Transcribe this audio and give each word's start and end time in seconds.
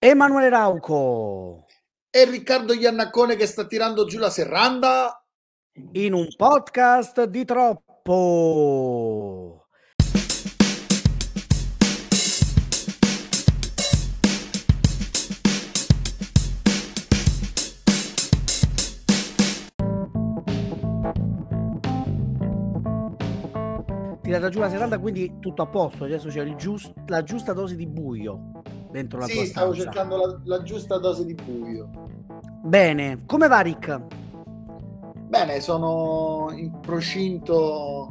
Emanuele 0.00 0.48
Rauco 0.48 1.66
e 2.08 2.24
Riccardo 2.24 2.72
Iannaccone 2.72 3.34
che 3.34 3.46
sta 3.46 3.66
tirando 3.66 4.04
giù 4.04 4.18
la 4.18 4.30
serranda 4.30 5.20
in 5.94 6.12
un 6.12 6.28
podcast 6.36 7.24
di 7.24 7.44
troppo. 7.44 8.06
Tirata 24.22 24.48
giù 24.48 24.60
la 24.60 24.70
serranda, 24.70 25.00
quindi 25.00 25.40
tutto 25.40 25.62
a 25.62 25.66
posto. 25.66 26.04
Adesso 26.04 26.28
c'è 26.28 26.54
giust- 26.54 26.94
la 27.08 27.24
giusta 27.24 27.52
dose 27.52 27.74
di 27.74 27.88
buio 27.88 28.62
dentro 28.90 29.20
la 29.20 29.26
sì, 29.26 29.34
tua 29.34 29.44
stavo 29.44 29.72
stanza. 29.72 29.90
cercando 29.90 30.16
la, 30.16 30.40
la, 30.56 30.62
giusta 30.62 30.98
dose 30.98 31.24
di 31.24 31.34
buio. 31.34 31.88
Bene, 32.62 33.22
come 33.26 33.48
va 33.48 33.60
Rick? 33.60 34.00
Bene, 35.28 35.60
sono 35.60 36.50
in 36.54 36.80
procinto 36.80 38.10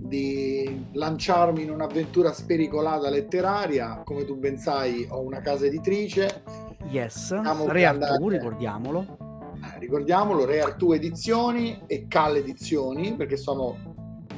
di 0.00 0.86
lanciarmi 0.92 1.62
in 1.62 1.70
un'avventura 1.70 2.32
spericolata 2.32 3.10
letteraria. 3.10 4.02
Come 4.04 4.24
tu 4.24 4.36
ben 4.36 4.58
sai, 4.58 5.06
ho 5.10 5.20
una 5.20 5.40
casa 5.40 5.66
editrice. 5.66 6.42
Yes, 6.90 7.34
Re 7.66 7.84
Artù, 7.84 8.28
ricordiamolo. 8.28 9.26
Eh, 9.60 9.78
ricordiamolo, 9.80 10.44
Re 10.44 10.60
Artù 10.60 10.92
Edizioni 10.92 11.82
e 11.86 12.06
Cal 12.06 12.36
Edizioni, 12.36 13.14
perché 13.14 13.36
sono 13.36 13.87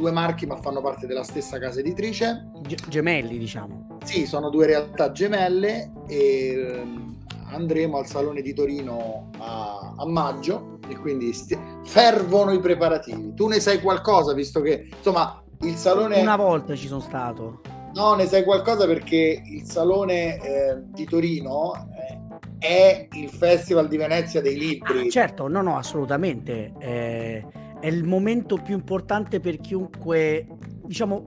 due 0.00 0.10
marchi 0.10 0.46
ma 0.46 0.56
fanno 0.56 0.80
parte 0.80 1.06
della 1.06 1.22
stessa 1.22 1.58
casa 1.58 1.80
editrice. 1.80 2.48
G- 2.62 2.88
gemelli, 2.88 3.36
diciamo. 3.36 3.98
Sì, 4.02 4.26
sono 4.26 4.48
due 4.48 4.64
realtà 4.64 5.12
gemelle 5.12 5.92
e 6.08 6.80
um, 6.82 7.18
andremo 7.50 7.98
al 7.98 8.06
Salone 8.06 8.40
di 8.40 8.54
Torino 8.54 9.28
a, 9.38 9.94
a 9.98 10.06
maggio 10.06 10.78
e 10.88 10.96
quindi 10.96 11.34
sti- 11.34 11.58
fervono 11.84 12.52
i 12.52 12.60
preparativi. 12.60 13.34
Tu 13.34 13.46
ne 13.46 13.60
sai 13.60 13.80
qualcosa, 13.82 14.32
visto 14.32 14.62
che 14.62 14.88
insomma 14.96 15.42
il 15.60 15.74
Salone... 15.74 16.18
Una 16.18 16.36
volta 16.36 16.74
ci 16.74 16.86
sono 16.86 17.00
stato. 17.00 17.60
No, 17.92 18.14
ne 18.14 18.26
sai 18.26 18.42
qualcosa 18.42 18.86
perché 18.86 19.42
il 19.44 19.64
Salone 19.64 20.40
eh, 20.40 20.76
di 20.78 21.04
Torino 21.04 21.74
eh, 21.94 22.18
è 22.58 23.08
il 23.12 23.28
Festival 23.28 23.88
di 23.88 23.98
Venezia 23.98 24.40
dei 24.40 24.56
libri. 24.56 25.08
Ah, 25.08 25.10
certo, 25.10 25.46
no, 25.46 25.60
no, 25.60 25.76
assolutamente. 25.76 26.72
Eh, 26.78 27.44
è 27.80 27.86
il 27.86 28.04
momento 28.04 28.56
più 28.56 28.74
importante 28.74 29.40
per 29.40 29.58
chiunque, 29.58 30.46
diciamo, 30.84 31.26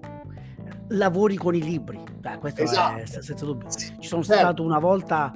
lavori 0.89 1.35
con 1.35 1.55
i 1.55 1.61
libri. 1.61 2.01
Beh, 2.19 2.37
questo 2.37 2.61
esatto. 2.61 3.01
è 3.01 3.05
senza 3.05 3.45
dubbio. 3.45 3.69
Ci 3.69 4.07
sono 4.07 4.23
certo. 4.23 4.41
stato 4.41 4.63
una 4.63 4.79
volta 4.79 5.33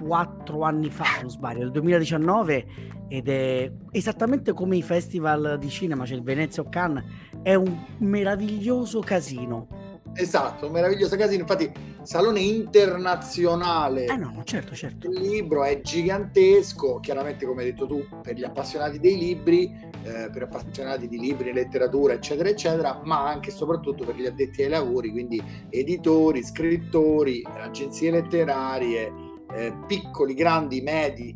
quattro 0.00 0.62
anni 0.62 0.90
fa, 0.90 1.04
se 1.04 1.20
non 1.22 1.30
sbaglio, 1.30 1.60
nel 1.60 1.70
2019 1.70 2.66
ed 3.08 3.28
è 3.28 3.70
esattamente 3.90 4.52
come 4.52 4.76
i 4.76 4.82
festival 4.82 5.58
di 5.58 5.68
cinema, 5.68 6.04
c'è 6.04 6.14
il 6.14 6.22
Venezia 6.22 6.62
o 6.62 6.68
Cannes, 6.68 7.04
è 7.42 7.54
un 7.54 7.84
meraviglioso 7.98 9.00
casino. 9.00 10.02
Esatto, 10.14 10.66
un 10.66 10.72
meraviglioso 10.72 11.16
casino. 11.16 11.40
Infatti, 11.40 11.70
salone 12.02 12.40
internazionale. 12.40 14.06
Eh 14.06 14.16
no, 14.16 14.42
certo, 14.44 14.74
certo. 14.74 15.10
Il 15.10 15.20
libro 15.20 15.64
è 15.64 15.80
gigantesco, 15.80 17.00
chiaramente 17.00 17.44
come 17.44 17.62
hai 17.62 17.72
detto 17.72 17.86
tu, 17.86 18.06
per 18.22 18.36
gli 18.36 18.44
appassionati 18.44 19.00
dei 19.00 19.18
libri, 19.18 19.76
eh, 20.04 20.30
per 20.30 20.42
appassionati 20.42 21.08
di 21.08 21.18
libri, 21.18 21.52
letteratura, 21.52 22.12
eccetera, 22.12 22.48
eccetera, 22.48 23.00
ma 23.04 23.26
anche 23.26 23.48
e 23.48 23.52
soprattutto 23.52 24.04
per 24.04 24.14
gli 24.16 24.26
addetti 24.26 24.62
ai 24.62 24.68
lavori, 24.68 25.10
quindi 25.10 25.42
editori, 25.70 26.44
scrittori, 26.44 27.42
agenzie 27.44 28.10
letterarie, 28.10 29.12
eh, 29.54 29.74
piccoli, 29.86 30.34
grandi, 30.34 30.80
medi, 30.82 31.34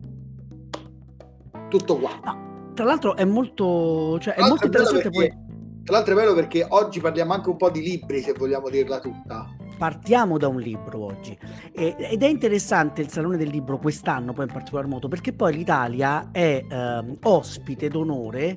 tutto 1.68 1.96
qua. 1.96 2.20
No, 2.22 2.72
tra 2.74 2.84
l'altro 2.84 3.16
è 3.16 3.24
molto, 3.24 4.18
cioè, 4.20 4.34
è 4.34 4.46
molto 4.46 4.66
interessante 4.66 5.10
perché, 5.10 5.28
poi... 5.28 5.46
Tra 5.84 5.96
l'altro 5.96 6.12
è 6.12 6.16
bello 6.16 6.34
perché 6.34 6.66
oggi 6.68 7.00
parliamo 7.00 7.32
anche 7.32 7.48
un 7.48 7.56
po' 7.56 7.70
di 7.70 7.80
libri, 7.80 8.20
se 8.20 8.34
vogliamo 8.34 8.68
dirla 8.68 9.00
tutta. 9.00 9.46
Partiamo 9.78 10.38
da 10.38 10.48
un 10.48 10.58
libro 10.58 11.04
oggi 11.04 11.38
e, 11.72 11.94
ed 11.96 12.22
è 12.22 12.26
interessante 12.26 13.00
il 13.00 13.08
Salone 13.10 13.36
del 13.36 13.48
Libro 13.48 13.78
quest'anno 13.78 14.32
poi 14.32 14.46
in 14.46 14.52
particolar 14.52 14.86
modo 14.86 15.06
perché 15.06 15.32
poi 15.32 15.54
l'Italia 15.54 16.30
è 16.32 16.64
eh, 16.68 17.04
ospite 17.22 17.88
d'onore 17.88 18.56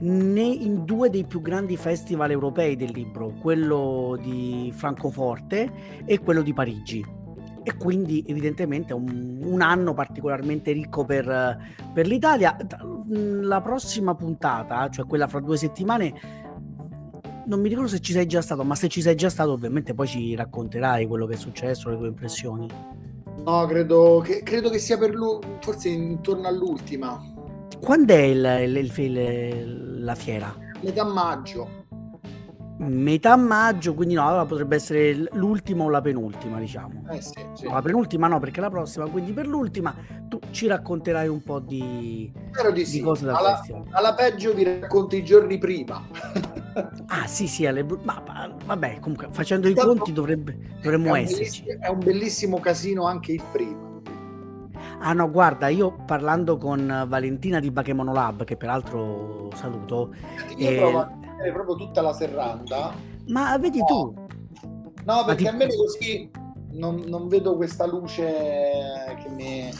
in 0.00 0.84
due 0.84 1.10
dei 1.10 1.24
più 1.24 1.42
grandi 1.42 1.76
festival 1.76 2.30
europei 2.30 2.74
del 2.74 2.90
libro, 2.90 3.34
quello 3.40 4.18
di 4.20 4.72
Francoforte 4.74 5.70
e 6.04 6.18
quello 6.20 6.42
di 6.42 6.52
Parigi 6.52 7.20
e 7.64 7.76
quindi 7.76 8.24
evidentemente 8.26 8.92
un, 8.92 9.40
un 9.44 9.60
anno 9.60 9.94
particolarmente 9.94 10.72
ricco 10.72 11.04
per, 11.04 11.58
per, 11.92 12.06
l'Italia. 12.06 12.56
La 13.06 13.60
prossima 13.60 14.14
puntata, 14.14 14.88
cioè 14.88 15.06
quella 15.06 15.28
fra 15.28 15.40
due 15.40 15.56
settimane, 15.56 16.41
non 17.46 17.60
mi 17.60 17.68
ricordo 17.68 17.88
se 17.88 18.00
ci 18.00 18.12
sei 18.12 18.26
già 18.26 18.40
stato, 18.40 18.64
ma 18.64 18.74
se 18.74 18.88
ci 18.88 19.00
sei 19.00 19.14
già 19.14 19.30
stato 19.30 19.52
ovviamente 19.52 19.94
poi 19.94 20.06
ci 20.06 20.34
racconterai 20.34 21.06
quello 21.06 21.26
che 21.26 21.34
è 21.34 21.38
successo, 21.38 21.90
le 21.90 21.96
tue 21.96 22.08
impressioni. 22.08 22.68
No, 23.44 23.66
credo 23.66 24.22
che, 24.24 24.42
credo 24.42 24.70
che 24.70 24.78
sia 24.78 24.98
per 24.98 25.14
lui, 25.14 25.38
forse 25.60 25.88
intorno 25.88 26.46
all'ultima. 26.46 27.20
Quando 27.80 28.12
è 28.12 28.22
il, 28.22 28.76
il, 28.76 28.98
il, 28.98 30.04
la 30.04 30.14
fiera? 30.14 30.54
Metà 30.80 31.04
maggio 31.04 31.80
metà 32.88 33.36
maggio, 33.36 33.94
quindi 33.94 34.14
no, 34.14 34.26
allora 34.26 34.44
potrebbe 34.44 34.76
essere 34.76 35.14
l'ultima 35.32 35.84
o 35.84 35.88
la 35.88 36.00
penultima, 36.00 36.58
diciamo. 36.58 37.04
Eh 37.10 37.20
sì, 37.20 37.40
sì. 37.54 37.66
No, 37.66 37.74
la 37.74 37.82
penultima 37.82 38.26
no, 38.26 38.38
perché 38.40 38.60
la 38.60 38.70
prossima, 38.70 39.06
quindi 39.06 39.32
per 39.32 39.46
l'ultima 39.46 39.94
tu 40.28 40.38
ci 40.50 40.66
racconterai 40.66 41.28
un 41.28 41.42
po' 41.42 41.60
di, 41.60 42.32
Spero 42.50 42.70
di, 42.70 42.80
di 42.80 42.86
sì. 42.86 43.00
cose 43.00 43.26
da 43.26 43.36
alla, 43.36 43.62
alla, 43.90 44.14
peggio 44.14 44.54
vi 44.54 44.64
racconto 44.64 45.16
i 45.16 45.24
giorni 45.24 45.58
prima. 45.58 46.02
ah 47.06 47.26
sì 47.26 47.46
sì, 47.46 47.66
alle, 47.66 47.82
ma, 47.82 48.22
ma, 48.26 48.54
vabbè, 48.64 48.98
comunque 49.00 49.28
facendo 49.30 49.68
i 49.68 49.74
conti 49.74 50.12
dovrebbe, 50.12 50.56
dovremmo 50.82 51.14
esserci. 51.14 51.64
È 51.64 51.88
un 51.88 51.98
bellissimo 51.98 52.58
casino 52.60 53.04
anche 53.06 53.32
il 53.32 53.42
primo. 53.52 54.00
Ah 55.00 55.12
no, 55.12 55.30
guarda, 55.30 55.68
io 55.68 55.96
parlando 56.06 56.56
con 56.56 57.04
Valentina 57.08 57.58
di 57.58 57.70
Bachemono 57.70 58.12
Lab, 58.12 58.44
che 58.44 58.56
peraltro 58.56 59.50
saluto. 59.54 60.14
Io 60.56 60.70
eh, 60.70 60.76
provo 60.76 61.20
proprio 61.50 61.76
tutta 61.76 62.00
la 62.00 62.12
serranda. 62.12 62.94
Ma 63.26 63.56
vedi 63.58 63.78
no. 63.78 63.84
tu? 63.84 64.14
No, 65.04 65.24
perché 65.24 65.44
ti... 65.44 65.48
a 65.48 65.52
me 65.52 65.66
così 65.74 66.30
non, 66.72 67.02
non, 67.06 67.28
vedo 67.28 67.56
questa 67.56 67.86
luce 67.86 68.24
che 69.22 69.28
mi... 69.30 69.70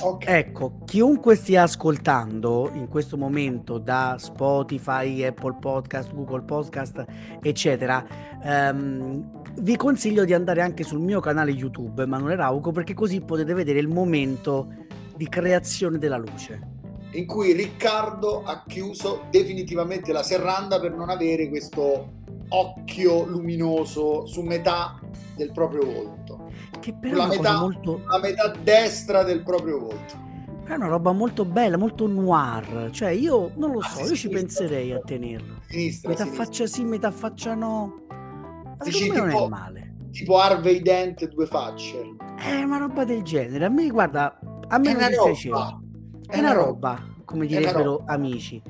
Okay. 0.00 0.38
Ecco, 0.38 0.78
chiunque 0.84 1.34
stia 1.36 1.62
ascoltando 1.62 2.70
in 2.74 2.88
questo 2.88 3.16
momento 3.16 3.78
da 3.78 4.16
Spotify, 4.18 5.24
Apple 5.24 5.56
Podcast, 5.60 6.12
Google 6.12 6.42
Podcast, 6.42 7.04
eccetera, 7.40 8.04
ehm, 8.42 9.42
vi 9.60 9.76
consiglio 9.76 10.24
di 10.24 10.34
andare 10.34 10.62
anche 10.62 10.82
sul 10.82 11.00
mio 11.00 11.20
canale 11.20 11.52
YouTube, 11.52 12.02
Emanuele 12.02 12.36
Rauco, 12.36 12.72
perché 12.72 12.92
così 12.92 13.20
potete 13.20 13.54
vedere 13.54 13.78
il 13.78 13.88
momento 13.88 14.72
di 15.16 15.28
creazione 15.28 15.98
della 15.98 16.16
luce 16.16 16.72
in 17.14 17.26
cui 17.26 17.52
Riccardo 17.52 18.42
ha 18.42 18.64
chiuso 18.66 19.26
definitivamente 19.30 20.12
la 20.12 20.22
serranda 20.22 20.80
per 20.80 20.92
non 20.92 21.10
avere 21.10 21.48
questo 21.48 22.22
occhio 22.48 23.24
luminoso 23.26 24.26
su 24.26 24.42
metà 24.42 24.98
del 25.36 25.52
proprio 25.52 25.84
volto. 25.84 26.50
Che 26.80 26.94
però 26.94 27.16
la 27.16 27.26
metà, 27.26 27.58
molto... 27.60 28.00
la 28.06 28.18
metà 28.20 28.52
destra 28.62 29.22
del 29.22 29.42
proprio 29.42 29.78
volto. 29.80 30.22
È 30.64 30.74
una 30.74 30.86
roba 30.88 31.12
molto 31.12 31.44
bella, 31.44 31.76
molto 31.76 32.06
noir. 32.06 32.88
Cioè, 32.90 33.10
io 33.10 33.50
non 33.56 33.72
lo 33.72 33.80
Ah, 33.80 33.88
so, 33.88 33.96
sì, 33.96 34.00
io 34.00 34.06
sì, 34.08 34.14
ci 34.14 34.28
sinistra. 34.28 34.40
penserei 34.66 34.92
a 34.92 35.00
tenerlo. 35.04 35.54
Sinistra, 35.68 36.08
Metà 36.10 36.22
sinistra. 36.22 36.44
faccia 36.44 36.66
sì, 36.66 36.84
metà 36.84 37.10
faccia 37.10 37.54
no. 37.54 38.02
Ma 38.08 38.76
Dici 38.84 39.10
me 39.10 39.16
non 39.16 39.28
tipo- 39.28 39.44
è 39.44 39.48
male. 39.48 39.94
Tipo 40.10 40.38
Harvey 40.38 40.80
Dent 40.80 41.26
due 41.28 41.46
facce. 41.46 42.14
È 42.38 42.62
una 42.62 42.78
roba 42.78 43.04
del 43.04 43.22
genere. 43.22 43.64
A 43.64 43.68
me, 43.68 43.88
guarda, 43.88 44.38
a 44.68 44.78
me 44.78 44.90
È 44.90 44.94
non 44.94 45.08
dispiaceva. 45.08 45.56
roba. 45.58 45.80
È 46.28 46.38
una 46.38 46.52
roba, 46.52 47.04
come 47.24 47.46
È 47.46 47.48
una 47.50 47.58
direbbero 47.58 47.96
roba. 47.98 48.12
amici. 48.12 48.62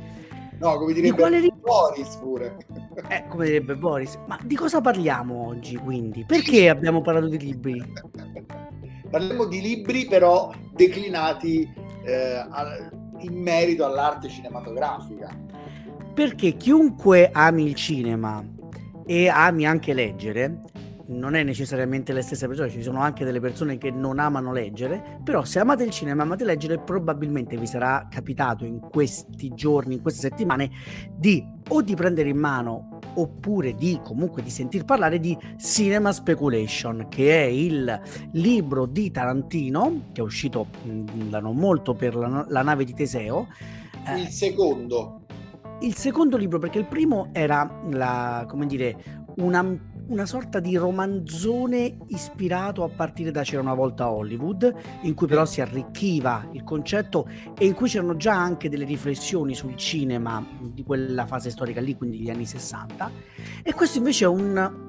No, 0.59 0.77
come 0.79 0.93
Di 0.93 1.01
direbbe 1.01 1.21
quale 1.21 1.41
ri- 1.41 1.53
Boris 1.61 2.17
pure. 2.17 2.57
Eh, 3.09 3.25
come 3.29 3.47
direbbe 3.47 3.77
Boris. 3.77 4.19
Ma 4.27 4.39
di 4.43 4.55
cosa 4.55 4.81
parliamo 4.81 5.47
oggi, 5.49 5.77
quindi? 5.77 6.25
Perché 6.25 6.69
abbiamo 6.69 7.01
parlato 7.01 7.29
di 7.29 7.39
libri? 7.39 7.83
Parliamo 9.11 9.47
di 9.47 9.61
libri 9.61 10.07
però 10.07 10.53
declinati 10.73 11.69
eh, 12.05 12.45
in 13.19 13.41
merito 13.41 13.85
all'arte 13.85 14.29
cinematografica. 14.29 15.29
Perché 16.15 16.57
chiunque 16.57 17.31
ami 17.33 17.67
il 17.67 17.75
cinema 17.75 18.45
e 19.05 19.29
ami 19.29 19.67
anche 19.67 19.93
leggere, 19.93 20.61
non 21.07 21.35
è 21.35 21.43
necessariamente 21.43 22.13
le 22.13 22.23
stesse 22.23 22.47
persone, 22.47 22.71
ci 22.71 22.83
sono 22.83 23.01
anche 23.01 23.25
delle 23.25 23.41
persone 23.41 23.77
che 23.79 23.91
non 23.91 24.19
amano 24.19 24.53
leggere, 24.53 25.19
però 25.23 25.45
se 25.45 25.59
amate 25.59 25.85
il 25.85 25.91
cinema, 25.91 26.23
amate 26.23 26.45
leggere, 26.45 26.79
probabilmente 26.79 27.57
vi 27.57 27.67
sarà 27.67 28.07
capitato 28.11 28.65
in 28.65 28.81
questi 28.81 29.53
giorni, 29.55 29.95
in 29.95 30.03
queste 30.03 30.29
settimane, 30.29 30.71
di 31.15 31.45
o 31.69 31.83
di 31.83 31.95
prendere 31.95 32.29
in 32.29 32.39
mano 32.39 32.99
oppure 33.17 33.75
di 33.75 34.01
comunque 34.03 34.43
di 34.43 34.51
sentir 34.51 34.85
parlare 34.85 35.21
di 35.21 35.37
Cinema 35.59 36.13
Speculation, 36.13 37.07
che 37.09 37.45
è 37.45 37.47
il 37.47 38.01
libro 38.33 38.87
di 38.87 39.11
Tarantino 39.11 40.07
che 40.13 40.21
è 40.21 40.25
uscito 40.25 40.67
da 40.83 41.41
non 41.41 41.57
molto 41.57 41.95
per 41.95 42.17
la, 42.17 42.45
la 42.49 42.63
nave 42.63 42.85
di 42.85 42.95
Teseo. 42.95 43.49
Il 44.17 44.29
secondo. 44.29 45.21
Il 45.81 45.95
secondo 45.97 46.37
libro, 46.37 46.59
perché 46.59 46.79
il 46.79 46.87
primo 46.87 47.29
era 47.33 47.81
la, 47.91 48.45
come 48.49 48.67
dire, 48.67 49.25
una 49.37 49.93
una 50.09 50.27
sorta 50.27 50.61
di 50.61 50.77
romanzone 50.77 51.97
ispirato 52.09 52.85
a 52.85 52.89
partire 52.89 53.31
da 53.31 53.43
C'era 53.43 53.63
una 53.63 53.75
volta 53.75 54.11
Hollywood, 54.11 54.75
in 55.03 55.15
cui 55.15 55.27
però 55.27 55.45
si 55.45 55.61
arricchiva 55.61 56.49
il 56.53 56.65
concetto 56.65 57.29
e 57.57 57.67
in 57.67 57.75
cui 57.75 57.89
c'erano 57.89 58.17
già 58.17 58.35
anche 58.35 58.69
delle 58.69 58.85
riflessioni 58.85 59.55
sul 59.55 59.77
cinema 59.77 60.45
di 60.61 60.83
quella 60.83 61.27
fase 61.27 61.51
storica 61.51 61.81
lì, 61.81 61.97
quindi 61.97 62.19
gli 62.19 62.31
anni 62.31 62.47
60. 62.47 63.11
E 63.63 63.73
questo 63.73 63.99
invece 63.99 64.25
è 64.25 64.29
un 64.29 64.83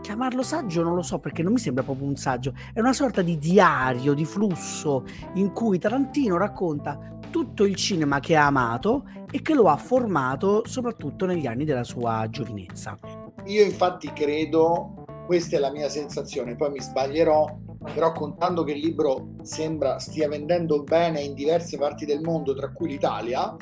chiamarlo 0.00 0.42
saggio 0.42 0.82
non 0.82 0.94
lo 0.94 1.02
so 1.02 1.18
perché 1.18 1.42
non 1.42 1.52
mi 1.52 1.58
sembra 1.58 1.82
proprio 1.82 2.06
un 2.06 2.16
saggio, 2.16 2.54
è 2.72 2.80
una 2.80 2.92
sorta 2.92 3.22
di 3.22 3.38
diario, 3.38 4.14
di 4.14 4.24
flusso 4.24 5.04
in 5.34 5.52
cui 5.52 5.78
Tarantino 5.78 6.36
racconta 6.36 7.18
tutto 7.30 7.64
il 7.64 7.76
cinema 7.76 8.18
che 8.18 8.36
ha 8.36 8.46
amato 8.46 9.04
e 9.30 9.40
che 9.42 9.54
lo 9.54 9.68
ha 9.68 9.76
formato 9.76 10.62
soprattutto 10.66 11.26
negli 11.26 11.46
anni 11.46 11.64
della 11.64 11.84
sua 11.84 12.26
giovinezza. 12.28 12.98
Io 13.46 13.64
infatti 13.64 14.12
credo, 14.12 15.04
questa 15.26 15.56
è 15.56 15.58
la 15.58 15.70
mia 15.70 15.88
sensazione, 15.88 16.56
poi 16.56 16.70
mi 16.70 16.80
sbaglierò, 16.80 17.46
però 17.94 18.12
contando 18.12 18.62
che 18.64 18.72
il 18.72 18.80
libro 18.80 19.30
sembra 19.42 19.98
stia 19.98 20.28
vendendo 20.28 20.82
bene 20.82 21.20
in 21.20 21.34
diverse 21.34 21.78
parti 21.78 22.04
del 22.04 22.20
mondo, 22.20 22.54
tra 22.54 22.70
cui 22.70 22.88
l'Italia, 22.88 23.56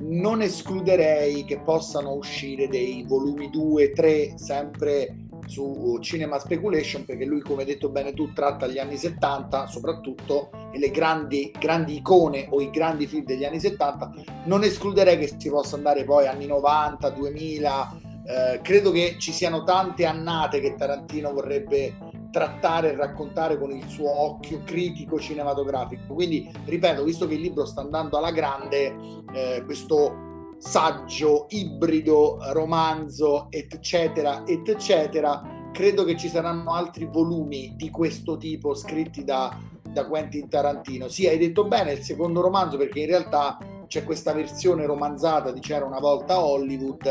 non 0.00 0.42
escluderei 0.42 1.44
che 1.44 1.58
possano 1.60 2.12
uscire 2.12 2.68
dei 2.68 3.04
volumi 3.06 3.50
2, 3.50 3.92
3, 3.92 4.34
sempre 4.36 5.26
su 5.46 5.98
Cinema 6.00 6.38
Speculation, 6.38 7.04
perché 7.04 7.24
lui, 7.24 7.40
come 7.40 7.64
detto 7.64 7.88
bene 7.88 8.12
tu, 8.12 8.32
tratta 8.32 8.66
gli 8.66 8.78
anni 8.78 8.96
70 8.96 9.66
soprattutto 9.66 10.50
e 10.72 10.78
le 10.78 10.90
grandi, 10.90 11.50
grandi 11.58 11.96
icone 11.96 12.46
o 12.50 12.60
i 12.60 12.70
grandi 12.70 13.06
film 13.06 13.24
degli 13.24 13.44
anni 13.44 13.58
70. 13.58 14.12
Non 14.44 14.62
escluderei 14.62 15.18
che 15.18 15.34
si 15.36 15.48
possa 15.48 15.76
andare 15.76 16.04
poi 16.04 16.26
anni 16.26 16.46
90, 16.46 17.08
2000, 17.10 18.00
eh, 18.28 18.60
credo 18.60 18.90
che 18.90 19.16
ci 19.18 19.32
siano 19.32 19.64
tante 19.64 20.04
annate 20.04 20.60
che 20.60 20.74
Tarantino 20.74 21.32
vorrebbe 21.32 21.96
trattare 22.30 22.92
e 22.92 22.96
raccontare 22.96 23.58
con 23.58 23.70
il 23.70 23.88
suo 23.88 24.10
occhio 24.10 24.60
critico 24.64 25.18
cinematografico. 25.18 26.12
Quindi, 26.12 26.46
ripeto, 26.66 27.04
visto 27.04 27.26
che 27.26 27.34
il 27.34 27.40
libro 27.40 27.64
sta 27.64 27.80
andando 27.80 28.18
alla 28.18 28.30
grande, 28.30 28.94
eh, 29.32 29.62
questo 29.64 30.26
saggio, 30.58 31.46
ibrido, 31.48 32.36
romanzo, 32.52 33.46
eccetera, 33.48 34.44
eccetera, 34.46 35.70
credo 35.72 36.04
che 36.04 36.16
ci 36.18 36.28
saranno 36.28 36.74
altri 36.74 37.06
volumi 37.06 37.72
di 37.76 37.88
questo 37.88 38.36
tipo 38.36 38.74
scritti 38.74 39.24
da, 39.24 39.58
da 39.98 40.06
Quentin 40.06 40.48
Tarantino. 40.48 41.08
Sì, 41.08 41.26
hai 41.26 41.38
detto 41.38 41.64
bene 41.64 41.92
il 41.92 42.02
secondo 42.02 42.40
romanzo 42.40 42.76
perché 42.76 43.00
in 43.00 43.06
realtà 43.06 43.58
c'è 43.88 44.04
questa 44.04 44.32
versione 44.32 44.86
romanzata 44.86 45.50
di 45.50 45.60
C'era 45.60 45.84
una 45.84 45.98
volta 45.98 46.44
Hollywood 46.44 47.06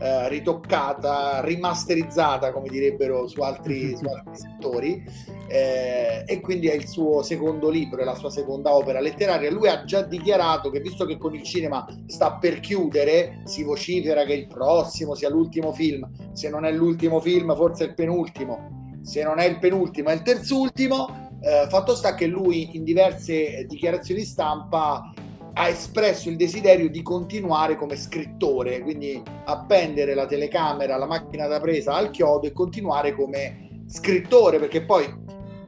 eh, 0.00 0.28
ritoccata, 0.28 1.40
rimasterizzata, 1.42 2.52
come 2.52 2.68
direbbero 2.68 3.26
su 3.26 3.42
altri, 3.42 3.94
su 3.98 4.04
altri 4.06 4.36
settori, 4.36 5.04
eh, 5.48 6.22
e 6.24 6.40
quindi 6.40 6.68
è 6.68 6.74
il 6.74 6.86
suo 6.86 7.22
secondo 7.22 7.68
libro, 7.68 8.00
è 8.00 8.04
la 8.04 8.14
sua 8.14 8.30
seconda 8.30 8.74
opera 8.74 9.00
letteraria. 9.00 9.50
Lui 9.50 9.68
ha 9.68 9.84
già 9.84 10.02
dichiarato 10.02 10.70
che 10.70 10.80
visto 10.80 11.04
che 11.04 11.18
con 11.18 11.34
il 11.34 11.42
cinema 11.42 11.84
sta 12.06 12.34
per 12.34 12.60
chiudere, 12.60 13.42
si 13.44 13.64
vocifera 13.64 14.24
che 14.24 14.34
il 14.34 14.46
prossimo 14.46 15.14
sia 15.14 15.28
l'ultimo 15.28 15.72
film, 15.72 16.08
se 16.32 16.48
non 16.48 16.64
è 16.64 16.72
l'ultimo 16.72 17.20
film 17.20 17.54
forse 17.56 17.84
è 17.84 17.88
il 17.88 17.94
penultimo, 17.94 19.00
se 19.02 19.22
non 19.22 19.38
è 19.38 19.44
il 19.44 19.58
penultimo 19.58 20.08
è 20.08 20.14
il 20.14 20.22
terzultimo. 20.22 21.23
Eh, 21.44 21.66
fatto 21.68 21.94
sta 21.94 22.14
che 22.14 22.26
lui 22.26 22.74
in 22.74 22.84
diverse 22.84 23.66
dichiarazioni 23.68 24.22
stampa 24.22 25.12
ha 25.52 25.68
espresso 25.68 26.30
il 26.30 26.36
desiderio 26.36 26.88
di 26.88 27.02
continuare 27.02 27.76
come 27.76 27.96
scrittore, 27.96 28.80
quindi 28.80 29.22
appendere 29.44 30.14
la 30.14 30.26
telecamera, 30.26 30.96
la 30.96 31.06
macchina 31.06 31.46
da 31.46 31.60
presa 31.60 31.94
al 31.94 32.10
chiodo 32.10 32.46
e 32.46 32.52
continuare 32.52 33.14
come 33.14 33.84
scrittore, 33.86 34.58
perché 34.58 34.84
poi 34.84 35.06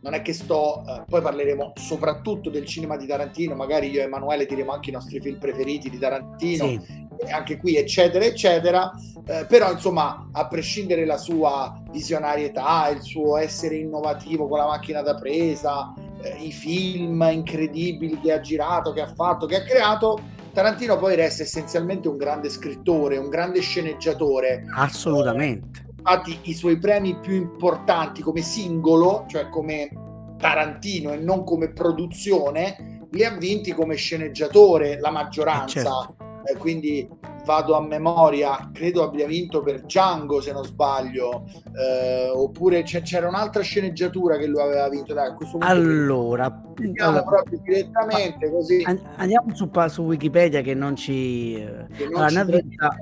non 0.00 0.14
è 0.14 0.23
che 0.23 0.32
sto, 0.32 0.82
eh, 0.87 1.02
poi 1.08 1.20
parleremo 1.20 1.73
soprattutto 1.75 2.49
del 2.49 2.64
cinema 2.64 2.96
di 2.96 3.06
Tarantino, 3.06 3.55
magari 3.55 3.90
io 3.90 4.00
e 4.00 4.05
Emanuele 4.05 4.46
diremo 4.46 4.72
anche 4.72 4.90
i 4.90 4.93
nostri 4.93 5.20
film 5.20 5.38
preferiti 5.38 5.90
di 5.90 5.99
Tarantino, 5.99 6.67
sì. 6.67 7.06
Anche 7.30 7.56
qui 7.56 7.76
eccetera 7.76 8.24
eccetera, 8.24 8.92
eh, 9.26 9.46
però 9.46 9.72
insomma 9.72 10.28
a 10.32 10.46
prescindere 10.46 11.04
la 11.04 11.16
sua 11.16 11.82
visionarietà, 11.90 12.88
il 12.88 13.02
suo 13.02 13.36
essere 13.36 13.76
innovativo 13.76 14.48
con 14.48 14.58
la 14.58 14.66
macchina 14.66 15.02
da 15.02 15.14
presa, 15.14 15.92
eh, 16.22 16.36
i 16.40 16.52
film 16.52 17.26
incredibili 17.30 18.20
che 18.20 18.32
ha 18.32 18.40
girato, 18.40 18.92
che 18.92 19.00
ha 19.00 19.12
fatto, 19.14 19.46
che 19.46 19.56
ha 19.56 19.62
creato, 19.62 20.20
Tarantino 20.56 20.96
poi 20.96 21.16
resta 21.16 21.42
essenzialmente 21.42 22.08
un 22.08 22.16
grande 22.16 22.48
scrittore, 22.48 23.19
un 23.19 23.28
grande 23.28 23.60
sceneggiatore. 23.60 24.64
Assolutamente. 24.74 25.84
Infatti 25.98 26.38
i 26.44 26.54
suoi 26.54 26.78
premi 26.78 27.19
più 27.19 27.34
importanti 27.34 28.22
come 28.22 28.40
singolo, 28.40 29.26
cioè 29.28 29.50
come 29.50 29.90
Tarantino 30.38 31.12
e 31.12 31.16
non 31.16 31.44
come 31.44 31.72
produzione, 31.72 33.06
li 33.10 33.24
ha 33.24 33.36
vinti 33.36 33.72
come 33.72 33.96
sceneggiatore 33.96 34.98
la 34.98 35.10
maggioranza. 35.10 35.80
Eh 35.80 35.82
certo. 35.82 36.15
Eh, 36.46 36.56
quindi 36.56 37.08
vado 37.46 37.76
a 37.76 37.81
memoria, 37.81 38.70
credo 38.72 39.04
abbia 39.04 39.26
vinto 39.26 39.62
per 39.62 39.82
Django 39.82 40.40
se 40.40 40.52
non 40.52 40.64
sbaglio, 40.64 41.44
eh, 41.78 42.28
oppure 42.28 42.82
c'era 42.82 43.28
un'altra 43.28 43.62
sceneggiatura 43.62 44.37
che 44.37 44.46
lui 44.46 44.60
aveva 44.60 44.88
vinto. 44.88 45.14
Dai, 45.14 45.32
allora, 45.60 46.62
andiamo 46.76 47.22
proprio 47.22 47.60
direttamente 47.62 48.50
così. 48.50 48.84
Andiamo 49.16 49.54
su, 49.54 49.70
su 49.88 50.02
Wikipedia 50.02 50.60
che 50.60 50.75
non 50.75 50.96
ci... 50.96 51.54
Che 51.96 52.08
non 52.08 52.22
allora, 52.22 52.58
ci 52.58 52.62
vita, 52.69 52.96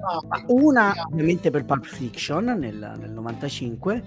una 0.49 0.95
ovviamente 1.11 1.51
per 1.51 1.65
Pulp 1.65 1.87
Fiction 1.87 2.45
nel, 2.45 2.97
nel 2.99 3.11
95 3.11 4.03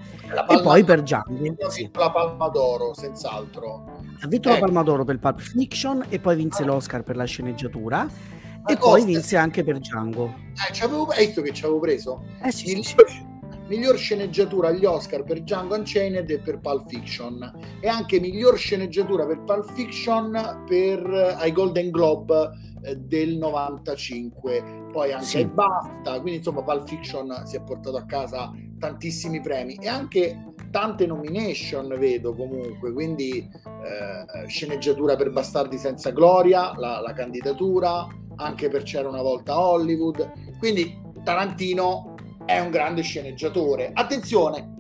e 0.48 0.62
poi 0.62 0.84
per 0.84 1.02
Django. 1.02 1.34
Ha 1.34 1.42
vinto 1.42 2.00
la 2.00 2.12
Palma 2.12 2.48
d'Oro, 2.50 2.94
senz'altro. 2.94 4.04
Ha 4.22 4.28
vinto 4.28 4.50
eh. 4.50 4.54
la 4.54 4.60
Palma 4.60 4.84
d'Oro 4.84 5.04
per 5.04 5.18
Pulp 5.18 5.40
Fiction 5.40 6.06
e 6.10 6.20
poi 6.20 6.36
vinse 6.36 6.62
ah. 6.62 6.68
l'Oscar 6.68 7.02
per 7.02 7.16
la 7.16 7.26
sceneggiatura 7.26 8.36
e 8.68 8.78
poi 8.78 9.06
vinse 9.06 9.38
anche 9.38 9.64
per 9.64 9.80
Django. 9.80 10.34
Eh, 10.54 10.86
hai 11.16 11.26
visto 11.26 11.42
che 11.42 11.54
ci 11.54 11.64
avevo 11.64 11.80
preso? 11.80 12.24
Eh 12.42 12.52
sì, 12.52 12.74
miglior, 12.74 13.10
sì. 13.10 13.26
miglior 13.68 13.98
sceneggiatura 13.98 14.70
agli 14.70 14.86
Oscar 14.86 15.24
per 15.24 15.42
Django 15.42 15.76
Unchained 15.76 16.30
e 16.30 16.40
per 16.40 16.60
Pulp 16.60 16.88
Fiction. 16.90 17.80
E 17.80 17.88
anche 17.88 18.20
miglior 18.20 18.58
sceneggiatura 18.58 19.26
per 19.26 19.42
Pulp 19.44 19.72
Fiction 19.74 20.64
per, 20.68 21.06
eh, 21.06 21.36
ai 21.38 21.52
Golden 21.52 21.90
Globe 21.92 22.52
eh, 22.84 22.96
del 22.96 23.38
95. 23.38 24.86
Poi 24.92 25.12
anche 25.12 25.26
sì. 25.26 25.46
BAFTA, 25.46 26.20
quindi 26.20 26.38
insomma 26.38 26.64
Pulp 26.64 26.88
Fiction 26.88 27.44
si 27.46 27.56
è 27.56 27.62
portato 27.62 27.98
a 27.98 28.06
casa 28.06 28.52
tantissimi 28.80 29.42
premi 29.42 29.76
e 29.76 29.88
anche 29.88 30.54
tante 30.72 31.06
nomination 31.06 31.88
vedo 31.98 32.36
comunque, 32.36 32.92
quindi 32.92 33.40
eh, 33.40 34.48
sceneggiatura 34.48 35.16
per 35.16 35.32
Bastardi 35.32 35.78
senza 35.78 36.12
gloria, 36.12 36.74
la, 36.78 37.00
la 37.00 37.14
candidatura, 37.14 38.08
anche 38.38 38.70
per 38.70 38.84
C'era 38.84 39.08
una 39.08 39.22
volta 39.22 39.60
Hollywood. 39.60 40.32
Quindi 40.58 41.00
Tarantino 41.24 42.16
è 42.46 42.60
un 42.60 42.70
grande 42.70 43.02
sceneggiatore. 43.02 43.92
Attenzione, 43.94 44.76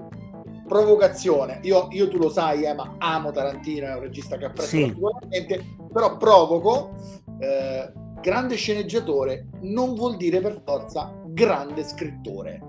provocazione. 0.68 1.60
Io, 1.64 1.88
io 1.92 2.08
tu 2.08 2.18
lo 2.18 2.30
sai, 2.30 2.64
eh, 2.64 2.74
ma 2.74 2.96
amo 2.98 3.32
Tarantino, 3.32 3.88
è 3.88 3.94
un 3.94 4.02
regista 4.02 4.38
che 4.38 4.46
apprezzo 4.46 4.70
sì. 4.70 4.84
sicuramente, 4.84 5.64
però 5.92 6.18
provoco. 6.18 6.96
Eh, 7.40 7.92
grande 8.22 8.56
sceneggiatore 8.56 9.48
non 9.62 9.94
vuol 9.94 10.18
dire 10.18 10.40
per 10.40 10.62
forza 10.66 11.14
grande 11.26 11.84
scrittore. 11.84 12.62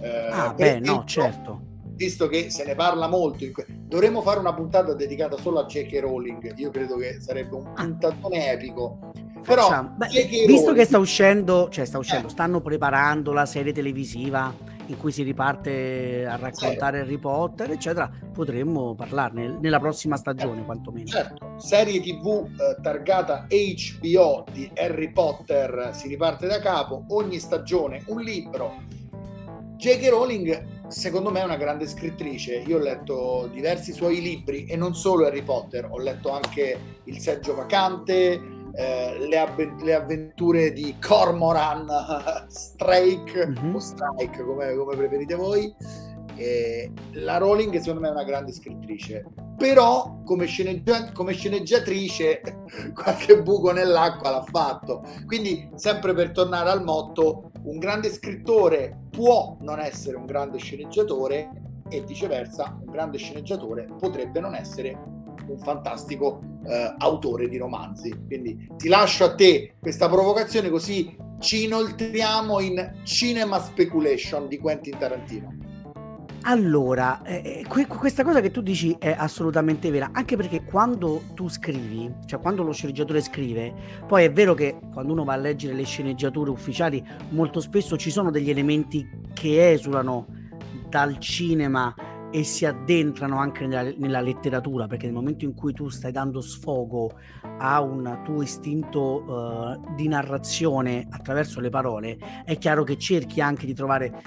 Eh, 0.00 0.28
ah, 0.30 0.54
beh, 0.54 0.80
no, 0.80 1.04
certo 1.04 1.72
visto 1.94 2.26
che 2.26 2.50
se 2.50 2.64
ne 2.64 2.74
parla 2.74 3.08
molto, 3.08 3.44
que- 3.52 3.66
dovremmo 3.68 4.20
fare 4.22 4.38
una 4.40 4.54
puntata 4.54 4.94
dedicata 4.94 5.36
solo 5.36 5.60
a 5.60 5.66
J.K. 5.66 6.00
Rowling. 6.00 6.58
Io 6.58 6.70
credo 6.70 6.96
che 6.96 7.20
sarebbe 7.20 7.56
un 7.56 7.72
puntatone 7.72 8.52
epico. 8.52 9.12
Però, 9.44 9.90
Beh, 9.96 10.08
visto 10.46 10.72
che 10.72 10.84
sta 10.84 10.98
uscendo, 10.98 11.68
cioè 11.70 11.84
sta 11.84 11.98
uscendo, 11.98 12.28
eh. 12.28 12.30
stanno 12.30 12.60
preparando 12.60 13.32
la 13.32 13.46
serie 13.46 13.72
televisiva 13.72 14.52
in 14.86 14.98
cui 14.98 15.12
si 15.12 15.22
riparte 15.22 16.26
a 16.26 16.36
raccontare 16.36 17.00
Harry 17.00 17.18
Potter, 17.18 17.70
eccetera, 17.70 18.10
potremmo 18.32 18.94
parlarne 18.94 19.58
nella 19.60 19.78
prossima 19.78 20.16
stagione, 20.16 20.60
eh, 20.60 20.64
quantomeno. 20.64 21.06
Certo, 21.06 21.54
serie 21.58 22.00
TV 22.00 22.46
eh, 22.46 22.80
targata 22.82 23.46
HBO 23.48 24.44
di 24.52 24.70
Harry 24.74 25.10
Potter 25.12 25.90
si 25.92 26.08
riparte 26.08 26.46
da 26.46 26.60
capo, 26.60 27.04
ogni 27.08 27.38
stagione 27.38 28.02
un 28.06 28.20
libro. 28.20 28.82
J.K. 29.76 30.08
Rowling 30.08 30.74
secondo 30.88 31.30
me 31.30 31.40
è 31.40 31.44
una 31.44 31.56
grande 31.56 31.86
scrittrice. 31.86 32.62
Io 32.66 32.78
ho 32.78 32.80
letto 32.80 33.50
diversi 33.52 33.92
suoi 33.92 34.20
libri 34.20 34.66
e 34.66 34.76
non 34.76 34.94
solo 34.94 35.26
Harry 35.26 35.42
Potter, 35.42 35.88
ho 35.90 35.98
letto 35.98 36.30
anche 36.30 36.92
Il 37.04 37.18
seggio 37.18 37.54
vacante, 37.54 38.40
eh, 38.76 39.16
le, 39.28 39.38
avve- 39.38 39.74
le, 39.80 39.94
avventure 39.94 40.72
di 40.72 40.96
Cormoran 41.00 41.86
Strike 42.48 43.46
mm-hmm. 43.46 43.74
o 43.74 43.78
Strike 43.78 44.42
come, 44.44 44.74
come 44.74 44.96
preferite 44.96 45.34
voi. 45.34 45.74
Eh, 46.36 46.90
la 47.12 47.36
Rowling 47.36 47.76
secondo 47.76 48.00
me 48.00 48.08
è 48.08 48.10
una 48.10 48.24
grande 48.24 48.52
scrittrice. 48.52 49.24
Però 49.56 50.20
come, 50.24 50.46
sceneggia- 50.46 51.12
come, 51.12 51.32
sceneggiatrice 51.32 52.40
qualche 52.92 53.40
buco 53.40 53.70
nell'acqua 53.70 54.30
l'ha 54.30 54.42
fatto. 54.42 55.04
Quindi 55.26 55.70
sempre 55.76 56.12
per 56.12 56.32
tornare 56.32 56.70
al 56.70 56.82
motto 56.82 57.52
un 57.64 57.78
grande 57.78 58.10
scrittore 58.10 59.02
può 59.10 59.56
non 59.60 59.78
essere 59.78 60.16
un 60.16 60.26
grande 60.26 60.58
sceneggiatore 60.58 61.50
e 61.88 62.02
viceversa 62.02 62.76
un 62.80 62.90
grande 62.90 63.18
sceneggiatore 63.18 63.86
potrebbe 63.98 64.40
non 64.40 64.54
essere 64.54 65.13
un 65.48 65.58
fantastico 65.58 66.40
eh, 66.66 66.94
autore 66.98 67.48
di 67.48 67.56
romanzi. 67.56 68.14
Quindi 68.26 68.68
ti 68.76 68.88
lascio 68.88 69.24
a 69.24 69.34
te 69.34 69.74
questa 69.80 70.08
provocazione 70.08 70.70
così 70.70 71.16
ci 71.40 71.64
inoltriamo 71.64 72.60
in 72.60 73.00
cinema 73.02 73.60
speculation 73.60 74.48
di 74.48 74.58
Quentin 74.58 74.96
Tarantino. 74.98 75.64
Allora, 76.46 77.22
eh, 77.22 77.64
que- 77.66 77.86
questa 77.86 78.22
cosa 78.22 78.42
che 78.42 78.50
tu 78.50 78.60
dici 78.60 78.94
è 78.98 79.14
assolutamente 79.16 79.90
vera, 79.90 80.10
anche 80.12 80.36
perché 80.36 80.62
quando 80.62 81.22
tu 81.32 81.48
scrivi, 81.48 82.12
cioè 82.26 82.38
quando 82.38 82.62
lo 82.62 82.72
sceneggiatore 82.72 83.22
scrive, 83.22 83.72
poi 84.06 84.24
è 84.24 84.32
vero 84.32 84.52
che 84.52 84.78
quando 84.92 85.12
uno 85.12 85.24
va 85.24 85.32
a 85.32 85.36
leggere 85.36 85.72
le 85.72 85.84
sceneggiature 85.84 86.50
ufficiali, 86.50 87.02
molto 87.30 87.60
spesso 87.60 87.96
ci 87.96 88.10
sono 88.10 88.30
degli 88.30 88.50
elementi 88.50 89.08
che 89.32 89.70
esulano 89.70 90.26
dal 90.90 91.18
cinema 91.18 91.94
e 92.34 92.42
si 92.42 92.66
addentrano 92.66 93.38
anche 93.38 93.64
nella, 93.64 93.92
nella, 93.96 94.20
letteratura, 94.20 94.88
perché 94.88 95.04
nel 95.04 95.14
momento 95.14 95.44
in 95.44 95.54
cui 95.54 95.72
tu 95.72 95.88
stai 95.88 96.10
dando 96.10 96.40
sfogo 96.40 97.12
a 97.58 97.80
un 97.80 98.22
tuo 98.24 98.42
istinto 98.42 99.22
uh, 99.22 99.94
di 99.94 100.08
narrazione 100.08 101.06
attraverso 101.08 101.60
le 101.60 101.70
parole, 101.70 102.18
è 102.44 102.58
chiaro 102.58 102.82
che 102.82 102.98
cerchi 102.98 103.40
anche 103.40 103.66
di 103.66 103.72
trovare 103.72 104.20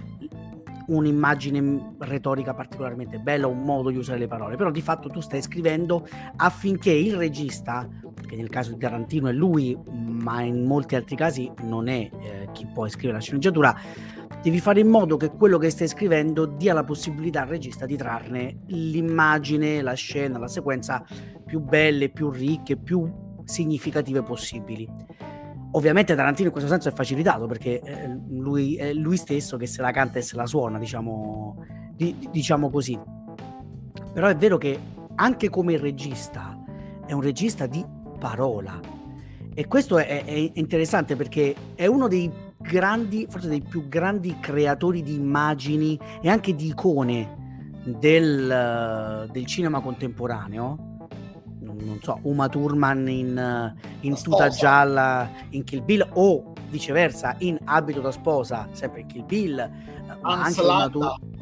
un'immagine 0.87 1.95
retorica 1.97 2.53
particolarmente 2.53 3.19
bella, 3.19 3.47
un 3.47 3.63
modo 3.63 3.89
di 3.89 3.97
usare 3.97 4.19
le 4.19 4.27
parole, 4.27 4.55
però 4.55 4.71
di 4.71 4.81
fatto 4.81 5.09
tu 5.09 5.19
stai 5.19 5.41
scrivendo 5.41 6.07
affinché 6.37 6.91
il 6.91 7.17
regista, 7.17 7.89
che 8.25 8.37
nel 8.37 8.47
caso 8.47 8.71
di 8.71 8.77
Tarantino 8.77 9.27
è 9.27 9.33
lui, 9.33 9.77
ma 9.91 10.41
in 10.43 10.63
molti 10.63 10.95
altri 10.95 11.17
casi 11.17 11.51
non 11.63 11.89
è 11.89 12.09
eh, 12.21 12.49
chi 12.53 12.65
poi 12.73 12.89
scrive 12.89 13.11
la 13.11 13.19
sceneggiatura, 13.19 13.75
devi 14.41 14.59
fare 14.59 14.79
in 14.79 14.87
modo 14.87 15.17
che 15.17 15.31
quello 15.31 15.57
che 15.57 15.69
stai 15.69 15.87
scrivendo 15.87 16.45
dia 16.45 16.73
la 16.73 16.83
possibilità 16.83 17.41
al 17.41 17.47
regista 17.47 17.85
di 17.85 17.97
trarne 17.97 18.59
l'immagine, 18.67 19.81
la 19.81 19.93
scena, 19.93 20.37
la 20.37 20.47
sequenza 20.47 21.03
più 21.45 21.59
belle, 21.59 22.09
più 22.09 22.29
ricche, 22.29 22.77
più 22.77 23.11
significative 23.43 24.21
possibili. 24.21 24.87
Ovviamente 25.71 26.15
Tarantino 26.15 26.47
in 26.47 26.53
questo 26.53 26.69
senso 26.69 26.89
è 26.89 26.93
facilitato 26.93 27.45
perché 27.45 27.81
eh, 27.81 28.19
lui 28.29 28.75
è 28.77 28.93
lui 28.93 29.17
stesso 29.17 29.57
che 29.57 29.67
se 29.67 29.81
la 29.81 29.91
canta 29.91 30.19
e 30.19 30.21
se 30.21 30.35
la 30.35 30.45
suona, 30.45 30.79
diciamo, 30.79 31.63
di, 31.93 32.29
diciamo 32.31 32.69
così. 32.69 32.97
Però 34.13 34.27
è 34.27 34.35
vero 34.35 34.57
che 34.57 34.79
anche 35.15 35.49
come 35.49 35.77
regista 35.77 36.57
è 37.05 37.11
un 37.11 37.21
regista 37.21 37.65
di 37.65 37.85
parola. 38.17 38.79
E 39.53 39.67
questo 39.67 39.97
è, 39.97 40.23
è 40.23 40.51
interessante 40.53 41.15
perché 41.15 41.55
è 41.75 41.85
uno 41.87 42.07
dei 42.07 42.31
grandi, 42.67 43.25
forse 43.29 43.47
dei 43.47 43.61
più 43.61 43.87
grandi 43.87 44.37
creatori 44.39 45.01
di 45.01 45.15
immagini 45.15 45.99
e 46.21 46.29
anche 46.29 46.53
di 46.55 46.67
icone 46.67 47.71
del, 47.83 49.29
del 49.31 49.45
cinema 49.45 49.79
contemporaneo 49.79 50.87
non 51.59 51.99
so, 52.01 52.19
Uma 52.23 52.47
Thurman 52.49 53.07
in, 53.07 53.75
in 54.01 54.21
tuta 54.21 54.49
gialla 54.49 55.29
in 55.49 55.63
Kill 55.63 55.83
Bill 55.83 56.07
o 56.13 56.53
viceversa 56.69 57.35
in 57.39 57.57
abito 57.63 58.01
da 58.01 58.11
sposa, 58.11 58.67
sempre 58.71 59.01
in 59.01 59.07
Kill 59.07 59.25
Bill, 59.25 59.71
ma 60.21 60.43
anche 60.43 60.61
Uma 60.61 60.89
Thurman. 60.89 61.36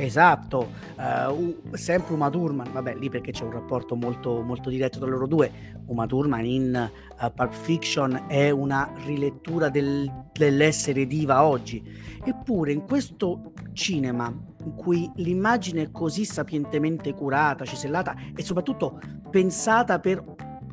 Esatto, 0.00 0.70
uh, 0.96 1.58
sempre 1.72 2.14
Uma 2.14 2.30
Thurman, 2.30 2.70
vabbè 2.72 2.94
lì 2.94 3.08
perché 3.10 3.32
c'è 3.32 3.42
un 3.42 3.50
rapporto 3.50 3.96
molto, 3.96 4.42
molto 4.42 4.70
diretto 4.70 5.00
tra 5.00 5.08
loro 5.08 5.26
due, 5.26 5.50
Uma 5.86 6.06
Thurman 6.06 6.44
in 6.44 6.90
uh, 7.20 7.32
Pulp 7.34 7.52
Fiction 7.52 8.26
è 8.28 8.50
una 8.50 8.92
rilettura 9.04 9.68
del, 9.68 10.08
dell'essere 10.32 11.04
diva 11.08 11.42
oggi, 11.44 11.82
eppure 12.24 12.70
in 12.70 12.86
questo 12.86 13.54
cinema 13.72 14.32
in 14.64 14.74
cui 14.76 15.10
l'immagine 15.16 15.82
è 15.82 15.90
così 15.90 16.24
sapientemente 16.24 17.12
curata, 17.12 17.64
cesellata 17.64 18.14
e 18.36 18.42
soprattutto 18.44 19.00
pensata 19.28 19.98
per 19.98 20.22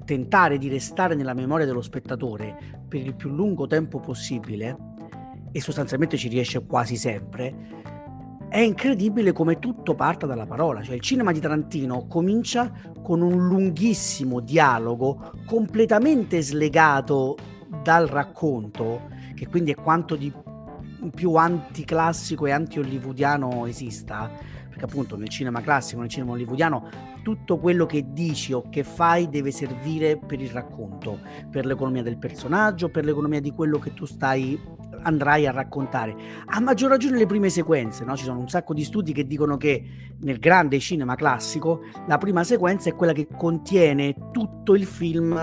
tentare 0.05 0.60
di 0.60 0.70
restare 0.70 1.15
nella 1.15 1.34
memoria 1.34 1.65
dello 1.65 1.82
spettatore 1.82 2.84
per 2.88 3.01
il 3.01 3.15
più 3.15 3.32
lungo 3.32 3.65
tempo 3.65 4.00
possibile, 4.00 4.94
e 5.51 5.62
sostanzialmente 5.62 6.17
ci 6.17 6.27
riesce 6.27 6.65
quasi 6.65 6.98
sempre, 6.98 7.84
è 8.56 8.62
incredibile 8.62 9.34
come 9.34 9.60
tutto 9.60 9.96
parta 9.96 10.26
dalla 10.26 10.46
parola. 10.46 10.82
Cioè 10.82 10.96
il 10.96 11.02
cinema 11.02 11.34
di 11.34 11.42
Tarantino 11.42 12.08
comincia 12.08 12.72
con 13.04 13.22
un 13.22 13.50
lunghissimo 13.50 14.40
dialogo 14.40 15.34
completamente 15.46 16.42
slegato 16.42 17.36
dal 17.84 18.08
racconto, 18.08 19.10
che 19.36 19.50
quindi 19.50 19.72
è 19.72 19.76
quanto 19.76 20.16
di 20.16 20.32
più 21.14 21.36
anticlassico 21.36 22.46
e 22.46 22.52
anti-hollywoodiano 22.52 23.66
esista, 23.66 24.32
perché 24.70 24.86
appunto 24.86 25.18
nel 25.18 25.28
cinema 25.28 25.60
classico, 25.60 26.00
nel 26.00 26.10
cinema 26.10 26.32
hollywoodiano, 26.32 26.88
tutto 27.24 27.58
quello 27.58 27.86
che 27.86 28.14
dici 28.14 28.54
o 28.54 28.70
che 28.70 28.86
fai 28.86 29.28
deve 29.28 29.52
servire 29.52 30.18
per 30.18 30.40
il 30.40 30.52
racconto, 30.52 31.20
per 31.52 31.66
l'economia 31.66 32.04
del 32.04 32.18
personaggio, 32.18 32.88
per 32.88 33.04
l'economia 33.04 33.42
di 33.42 33.52
quello 33.52 33.80
che 33.80 33.94
tu 33.94 34.06
stai 34.06 34.58
andrai 35.06 35.48
a 35.48 35.52
raccontare. 35.52 36.16
A 36.46 36.60
maggior 36.60 36.90
ragione 36.90 37.18
le 37.18 37.26
prime 37.26 37.50
sequenze, 37.50 38.04
no? 38.04 38.16
ci 38.18 38.26
sono 38.26 38.40
un 38.40 38.50
sacco 38.50 38.74
di 38.74 38.84
studi 38.84 39.14
che 39.14 39.26
dicono 39.26 39.58
che 39.58 39.84
nel 40.20 40.40
grande 40.40 40.80
cinema 40.80 41.16
classico 41.16 41.82
la 42.08 42.18
prima 42.18 42.44
sequenza 42.44 42.90
è 42.90 42.96
quella 42.96 43.14
che 43.14 43.28
contiene 43.36 44.16
tutto 44.32 44.76
il 44.76 44.86
film 44.86 45.34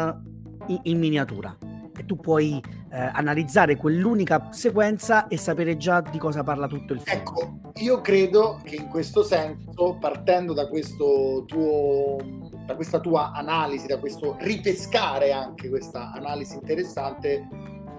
in, 0.66 0.80
in 0.82 0.98
miniatura 0.98 1.56
e 1.96 2.04
tu 2.06 2.16
puoi 2.16 2.60
eh, 2.90 2.98
analizzare 2.98 3.76
quell'unica 3.76 4.48
sequenza 4.50 5.28
e 5.28 5.36
sapere 5.36 5.76
già 5.76 6.00
di 6.00 6.18
cosa 6.18 6.42
parla 6.42 6.66
tutto 6.66 6.92
il 6.94 7.00
film. 7.00 7.18
Ecco, 7.18 7.72
io 7.74 8.00
credo 8.00 8.60
che 8.62 8.76
in 8.76 8.88
questo 8.88 9.22
senso, 9.22 9.96
partendo 10.00 10.52
da 10.52 10.68
questo 10.68 11.44
tuo 11.46 12.50
da 12.66 12.76
questa 12.76 13.00
tua 13.00 13.32
analisi, 13.32 13.86
da 13.86 13.98
questo 13.98 14.36
ripescare 14.40 15.32
anche 15.32 15.68
questa 15.68 16.12
analisi 16.12 16.54
interessante, 16.54 17.48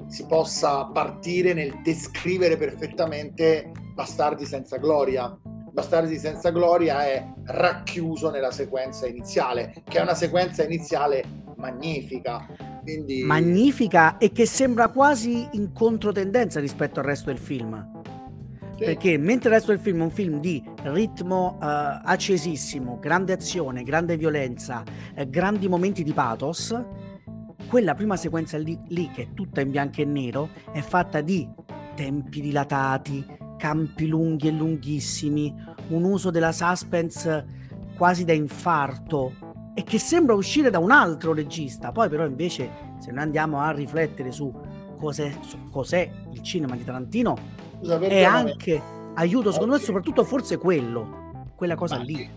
si 0.08 0.26
possa 0.26 0.86
partire 0.86 1.54
nel 1.54 1.82
descrivere 1.84 2.58
perfettamente 2.58 3.72
Bastardi 3.94 4.46
senza 4.46 4.78
gloria. 4.78 5.38
Bastardi 5.72 6.18
senza 6.18 6.52
gloria 6.52 7.06
è 7.06 7.26
racchiuso 7.46 8.30
nella 8.30 8.52
sequenza 8.52 9.08
iniziale, 9.08 9.74
che 9.86 9.98
è 9.98 10.02
una 10.02 10.16
sequenza 10.16 10.64
iniziale 10.64 11.24
magnifica 11.56 12.46
quindi... 12.84 13.24
Magnifica 13.24 14.18
e 14.18 14.32
che 14.32 14.46
sembra 14.46 14.90
quasi 14.90 15.48
in 15.54 15.72
controtendenza 15.74 16.60
rispetto 16.60 17.00
al 17.00 17.06
resto 17.06 17.28
del 17.28 17.40
film. 17.40 18.02
Sì. 18.76 18.86
Perché 18.86 19.18
mentre 19.18 19.50
il 19.50 19.56
resto 19.56 19.72
del 19.72 19.80
film 19.80 20.02
è 20.02 20.04
un 20.04 20.12
film 20.12 20.40
di 20.40 20.62
ritmo 20.84 21.58
uh, 21.62 21.66
accesissimo, 22.04 23.00
grande 23.00 23.34
azione, 23.34 23.84
grande 23.84 24.18
violenza, 24.18 24.84
eh, 25.16 25.30
grandi 25.30 25.68
momenti 25.68 26.04
di 26.04 26.12
pathos, 26.12 26.78
quella 27.74 27.96
prima 27.96 28.16
sequenza 28.16 28.56
lì, 28.60 28.80
lì, 28.90 29.10
che 29.10 29.24
è 29.24 29.28
tutta 29.34 29.60
in 29.60 29.72
bianco 29.72 30.02
e 30.02 30.06
nero, 30.06 30.50
è 30.72 30.82
fatta 30.82 31.22
di 31.22 31.50
tempi 31.96 32.40
dilatati, 32.40 33.26
campi 33.58 34.06
lunghi 34.06 34.50
e 34.50 34.52
lunghissimi, 34.52 35.52
un 35.88 36.04
uso 36.04 36.30
della 36.30 36.52
suspense 36.52 37.44
quasi 37.98 38.26
da 38.26 38.34
infarto, 38.34 39.34
e 39.74 39.82
che 39.82 39.98
sembra 39.98 40.36
uscire 40.36 40.70
da 40.70 40.78
un 40.78 40.92
altro 40.92 41.34
regista. 41.34 41.92
Poi 41.92 42.10
però 42.10 42.28
invece 42.28 42.70
se 43.00 43.10
noi 43.10 43.24
andiamo 43.24 43.60
a 43.60 43.72
riflettere 43.72 44.32
su 44.32 44.54
cos'è, 44.96 45.36
su 45.42 45.58
cos'è 45.72 46.12
il 46.32 46.44
cinema 46.44 46.76
di 46.76 46.84
Tarantino 46.84 47.36
è 48.02 48.24
anche 48.24 48.80
aiuto 49.16 49.52
secondo 49.52 49.74
me 49.74 49.80
soprattutto 49.80 50.24
forse 50.24 50.60
quello, 50.60 51.48
quella 51.56 51.74
cosa 51.74 51.98
Ma 51.98 52.04
lì. 52.04 52.30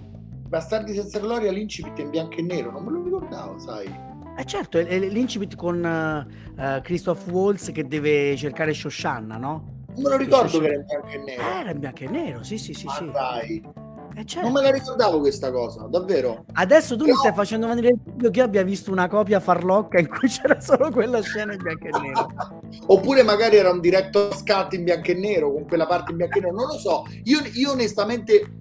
Bastardi 0.48 0.94
senza 0.94 1.18
gloria 1.18 1.52
l'incipit 1.52 1.98
in 1.98 2.08
bianco 2.08 2.36
e 2.36 2.42
nero, 2.42 2.70
non 2.70 2.84
me 2.84 2.90
lo 2.90 3.02
ricordavo, 3.02 3.58
sai. 3.58 4.14
Eh 4.38 4.44
certo, 4.44 4.78
è 4.78 4.98
l'incipit 4.98 5.56
con 5.56 5.82
uh, 5.82 6.80
Christoph 6.82 7.26
Waltz 7.28 7.72
che 7.72 7.86
deve 7.86 8.36
cercare 8.36 8.74
Shoshanna, 8.74 9.38
no? 9.38 9.84
Non 9.94 10.02
me 10.02 10.08
lo 10.10 10.16
ricordo 10.18 10.58
che 10.60 10.66
era 10.66 10.74
in 10.74 10.84
bianco 10.84 11.08
e 11.08 11.18
nero. 11.18 11.42
Eh, 11.42 11.60
era 11.60 11.70
in 11.70 11.78
bianco 11.78 12.02
e 12.02 12.08
nero, 12.08 12.42
sì, 12.42 12.58
sì, 12.58 12.74
sì. 12.74 12.84
Ma 12.84 12.92
sì. 12.92 13.10
dai. 13.10 13.84
Eh 14.18 14.24
certo. 14.24 14.48
Non 14.48 14.52
me 14.52 14.62
la 14.62 14.70
ricordavo 14.70 15.20
questa 15.20 15.50
cosa, 15.50 15.86
davvero. 15.90 16.44
Adesso 16.52 16.96
tu 16.96 17.04
Però... 17.04 17.14
mi 17.14 17.18
stai 17.18 17.34
facendo 17.34 17.66
venire 17.66 17.88
il 17.88 18.00
dubbio 18.02 18.30
che 18.30 18.38
io 18.38 18.44
abbia 18.44 18.62
visto 18.62 18.90
una 18.90 19.08
copia 19.08 19.40
farlocca 19.40 19.98
in 19.98 20.08
cui 20.08 20.28
c'era 20.28 20.58
solo 20.60 20.90
quella 20.90 21.20
scena 21.22 21.52
in 21.52 21.62
bianco 21.62 21.86
e 21.86 22.00
nero. 22.00 22.28
Oppure 22.88 23.22
magari 23.22 23.56
era 23.56 23.70
un 23.70 23.80
diretto 23.80 24.32
scat 24.32 24.74
in 24.74 24.84
bianco 24.84 25.10
e 25.10 25.14
nero, 25.14 25.52
con 25.52 25.66
quella 25.66 25.86
parte 25.86 26.12
in 26.12 26.18
bianco 26.18 26.38
e 26.38 26.40
nero, 26.40 26.54
non 26.54 26.66
lo 26.66 26.78
so. 26.78 27.04
Io, 27.24 27.40
io 27.52 27.72
onestamente 27.72 28.60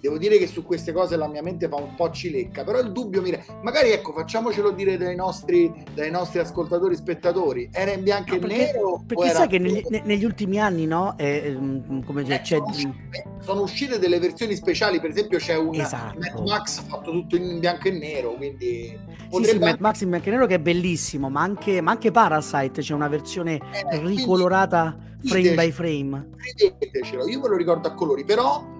devo 0.00 0.18
dire 0.18 0.38
che 0.38 0.46
su 0.46 0.64
queste 0.64 0.92
cose 0.92 1.16
la 1.16 1.28
mia 1.28 1.42
mente 1.42 1.68
fa 1.68 1.76
un 1.76 1.94
po' 1.94 2.10
cilecca, 2.10 2.64
però 2.64 2.80
il 2.80 2.92
dubbio 2.92 3.20
mi... 3.20 3.36
Magari 3.62 3.90
ecco, 3.90 4.12
facciamocelo 4.12 4.70
dire 4.70 4.96
dai 4.96 5.14
nostri, 5.14 5.72
dai 5.94 6.10
nostri 6.10 6.38
ascoltatori 6.38 6.96
spettatori, 6.96 7.68
era 7.72 7.92
in 7.92 8.02
bianco 8.02 8.36
no, 8.36 8.46
e 8.46 8.46
nero? 8.46 9.02
Perché 9.06 9.30
sai 9.30 9.48
che 9.48 9.58
negli, 9.58 9.82
negli, 10.04 10.24
ultimi 10.24 10.58
anni, 10.58 10.86
no, 10.86 11.16
eh, 11.18 11.56
come 12.04 12.22
eh, 12.22 12.40
c'è... 12.40 12.56
Sono 12.56 12.66
uscite, 12.68 13.24
sono, 13.40 13.62
uscite, 13.62 13.98
delle 13.98 14.18
versioni 14.18 14.54
speciali, 14.56 15.00
per 15.00 15.10
esempio 15.10 15.38
c'è 15.38 15.56
un 15.56 15.74
esatto. 15.74 16.18
Mad 16.18 16.48
Max 16.48 16.82
fatto 16.82 17.10
tutto 17.10 17.36
in 17.36 17.58
bianco 17.58 17.88
e 17.88 17.92
nero, 17.92 18.34
quindi... 18.34 18.98
Sì, 19.30 19.44
sì, 19.44 19.58
Mad 19.58 19.78
Max 19.80 20.00
in 20.00 20.08
bianco 20.08 20.28
e 20.28 20.30
nero 20.32 20.46
che 20.46 20.54
è 20.54 20.60
bellissimo, 20.60 21.28
ma 21.28 21.42
anche, 21.42 21.80
ma 21.80 21.90
anche 21.90 22.10
Parasite 22.10 22.80
c'è 22.80 22.94
una 22.94 23.08
versione 23.08 23.54
eh, 23.90 23.98
ricolorata 23.98 24.96
frame 25.22 25.54
by 25.54 25.70
frame. 25.70 26.28
Credetecelo, 26.36 27.28
io 27.28 27.40
ve 27.40 27.48
lo 27.48 27.56
ricordo 27.56 27.88
a 27.88 27.92
colori, 27.92 28.24
però 28.24 28.78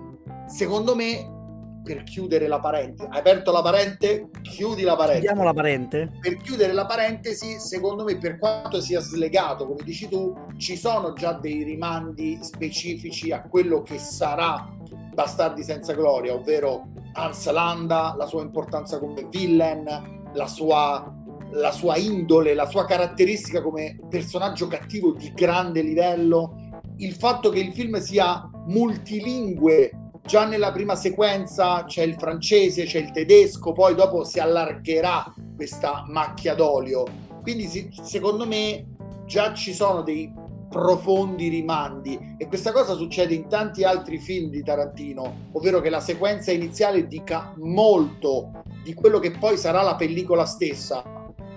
secondo 0.51 0.95
me 0.95 1.39
per 1.83 2.03
chiudere 2.03 2.47
la 2.47 2.61
parentesi, 2.61 3.09
hai 3.11 3.19
aperto 3.19 3.53
la 3.53 3.63
parente, 3.63 4.29
chiudi 4.43 4.83
la 4.83 4.97
parentesi. 4.97 5.27
Chiudiamo 5.27 5.45
la 5.45 5.55
parente. 5.55 6.13
Per 6.21 6.37
chiudere 6.37 6.73
la 6.73 6.87
parentesi, 6.87 7.59
secondo 7.59 8.05
me, 8.05 8.19
per 8.19 8.39
quanto 8.39 8.81
sia 8.81 9.01
slegato, 9.01 9.67
come 9.67 9.83
dici 9.83 10.09
tu, 10.09 10.37
ci 10.59 10.77
sono 10.77 11.15
già 11.15 11.33
dei 11.33 11.63
rimandi 11.63 12.39
specifici 12.43 13.33
a 13.33 13.43
quello 13.43 13.83
che 13.83 13.99
sarà 13.99 14.69
Bastardi 15.15 15.63
senza 15.63 15.95
gloria, 15.95 16.35
ovvero 16.35 16.89
Hans 17.15 17.51
Landa, 17.51 18.15
la 18.17 18.27
sua 18.27 18.43
importanza 18.43 18.99
come 18.99 19.27
villain, 19.31 20.31
la 20.33 20.47
sua, 20.47 21.13
la 21.53 21.73
sua 21.73 21.97
indole, 21.97 22.55
la 22.55 22.67
sua 22.67 22.85
caratteristica 22.85 23.63
come 23.63 23.99
personaggio 24.09 24.67
cattivo 24.67 25.13
di 25.13 25.33
grande 25.35 25.83
livello, 25.83 26.83
il 26.99 27.15
fatto 27.15 27.49
che 27.51 27.59
il 27.59 27.73
film 27.73 27.99
sia 27.99 28.49
multilingue 28.67 29.91
già 30.23 30.47
nella 30.47 30.73
prima 30.73 30.95
sequenza 30.97 31.85
c'è 31.85 32.03
il 32.03 32.15
francese, 32.15 32.85
c'è 32.85 32.99
il 32.99 33.11
tedesco, 33.11 33.73
poi 33.73 33.95
dopo 33.95 34.25
si 34.25 34.39
allargherà 34.39 35.33
questa 35.57 36.05
macchia 36.07 36.55
d'olio. 36.55 37.05
Quindi 37.43 37.91
secondo 38.03 38.47
me 38.47 38.87
già 39.27 39.55
ci 39.55 39.73
sono 39.73 40.03
dei 40.03 40.33
profondi 40.69 41.49
rimandi 41.49 42.37
e 42.39 42.47
questa 42.47 42.71
cosa 42.71 42.95
succede 42.95 43.35
in 43.35 43.49
tanti 43.49 43.83
altri 43.83 44.19
film 44.19 44.51
di 44.51 44.63
Tarantino, 44.63 45.49
ovvero 45.53 45.81
che 45.81 45.91
la 45.91 46.01
sequenza 46.01 46.53
iniziale 46.53 47.09
dica 47.09 47.53
molto 47.57 48.63
di 48.85 48.95
quello 48.95 49.19
che 49.19 49.33
poi 49.33 49.59
sarà 49.59 49.83
la 49.83 49.97
pellicola 49.97 50.47
stessa. 50.47 51.03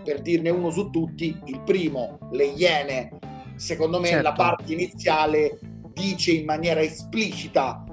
Per 0.03 0.21
dirne 0.21 0.49
uno 0.49 0.69
su 0.69 0.89
tutti, 0.89 1.39
il 1.45 1.61
primo, 1.61 2.17
Le 2.31 2.45
Iene, 2.45 3.19
secondo 3.55 3.99
me 3.99 4.07
certo. 4.07 4.23
la 4.23 4.33
parte 4.33 4.73
iniziale 4.73 5.59
dice 5.93 6.31
in 6.31 6.45
maniera 6.45 6.81
esplicita 6.81 7.83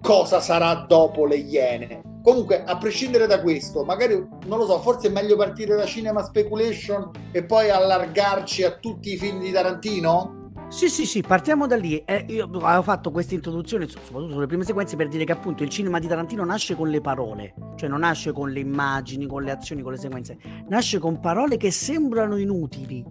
cosa 0.00 0.40
sarà 0.40 0.86
dopo 0.86 1.26
le 1.26 1.36
Iene. 1.36 2.02
Comunque, 2.22 2.64
a 2.64 2.76
prescindere 2.76 3.26
da 3.26 3.40
questo, 3.40 3.84
magari 3.84 4.14
non 4.46 4.58
lo 4.58 4.66
so, 4.66 4.80
forse 4.80 5.08
è 5.08 5.10
meglio 5.10 5.36
partire 5.36 5.76
da 5.76 5.86
Cinema 5.86 6.22
Speculation 6.22 7.10
e 7.32 7.44
poi 7.44 7.70
allargarci 7.70 8.64
a 8.64 8.72
tutti 8.72 9.12
i 9.12 9.16
film 9.16 9.40
di 9.40 9.50
Tarantino? 9.50 10.36
Sì, 10.68 10.90
sì, 10.90 11.06
sì, 11.06 11.22
partiamo 11.22 11.66
da 11.66 11.76
lì. 11.76 12.02
Eh, 12.04 12.26
io 12.28 12.44
avevo 12.44 12.82
fatto 12.82 13.10
questa 13.10 13.34
introduzione, 13.34 13.88
soprattutto 13.88 14.34
sulle 14.34 14.46
prime 14.46 14.64
sequenze, 14.64 14.96
per 14.96 15.08
dire 15.08 15.24
che 15.24 15.32
appunto 15.32 15.62
il 15.62 15.70
cinema 15.70 15.98
di 15.98 16.06
Tarantino 16.06 16.44
nasce 16.44 16.74
con 16.74 16.90
le 16.90 17.00
parole, 17.00 17.54
cioè 17.76 17.88
non 17.88 18.00
nasce 18.00 18.32
con 18.32 18.50
le 18.50 18.60
immagini, 18.60 19.26
con 19.26 19.42
le 19.42 19.50
azioni, 19.50 19.80
con 19.80 19.92
le 19.92 19.98
sequenze, 19.98 20.36
nasce 20.68 20.98
con 20.98 21.20
parole 21.20 21.56
che 21.56 21.70
sembrano 21.70 22.36
inutili 22.36 23.02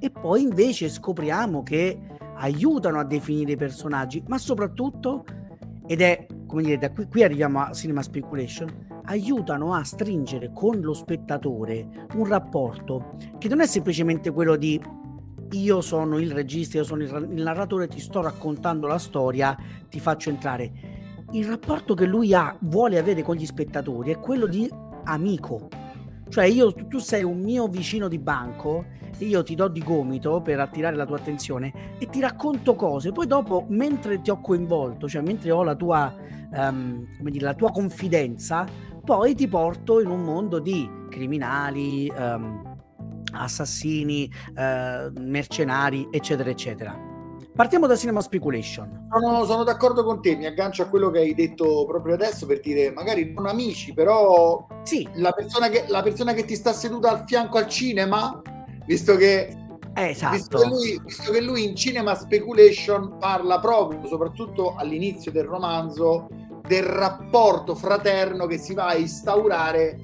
e 0.00 0.10
poi 0.10 0.42
invece 0.42 0.88
scopriamo 0.88 1.62
che 1.62 1.98
aiutano 2.38 2.98
a 2.98 3.04
definire 3.04 3.52
i 3.52 3.56
personaggi, 3.56 4.22
ma 4.26 4.38
soprattutto 4.38 5.24
ed 5.88 6.02
è, 6.02 6.26
come 6.46 6.62
dire, 6.62 6.76
da 6.76 6.92
qui, 6.92 7.08
qui 7.08 7.22
arriviamo 7.22 7.60
a 7.60 7.72
Cinema 7.72 8.02
Speculation, 8.02 8.86
aiutano 9.04 9.72
a 9.72 9.82
stringere 9.84 10.52
con 10.52 10.80
lo 10.80 10.92
spettatore 10.92 12.06
un 12.14 12.26
rapporto 12.26 13.16
che 13.38 13.48
non 13.48 13.60
è 13.60 13.66
semplicemente 13.66 14.30
quello 14.30 14.56
di 14.56 14.78
io 15.52 15.80
sono 15.80 16.18
il 16.18 16.30
regista, 16.30 16.76
io 16.76 16.84
sono 16.84 17.02
il, 17.02 17.28
il 17.32 17.42
narratore, 17.42 17.88
ti 17.88 18.00
sto 18.00 18.20
raccontando 18.20 18.86
la 18.86 18.98
storia, 18.98 19.56
ti 19.88 19.98
faccio 19.98 20.28
entrare. 20.28 20.70
Il 21.32 21.46
rapporto 21.46 21.94
che 21.94 22.04
lui 22.04 22.34
ha, 22.34 22.54
vuole 22.60 22.98
avere 22.98 23.22
con 23.22 23.36
gli 23.36 23.46
spettatori 23.46 24.10
è 24.10 24.18
quello 24.18 24.46
di 24.46 24.70
amico. 25.04 25.68
Cioè 26.28 26.44
io, 26.44 26.72
tu 26.72 26.98
sei 26.98 27.24
un 27.24 27.40
mio 27.40 27.66
vicino 27.68 28.08
di 28.08 28.18
banco 28.18 28.84
io 29.18 29.42
ti 29.42 29.54
do 29.54 29.68
di 29.68 29.82
gomito 29.82 30.40
per 30.40 30.60
attirare 30.60 30.94
la 30.94 31.06
tua 31.06 31.16
attenzione 31.16 31.96
e 31.98 32.06
ti 32.06 32.20
racconto 32.20 32.74
cose. 32.74 33.12
Poi 33.12 33.26
dopo, 33.26 33.66
mentre 33.68 34.20
ti 34.20 34.30
ho 34.30 34.40
coinvolto, 34.40 35.08
cioè 35.08 35.22
mentre 35.22 35.50
ho 35.50 35.62
la 35.62 35.74
tua, 35.74 36.14
um, 36.52 37.04
dire, 37.20 37.44
la 37.44 37.54
tua 37.54 37.70
confidenza, 37.70 38.66
poi 39.04 39.34
ti 39.34 39.48
porto 39.48 40.00
in 40.00 40.08
un 40.08 40.22
mondo 40.22 40.58
di 40.58 40.88
criminali, 41.08 42.12
um, 42.16 42.76
assassini, 43.32 44.30
uh, 44.50 45.12
mercenari, 45.20 46.08
eccetera, 46.10 46.50
eccetera. 46.50 47.07
Partiamo 47.58 47.88
da 47.88 47.96
Cinema 47.96 48.20
Speculation. 48.20 49.08
Sono, 49.10 49.44
sono, 49.44 49.64
d'accordo 49.64 50.04
con 50.04 50.22
te, 50.22 50.36
mi 50.36 50.46
aggancio 50.46 50.82
a 50.82 50.86
quello 50.86 51.10
che 51.10 51.18
hai 51.18 51.34
detto 51.34 51.84
proprio 51.86 52.14
adesso 52.14 52.46
per 52.46 52.60
dire 52.60 52.92
magari 52.92 53.32
non 53.34 53.46
amici, 53.46 53.92
però 53.92 54.64
sì. 54.84 55.04
la, 55.14 55.32
persona 55.32 55.68
che, 55.68 55.86
la 55.88 56.00
persona 56.02 56.34
che 56.34 56.44
ti 56.44 56.54
sta 56.54 56.72
seduta 56.72 57.10
al 57.10 57.24
fianco 57.26 57.58
al 57.58 57.66
cinema 57.66 58.40
visto 58.86 59.16
che, 59.16 59.56
esatto. 59.92 60.36
visto, 60.36 60.58
che 60.58 60.66
lui, 60.68 61.00
visto 61.04 61.32
che 61.32 61.40
lui 61.40 61.64
in 61.64 61.74
Cinema 61.74 62.14
Speculation 62.14 63.16
parla 63.18 63.58
proprio, 63.58 64.06
soprattutto 64.06 64.76
all'inizio 64.76 65.32
del 65.32 65.46
romanzo, 65.46 66.28
del 66.64 66.84
rapporto 66.84 67.74
fraterno 67.74 68.46
che 68.46 68.58
si 68.58 68.72
va 68.72 68.86
a 68.86 68.96
instaurare 68.96 69.98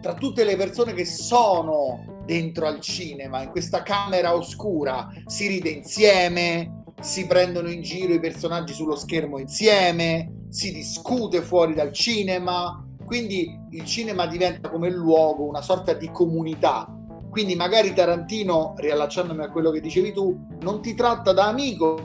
tra 0.00 0.14
tutte 0.14 0.44
le 0.44 0.54
persone 0.54 0.92
che 0.92 1.04
sono 1.04 2.22
dentro 2.24 2.64
al 2.66 2.78
cinema, 2.78 3.42
in 3.42 3.50
questa 3.50 3.82
camera 3.82 4.36
oscura, 4.36 5.08
si 5.26 5.48
ride 5.48 5.68
insieme, 5.70 6.81
si 7.02 7.26
prendono 7.26 7.68
in 7.68 7.82
giro 7.82 8.14
i 8.14 8.20
personaggi 8.20 8.72
sullo 8.72 8.94
schermo 8.94 9.38
insieme, 9.38 10.46
si 10.48 10.72
discute 10.72 11.42
fuori 11.42 11.74
dal 11.74 11.92
cinema, 11.92 12.86
quindi 13.04 13.58
il 13.70 13.84
cinema 13.84 14.26
diventa 14.26 14.70
come 14.70 14.88
luogo, 14.88 15.44
una 15.44 15.62
sorta 15.62 15.94
di 15.94 16.10
comunità. 16.12 16.86
Quindi 17.28 17.56
magari 17.56 17.92
Tarantino, 17.92 18.74
riallacciandomi 18.76 19.42
a 19.42 19.50
quello 19.50 19.70
che 19.70 19.80
dicevi 19.80 20.12
tu, 20.12 20.46
non 20.60 20.80
ti 20.80 20.94
tratta 20.94 21.32
da 21.32 21.46
amico, 21.46 21.98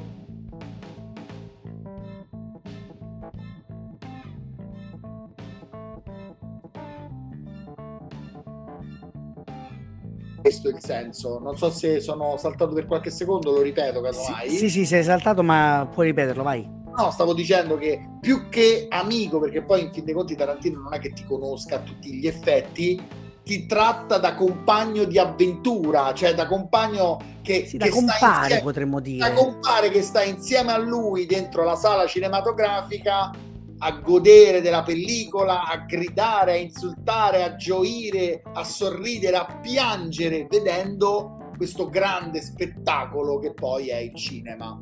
questo 10.48 10.70
è 10.70 10.72
il 10.72 10.80
senso. 10.82 11.40
Non 11.40 11.58
so 11.58 11.70
se 11.70 12.00
sono 12.00 12.38
saltato 12.38 12.74
per 12.74 12.86
qualche 12.86 13.12
secondo, 13.12 13.52
lo 13.52 13.62
ripeto, 13.62 14.00
casomai. 14.02 14.50
Sì, 14.50 14.58
sì, 14.58 14.70
sì, 14.70 14.86
sei 14.86 15.04
saltato, 15.04 15.44
ma 15.44 15.88
puoi 15.94 16.08
ripeterlo, 16.08 16.42
vai. 16.42 16.76
No, 16.98 17.12
stavo 17.12 17.34
dicendo 17.34 17.78
che 17.78 18.00
più 18.22 18.50
che 18.50 18.88
amico, 18.90 19.40
perché 19.40 19.62
poi 19.62 19.84
in 19.84 19.92
fin 19.92 20.06
dei 20.06 20.14
conti 20.14 20.36
Tarantino 20.36 20.80
non 20.80 20.94
è 20.94 21.00
che 21.00 21.12
ti 21.12 21.24
conosca 21.26 21.76
a 21.76 21.80
tutti 21.80 22.14
gli 22.14 22.26
effetti, 22.26 23.00
ti 23.44 23.66
tratta 23.66 24.18
da 24.18 24.34
compagno 24.34 25.04
di 25.04 25.20
avventura, 25.20 26.14
cioè 26.14 26.34
da 26.34 26.48
compagno 26.48 27.20
che, 27.42 27.66
sì, 27.66 27.78
che 27.78 27.86
da 27.86 27.90
compare, 27.90 28.42
insieme, 28.44 28.62
potremmo 28.62 29.00
dire. 29.00 29.30
Da 29.30 29.34
compare 29.34 29.90
che 29.90 30.02
sta 30.02 30.24
insieme 30.24 30.72
a 30.72 30.78
lui 30.78 31.26
dentro 31.26 31.64
la 31.64 31.76
sala 31.76 32.08
cinematografica 32.08 33.32
a 33.80 33.92
godere 34.00 34.62
della 34.62 34.84
pellicola, 34.84 35.66
a 35.66 35.78
gridare, 35.86 36.54
a 36.54 36.56
insultare, 36.56 37.44
a 37.44 37.56
gioire, 37.56 38.42
a 38.54 38.64
sorridere, 38.64 39.38
a 39.38 39.60
piangere 39.62 40.48
vedendo 40.50 41.52
questo 41.56 41.90
grande 41.90 42.42
spettacolo 42.42 43.40
che 43.40 43.54
poi 43.54 43.90
è 43.90 43.98
il 43.98 44.16
cinema. 44.16 44.78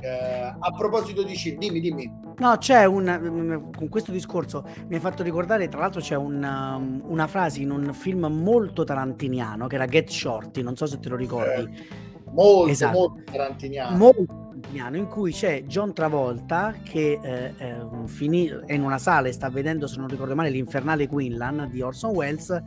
Eh, 0.00 0.08
a 0.58 0.70
proposito 0.76 1.22
di 1.22 1.34
cinema, 1.36 1.60
dimmi, 1.60 1.80
dimmi. 1.80 2.26
No, 2.38 2.56
c'è 2.56 2.84
un 2.84 3.70
con 3.76 3.88
questo 3.88 4.12
discorso 4.12 4.64
mi 4.86 4.94
hai 4.94 5.00
fatto 5.00 5.24
ricordare, 5.24 5.66
tra 5.66 5.80
l'altro 5.80 6.00
c'è 6.00 6.14
un, 6.14 6.40
um, 6.40 7.02
una 7.06 7.26
frase 7.26 7.60
in 7.62 7.70
un 7.72 7.92
film 7.92 8.26
molto 8.26 8.84
tarantiniano 8.84 9.66
che 9.66 9.74
era 9.74 9.86
Get 9.86 10.08
Shorty, 10.08 10.62
non 10.62 10.76
so 10.76 10.86
se 10.86 11.00
te 11.00 11.08
lo 11.08 11.16
ricordi. 11.16 11.62
Eh, 11.62 11.86
molto, 12.30 12.70
esatto. 12.70 12.96
molto 12.96 13.22
tarantiniano. 13.32 13.96
Molto 13.96 14.47
tarantiniano, 14.58 14.96
in 14.96 15.06
cui 15.06 15.32
c'è 15.32 15.62
John 15.64 15.92
Travolta 15.92 16.74
che 16.82 17.18
eh, 17.22 17.54
eh, 17.56 17.86
finì, 18.06 18.48
è 18.66 18.74
in 18.74 18.82
una 18.82 18.98
sala 18.98 19.28
e 19.28 19.32
sta 19.32 19.48
vedendo, 19.48 19.86
se 19.86 19.98
non 19.98 20.08
ricordo 20.08 20.34
male, 20.34 20.50
l'infernale 20.50 21.06
Quinlan 21.06 21.68
di 21.70 21.80
Orson 21.80 22.14
Welles 22.14 22.62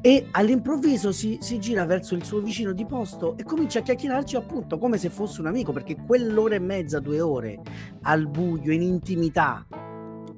e 0.00 0.26
all'improvviso 0.32 1.12
si, 1.12 1.38
si, 1.40 1.58
gira 1.58 1.86
verso 1.86 2.14
il 2.14 2.24
suo 2.24 2.40
vicino 2.40 2.72
di 2.72 2.84
posto 2.84 3.36
e 3.38 3.44
comincia 3.44 3.78
a 3.78 3.82
chiacchierarci 3.82 4.36
appunto 4.36 4.76
come 4.76 4.98
se 4.98 5.08
fosse 5.08 5.40
un 5.40 5.46
amico 5.46 5.72
perché 5.72 5.96
quell'ora 5.96 6.56
e 6.56 6.58
mezza, 6.58 7.00
due 7.00 7.20
ore 7.20 7.60
al 8.02 8.28
buio, 8.28 8.70
in 8.72 8.82
intimità 8.82 9.66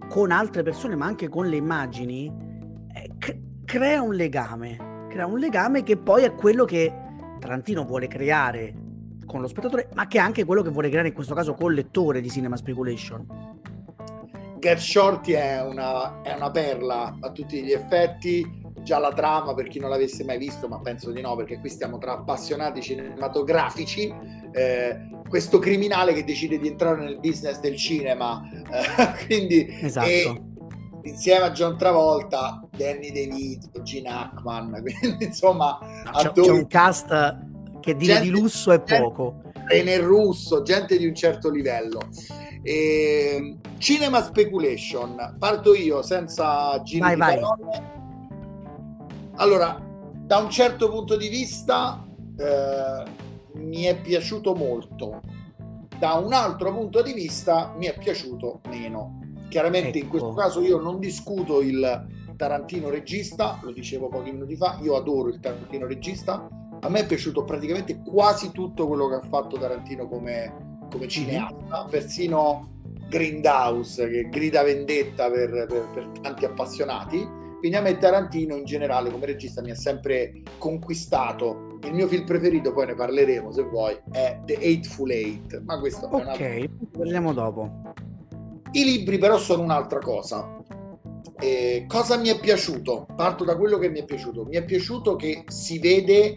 con 0.09 0.31
altre 0.31 0.63
persone 0.63 0.95
ma 0.95 1.07
anche 1.07 1.29
con 1.29 1.49
le 1.49 1.57
immagini 1.57 2.33
eh, 2.93 3.11
crea 3.65 4.01
un 4.03 4.15
legame 4.15 5.09
crea 5.09 5.27
un 5.27 5.41
legame 5.41 5.83
che 5.83 5.97
poi 5.97 6.23
è 6.23 6.33
quello 6.33 6.65
che 6.65 6.95
Tarantino 7.41 7.85
vuole 7.85 8.07
creare 8.07 8.86
con 9.37 9.43
lo 9.43 9.49
spettatore 9.49 9.89
ma 9.95 10.07
che 10.07 10.19
è 10.19 10.21
anche 10.21 10.45
quello 10.45 10.63
che 10.63 10.71
vuole 10.71 10.89
creare 10.89 11.09
in 11.09 11.15
questo 11.15 11.35
caso 11.35 11.55
col 11.55 11.75
lettore 11.75 12.21
di 12.21 12.31
Cinema 12.31 12.57
Speculation 12.57 13.27
Get 14.59 14.79
Shorty 14.79 15.33
è 15.33 15.63
una, 15.63 16.23
è 16.23 16.35
una 16.35 16.51
perla 16.51 17.17
a 17.21 17.31
tutti 17.31 17.63
gli 17.63 17.73
effetti 17.73 18.65
già 18.83 18.99
la 18.99 19.13
trama 19.13 19.53
per 19.53 19.69
chi 19.69 19.81
non 19.81 19.91
l'avesse 19.91 20.25
mai 20.25 20.39
visto, 20.39 20.69
ma 20.69 20.79
penso 20.79 21.11
di 21.11 21.21
no, 21.21 21.35
perché 21.35 21.59
qui 21.59 21.69
stiamo 21.69 21.99
tra 21.99 22.13
appassionati 22.13 22.81
cinematografici. 22.81 24.15
Eh, 24.53 25.09
questo 25.29 25.59
criminale 25.59 26.13
che 26.13 26.25
decide 26.25 26.59
di 26.59 26.69
entrare 26.69 27.03
nel 27.03 27.19
business 27.19 27.59
del 27.59 27.77
cinema, 27.77 28.49
eh, 28.49 29.25
quindi 29.27 29.67
esatto. 29.83 30.09
e, 30.09 30.43
insieme 31.03 31.47
a 31.47 31.51
John 31.51 31.77
Travolta, 31.77 32.67
Danny 32.77 33.11
DeVito, 33.11 33.83
Gene 33.83 34.09
Hackman, 34.09 34.83
quindi 35.01 35.25
insomma 35.25 35.79
c'è, 36.13 36.33
c'è 36.33 36.51
un 36.51 36.67
cast 36.67 37.11
che 37.87 37.95
dire 37.95 38.15
gente, 38.15 38.29
di 38.29 38.31
lusso 38.31 38.73
è 38.73 38.81
poco. 38.81 39.43
E 39.69 39.85
nel 39.85 40.01
russo, 40.01 40.63
gente 40.63 40.99
di 40.99 41.07
un 41.07 41.15
certo 41.15 41.49
livello. 41.49 42.01
E, 42.63 43.59
cinema 43.79 44.25
Speculation, 44.25 45.37
parto 45.39 45.73
io 45.73 46.03
senza 46.03 46.83
giri 46.83 46.99
vai, 46.99 47.17
vai. 47.17 47.41
Allora, 49.37 49.81
da 50.13 50.39
un 50.39 50.51
certo 50.51 50.91
punto 50.91 51.17
di 51.17 51.29
vista 51.29 52.05
eh, 52.37 53.05
mi 53.53 53.85
è 53.85 54.01
piaciuto 54.01 54.57
molto, 54.57 55.21
da 55.97 56.15
un 56.15 56.33
altro 56.33 56.75
punto 56.75 57.03
di 57.03 57.13
vista 57.13 57.73
mi 57.77 57.87
è 57.87 57.97
piaciuto 57.97 58.63
meno. 58.69 59.21
Chiaramente 59.49 59.91
ecco. 59.91 59.99
in 59.99 60.09
questo 60.09 60.31
ecco. 60.31 60.41
caso 60.41 60.61
io 60.61 60.81
non 60.81 60.99
discuto 60.99 61.63
il 61.63 62.05
Tarantino 62.37 62.91
regista, 62.91 63.61
lo 63.63 63.71
dicevo 63.71 64.09
pochi 64.09 64.33
minuti 64.33 64.57
fa, 64.57 64.77
io 64.83 64.97
adoro 64.97 65.29
il 65.29 65.39
Tarantino 65.39 65.87
regista, 65.87 66.49
a 66.87 66.89
me 66.89 67.01
è 67.01 67.07
piaciuto 67.07 67.45
praticamente 67.45 68.01
quasi 68.03 68.51
tutto 68.53 68.87
quello 68.87 69.09
che 69.09 69.17
ha 69.17 69.23
fatto 69.23 69.59
Tarantino 69.59 70.09
come, 70.09 70.87
come 70.91 71.09
cineasta, 71.09 71.87
persino 71.91 72.75
Grindhouse 73.09 74.09
che 74.09 74.29
grida 74.29 74.63
vendetta 74.63 75.31
per, 75.31 75.67
per, 75.69 75.89
per 75.93 76.09
tanti 76.21 76.45
appassionati 76.45 77.45
quindi 77.59 77.77
a 77.77 77.81
me 77.81 77.97
Tarantino 77.97 78.55
in 78.55 78.65
generale 78.65 79.11
come 79.11 79.27
regista 79.27 79.63
mi 79.63 79.71
ha 79.71 79.75
sempre 79.75 80.43
conquistato. 80.59 81.79
Il 81.83 81.95
mio 81.95 82.07
film 82.07 82.25
preferito, 82.25 82.73
poi 82.73 82.87
ne 82.87 82.95
parleremo 82.95 83.51
se 83.51 83.63
vuoi, 83.63 83.99
è 84.13 84.39
The 84.45 84.59
Eightful 84.59 85.11
Eight. 85.11 85.63
Ma 85.65 85.79
questo 85.81 86.07
ok, 86.07 86.39
è 86.39 86.63
Ok, 86.63 86.69
parliamo 86.97 87.33
dopo. 87.33 87.83
I 88.73 88.85
libri 88.85 89.19
però 89.19 89.39
sono 89.39 89.63
un'altra 89.63 89.99
cosa. 89.99 90.63
Eh, 91.39 91.87
cosa 91.89 92.17
mi 92.19 92.29
è 92.29 92.39
piaciuto? 92.39 93.07
Parto 93.17 93.45
da 93.45 93.57
quello 93.57 93.79
che 93.79 93.89
mi 93.89 94.01
è 94.01 94.05
piaciuto. 94.05 94.45
Mi 94.45 94.57
è 94.57 94.65
piaciuto 94.65 95.17
che 95.17 95.45
si 95.49 95.79
vede 95.79 96.37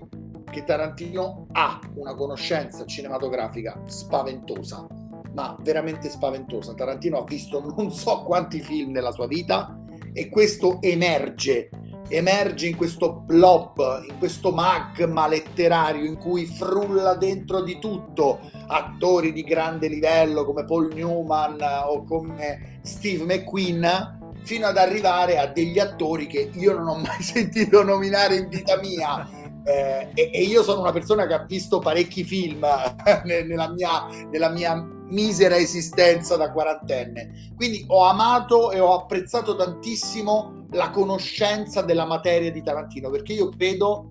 che 0.50 0.64
Tarantino 0.64 1.48
ha 1.52 1.80
una 1.96 2.16
conoscenza 2.16 2.86
cinematografica 2.86 3.82
spaventosa, 3.86 4.86
ma 5.34 5.56
veramente 5.62 6.10
spaventosa. 6.10 6.74
Tarantino 6.74 7.20
ha 7.20 7.24
visto 7.24 7.60
non 7.76 7.92
so 7.92 8.24
quanti 8.24 8.60
film 8.60 8.92
nella 8.92 9.12
sua 9.12 9.28
vita 9.28 9.78
e 10.14 10.30
questo 10.30 10.82
emerge, 10.82 11.70
emerge 12.10 12.68
in 12.68 12.76
questo 12.76 13.14
blob, 13.14 14.04
in 14.10 14.18
questo 14.18 14.52
magma 14.52 15.28
letterario 15.28 16.06
in 16.06 16.18
cui 16.18 16.46
frulla 16.46 17.16
dentro 17.16 17.62
di 17.62 17.78
tutto 17.80 18.40
attori 18.68 19.32
di 19.32 19.44
grande 19.44 19.88
livello 19.88 20.46
come 20.46 20.66
Paul 20.66 20.94
Newman 20.94 21.58
o 21.86 22.04
come 22.04 22.80
Steve 22.82 23.24
McQueen 23.24 24.18
fino 24.44 24.68
ad 24.68 24.78
arrivare 24.78 25.38
a 25.38 25.48
degli 25.48 25.80
attori 25.80 26.28
che 26.28 26.50
io 26.54 26.74
non 26.78 26.88
ho 26.88 26.96
mai 26.98 27.22
sentito 27.24 27.84
nominare 27.84 28.36
in 28.36 28.48
vita 28.48 28.80
mia. 28.80 29.39
Eh, 29.70 30.10
e, 30.16 30.32
e, 30.34 30.42
io 30.42 30.64
sono 30.64 30.82
una 30.82 30.92
persona 30.92 31.28
che 31.28 31.36
ha 31.36 31.46
visto 31.46 31.78
parecchi 31.78 32.24
film 32.24 32.66
nella 33.24 33.70
mia, 33.70 34.08
nella 34.32 34.50
mia 34.50 34.74
misera 35.10 35.58
esistenza 35.58 36.36
da 36.38 36.52
quarantenne. 36.52 37.52
Quindi 37.56 37.86
ho 37.88 38.04
amato 38.04 38.72
e 38.72 38.80
ho 38.80 38.96
apprezzato 38.96 39.56
tantissimo 39.56 40.66
la 40.72 40.90
conoscenza 40.90 41.84
della 41.84 42.06
materia 42.06 42.52
di 42.52 42.64
Tarantino, 42.64 43.12
perché 43.12 43.34
io 43.34 43.50
credo 43.50 44.08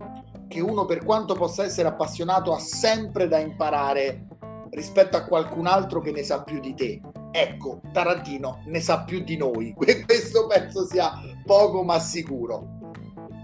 che 0.46 0.60
uno 0.60 0.84
per 0.84 1.04
quanto 1.04 1.34
possa 1.34 1.64
essere 1.64 1.88
appassionato 1.88 2.52
ha 2.52 2.60
sempre 2.60 3.26
da 3.26 3.38
imparare 3.38 4.26
rispetto 4.70 5.16
a 5.16 5.24
qualcun 5.24 5.66
altro 5.66 6.00
che 6.00 6.12
ne 6.12 6.22
sa 6.22 6.42
più 6.44 6.60
di 6.60 6.72
te. 6.74 7.00
Ecco, 7.32 7.80
Tarantino 7.92 8.62
ne 8.66 8.80
sa 8.80 9.02
più 9.02 9.24
di 9.24 9.36
noi, 9.36 9.74
questo 9.74 10.46
penso 10.46 10.86
sia 10.86 11.12
poco 11.44 11.82
ma 11.82 11.98
sicuro. 11.98 12.77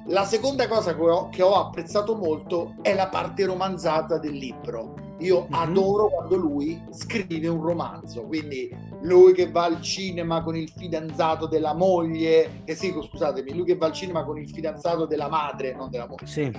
La 0.07 0.25
seconda 0.25 0.69
cosa 0.69 0.95
che 0.95 1.03
ho, 1.03 1.29
che 1.31 1.43
ho 1.43 1.55
apprezzato 1.55 2.15
molto 2.15 2.75
è 2.83 2.95
la 2.95 3.09
parte 3.09 3.45
romanzata 3.47 4.19
del 4.19 4.35
libro 4.35 5.05
io 5.19 5.43
mm-hmm. 5.43 5.53
adoro 5.53 6.09
quando 6.09 6.37
lui 6.37 6.83
scrive 6.91 7.47
un 7.49 7.63
romanzo, 7.63 8.25
quindi 8.25 8.69
lui 9.03 9.33
che 9.33 9.51
va 9.51 9.65
al 9.65 9.81
cinema 9.81 10.43
con 10.43 10.57
il 10.57 10.69
fidanzato 10.69 11.47
della 11.47 11.75
moglie, 11.75 12.63
eh 12.65 12.75
sì, 12.75 12.93
scusatemi, 12.93 13.55
lui 13.55 13.65
che 13.65 13.77
va 13.77 13.87
al 13.87 13.93
cinema 13.93 14.25
con 14.25 14.39
il 14.39 14.49
fidanzato 14.49 15.07
della 15.07 15.29
madre, 15.29 15.75
non 15.75 15.91
della 15.91 16.07
moglie. 16.07 16.27
Sì. 16.27 16.51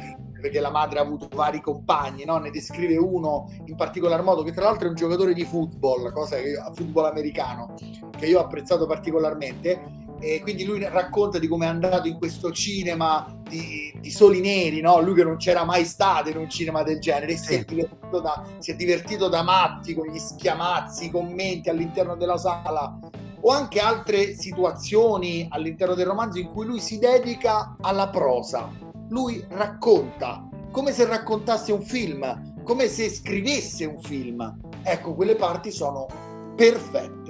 Perché 0.42 0.60
la 0.60 0.70
madre 0.70 1.00
ha 1.00 1.02
avuto 1.02 1.28
vari 1.34 1.60
compagni, 1.60 2.24
no? 2.24 2.38
ne 2.38 2.52
descrive 2.52 2.98
uno 2.98 3.52
in 3.66 3.76
particolar 3.76 4.22
modo, 4.22 4.44
che 4.44 4.52
tra 4.52 4.66
l'altro 4.66 4.88
è 4.88 4.90
un 4.90 4.96
giocatore 4.96 5.34
di 5.34 5.44
football, 5.44 6.12
cosa 6.14 6.38
che 6.38 6.50
io, 6.50 6.72
football 6.74 7.06
americano, 7.06 7.74
che 8.18 8.28
io 8.28 8.40
ho 8.40 8.44
apprezzato 8.44 8.86
particolarmente 8.86 10.04
e 10.20 10.40
quindi 10.42 10.64
lui 10.66 10.84
racconta 10.84 11.40
di 11.40 11.48
come 11.48 11.66
è 11.66 11.70
andato 11.70 12.08
in 12.08 12.18
questo 12.18 12.52
cinema 12.52 13.34
di, 13.48 13.94
di, 14.00 14.10
soli 14.10 14.40
neri, 14.40 14.82
no? 14.82 15.02
lui 15.02 15.16
che 15.16 15.24
non 15.24 15.38
c'era 15.38 15.64
mai 15.64 15.86
stato 15.86 16.30
in 16.30 16.38
un 16.38 16.50
cinema 16.50 16.84
del 16.84 17.00
genere 17.00 17.36
si, 17.36 17.56
è 17.56 17.64
divertito 17.64 18.20
da, 18.20 18.44
si 18.60 18.72
è 18.72 18.76
divertito 18.76 19.28
da 19.28 19.44
matti 19.44 19.94
con 19.94 20.08
gli 20.08 20.18
schiamazzi, 20.18 21.06
i 21.06 21.12
commenti 21.12 21.70
all'interno 21.70 22.16
della 22.16 22.38
sala 22.38 22.98
o 23.42 23.52
anche 23.52 23.80
altre 23.80 24.36
situazioni 24.36 25.48
all'interno 25.50 25.94
del 25.94 26.08
romanzo 26.08 26.40
in 26.40 26.52
cui 26.52 26.66
lui 26.66 26.80
si 26.80 26.98
dedica 26.98 27.76
alla 27.80 28.10
prosa. 28.10 28.72
Lui 29.10 29.46
racconta 29.50 30.50
come 30.72 30.92
se 30.92 31.06
raccontasse 31.06 31.72
un 31.72 31.84
film, 31.84 32.64
come 32.64 32.88
se 32.88 33.08
scrivesse 33.10 33.86
un 33.86 34.02
film. 34.02 34.60
Ecco, 34.82 35.14
quelle 35.14 35.36
parti 35.36 35.72
sono 35.72 36.08
perfette. 36.56 37.25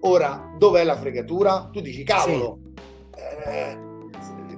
Ora, 0.00 0.54
dov'è 0.56 0.84
la 0.84 0.96
fregatura? 0.96 1.68
Tu 1.72 1.80
dici, 1.80 2.04
cavolo, 2.04 2.58
sì. 3.14 3.20
eh, 3.48 3.78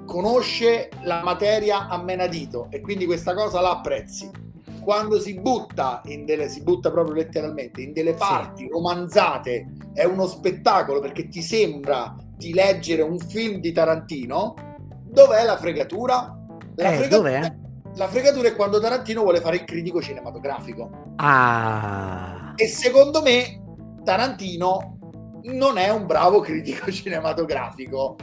conosce 0.05 0.89
la 1.03 1.23
materia 1.23 1.87
a 1.87 2.03
menadito 2.03 2.67
e 2.71 2.81
quindi 2.81 3.07
questa 3.07 3.35
cosa 3.35 3.61
la 3.61 3.73
apprezzi. 3.73 4.31
Quando 4.81 5.21
si 5.21 5.39
butta, 5.39 6.01
in 6.07 6.25
delle, 6.25 6.49
si 6.49 6.63
butta 6.63 6.91
proprio 6.91 7.15
letteralmente, 7.15 7.83
in 7.83 7.93
delle 7.93 8.15
parti 8.15 8.63
sì. 8.63 8.69
romanzate, 8.69 9.67
è 9.93 10.05
uno 10.05 10.27
spettacolo 10.27 10.99
perché 11.01 11.29
ti 11.29 11.43
sembra 11.43 12.17
di 12.35 12.55
leggere 12.55 13.03
un 13.03 13.19
film 13.19 13.61
di 13.61 13.71
Tarantino, 13.73 14.55
dov'è 15.05 15.45
la 15.45 15.59
fregatura? 15.59 16.35
La, 16.77 16.93
eh, 16.93 16.97
fregatura, 16.97 17.39
dov'è? 17.39 17.57
la 17.97 18.09
fregatura 18.09 18.49
è 18.49 18.57
quando 18.57 18.81
Tarantino 18.81 19.23
vuole 19.23 19.41
fare 19.41 19.57
il 19.57 19.65
critico 19.65 20.01
cinematografico. 20.01 20.91
Ah. 21.17 22.55
E 22.57 22.67
secondo 22.67 23.21
me 23.21 23.61
Tarantino 24.05 24.98
non 25.43 25.79
è 25.79 25.91
un 25.91 26.07
bravo 26.07 26.41
critico 26.41 26.91
cinematografico. 26.93 28.17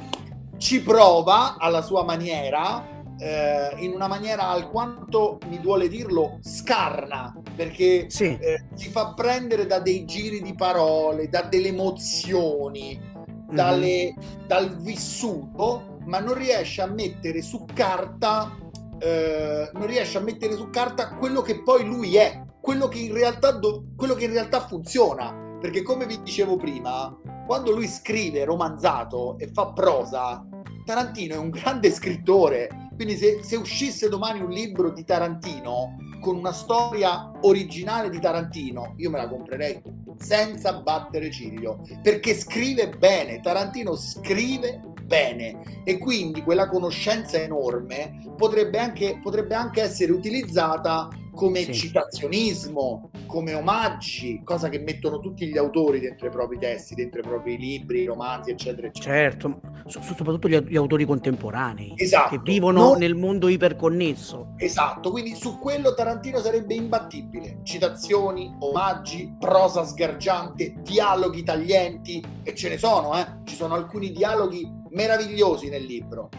Ci 0.57 0.81
prova 0.81 1.57
alla 1.57 1.81
sua 1.81 2.03
maniera, 2.03 3.03
eh, 3.17 3.75
in 3.79 3.91
una 3.93 4.07
maniera 4.07 4.47
alquanto, 4.47 5.39
mi 5.49 5.59
duole 5.59 5.87
dirlo, 5.87 6.39
scarna, 6.41 7.33
perché 7.55 8.05
sì. 8.09 8.37
eh, 8.39 8.65
si 8.73 8.89
fa 8.89 9.13
prendere 9.13 9.65
da 9.65 9.79
dei 9.79 10.05
giri 10.05 10.41
di 10.41 10.55
parole, 10.55 11.27
da 11.27 11.41
delle 11.41 11.69
emozioni, 11.69 12.97
mm-hmm. 12.97 13.53
dalle, 13.53 14.13
dal 14.47 14.77
vissuto, 14.77 15.99
ma 16.05 16.19
non 16.19 16.35
riesce 16.35 16.81
a 16.81 16.87
mettere 16.87 17.41
su 17.41 17.65
carta, 17.73 18.55
eh, 18.99 19.69
non 19.73 19.87
riesce 19.87 20.17
a 20.17 20.21
mettere 20.21 20.55
su 20.55 20.69
carta 20.69 21.15
quello 21.15 21.41
che 21.41 21.61
poi 21.63 21.83
lui 21.83 22.15
è, 22.15 22.43
quello 22.61 22.87
che 22.87 22.99
in 22.99 23.13
realtà, 23.13 23.51
do, 23.51 23.87
quello 23.97 24.13
che 24.13 24.25
in 24.25 24.31
realtà 24.31 24.61
funziona 24.61 25.43
perché 25.59 25.81
come 25.81 26.05
vi 26.05 26.21
dicevo 26.21 26.55
prima, 26.57 27.15
quando 27.45 27.71
lui 27.71 27.87
scrive 27.87 28.43
romanzato 28.43 29.37
e 29.37 29.47
fa 29.47 29.73
prosa, 29.73 30.45
Tarantino 30.85 31.35
è 31.35 31.37
un 31.37 31.49
grande 31.49 31.91
scrittore, 31.91 32.89
quindi 32.95 33.17
se, 33.17 33.39
se 33.43 33.55
uscisse 33.55 34.09
domani 34.09 34.41
un 34.41 34.49
libro 34.49 34.91
di 34.91 35.03
Tarantino 35.03 35.97
con 36.21 36.37
una 36.37 36.53
storia 36.53 37.31
originale 37.41 38.09
di 38.09 38.19
Tarantino, 38.19 38.93
io 38.97 39.09
me 39.09 39.17
la 39.17 39.27
comprerei 39.27 39.81
senza 40.17 40.73
battere 40.79 41.31
ciglio, 41.31 41.81
perché 42.01 42.33
scrive 42.33 42.89
bene, 42.89 43.41
Tarantino 43.41 43.95
scrive 43.95 44.81
bene. 45.05 45.81
E 45.83 45.97
quindi 45.97 46.41
quella 46.41 46.67
conoscenza 46.67 47.37
enorme 47.37 48.33
potrebbe 48.37 48.79
anche, 48.79 49.19
potrebbe 49.21 49.55
anche 49.55 49.81
essere 49.81 50.11
utilizzata 50.11 51.09
come 51.35 51.61
sì. 51.61 51.73
citazionismo, 51.73 53.11
come 53.27 53.53
omaggi, 53.53 54.41
cosa 54.43 54.69
che 54.69 54.79
mettono 54.79 55.19
tutti 55.19 55.45
gli 55.45 55.57
autori 55.57 55.99
dentro 55.99 56.27
i 56.27 56.31
propri 56.31 56.57
testi, 56.57 56.95
dentro 56.95 57.19
i 57.19 57.23
propri 57.23 57.57
libri, 57.57 58.01
i 58.01 58.05
romanzi, 58.05 58.51
eccetera, 58.51 58.87
eccetera. 58.87 59.13
Certo, 59.13 59.59
soprattutto 59.85 60.47
gli, 60.47 60.57
gli 60.57 60.75
autori 60.75 61.05
contemporanei 61.05 61.93
esatto. 61.95 62.29
che 62.29 62.41
vivono 62.43 62.89
non... 62.89 62.97
nel 62.97 63.13
mondo 63.13 63.47
iperconnesso. 63.47 64.53
Esatto, 64.57 65.11
quindi 65.11 65.35
su 65.35 65.59
quello 65.59 65.93
Tarantino 65.93 66.39
sarebbe 66.39 66.73
imbattibile. 66.73 67.59
Citazioni, 67.63 68.55
omaggi, 68.59 69.35
prosa 69.39 69.83
sgargiante, 69.83 70.75
dialoghi 70.81 71.43
taglienti, 71.43 72.23
e 72.43 72.55
ce 72.55 72.69
ne 72.69 72.77
sono, 72.77 73.17
eh? 73.19 73.25
Ci 73.43 73.55
sono 73.55 73.75
alcuni 73.75 74.11
dialoghi 74.11 74.67
meravigliosi 74.89 75.69
nel 75.69 75.83
libro. 75.83 76.29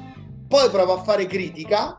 Poi 0.48 0.70
prova 0.70 0.94
a 0.94 1.02
fare 1.02 1.26
critica 1.26 1.94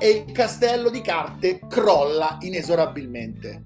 e 0.00 0.24
il 0.26 0.32
castello 0.32 0.88
di 0.88 1.02
carte 1.02 1.60
crolla 1.68 2.38
inesorabilmente. 2.40 3.62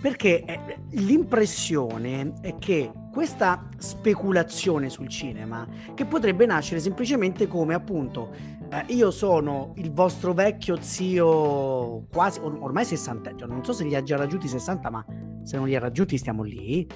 Perché 0.00 0.44
eh, 0.44 0.60
l'impressione 0.90 2.34
è 2.40 2.56
che 2.56 2.92
questa 3.10 3.68
speculazione 3.78 4.88
sul 4.88 5.08
cinema, 5.08 5.66
che 5.94 6.04
potrebbe 6.04 6.46
nascere 6.46 6.78
semplicemente 6.78 7.48
come 7.48 7.74
appunto 7.74 8.30
eh, 8.70 8.94
io 8.94 9.10
sono 9.10 9.72
il 9.76 9.92
vostro 9.92 10.32
vecchio 10.32 10.80
zio 10.80 12.04
quasi 12.12 12.38
or- 12.38 12.58
ormai 12.60 12.84
60, 12.84 13.34
cioè 13.34 13.48
non 13.48 13.64
so 13.64 13.72
se 13.72 13.82
li 13.82 13.96
ha 13.96 14.02
già 14.04 14.16
raggiunti 14.16 14.46
60, 14.46 14.88
ma 14.88 15.04
se 15.42 15.56
non 15.56 15.66
li 15.66 15.74
ha 15.74 15.80
raggiunti 15.80 16.16
stiamo 16.16 16.44
lì. 16.44 16.86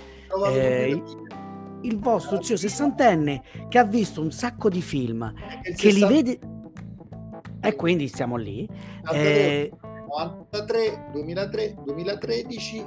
Eh, 0.49 1.03
il 1.81 1.99
vostro 1.99 2.41
zio 2.41 2.57
sessantenne 2.57 3.43
che 3.69 3.79
ha 3.79 3.85
visto 3.85 4.23
un 4.23 4.31
sacco 4.31 4.69
di 4.69 4.81
film, 4.81 5.33
che 5.61 5.91
60... 5.91 6.07
li 6.07 6.15
vede 6.15 6.39
e 7.63 7.77
quindi 7.77 8.09
siamo 8.09 8.37
lì. 8.37 8.69
93, 9.05 11.09
2003, 11.13 11.77
2013, 11.85 12.87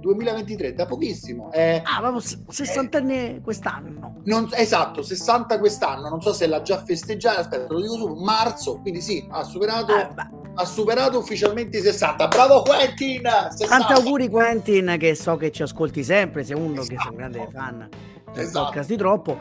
2023, 0.00 0.74
da 0.74 0.86
pochissimo. 0.86 1.52
Eh, 1.52 1.82
ah, 1.84 2.00
proprio 2.00 2.20
60 2.20 2.98
anni 2.98 3.40
quest'anno. 3.42 4.20
Non, 4.24 4.48
esatto, 4.52 5.02
60 5.02 5.58
quest'anno. 5.58 6.08
Non 6.08 6.20
so 6.20 6.32
se 6.32 6.46
l'ha 6.46 6.62
già 6.62 6.82
festeggiata. 6.82 7.40
Aspetta, 7.40 7.72
lo 7.72 7.80
dico 7.80 7.96
su 7.96 8.14
marzo. 8.14 8.80
Quindi 8.80 9.00
sì, 9.00 9.26
ha 9.30 9.44
superato. 9.44 9.94
Ah, 9.94 10.30
ha 10.56 10.64
superato 10.64 11.18
ufficialmente 11.18 11.78
i 11.78 11.80
60. 11.80 12.28
Bravo 12.28 12.62
Quentin! 12.62 13.22
60. 13.22 13.66
Tanti 13.66 13.92
auguri 13.92 14.28
Quentin, 14.28 14.96
che 14.98 15.14
so 15.14 15.36
che 15.36 15.50
ci 15.50 15.62
ascolti 15.62 16.02
sempre, 16.02 16.44
sei 16.44 16.56
uno 16.56 16.80
esatto. 16.80 16.88
che 16.88 16.96
sei 17.00 17.10
un 17.10 17.16
grande 17.16 17.48
fan 17.52 17.88
del 18.32 18.44
esatto. 18.44 18.64
podcast 18.64 18.88
di 18.88 18.96
troppo. 18.96 19.38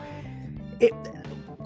E 0.78 0.91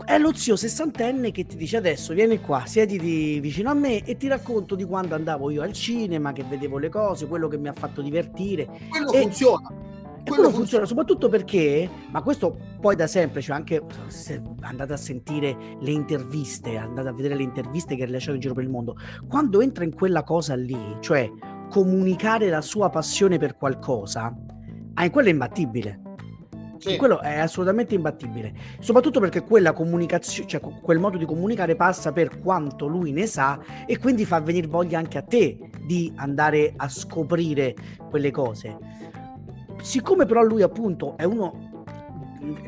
è 0.08 0.18
lo 0.18 0.34
zio 0.34 0.56
sessantenne 0.56 1.32
che 1.32 1.46
ti 1.46 1.58
dice 1.58 1.76
adesso 1.76 2.14
vieni 2.14 2.40
qua, 2.40 2.64
siediti 2.66 3.42
vicino 3.42 3.70
a 3.70 3.74
me 3.74 4.06
e 4.06 4.16
ti 4.16 4.30
racconto 4.30 4.74
di 4.74 4.86
quando 4.86 5.16
andavo 5.16 5.50
io 5.50 5.62
al 5.62 5.74
cinema, 5.74 6.32
che 6.32 6.46
vedevo 6.46 6.78
le 6.78 6.88
cose, 6.88 7.28
quello 7.28 7.50
che 7.50 7.58
mi 7.58 7.68
ha 7.68 7.74
fatto 7.74 8.02
divertire. 8.02 8.70
Quello 8.90 9.12
e, 9.12 9.24
funziona. 9.24 9.68
Quello, 9.68 10.24
quello 10.24 10.50
funziona. 10.52 10.86
soprattutto 10.86 11.28
perché, 11.28 11.90
ma 12.10 12.22
questo 12.22 12.58
poi 12.80 12.96
da 12.96 13.06
sempre, 13.06 13.42
cioè 13.42 13.58
anche 13.58 13.84
se 14.08 14.42
andate 14.62 14.94
a 14.94 14.98
sentire 14.98 15.76
le 15.78 15.92
interviste, 15.92 16.78
andate 16.78 17.10
a 17.10 17.14
vedere 17.14 17.36
le 17.36 17.44
interviste 17.44 17.98
che 17.98 18.04
ha 18.04 18.06
rilasciato 18.06 18.36
in 18.36 18.40
giro 18.40 18.54
per 18.54 18.64
il 18.64 18.70
mondo, 18.70 18.96
quando 19.28 19.60
entra 19.60 19.84
in 19.84 19.94
quella 19.94 20.24
cosa 20.24 20.56
lì, 20.56 20.80
cioè 21.02 21.30
comunicare 21.70 22.48
la 22.48 22.62
sua 22.62 22.90
passione 22.90 23.38
per 23.38 23.58
qualcosa, 23.58 24.34
ah, 24.94 25.04
in 25.04 25.12
quello 25.12 25.28
è 25.28 25.32
imbattibile 25.32 26.06
sì. 26.80 26.98
Quello 26.98 27.22
è 27.22 27.40
assolutamente 27.40 27.96
imbattibile, 27.96 28.54
soprattutto 28.80 29.20
perché 29.20 29.44
quella 29.44 29.74
comunicazione, 29.74 30.48
cioè 30.48 30.60
quel 30.60 31.00
modo 31.00 31.18
di 31.18 31.26
comunicare 31.26 31.76
passa 31.76 32.12
per 32.12 32.40
quanto 32.40 32.88
lui 32.88 33.12
ne 33.12 33.26
sa 33.26 33.60
e 33.86 33.98
quindi 33.98 34.26
fa 34.26 34.40
venire 34.40 34.68
voglia 34.68 35.00
anche 35.00 35.18
a 35.18 35.22
te 35.22 35.70
di 35.86 36.12
andare 36.16 36.74
a 36.76 36.88
scoprire 36.88 37.76
quelle 38.10 38.32
cose. 38.32 38.78
Siccome 39.82 40.26
però 40.26 40.42
lui 40.42 40.62
appunto 40.62 41.16
è 41.18 41.24
uno, 41.24 41.86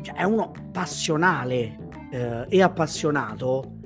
cioè, 0.02 0.14
è 0.14 0.22
uno 0.22 0.52
passionale 0.72 1.88
eh, 2.10 2.46
e 2.48 2.62
appassionato, 2.62 3.78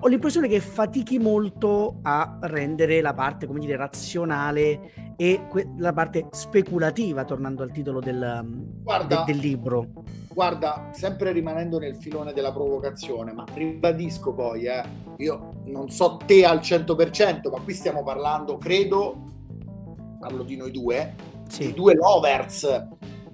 ho 0.00 0.06
l'impressione 0.06 0.46
che 0.46 0.60
fatichi 0.60 1.18
molto 1.18 1.98
a 2.02 2.38
rendere 2.42 3.00
la 3.00 3.14
parte, 3.14 3.46
come 3.46 3.60
dire, 3.60 3.76
razionale 3.76 5.09
e 5.20 5.46
que- 5.50 5.68
la 5.76 5.92
parte 5.92 6.28
speculativa, 6.30 7.26
tornando 7.26 7.62
al 7.62 7.70
titolo 7.70 8.00
del, 8.00 8.42
guarda, 8.82 9.16
de- 9.16 9.32
del 9.32 9.36
libro. 9.36 9.88
Guarda, 10.32 10.88
sempre 10.92 11.30
rimanendo 11.32 11.78
nel 11.78 11.94
filone 11.96 12.32
della 12.32 12.50
provocazione, 12.50 13.30
ma 13.34 13.44
ribadisco 13.52 14.32
poi, 14.32 14.64
eh, 14.64 14.82
io 15.18 15.60
non 15.66 15.90
so 15.90 16.16
te 16.24 16.46
al 16.46 16.60
100%, 16.60 17.50
ma 17.50 17.60
qui 17.60 17.74
stiamo 17.74 18.02
parlando, 18.02 18.56
credo, 18.56 19.26
parlo 20.18 20.42
di 20.42 20.56
noi 20.56 20.70
due, 20.70 21.14
sì. 21.48 21.66
di 21.66 21.74
due 21.74 21.94
lovers 21.94 22.88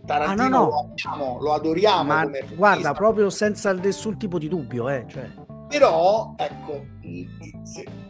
Tarantino 0.04 0.42
ah, 0.42 0.48
no, 0.48 0.58
no. 0.58 0.68
Lo, 0.68 0.88
amiamo, 1.14 1.40
lo 1.40 1.52
adoriamo. 1.52 2.02
Ma 2.02 2.28
guarda, 2.54 2.92
proprio 2.94 3.30
senza 3.30 3.72
nessun 3.72 4.16
tipo 4.16 4.38
di 4.38 4.48
dubbio, 4.48 4.88
eh, 4.88 5.04
cioè. 5.08 5.28
Però, 5.68 6.34
ecco, 6.36 6.84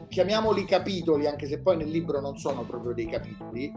chiamiamoli 0.09 0.65
capitoli, 0.65 1.27
anche 1.27 1.47
se 1.47 1.59
poi 1.61 1.77
nel 1.77 1.89
libro 1.89 2.21
non 2.21 2.37
sono 2.37 2.65
proprio 2.65 2.93
dei 2.93 3.07
capitoli, 3.07 3.73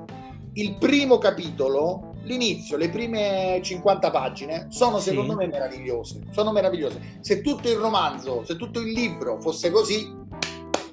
il 0.53 0.77
primo 0.77 1.17
capitolo, 1.17 2.15
l'inizio, 2.23 2.77
le 2.77 2.89
prime 2.89 3.59
50 3.61 4.11
pagine, 4.11 4.67
sono 4.69 4.99
sì. 4.99 5.09
secondo 5.09 5.35
me 5.35 5.47
meravigliose. 5.47 6.21
Sono 6.31 6.51
meravigliose. 6.51 7.17
Se 7.21 7.41
tutto 7.41 7.69
il 7.69 7.77
romanzo, 7.77 8.43
se 8.43 8.55
tutto 8.55 8.79
il 8.79 8.91
libro 8.91 9.39
fosse 9.39 9.69
così, 9.69 10.15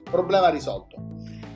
problema 0.02 0.48
risolto. 0.48 0.96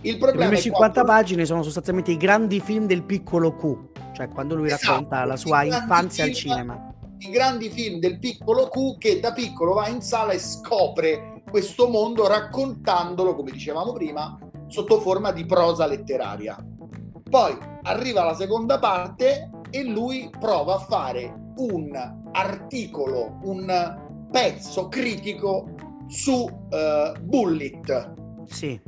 Il 0.02 0.16
problema 0.16 0.44
le 0.44 0.56
prime 0.56 0.60
50 0.60 0.92
quando... 0.92 1.12
pagine 1.12 1.44
sono 1.44 1.62
sostanzialmente 1.62 2.10
i 2.10 2.16
grandi 2.16 2.60
film 2.60 2.86
del 2.86 3.02
piccolo 3.02 3.54
Q, 3.54 4.12
cioè 4.14 4.28
quando 4.28 4.54
lui 4.54 4.66
esatto, 4.66 4.92
racconta 4.92 5.24
la 5.24 5.36
sua 5.36 5.62
infanzia 5.64 6.24
al 6.24 6.32
cinema 6.32 6.89
i 7.20 7.30
grandi 7.30 7.68
film 7.68 7.98
del 7.98 8.18
piccolo 8.18 8.68
Q 8.68 8.98
che 8.98 9.20
da 9.20 9.32
piccolo 9.32 9.74
va 9.74 9.88
in 9.88 10.00
sala 10.00 10.32
e 10.32 10.38
scopre 10.38 11.42
questo 11.50 11.88
mondo 11.88 12.26
raccontandolo, 12.26 13.34
come 13.34 13.50
dicevamo 13.50 13.92
prima, 13.92 14.38
sotto 14.68 15.00
forma 15.00 15.32
di 15.32 15.44
prosa 15.44 15.86
letteraria. 15.86 16.56
Poi 17.28 17.58
arriva 17.82 18.24
la 18.24 18.34
seconda 18.34 18.78
parte 18.78 19.50
e 19.70 19.84
lui 19.84 20.30
prova 20.38 20.76
a 20.76 20.78
fare 20.78 21.52
un 21.56 21.90
articolo, 22.32 23.38
un 23.42 24.28
pezzo 24.30 24.88
critico 24.88 25.68
su 26.06 26.44
uh, 26.44 27.20
Bullet. 27.20 28.14
Sì. 28.46 28.80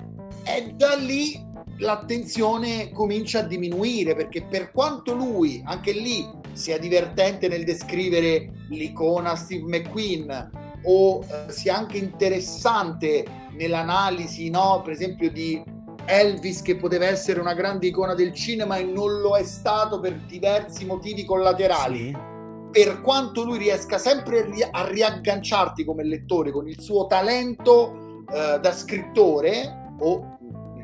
E 0.44 0.72
da 0.74 0.94
lì 0.94 1.50
l'attenzione 1.78 2.90
comincia 2.92 3.40
a 3.40 3.42
diminuire 3.42 4.14
perché 4.14 4.44
per 4.44 4.70
quanto 4.72 5.14
lui, 5.14 5.62
anche 5.64 5.92
lì, 5.92 6.28
sia 6.52 6.78
divertente 6.78 7.48
nel 7.48 7.64
descrivere 7.64 8.50
l'icona 8.68 9.34
Steve 9.36 9.64
McQueen 9.64 10.50
o 10.84 11.20
eh, 11.20 11.52
sia 11.52 11.76
anche 11.76 11.98
interessante 11.98 13.24
nell'analisi, 13.52 14.50
no? 14.50 14.80
per 14.82 14.92
esempio, 14.92 15.30
di 15.30 15.62
Elvis 16.04 16.62
che 16.62 16.76
poteva 16.76 17.06
essere 17.06 17.40
una 17.40 17.54
grande 17.54 17.86
icona 17.86 18.14
del 18.14 18.34
cinema 18.34 18.76
e 18.76 18.84
non 18.84 19.20
lo 19.20 19.36
è 19.36 19.44
stato 19.44 20.00
per 20.00 20.14
diversi 20.26 20.84
motivi 20.84 21.24
collaterali. 21.24 22.06
Sì. 22.06 22.30
Per 22.72 23.02
quanto 23.02 23.44
lui 23.44 23.58
riesca 23.58 23.98
sempre 23.98 24.48
a 24.70 24.88
riagganciarti 24.88 25.84
come 25.84 26.04
lettore 26.04 26.50
con 26.50 26.66
il 26.66 26.80
suo 26.80 27.06
talento 27.06 28.24
eh, 28.32 28.58
da 28.58 28.72
scrittore 28.72 29.92
o 29.98 30.31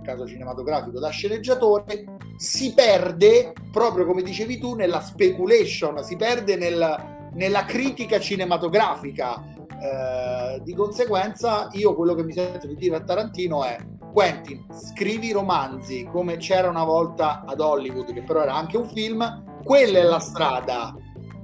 caso 0.09 0.27
cinematografico 0.27 0.99
da 0.99 1.11
sceneggiatore, 1.11 2.17
si 2.37 2.73
perde, 2.73 3.53
proprio 3.71 4.07
come 4.07 4.23
dicevi 4.23 4.59
tu, 4.59 4.75
nella 4.75 5.01
speculation, 5.01 6.03
si 6.03 6.17
perde 6.17 6.57
nel, 6.57 7.31
nella 7.35 7.65
critica 7.67 8.19
cinematografica. 8.19 9.45
Eh, 9.81 10.61
di 10.63 10.75
conseguenza, 10.75 11.69
io 11.73 11.95
quello 11.95 12.15
che 12.15 12.25
mi 12.25 12.33
sento 12.33 12.67
di 12.67 12.75
dire 12.75 12.97
a 12.97 13.01
Tarantino 13.01 13.65
è 13.65 13.77
Quentin, 14.13 14.67
scrivi 14.73 15.31
romanzi 15.31 16.09
come 16.11 16.39
c'era 16.39 16.69
una 16.69 16.85
volta 16.85 17.45
ad 17.47 17.61
Hollywood, 17.61 18.13
che 18.13 18.23
però 18.23 18.43
era 18.43 18.55
anche 18.55 18.79
un 18.79 18.89
film, 18.89 19.61
quella 19.63 19.99
è 19.99 20.03
la 20.03 20.19
strada. 20.19 20.97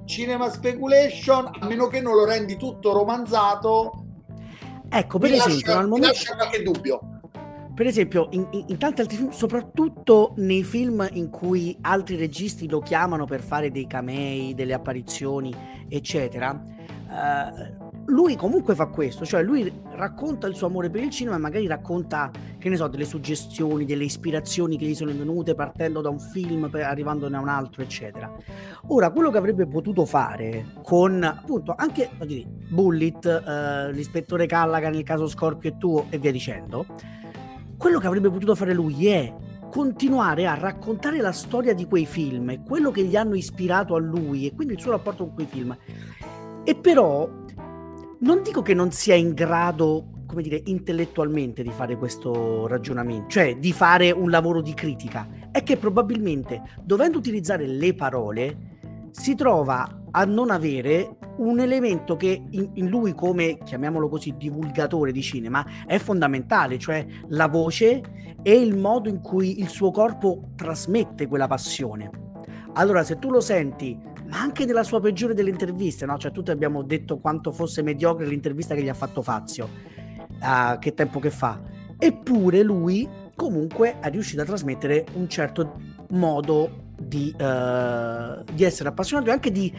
Cinema 0.07 0.51
speculation, 0.51 1.51
a 1.61 1.67
meno 1.67 1.87
che 1.87 2.01
non 2.01 2.15
lo 2.15 2.25
rendi 2.25 2.57
tutto 2.57 2.93
romanzato. 2.93 4.05
Ecco, 4.89 5.19
per 5.19 5.33
esempio, 5.33 5.55
lascia, 5.55 5.79
al 5.79 5.89
momento... 5.89 6.09
lascia 6.09 6.35
qualche 6.35 6.63
dubbio 6.63 7.14
per 7.75 7.87
esempio, 7.87 8.29
in, 8.31 8.47
in, 8.69 8.79
tanti 8.79 9.01
altri 9.01 9.17
film, 9.17 9.31
soprattutto 9.31 10.35
nei 10.37 10.63
film 10.63 11.07
in 11.13 11.29
cui 11.29 11.77
altri 11.81 12.15
registi 12.15 12.69
lo 12.69 12.81
chiamano 12.81 13.25
per 13.25 13.43
fare 13.43 13.73
dei 13.73 13.89
camei, 13.89 14.55
delle 14.55 14.75
apparizioni, 14.75 15.53
eccetera, 15.89 16.53
eh, 17.11 17.83
lui 18.07 18.37
comunque 18.37 18.75
fa 18.75 18.87
questo, 18.87 19.25
cioè 19.25 19.43
lui 19.43 19.73
racconta 19.95 20.47
il 20.47 20.55
suo 20.55 20.67
amore 20.67 20.91
per 20.91 21.03
il 21.03 21.11
cinema 21.11 21.35
e 21.37 21.39
magari 21.41 21.67
racconta, 21.67 22.31
che 22.59 22.69
ne 22.69 22.77
so, 22.77 22.87
delle 22.87 23.05
suggestioni, 23.05 23.85
delle 23.85 24.05
ispirazioni 24.05 24.77
che 24.77 24.85
gli 24.87 24.95
sono 24.95 25.11
venute 25.13 25.55
partendo 25.55 26.01
da 26.01 26.11
un 26.11 26.21
film, 26.21 26.69
arrivandone 26.73 27.37
a 27.37 27.41
un 27.41 27.49
altro, 27.49 27.83
eccetera. 27.83 28.33
Ora, 28.89 29.11
quello 29.11 29.31
che 29.31 29.39
avrebbe 29.39 29.67
potuto 29.67 30.05
fare 30.05 30.67
con, 30.83 31.23
appunto, 31.23 31.75
anche 31.77 32.11
dire, 32.25 32.45
Bullet, 32.47 33.25
eh, 33.25 33.93
l'ispettore 33.93 34.47
Callaghan 34.47 34.93
nel 34.93 35.03
caso 35.03 35.27
Scorpio 35.27 35.71
e 35.71 35.77
tuo 35.77 36.07
e 36.11 36.19
via 36.19 36.31
dicendo, 36.31 36.87
quello 37.77 37.99
che 37.99 38.07
avrebbe 38.07 38.31
potuto 38.31 38.55
fare 38.55 38.75
lui 38.75 39.07
è 39.07 39.35
continuare 39.71 40.47
a 40.47 40.55
raccontare 40.55 41.21
la 41.21 41.33
storia 41.33 41.75
di 41.75 41.87
quei 41.87 42.07
film, 42.07 42.63
quello 42.65 42.91
che 42.91 43.03
gli 43.03 43.17
hanno 43.17 43.35
ispirato 43.35 43.97
a 43.97 43.99
lui 43.99 44.47
e 44.47 44.55
quindi 44.55 44.75
il 44.75 44.81
suo 44.81 44.93
rapporto 44.93 45.25
con 45.25 45.35
quei 45.35 45.47
film. 45.47 45.77
E 46.63 46.75
però 46.77 47.29
non 48.21 48.43
dico 48.43 48.63
che 48.63 48.73
non 48.73 48.93
sia 48.93 49.15
in 49.15 49.35
grado, 49.35 50.23
come 50.27 50.43
dire, 50.43 50.63
intellettualmente 50.67 51.63
di 51.63 51.71
fare 51.71 51.97
questo 51.97 52.67
ragionamento, 52.67 53.29
cioè 53.29 53.57
di 53.57 53.73
fare 53.73 54.13
un 54.13 54.31
lavoro 54.31 54.63
di 54.63 54.75
critica, 54.75 55.29
è 55.51 55.63
che 55.63 55.77
probabilmente 55.77 56.63
dovendo 56.83 57.19
utilizzare 57.19 57.67
le 57.67 57.95
parole 57.95 58.57
si 59.11 59.35
trova 59.35 60.04
a 60.17 60.25
non 60.25 60.51
avere 60.51 61.17
un 61.39 61.59
elemento 61.59 62.17
che 62.17 62.43
in, 62.51 62.71
in, 62.75 62.89
lui 62.89 63.15
come, 63.15 63.59
chiamiamolo 63.65 64.09
così, 64.09 64.35
divulgatore 64.37 65.11
di 65.11 65.23
cinema 65.23 65.65
è 65.87 65.99
fondamentale, 65.99 66.79
cioè 66.79 67.05
la 67.29 67.49
voce 67.49 68.01
e 68.43 68.53
il 68.53 68.77
modo 68.77 69.09
in 69.09 69.21
cui 69.21 69.61
il 69.61 69.69
suo 69.69 69.91
corpo 69.91 70.51
trasmette 70.55 71.27
quella 71.27 71.49
passione. 71.49 72.11
Allora, 72.75 73.03
se 73.03 73.19
tu 73.19 73.31
lo 73.31 73.41
senti, 73.41 73.99
ma 74.29 74.41
anche 74.41 74.65
nella 74.65 74.85
sua 74.85 75.01
peggiore 75.01 75.35
delle 75.35 75.51
interviste, 75.51 76.07
no? 76.07 76.17
Cioè, 76.17 76.31
tutti 76.31 76.51
abbiamo 76.51 76.83
detto 76.83 77.19
quanto 77.19 77.51
fosse 77.51 77.83
mediocre 77.83 78.27
l'intervista 78.27 78.75
che 78.75 78.83
gli 78.83 78.89
ha 78.89 78.95
fatto 78.95 79.23
Fazio, 79.23 79.69
uh, 80.41 80.79
che 80.79 80.95
tempo 80.95 81.19
che 81.19 81.31
fa. 81.31 81.61
Eppure 81.99 82.63
lui 82.63 83.09
comunque 83.35 83.99
è 83.99 84.11
riuscito 84.11 84.43
a 84.43 84.45
trasmettere 84.45 85.07
un 85.15 85.29
certo 85.29 85.81
modo 86.11 86.83
di, 86.97 87.35
uh, 87.37 88.45
di 88.53 88.63
essere 88.63 88.89
appassionato 88.89 89.31
e 89.31 89.33
anche 89.33 89.51
di 89.51 89.73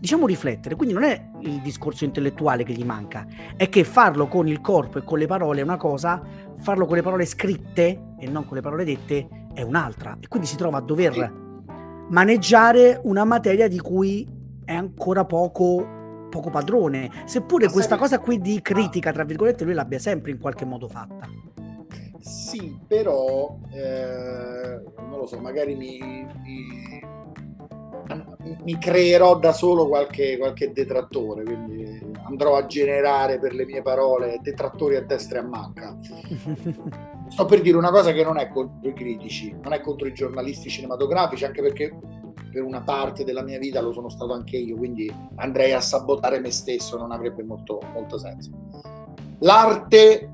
diciamo 0.00 0.26
riflettere. 0.26 0.74
Quindi 0.74 0.94
non 0.94 1.04
è 1.04 1.30
il 1.40 1.60
discorso 1.60 2.04
intellettuale 2.04 2.64
che 2.64 2.72
gli 2.72 2.84
manca, 2.84 3.26
è 3.56 3.68
che 3.68 3.84
farlo 3.84 4.26
con 4.26 4.48
il 4.48 4.60
corpo 4.60 4.98
e 4.98 5.04
con 5.04 5.18
le 5.18 5.26
parole 5.26 5.60
è 5.60 5.62
una 5.62 5.76
cosa, 5.76 6.22
farlo 6.58 6.86
con 6.86 6.96
le 6.96 7.02
parole 7.02 7.26
scritte 7.26 8.14
e 8.18 8.26
non 8.28 8.46
con 8.46 8.56
le 8.56 8.62
parole 8.62 8.84
dette 8.84 9.28
è 9.52 9.62
un'altra. 9.62 10.16
E 10.18 10.26
quindi 10.28 10.48
si 10.48 10.56
trova 10.56 10.78
a 10.78 10.80
dover 10.80 11.12
sì. 11.12 11.30
maneggiare 12.08 13.00
una 13.04 13.24
materia 13.24 13.68
di 13.68 13.78
cui 13.78 14.26
è 14.64 14.72
ancora 14.72 15.24
poco, 15.26 15.86
poco 16.30 16.48
padrone. 16.50 17.10
Seppure 17.26 17.66
Ma 17.66 17.72
questa 17.72 17.96
cosa 17.96 18.18
qui 18.18 18.40
di 18.40 18.60
critica, 18.62 19.12
tra 19.12 19.24
virgolette, 19.24 19.64
lui 19.64 19.74
l'abbia 19.74 19.98
sempre 19.98 20.30
in 20.30 20.38
qualche 20.38 20.64
modo 20.64 20.88
fatta. 20.88 21.28
Sì, 22.20 22.78
però 22.86 23.58
eh, 23.70 24.82
non 24.98 25.18
lo 25.18 25.26
so, 25.26 25.38
magari 25.40 25.74
mi, 25.74 25.98
mi, 26.42 27.02
mi, 28.62 28.78
creerò 28.78 29.38
da 29.38 29.52
solo 29.52 29.86
qualche, 29.88 30.38
qualche 30.38 30.72
detrattore, 30.72 31.42
quindi 31.42 32.00
andrò 32.24 32.56
a 32.56 32.66
generare 32.66 33.38
per 33.38 33.54
le 33.54 33.66
mie 33.66 33.82
parole 33.82 34.38
detrattori 34.42 34.96
a 34.96 35.02
destra 35.02 35.38
e 35.38 35.42
a 35.42 35.46
manca. 35.46 35.98
Sto 37.28 37.44
per 37.44 37.60
dire 37.60 37.76
una 37.76 37.90
cosa 37.90 38.12
che 38.12 38.24
non 38.24 38.38
è 38.38 38.48
contro 38.48 38.88
i 38.88 38.94
critici, 38.94 39.54
non 39.62 39.72
è 39.72 39.80
contro 39.80 40.06
i 40.08 40.12
giornalisti 40.12 40.68
cinematografici, 40.68 41.44
anche 41.44 41.62
perché 41.62 41.96
per 42.50 42.62
una 42.62 42.80
parte 42.80 43.24
della 43.24 43.42
mia 43.42 43.58
vita 43.58 43.80
lo 43.80 43.92
sono 43.92 44.08
stato 44.08 44.32
anche 44.32 44.56
io, 44.56 44.76
quindi 44.76 45.12
andrei 45.36 45.72
a 45.72 45.80
sabotare 45.80 46.40
me 46.40 46.50
stesso, 46.50 46.96
non 46.96 47.12
avrebbe 47.12 47.42
molto, 47.44 47.80
molto 47.92 48.18
senso. 48.18 48.50
L'arte 49.40 50.30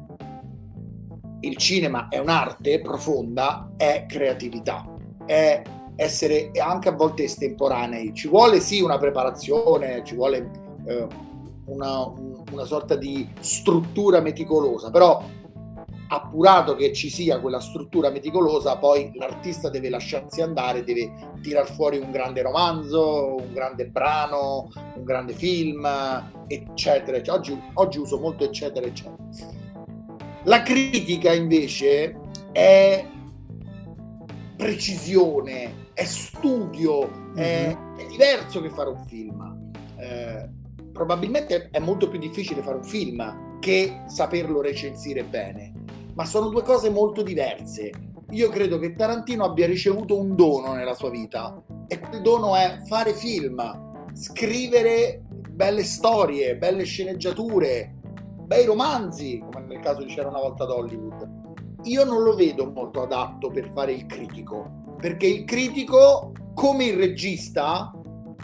il 1.41 1.57
cinema 1.57 2.09
è 2.09 2.19
un'arte 2.19 2.81
profonda, 2.81 3.73
è 3.77 4.07
creatività, 4.09 4.85
è 5.27 5.63
essere 5.97 6.51
anche 6.61 6.89
a 6.89 6.93
volte 6.93 7.25
estemporanei. 7.25 8.15
Ci 8.15 8.29
vuole 8.29 8.61
sì 8.61 8.81
una 8.81 8.99
preparazione, 8.99 10.03
ci 10.05 10.15
vuole 10.15 10.51
eh, 10.87 11.07
una, 11.67 12.07
una 12.53 12.65
sorta 12.65 12.95
di 12.95 13.29
struttura 13.41 14.21
meticolosa, 14.21 14.91
però 14.91 15.23
appurato 16.09 16.77
che 16.77 16.93
ci 16.93 17.11
sia 17.11 17.41
quella 17.41 17.59
struttura 17.59 18.11
meticolosa, 18.11 18.77
poi 18.77 19.11
l'artista 19.15 19.71
deve 19.71 19.89
lasciarsi 19.89 20.41
andare, 20.41 20.85
deve 20.85 21.11
tirar 21.43 21.69
fuori 21.69 21.99
un 21.99 22.13
grande 22.13 22.43
romanzo, 22.43 23.37
un 23.41 23.53
grande 23.53 23.89
brano, 23.89 24.71
un 24.95 25.03
grande 25.03 25.33
film, 25.33 25.85
eccetera. 26.47 27.21
Oggi, 27.35 27.61
oggi 27.75 27.99
uso 27.99 28.19
molto 28.19 28.45
eccetera, 28.45 28.87
eccetera. 28.87 29.17
La 30.45 30.63
critica 30.63 31.33
invece 31.33 32.17
è 32.53 33.05
precisione, 34.57 35.86
è 35.97 36.05
studio, 36.05 37.09
mm-hmm. 37.09 37.37
è, 37.37 37.75
mhm. 37.75 37.97
è, 37.97 38.07
diverso 38.07 38.61
che 38.61 38.69
fare 38.69 38.91
un 38.91 39.03
film. 39.07 39.71
Eh, 39.97 40.47
probabilmente 40.93 41.71
è 41.71 41.79
molto 41.79 42.11
più 42.11 42.19
difficile 42.19 42.61
fare 42.61 42.77
un 42.77 42.85
film 42.85 43.59
che 43.61 44.03
saperlo 44.07 44.61
recensire 44.61 45.25
bene, 45.25 45.73
ma 46.13 46.27
sono 46.27 46.49
due 46.49 46.63
cose 46.63 46.91
molto 46.91 47.23
diverse. 47.23 47.91
Io 48.31 48.51
credo 48.51 48.79
che 48.79 48.95
Tarantino 48.95 49.45
abbia 49.45 49.67
ricevuto 49.67 50.19
un 50.19 50.37
dono 50.37 50.75
nella 50.75 50.93
sua 50.93 51.09
vita 51.09 51.63
e 51.87 51.99
quel 51.99 52.21
dono 52.21 52.55
è 52.55 52.83
fare 52.87 53.15
film, 53.15 54.13
scrivere 54.13 55.23
belle 55.51 55.85
storie, 55.85 56.59
belle 56.59 56.85
sceneggiature, 56.85 57.95
bei 58.45 58.67
romanzi, 58.67 59.39
come 59.39 59.65
nel 59.65 59.81
caso 59.81 60.03
di 60.03 60.13
C'era 60.13 60.29
una 60.29 60.41
volta 60.41 60.65
ad 60.65 60.71
Hollywood. 60.71 61.45
Io 61.85 62.05
non 62.05 62.23
lo 62.23 62.35
vedo 62.35 62.71
molto 62.71 63.01
adatto 63.01 63.49
per 63.49 63.71
fare 63.73 63.93
il 63.93 64.05
critico, 64.05 64.85
perché 64.99 65.27
il 65.27 65.45
critico, 65.45 66.33
come 66.55 66.85
il 66.85 66.97
regista, 66.97 67.93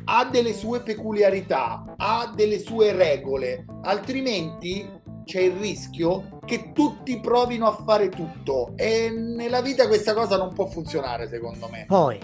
ha 0.05 0.25
delle 0.25 0.53
sue 0.53 0.81
peculiarità, 0.81 1.95
ha 1.97 2.33
delle 2.35 2.59
sue 2.59 2.93
regole, 2.93 3.65
altrimenti 3.83 5.01
c'è 5.25 5.41
il 5.41 5.53
rischio 5.53 6.39
che 6.45 6.73
tutti 6.73 7.21
provino 7.21 7.67
a 7.67 7.83
fare 7.85 8.09
tutto 8.09 8.73
e 8.77 9.11
nella 9.11 9.61
vita 9.61 9.87
questa 9.87 10.15
cosa 10.15 10.37
non 10.37 10.53
può 10.53 10.67
funzionare 10.67 11.29
secondo 11.29 11.69
me. 11.71 11.85
Poi 11.87 12.19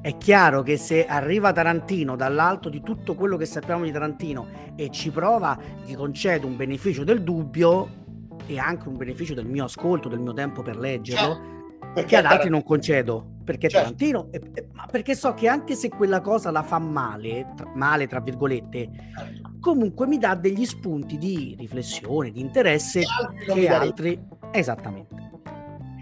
è 0.00 0.16
chiaro 0.18 0.62
che 0.62 0.76
se 0.76 1.06
arriva 1.06 1.52
Tarantino 1.52 2.14
dall'alto 2.14 2.68
di 2.68 2.82
tutto 2.82 3.14
quello 3.14 3.36
che 3.36 3.46
sappiamo 3.46 3.84
di 3.84 3.90
Tarantino 3.90 4.46
e 4.76 4.90
ci 4.90 5.10
prova, 5.10 5.58
gli 5.84 5.94
concedo 5.94 6.46
un 6.46 6.56
beneficio 6.56 7.04
del 7.04 7.22
dubbio 7.22 8.02
e 8.46 8.58
anche 8.58 8.88
un 8.88 8.96
beneficio 8.96 9.34
del 9.34 9.46
mio 9.46 9.64
ascolto, 9.64 10.08
del 10.08 10.20
mio 10.20 10.34
tempo 10.34 10.62
per 10.62 10.76
leggerlo, 10.76 11.34
certo. 11.34 11.53
Perché 11.94 12.16
ad 12.16 12.24
altri 12.24 12.50
non 12.50 12.62
concedo. 12.62 13.32
Perché 13.44 13.68
certo. 13.68 13.94
Tarantino, 13.94 14.30
ma 14.72 14.86
perché 14.90 15.14
so 15.14 15.34
che 15.34 15.48
anche 15.48 15.74
se 15.74 15.90
quella 15.90 16.22
cosa 16.22 16.50
la 16.50 16.62
fa 16.62 16.78
male, 16.78 17.52
tra, 17.54 17.70
male 17.74 18.06
tra 18.06 18.20
virgolette, 18.20 18.90
certo. 19.14 19.50
comunque 19.60 20.06
mi 20.06 20.16
dà 20.16 20.34
degli 20.34 20.64
spunti 20.64 21.18
di 21.18 21.54
riflessione, 21.58 22.30
di 22.30 22.40
interesse 22.40 23.02
che 23.46 23.68
altri... 23.68 24.18
Esattamente. 24.50 25.14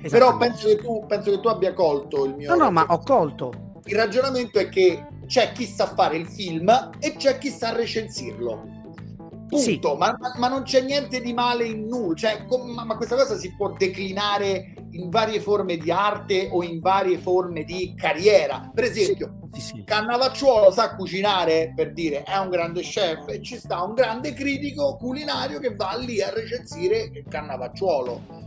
Esattamente. 0.02 0.09
Però 0.09 0.37
penso 0.37 0.68
che, 0.68 0.76
tu, 0.76 1.05
penso 1.09 1.31
che 1.33 1.40
tu 1.40 1.48
abbia 1.48 1.74
colto 1.74 2.24
il 2.26 2.37
mio... 2.37 2.55
No, 2.55 2.64
no, 2.64 2.70
ma 2.70 2.87
ho 2.88 2.98
colto 2.98 3.70
il 3.85 3.96
ragionamento 3.96 4.59
è 4.59 4.68
che 4.68 5.07
c'è 5.26 5.52
chi 5.52 5.66
sa 5.66 5.87
fare 5.87 6.16
il 6.16 6.26
film 6.26 6.68
e 6.98 7.16
c'è 7.16 7.38
chi 7.38 7.48
sa 7.48 7.72
recensirlo. 7.72 8.81
Punto, 9.48 9.59
sì. 9.59 9.81
ma, 9.98 10.16
ma, 10.38 10.48
non 10.48 10.62
c'è 10.62 10.81
niente 10.81 11.20
di 11.20 11.35
male 11.35 11.64
in 11.64 11.87
nulla, 11.87 12.14
cioè, 12.14 12.46
ma, 12.74 12.85
ma, 12.85 12.96
questa 12.96 13.16
cosa 13.16 13.37
si 13.37 13.55
può 13.55 13.72
declinare 13.72 14.74
in 14.92 15.11
varie 15.11 15.40
forme 15.40 15.76
di 15.76 15.90
arte 15.90 16.48
o 16.50 16.62
in 16.62 16.81
varie 16.81 17.18
forme 17.18 17.64
di 17.64 17.94
carriera. 17.96 18.70
Per 18.72 18.85
esempio, 18.85 19.35
sì, 19.52 19.61
sì, 19.61 19.85
Cannavacciuolo 19.85 20.70
sa 20.70 20.94
cucinare 20.94 21.72
per 21.74 21.92
dire 21.92 22.22
è 22.22 22.37
un 22.38 22.48
grande 22.48 22.81
chef 22.81 23.28
e 23.28 23.42
ci 23.42 23.57
sta 23.57 23.83
un 23.83 23.94
grande 23.94 24.33
critico 24.33 24.96
culinario 24.96 25.59
che 25.59 25.74
va 25.74 25.94
lì 25.96 26.22
a 26.22 26.31
recensire 26.33 27.24
Cannavacciuolo 27.28 28.42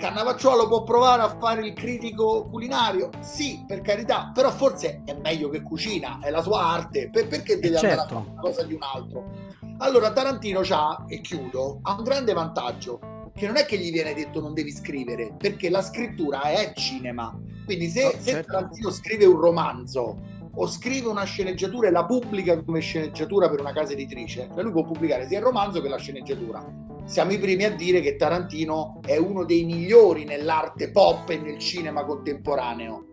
Cannavacciuolo 0.00 0.66
può 0.66 0.82
provare 0.82 1.20
a 1.20 1.36
fare 1.38 1.66
il 1.66 1.74
critico 1.74 2.46
culinario? 2.46 3.10
Sì, 3.20 3.62
per 3.66 3.82
carità, 3.82 4.30
però 4.32 4.50
forse 4.50 5.02
è 5.04 5.12
meglio 5.12 5.50
che 5.50 5.60
cucina, 5.60 6.20
è 6.22 6.30
la 6.30 6.40
sua 6.40 6.62
arte, 6.62 7.10
per, 7.10 7.28
perché 7.28 7.58
deve 7.58 7.76
certo. 7.76 8.00
andare 8.00 8.00
a 8.00 8.22
fare 8.22 8.30
una 8.30 8.40
cosa 8.40 8.62
di 8.62 8.72
un 8.72 8.80
altro? 8.80 9.30
Allora 9.76 10.10
Tarantino 10.10 10.62
ha, 10.70 11.04
e 11.06 11.20
chiudo, 11.20 11.80
ha 11.82 11.96
un 11.98 12.02
grande 12.02 12.32
vantaggio, 12.32 12.98
che 13.40 13.46
non 13.46 13.56
è 13.56 13.64
che 13.64 13.78
gli 13.78 13.90
viene 13.90 14.12
detto 14.12 14.38
non 14.42 14.52
devi 14.52 14.70
scrivere, 14.70 15.32
perché 15.34 15.70
la 15.70 15.80
scrittura 15.80 16.42
è 16.42 16.74
cinema. 16.74 17.34
Quindi 17.64 17.88
se, 17.88 18.04
oh, 18.04 18.10
se 18.10 18.32
certo. 18.32 18.52
Tarantino 18.52 18.90
scrive 18.90 19.24
un 19.24 19.40
romanzo 19.40 20.18
o 20.52 20.66
scrive 20.66 21.08
una 21.08 21.24
sceneggiatura 21.24 21.88
e 21.88 21.90
la 21.90 22.04
pubblica 22.04 22.62
come 22.62 22.80
sceneggiatura 22.80 23.48
per 23.48 23.60
una 23.60 23.72
casa 23.72 23.92
editrice, 23.92 24.50
cioè 24.52 24.62
lui 24.62 24.72
può 24.72 24.84
pubblicare 24.84 25.26
sia 25.26 25.38
il 25.38 25.44
romanzo 25.44 25.80
che 25.80 25.88
la 25.88 25.96
sceneggiatura 25.96 26.88
siamo 27.04 27.32
i 27.32 27.38
primi 27.38 27.64
a 27.64 27.74
dire 27.74 28.02
che 28.02 28.16
Tarantino 28.16 29.00
è 29.06 29.16
uno 29.16 29.44
dei 29.44 29.64
migliori 29.64 30.24
nell'arte 30.24 30.90
pop 30.90 31.30
e 31.30 31.38
nel 31.38 31.58
cinema 31.58 32.04
contemporaneo. 32.04 33.06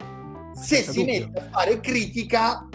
Se 0.54 0.82
si 0.84 1.06
mette 1.06 1.40
a 1.40 1.50
fare 1.50 1.80
critica, 1.80 2.68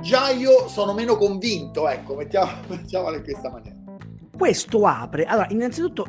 già 0.00 0.28
io 0.30 0.68
sono 0.68 0.92
meno 0.92 1.16
convinto, 1.16 1.88
ecco, 1.88 2.14
mettiamo, 2.14 2.52
mettiamola 2.68 3.16
in 3.16 3.22
questa 3.22 3.50
maniera. 3.50 3.79
Questo 4.40 4.86
apre, 4.86 5.26
allora, 5.26 5.48
innanzitutto, 5.50 6.06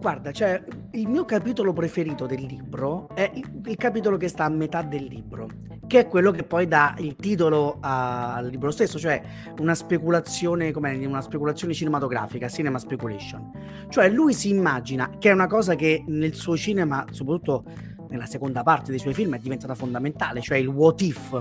guarda, 0.00 0.32
cioè, 0.32 0.60
il 0.90 1.06
mio 1.06 1.24
capitolo 1.24 1.72
preferito 1.72 2.26
del 2.26 2.42
libro 2.42 3.08
è 3.14 3.30
il, 3.32 3.48
il 3.64 3.76
capitolo 3.76 4.16
che 4.16 4.26
sta 4.26 4.44
a 4.44 4.48
metà 4.48 4.82
del 4.82 5.04
libro 5.04 5.46
che 5.86 6.00
è 6.00 6.08
quello 6.08 6.32
che 6.32 6.42
poi 6.42 6.66
dà 6.66 6.96
il 6.98 7.14
titolo 7.14 7.78
al 7.80 8.48
libro 8.48 8.72
stesso, 8.72 8.98
cioè 8.98 9.22
una 9.58 9.76
speculazione, 9.76 10.72
come 10.72 10.96
una 11.06 11.20
speculazione 11.20 11.72
cinematografica, 11.72 12.48
cinema 12.48 12.78
speculation. 12.78 13.52
Cioè 13.88 14.08
lui 14.08 14.34
si 14.34 14.50
immagina, 14.50 15.10
che 15.20 15.30
è 15.30 15.32
una 15.32 15.46
cosa 15.46 15.76
che 15.76 16.02
nel 16.08 16.34
suo 16.34 16.56
cinema, 16.56 17.04
soprattutto 17.12 17.64
nella 18.08 18.26
seconda 18.26 18.64
parte 18.64 18.90
dei 18.90 18.98
suoi 18.98 19.14
film 19.14 19.36
è 19.36 19.38
diventata 19.38 19.76
fondamentale, 19.76 20.40
cioè 20.40 20.58
il 20.58 20.66
what 20.66 21.00
if. 21.02 21.40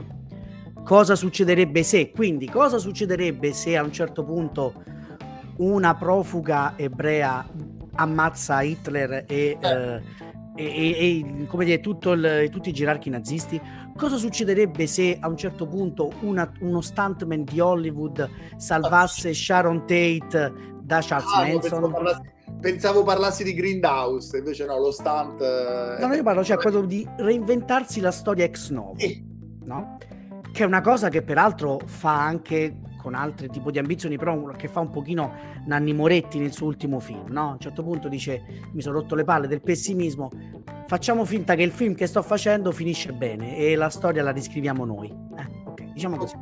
Cosa 0.84 1.16
succederebbe 1.16 1.82
se? 1.82 2.12
Quindi 2.12 2.48
cosa 2.48 2.78
succederebbe 2.78 3.52
se 3.52 3.76
a 3.76 3.84
un 3.84 3.92
certo 3.92 4.24
punto 4.24 4.98
una 5.60 5.96
profuga 5.96 6.74
ebrea 6.76 7.46
ammazza 7.96 8.62
Hitler 8.62 9.26
e, 9.26 9.26
eh. 9.28 9.58
eh, 9.60 10.02
e, 10.56 10.66
e, 10.66 11.42
e 11.42 11.46
come 11.48 11.66
dire, 11.66 11.82
il, 11.82 12.50
tutti 12.50 12.70
i 12.70 12.74
gerarchi 12.74 13.10
nazisti? 13.10 13.62
Cosa 13.96 14.18
succederebbe 14.18 14.88
se 14.88 15.18
a 15.20 15.28
un 15.28 15.38
certo 15.38 15.68
punto 15.68 16.12
una, 16.22 16.52
uno 16.62 16.82
stuntman 16.82 17.44
di 17.44 17.60
Hollywood 17.60 18.30
salvasse 18.58 19.34
Sharon 19.34 19.80
Tate 19.82 20.54
da 20.82 21.00
Charles 21.02 21.34
ah, 21.34 21.48
Manson? 21.48 22.28
Pensavo 22.62 23.04
parlassi, 23.04 23.44
di 23.44 23.54
Greenhouse, 23.54 24.38
invece 24.38 24.66
no, 24.66 24.78
lo 24.80 24.92
stunt... 24.92 25.40
No, 26.00 26.08
no, 26.08 26.14
io 26.14 26.24
parlo 26.24 26.44
cioè 26.44 26.58
quello 26.58 26.82
di 26.82 27.08
reinventarsi 27.18 28.02
la 28.02 28.12
storia 28.12 28.44
ex 28.44 28.70
novo, 28.70 28.98
sì. 28.98 29.24
no? 29.64 29.98
Che 30.52 30.64
è 30.64 30.66
una 30.66 30.82
cosa 30.82 31.08
che 31.08 31.22
peraltro 31.22 31.80
fa 31.86 32.22
anche 32.22 32.76
con 33.10 33.16
altri 33.16 33.50
tipi 33.50 33.72
di 33.72 33.80
ambizioni, 33.80 34.18
però 34.18 34.40
che 34.56 34.68
fa 34.68 34.82
un 34.82 34.92
pochino 34.92 35.34
Nanni 35.66 35.94
Moretti 35.94 36.38
nel 36.38 36.52
suo 36.52 36.68
ultimo 36.68 37.00
film, 37.00 37.26
no? 37.30 37.50
A 37.50 37.52
un 37.54 37.60
certo 37.60 37.82
punto 37.84 38.08
dice, 38.08 38.44
mi 38.72 38.82
sono 38.82 39.00
rotto 39.00 39.16
le 39.16 39.24
palle 39.24 39.48
del 39.48 39.62
pessimismo, 39.62 40.30
facciamo 40.86 41.26
finta 41.26 41.56
che 41.56 41.64
il 41.64 41.72
film 41.72 41.96
che 41.96 42.06
sto 42.06 42.22
facendo 42.22 42.72
finisce 42.72 43.12
bene 43.12 43.58
e 43.58 43.76
la 43.76 43.90
storia 43.90 44.22
la 44.22 44.30
riscriviamo 44.30 44.86
noi. 44.86 45.08
Eh, 45.08 45.48
ok, 45.66 45.92
diciamo 45.92 46.18
così. 46.18 46.36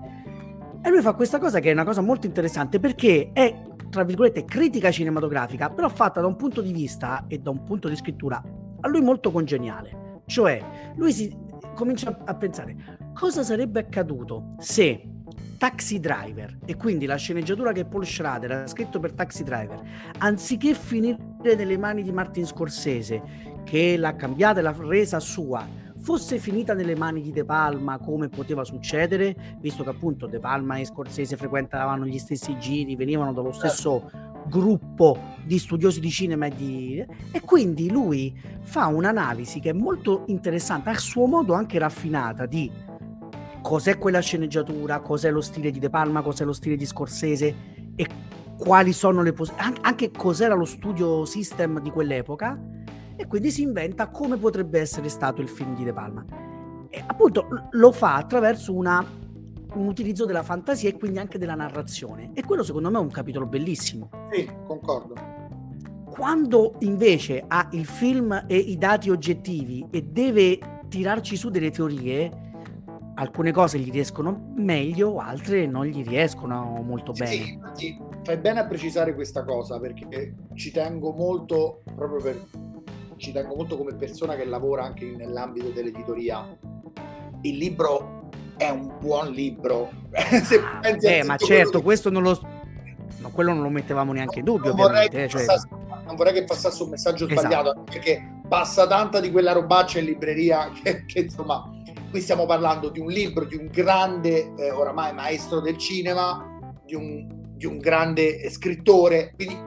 E 0.81 0.89
lui 0.89 1.01
fa 1.01 1.13
questa 1.13 1.39
cosa 1.39 1.61
che 1.61 1.69
è 1.69 1.73
una 1.73 1.85
cosa 1.85 2.01
molto 2.01 2.27
interessante 2.27 2.81
perché 2.81 3.29
è, 3.31 3.61
tra 3.89 4.03
virgolette, 4.03 4.43
critica 4.43 4.91
cinematografica, 4.91 5.69
però 5.69 5.87
fatta 5.87 6.19
da 6.19 6.27
un 6.27 6.35
punto 6.35 6.61
di 6.61 6.73
vista 6.73 7.25
e 7.29 7.39
da 7.39 7.49
un 7.49 7.63
punto 7.63 7.87
di 7.87 7.95
scrittura 7.95 8.43
a 8.81 8.87
lui 8.89 9.01
molto 9.01 9.31
congeniale. 9.31 10.21
Cioè, 10.25 10.61
lui 10.95 11.13
si 11.13 11.33
comincia 11.75 12.23
a 12.25 12.35
pensare 12.35 12.97
cosa 13.13 13.43
sarebbe 13.43 13.79
accaduto 13.79 14.55
se 14.59 15.16
Taxi 15.57 15.99
Driver. 15.99 16.59
E 16.65 16.75
quindi 16.75 17.05
la 17.05 17.15
sceneggiatura 17.15 17.71
che 17.71 17.85
Paul 17.85 18.05
Schrader 18.05 18.51
ha 18.51 18.67
scritto 18.67 18.99
per 18.99 19.13
Taxi 19.13 19.43
Driver, 19.43 19.81
anziché 20.19 20.73
finire 20.73 21.17
nelle 21.41 21.77
mani 21.77 22.03
di 22.03 22.11
Martin 22.11 22.45
Scorsese, 22.45 23.21
che 23.63 23.97
l'ha 23.97 24.15
cambiata 24.15 24.59
e 24.59 24.61
l'ha 24.61 24.75
resa 24.77 25.19
sua, 25.19 25.65
fosse 25.99 26.37
finita 26.37 26.73
nelle 26.73 26.95
mani 26.95 27.21
di 27.21 27.31
De 27.31 27.43
Palma 27.43 27.97
come 27.97 28.29
poteva 28.29 28.63
succedere, 28.63 29.57
visto 29.59 29.83
che 29.83 29.89
appunto 29.89 30.27
De 30.27 30.39
Palma 30.39 30.77
e 30.77 30.85
Scorsese 30.85 31.35
frequentavano 31.35 32.05
gli 32.05 32.19
stessi 32.19 32.57
giri, 32.59 32.95
venivano 32.95 33.33
dallo 33.33 33.51
stesso 33.51 34.09
gruppo 34.47 35.35
di 35.43 35.57
studiosi 35.59 35.99
di 35.99 36.09
cinema 36.09 36.45
e 36.45 36.55
di... 36.55 37.05
e 37.31 37.41
quindi 37.41 37.89
lui 37.89 38.33
fa 38.61 38.85
un'analisi 38.85 39.59
che 39.59 39.71
è 39.71 39.73
molto 39.73 40.23
interessante, 40.27 40.89
a 40.89 40.97
suo 40.97 41.25
modo 41.25 41.53
anche 41.53 41.77
raffinata 41.79 42.45
di 42.45 42.71
cos'è 43.61 43.97
quella 43.97 44.19
sceneggiatura, 44.19 44.99
cos'è 44.99 45.31
lo 45.31 45.41
stile 45.41 45.71
di 45.71 45.79
De 45.79 45.89
Palma, 45.89 46.21
cos'è 46.21 46.45
lo 46.45 46.53
stile 46.53 46.75
di 46.75 46.85
Scorsese 46.85 47.55
e 47.95 48.07
quali 48.57 48.93
sono 48.93 49.21
le 49.21 49.33
possibilità, 49.33 49.81
anche 49.81 50.11
cos'era 50.11 50.55
lo 50.55 50.65
studio 50.65 51.25
system 51.25 51.79
di 51.79 51.91
quell'epoca 51.91 52.59
e 53.15 53.27
quindi 53.27 53.51
si 53.51 53.61
inventa 53.63 54.07
come 54.09 54.37
potrebbe 54.37 54.79
essere 54.79 55.09
stato 55.09 55.41
il 55.41 55.49
film 55.49 55.75
di 55.75 55.83
De 55.83 55.93
Palma. 55.93 56.25
E 56.89 57.03
appunto 57.05 57.47
lo 57.71 57.91
fa 57.91 58.15
attraverso 58.15 58.73
una, 58.73 59.05
un 59.73 59.87
utilizzo 59.87 60.25
della 60.25 60.43
fantasia 60.43 60.89
e 60.89 60.97
quindi 60.97 61.19
anche 61.19 61.37
della 61.37 61.55
narrazione 61.55 62.31
e 62.33 62.43
quello 62.43 62.63
secondo 62.63 62.89
me 62.89 62.97
è 62.97 63.01
un 63.01 63.11
capitolo 63.11 63.45
bellissimo. 63.45 64.09
Sì, 64.31 64.49
concordo. 64.65 65.15
Quando 66.05 66.75
invece 66.79 67.43
ha 67.47 67.67
il 67.71 67.85
film 67.85 68.45
e 68.47 68.55
i 68.55 68.77
dati 68.77 69.09
oggettivi 69.11 69.85
e 69.91 70.01
deve 70.03 70.57
tirarci 70.87 71.35
su 71.35 71.49
delle 71.49 71.69
teorie, 71.69 72.46
alcune 73.17 73.51
cose 73.51 73.79
gli 73.79 73.91
riescono 73.91 74.53
meglio, 74.55 75.19
altre 75.19 75.65
non 75.65 75.85
gli 75.85 76.03
riescono 76.03 76.81
molto 76.83 77.11
bene. 77.11 77.31
Sì, 77.31 77.59
sì, 77.73 77.97
fai 78.23 78.37
bene 78.37 78.59
a 78.59 78.65
precisare 78.65 79.13
questa 79.13 79.43
cosa 79.43 79.79
perché 79.79 80.35
ci 80.55 80.71
tengo 80.71 81.11
molto 81.11 81.81
proprio 81.95 82.21
per 82.21 82.45
ci 83.17 83.31
tengo 83.31 83.55
molto 83.55 83.77
come 83.77 83.95
persona 83.95 84.35
che 84.35 84.45
lavora 84.45 84.83
anche 84.83 85.05
nell'ambito 85.05 85.69
dell'editoria. 85.69 86.57
Il 87.41 87.57
libro 87.57 88.29
è 88.57 88.69
un 88.69 88.93
buon 88.99 89.31
libro. 89.31 89.89
Se 90.43 90.61
pensi 90.81 91.07
eh, 91.07 91.23
ma 91.23 91.37
certo, 91.37 91.81
questo 91.81 92.11
non 92.11 92.21
lo 92.21 92.39
no, 93.17 93.31
quello 93.31 93.53
non 93.53 93.63
lo 93.63 93.69
mettevamo 93.69 94.13
neanche 94.13 94.39
in 94.39 94.45
dubbio, 94.45 94.67
non 94.67 94.75
vorrei, 94.75 95.07
eh, 95.07 95.27
cioè... 95.27 95.43
passasse, 95.43 95.67
non 96.05 96.15
vorrei 96.15 96.33
che 96.33 96.43
passasse 96.43 96.83
un 96.83 96.89
messaggio 96.89 97.25
esatto. 97.25 97.39
sbagliato, 97.39 97.83
perché 97.85 98.41
passa 98.47 98.85
tanta 98.85 99.19
di 99.19 99.31
quella 99.31 99.53
robaccia 99.53 99.97
in 99.97 100.05
libreria 100.05 100.69
che, 100.71 101.05
che 101.05 101.19
insomma 101.21 101.71
Qui 102.09 102.21
stiamo 102.21 102.45
parlando 102.45 102.89
di 102.89 102.99
un 102.99 103.07
libro 103.07 103.43
di 103.43 103.55
un 103.55 103.67
grande, 103.67 104.53
eh, 104.55 104.71
oramai 104.71 105.13
maestro 105.13 105.59
del 105.59 105.77
cinema, 105.77 106.71
di 106.85 106.95
un, 106.95 107.27
di 107.55 107.65
un, 107.65 107.79
grande 107.79 108.49
scrittore, 108.49 109.33
quindi 109.35 109.57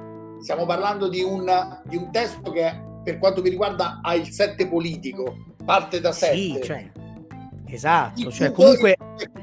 stiamo 0.40 0.64
parlando 0.64 1.08
di 1.08 1.22
un, 1.22 1.46
di 1.84 1.96
un 1.96 2.10
testo 2.10 2.50
che 2.50 2.80
per 3.04 3.18
quanto 3.18 3.42
mi 3.42 3.50
riguarda 3.50 4.00
ha 4.02 4.14
il 4.14 4.30
7 4.30 4.68
politico, 4.68 5.54
parte 5.64 6.00
da 6.00 6.12
7. 6.12 6.34
Sì, 6.34 6.60
cioè, 6.62 6.90
esatto, 7.66 8.30
cioè, 8.30 8.52
comunque 8.52 8.96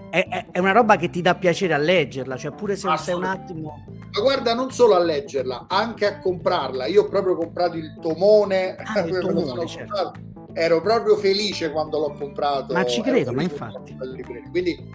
è, 0.09 0.45
è, 0.51 0.57
una 0.57 0.71
roba 0.71 0.95
che 0.95 1.11
ti 1.11 1.21
dà 1.21 1.35
piacere 1.35 1.75
a 1.75 1.77
leggerla, 1.77 2.35
cioè 2.35 2.51
pure 2.51 2.75
se 2.75 2.87
non 2.87 2.97
sei 2.97 3.13
un 3.13 3.25
attimo... 3.25 3.85
Ma 4.11 4.21
guarda, 4.21 4.55
non 4.55 4.71
solo 4.71 4.95
a 4.95 4.99
leggerla, 4.99 5.67
anche 5.69 6.07
a 6.07 6.19
comprarla. 6.19 6.87
Io 6.87 7.03
ho 7.03 7.07
proprio 7.07 7.35
comprato 7.35 7.77
il 7.77 7.95
tomone, 8.01 8.75
ah, 8.75 8.99
il 9.01 9.19
tomone 9.21 9.67
certo 9.67 10.35
ero 10.57 10.81
proprio 10.81 11.15
felice 11.17 11.71
quando 11.71 11.99
l'ho 11.99 12.13
comprato. 12.13 12.73
Ma 12.73 12.83
ci 12.83 13.01
credo, 13.01 13.31
ma 13.31 13.43
infatti. 13.43 13.95
Quindi 14.49 14.91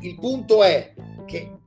il 0.00 0.18
punto 0.18 0.62
è 0.62 0.94
che, 1.26 1.58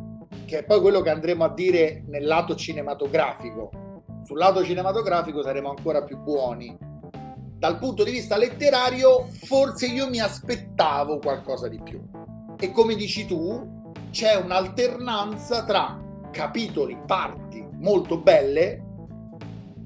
che 0.46 0.58
è 0.60 0.64
poi 0.64 0.82
quello 0.82 1.02
che 1.02 1.12
andremo 1.12 1.44
a 1.44 1.54
dire 1.54 2.04
nel 2.08 2.26
lato 2.26 2.56
cinematografico. 2.56 3.70
Sul 4.24 4.40
lato 4.40 4.64
cinematografico 4.64 5.44
saremo 5.44 5.70
ancora 5.70 6.04
più 6.04 6.18
buoni. 6.18 6.76
Dal 7.60 7.78
punto 7.78 8.04
di 8.04 8.12
vista 8.12 8.38
letterario, 8.38 9.28
forse 9.44 9.86
io 9.86 10.10
mi 10.10 10.20
aspettavo 10.20 11.20
qualcosa 11.20 11.68
di 11.68 11.80
più. 11.82 12.02
E 12.60 12.72
come 12.72 12.96
dici 12.96 13.28
tu, 13.28 13.92
c'è 14.10 14.36
un'alternanza 14.36 15.64
tra 15.64 16.00
capitoli, 16.32 16.98
parti 17.06 17.66
molto 17.74 18.18
belle 18.18 18.87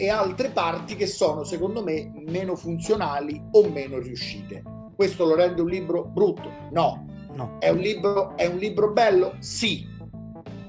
e 0.02 0.10
altre 0.10 0.50
parti 0.50 0.96
che 0.96 1.06
sono 1.06 1.44
secondo 1.44 1.84
me 1.84 2.12
meno 2.26 2.56
funzionali 2.56 3.40
o 3.52 3.70
meno 3.70 4.00
riuscite. 4.00 4.64
Questo 4.96 5.26
lo 5.26 5.36
rende 5.36 5.62
un 5.62 5.70
libro 5.70 6.06
brutto? 6.06 6.52
No. 6.72 7.06
no. 7.36 7.58
È, 7.60 7.70
un 7.70 7.78
libro, 7.78 8.36
è 8.36 8.48
un 8.48 8.58
libro 8.58 8.94
bello? 8.94 9.36
Sì. 9.38 9.88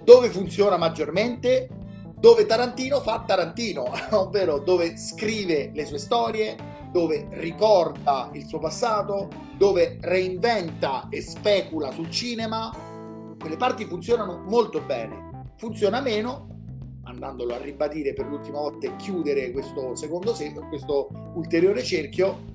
Dove 0.05 0.29
funziona 0.29 0.77
maggiormente? 0.77 1.67
Dove 2.19 2.45
Tarantino 2.45 3.01
fa 3.01 3.25
Tarantino, 3.27 3.91
ovvero 4.13 4.59
dove 4.59 4.99
scrive 4.99 5.71
le 5.73 5.87
sue 5.87 5.99
storie, 5.99 6.55
dove 6.93 7.27
ricorda 7.31 8.29
il 8.35 8.45
suo 8.47 8.59
passato, 8.59 9.31
dove 9.57 9.97
reinventa 10.03 11.07
e 11.09 11.23
specula 11.23 11.91
sul 11.91 12.11
cinema. 12.11 12.71
Quelle 13.41 13.57
parti 13.57 13.87
funzionano 13.87 14.45
molto 14.47 14.83
bene. 14.83 15.47
Funziona 15.57 16.03
meno 16.03 16.52
andandolo 17.23 17.55
a 17.55 17.59
ribadire 17.59 18.13
per 18.13 18.27
l'ultima 18.27 18.59
volta 18.59 18.87
e 18.87 18.97
chiudere 18.97 19.53
questo 19.53 19.95
secondo 19.95 20.35
questo 20.69 21.09
ulteriore 21.35 21.83
cerchio 21.83 22.51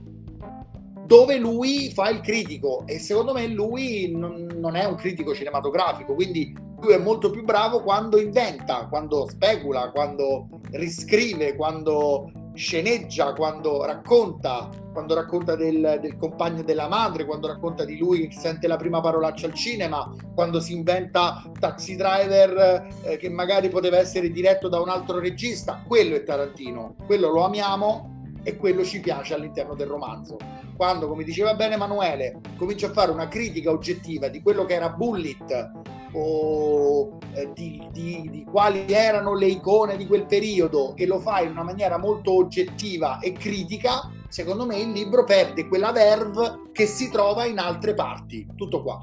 dove 1.05 1.37
lui 1.37 1.89
fa 1.91 2.09
il 2.09 2.19
critico. 2.19 2.83
E 2.85 2.99
secondo 2.99 3.31
me 3.31 3.47
lui 3.47 4.11
non, 4.11 4.45
non, 4.55 4.75
è 4.75 4.83
un 4.83 4.95
critico 4.95 5.33
cinematografico, 5.33 6.13
quindi 6.13 6.53
lui 6.81 6.93
è 6.93 6.97
molto 6.97 7.29
più 7.29 7.45
bravo 7.45 7.81
quando 7.81 8.19
inventa, 8.19 8.87
quando 8.87 9.25
specula, 9.29 9.89
quando 9.91 10.49
riscrive, 10.71 11.55
quando 11.55 12.29
sceneggia, 12.57 13.33
quando 13.33 13.85
racconta, 13.85 14.69
quando 14.91 15.13
racconta 15.13 15.55
del, 15.55 15.99
del, 16.01 16.17
compagno 16.17 16.63
della 16.63 16.87
madre, 16.87 17.25
quando 17.25 17.47
racconta 17.47 17.85
di 17.85 17.97
lui 17.97 18.27
che 18.27 18.37
sente 18.37 18.67
la 18.67 18.75
prima 18.75 18.99
parolaccia 18.99 19.45
al 19.45 19.53
cinema, 19.53 20.11
quando 20.33 20.59
si 20.59 20.73
inventa 20.73 21.49
Taxi 21.57 21.95
Driver 21.95 22.87
eh, 23.03 23.17
che 23.17 23.29
magari 23.29 23.69
poteva 23.69 23.97
essere 23.97 24.31
diretto 24.31 24.67
da 24.67 24.81
un 24.81 24.89
altro 24.89 25.19
regista, 25.19 25.83
quello 25.87 26.15
è 26.15 26.23
Tarantino, 26.23 26.95
quello 27.05 27.29
lo 27.29 27.45
amiamo 27.45 28.15
e 28.43 28.57
quello 28.57 28.83
ci 28.83 28.99
piace 28.99 29.33
all'interno 29.33 29.75
del 29.75 29.87
romanzo. 29.87 30.37
Quando, 30.75 31.07
come 31.07 31.23
diceva 31.23 31.53
bene 31.55 31.75
Emanuele, 31.75 32.39
comincia 32.55 32.87
a 32.87 32.91
fare 32.91 33.11
una 33.11 33.27
critica 33.27 33.71
oggettiva 33.71 34.27
di 34.27 34.41
quello 34.41 34.65
che 34.65 34.73
era 34.73 34.89
Bullet 34.89 35.71
o 36.13 37.17
eh, 37.33 37.51
di, 37.53 37.87
di, 37.91 38.27
di, 38.29 38.43
quali 38.43 38.85
erano 38.91 39.35
le 39.35 39.47
icone 39.47 39.97
di 39.97 40.07
quel 40.07 40.25
periodo 40.25 40.95
e 40.95 41.05
lo 41.05 41.19
fa 41.19 41.41
in 41.41 41.51
una 41.51 41.63
maniera 41.63 41.97
molto 41.97 42.33
oggettiva 42.33 43.19
e 43.19 43.33
critica, 43.33 44.09
secondo 44.27 44.65
me 44.65 44.77
il 44.77 44.91
libro 44.91 45.23
perde 45.23 45.67
quella 45.67 45.91
verve 45.91 46.69
che 46.71 46.85
si 46.85 47.09
trova 47.09 47.45
in 47.45 47.59
altre 47.59 47.93
parti. 47.93 48.47
Tutto 48.55 48.81
qua. 48.81 48.99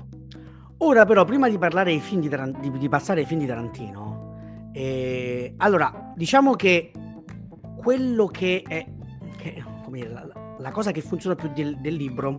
Ora 0.79 1.05
però, 1.05 1.25
prima 1.25 1.49
di 1.49 1.59
parlare 1.59 1.93
ai 1.93 2.01
film 2.01 2.21
di, 2.21 2.31
di, 2.61 2.79
di 2.79 2.89
passare 2.89 3.21
ai 3.21 3.27
film 3.27 3.41
di 3.41 3.47
Tarantino, 3.47 4.71
eh, 4.73 5.55
allora, 5.59 6.13
diciamo 6.17 6.55
che 6.55 6.91
quello 7.77 8.27
che 8.27 8.65
è 8.67 8.85
che, 9.39 9.63
come 9.85 9.99
dire, 9.99 10.11
la, 10.11 10.27
la 10.59 10.71
cosa 10.71 10.91
che 10.91 11.01
funziona 11.01 11.35
più 11.35 11.51
del, 11.55 11.79
del 11.81 11.95
libro 11.95 12.39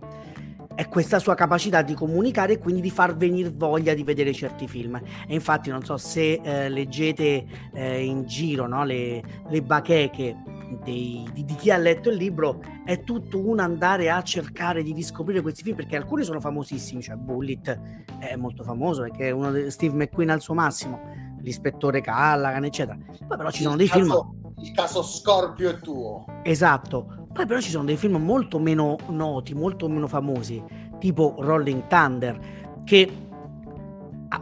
è 0.76 0.88
questa 0.88 1.18
sua 1.18 1.34
capacità 1.34 1.80
di 1.80 1.94
comunicare 1.94 2.52
e 2.52 2.58
quindi 2.58 2.82
di 2.82 2.90
far 2.90 3.16
venire 3.16 3.50
voglia 3.50 3.94
di 3.94 4.04
vedere 4.04 4.32
certi 4.34 4.68
film. 4.68 5.00
E 5.26 5.34
infatti 5.34 5.70
non 5.70 5.82
so 5.82 5.96
se 5.96 6.40
eh, 6.42 6.68
leggete 6.68 7.46
eh, 7.72 8.04
in 8.04 8.26
giro 8.26 8.68
no, 8.68 8.84
le, 8.84 9.22
le 9.48 9.62
bacheche 9.62 10.36
dei, 10.84 11.26
di, 11.32 11.44
di, 11.46 11.54
chi 11.54 11.70
ha 11.70 11.78
letto 11.78 12.10
il 12.10 12.16
libro, 12.16 12.60
è 12.84 13.02
tutto 13.04 13.38
un 13.38 13.58
andare 13.58 14.10
a 14.10 14.22
cercare 14.22 14.82
di 14.82 14.92
riscoprire 14.92 15.40
questi 15.40 15.62
film, 15.62 15.76
perché 15.76 15.96
alcuni 15.96 16.24
sono 16.24 16.40
famosissimi, 16.40 17.02
cioè 17.02 17.16
Bullet 17.16 17.80
è 18.18 18.36
molto 18.36 18.62
famoso 18.62 19.02
perché 19.02 19.28
è 19.28 19.30
uno 19.30 19.50
di 19.52 19.70
Steve 19.70 19.94
McQueen 19.94 20.30
al 20.30 20.42
suo 20.42 20.52
massimo, 20.52 21.00
l'ispettore 21.40 22.02
Callaghan, 22.02 22.64
eccetera. 22.64 22.98
Poi 23.26 23.36
però 23.36 23.50
ci 23.50 23.62
sono 23.62 23.76
dei 23.76 23.88
caso, 23.88 24.00
film... 24.00 24.54
Il 24.58 24.72
caso 24.72 25.02
Scorpio 25.02 25.70
è 25.70 25.78
tuo. 25.78 26.24
Esatto, 26.42 27.15
poi 27.36 27.44
però 27.44 27.60
ci 27.60 27.68
sono 27.68 27.84
dei 27.84 27.98
film 27.98 28.16
molto 28.16 28.58
meno 28.58 28.96
noti, 29.08 29.52
molto 29.52 29.88
meno 29.90 30.08
famosi, 30.08 30.62
tipo 30.98 31.36
Rolling 31.38 31.86
Thunder, 31.86 32.40
che 32.82 33.12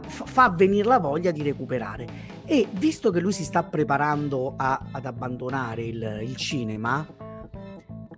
fa 0.05 0.49
venire 0.49 0.87
la 0.87 0.99
voglia 0.99 1.31
di 1.31 1.41
recuperare. 1.41 2.07
E 2.45 2.65
visto 2.71 3.11
che 3.11 3.19
lui 3.19 3.33
si 3.33 3.43
sta 3.43 3.63
preparando 3.63 4.53
a, 4.55 4.81
ad 4.91 5.05
abbandonare 5.05 5.83
il, 5.83 6.19
il 6.21 6.37
cinema, 6.37 7.05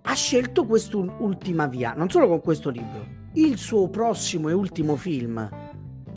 ha 0.00 0.14
scelto 0.14 0.64
quest'ultima 0.64 1.66
via, 1.66 1.94
non 1.94 2.08
solo 2.08 2.28
con 2.28 2.40
questo 2.40 2.70
libro, 2.70 3.04
il 3.32 3.58
suo 3.58 3.88
prossimo 3.88 4.48
e 4.48 4.52
ultimo 4.52 4.94
film, 4.94 5.48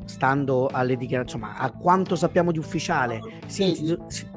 stando 0.05 0.67
alle 0.67 0.97
dichiarazioni, 0.97 1.45
insomma, 1.45 1.65
a 1.65 1.71
quanto 1.71 2.15
sappiamo 2.15 2.51
di 2.51 2.59
ufficiale, 2.59 3.21
si, 3.47 3.97
si, 4.07 4.27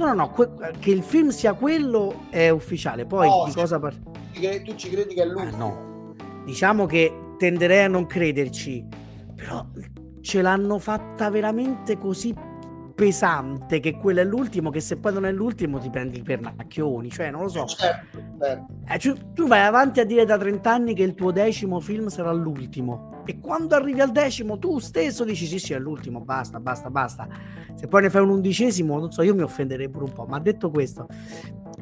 No, 0.00 0.06
no, 0.06 0.14
no, 0.14 0.30
que- 0.30 0.48
che 0.78 0.90
il 0.90 1.02
film 1.02 1.28
sia 1.28 1.52
quello 1.52 2.22
è 2.30 2.48
ufficiale. 2.48 3.04
Poi 3.04 3.28
no, 3.28 3.44
di 3.44 3.52
cosa 3.52 3.78
par- 3.78 3.94
tu 3.94 4.74
ci 4.74 4.88
credi 4.88 5.12
che 5.12 5.22
è 5.22 5.26
lui? 5.26 5.42
Ah, 5.42 5.50
no. 5.54 6.14
Diciamo 6.46 6.86
che 6.86 7.34
tenderei 7.36 7.84
a 7.84 7.88
non 7.88 8.06
crederci, 8.06 8.82
però 9.34 9.66
ce 10.22 10.40
l'hanno 10.40 10.78
fatta 10.78 11.28
veramente 11.28 11.98
così 11.98 12.34
pesante 12.94 13.78
che 13.80 13.98
quello 13.98 14.20
è 14.20 14.24
l'ultimo 14.24 14.70
che 14.70 14.80
se 14.80 14.96
poi 14.96 15.12
non 15.12 15.26
è 15.26 15.32
l'ultimo 15.32 15.78
ti 15.78 15.88
prendi 15.88 16.18
i 16.18 16.22
pernacchioni 16.22 17.08
cioè 17.08 17.30
non 17.30 17.44
lo 17.44 17.48
so 17.48 17.64
certo, 17.64 18.18
certo. 18.38 18.66
Eh, 18.86 18.98
cioè, 18.98 19.14
tu 19.32 19.46
vai 19.46 19.64
avanti 19.64 20.00
a 20.00 20.04
dire 20.04 20.26
da 20.26 20.36
30 20.36 20.70
anni 20.70 20.92
che 20.92 21.02
il 21.02 21.14
tuo 21.14 21.32
decimo 21.32 21.80
film 21.80 22.08
sarà 22.08 22.30
l'ultimo 22.30 23.19
e 23.30 23.38
quando 23.38 23.76
arrivi 23.76 24.00
al 24.00 24.10
decimo 24.10 24.58
tu 24.58 24.80
stesso 24.80 25.24
dici 25.24 25.46
sì 25.46 25.60
sì 25.60 25.72
è 25.72 25.78
l'ultimo 25.78 26.20
basta 26.20 26.58
basta 26.58 26.90
basta. 26.90 27.28
Se 27.74 27.86
poi 27.86 28.02
ne 28.02 28.10
fai 28.10 28.22
un 28.22 28.30
undicesimo 28.30 28.98
non 28.98 29.12
so 29.12 29.22
io 29.22 29.34
mi 29.34 29.42
offenderei 29.42 29.88
pure 29.88 30.04
un 30.04 30.12
po' 30.12 30.26
ma 30.26 30.40
detto 30.40 30.70
questo 30.70 31.06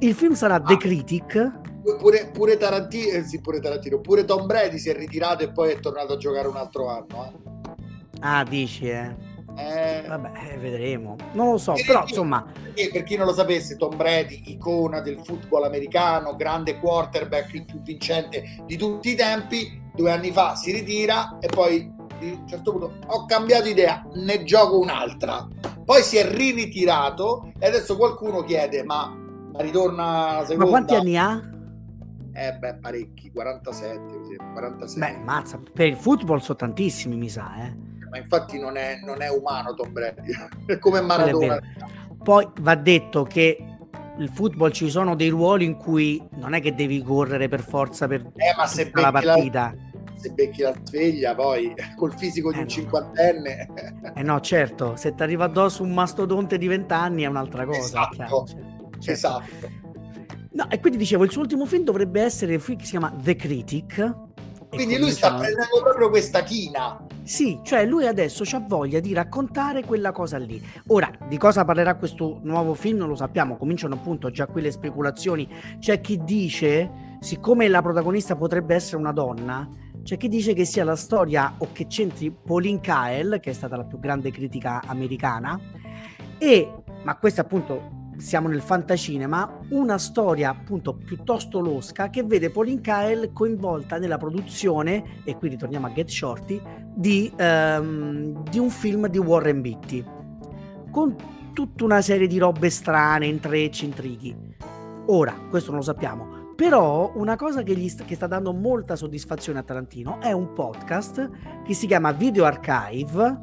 il 0.00 0.14
film 0.14 0.34
sarà 0.34 0.56
ah, 0.56 0.60
The 0.60 0.76
Critic? 0.76 1.52
Pure, 1.98 2.30
pure, 2.32 2.58
Tarantino, 2.58 3.12
eh, 3.16 3.22
sì, 3.24 3.40
pure 3.40 3.60
Tarantino 3.60 3.98
pure 4.00 4.26
Tom 4.26 4.46
Brady 4.46 4.78
si 4.78 4.90
è 4.90 4.94
ritirato 4.94 5.42
e 5.42 5.50
poi 5.50 5.72
è 5.72 5.80
tornato 5.80 6.12
a 6.12 6.16
giocare 6.18 6.46
un 6.48 6.56
altro 6.56 6.88
anno 6.88 7.32
eh. 7.32 8.18
ah 8.20 8.44
dici 8.44 8.88
eh? 8.90 9.36
Eh, 9.58 10.04
Vabbè, 10.06 10.52
eh, 10.52 10.56
vedremo. 10.58 11.16
Non 11.32 11.50
lo 11.50 11.58
so, 11.58 11.72
però 11.84 12.04
chi, 12.04 12.10
insomma... 12.10 12.46
Per 12.92 13.02
chi 13.02 13.16
non 13.16 13.26
lo 13.26 13.32
sapesse, 13.32 13.76
Tom 13.76 13.96
Brady, 13.96 14.40
icona 14.46 15.00
del 15.00 15.18
football 15.24 15.64
americano, 15.64 16.36
grande 16.36 16.78
quarterback, 16.78 17.52
il 17.54 17.64
più 17.64 17.82
vincente 17.82 18.62
di 18.66 18.76
tutti 18.76 19.10
i 19.10 19.14
tempi, 19.16 19.82
due 19.98 20.12
anni 20.12 20.30
fa 20.30 20.54
si 20.54 20.70
ritira 20.70 21.38
e 21.40 21.48
poi 21.48 21.92
a 21.98 22.24
un 22.24 22.46
certo 22.46 22.70
punto 22.70 22.94
ho 23.06 23.26
cambiato 23.26 23.68
idea, 23.68 24.06
ne 24.14 24.44
gioco 24.44 24.78
un'altra. 24.78 25.46
Poi 25.84 26.02
si 26.02 26.16
è 26.16 26.24
ritirato 26.24 27.52
e 27.58 27.66
adesso 27.66 27.96
qualcuno 27.96 28.42
chiede, 28.44 28.84
ma, 28.84 29.08
ma 29.08 29.60
ritorna 29.60 30.38
la 30.38 30.44
seconda? 30.46 30.64
Ma 30.64 30.70
quanti 30.70 30.94
anni 30.94 31.18
ha? 31.18 31.42
Eh 32.32 32.52
beh, 32.52 32.74
parecchi, 32.76 33.32
47, 33.32 34.36
47. 34.52 35.00
Beh, 35.00 35.24
mazza, 35.24 35.60
per 35.72 35.86
il 35.86 35.96
football 35.96 36.38
sono 36.38 36.58
tantissimi, 36.58 37.16
mi 37.16 37.28
sa, 37.28 37.50
eh 37.56 37.86
ma 38.10 38.16
infatti 38.16 38.58
non 38.58 38.76
è, 38.76 39.00
non 39.04 39.20
è 39.20 39.28
umano 39.28 39.74
Tom 39.74 39.92
Brady, 39.92 40.32
è 40.66 40.78
come 40.78 41.02
Maradona. 41.02 41.60
Poi 42.22 42.48
va 42.60 42.74
detto 42.74 43.24
che 43.24 43.62
il 44.18 44.28
football 44.30 44.70
ci 44.70 44.88
sono 44.90 45.14
dei 45.14 45.28
ruoli 45.28 45.64
in 45.64 45.76
cui 45.76 46.22
non 46.36 46.54
è 46.54 46.60
che 46.60 46.74
devi 46.74 47.02
correre 47.02 47.48
per 47.48 47.60
forza 47.60 48.08
per 48.08 48.22
eh, 48.34 48.90
la 48.92 49.12
partita. 49.12 49.74
La, 49.74 49.87
se 50.18 50.30
becchi 50.30 50.62
la 50.62 50.74
sveglia 50.82 51.34
poi 51.34 51.74
col 51.96 52.12
fisico 52.16 52.50
di 52.50 52.56
eh 52.56 52.60
un 52.60 52.64
no. 52.64 52.70
cinquantenne. 52.70 53.68
Eh 54.14 54.22
no, 54.22 54.40
certo, 54.40 54.96
se 54.96 55.14
ti 55.14 55.22
arriva 55.22 55.44
addosso 55.44 55.82
un 55.82 55.94
mastodonte 55.94 56.58
di 56.58 56.66
vent'anni 56.66 57.22
è 57.22 57.26
un'altra 57.26 57.64
cosa. 57.64 58.10
Esatto. 58.10 58.46
Certo. 58.98 59.10
esatto. 59.10 59.86
No, 60.52 60.68
e 60.70 60.80
quindi 60.80 60.98
dicevo, 60.98 61.24
il 61.24 61.30
suo 61.30 61.42
ultimo 61.42 61.66
film 61.66 61.84
dovrebbe 61.84 62.20
essere 62.20 62.54
un 62.54 62.60
film 62.60 62.78
che 62.78 62.84
si 62.84 62.90
chiama 62.90 63.14
The 63.16 63.36
Critic, 63.36 64.26
quindi 64.70 64.98
lui 64.98 65.10
sta 65.10 65.34
prendendo 65.34 65.80
proprio 65.82 66.10
questa 66.10 66.42
china. 66.42 67.06
Sì, 67.22 67.60
cioè 67.62 67.86
lui 67.86 68.06
adesso 68.06 68.44
ha 68.54 68.60
voglia 68.66 69.00
di 69.00 69.12
raccontare 69.12 69.84
quella 69.84 70.12
cosa 70.12 70.36
lì. 70.36 70.62
Ora, 70.88 71.10
di 71.26 71.38
cosa 71.38 71.64
parlerà 71.64 71.94
questo 71.94 72.40
nuovo 72.42 72.74
film 72.74 72.98
non 72.98 73.08
lo 73.08 73.14
sappiamo, 73.14 73.56
cominciano 73.56 73.94
appunto 73.94 74.30
già 74.30 74.46
quelle 74.46 74.70
speculazioni. 74.70 75.48
C'è 75.78 76.00
chi 76.00 76.22
dice, 76.22 77.16
siccome 77.20 77.68
la 77.68 77.82
protagonista 77.82 78.36
potrebbe 78.36 78.74
essere 78.74 78.98
una 78.98 79.12
donna, 79.12 79.68
c'è 80.08 80.16
chi 80.16 80.28
dice 80.28 80.54
che 80.54 80.64
sia 80.64 80.84
la 80.84 80.96
storia 80.96 81.52
o 81.58 81.68
che 81.70 81.86
c'entri 81.86 82.30
Pauline 82.30 82.80
Kael, 82.80 83.40
che 83.42 83.50
è 83.50 83.52
stata 83.52 83.76
la 83.76 83.84
più 83.84 83.98
grande 83.98 84.30
critica 84.30 84.80
americana, 84.86 85.60
e, 86.38 86.72
ma 87.02 87.14
questo 87.18 87.42
appunto 87.42 88.12
siamo 88.16 88.48
nel 88.48 88.62
fantacinema, 88.62 89.66
una 89.68 89.98
storia 89.98 90.48
appunto 90.48 90.94
piuttosto 90.94 91.60
losca 91.60 92.08
che 92.08 92.22
vede 92.22 92.48
Pauline 92.48 92.80
Kael 92.80 93.32
coinvolta 93.34 93.98
nella 93.98 94.16
produzione, 94.16 95.20
e 95.24 95.36
qui 95.36 95.50
ritorniamo 95.50 95.88
a 95.88 95.92
Get 95.92 96.08
Shorty, 96.08 96.58
di, 96.94 97.30
um, 97.38 98.42
di 98.44 98.58
un 98.58 98.70
film 98.70 99.08
di 99.08 99.18
Warren 99.18 99.60
Beatty, 99.60 100.02
con 100.90 101.16
tutta 101.52 101.84
una 101.84 102.00
serie 102.00 102.26
di 102.26 102.38
robe 102.38 102.70
strane, 102.70 103.26
intrecci, 103.26 103.84
intrighi. 103.84 104.34
Ora, 105.08 105.34
questo 105.50 105.68
non 105.68 105.80
lo 105.80 105.84
sappiamo, 105.84 106.37
però 106.58 107.12
una 107.14 107.36
cosa 107.36 107.62
che, 107.62 107.72
gli 107.76 107.88
sta, 107.88 108.02
che 108.02 108.16
sta 108.16 108.26
dando 108.26 108.52
molta 108.52 108.96
soddisfazione 108.96 109.60
a 109.60 109.62
Tarantino 109.62 110.18
è 110.20 110.32
un 110.32 110.54
podcast 110.54 111.30
che 111.64 111.72
si 111.72 111.86
chiama 111.86 112.10
Video 112.10 112.44
Archive, 112.46 113.42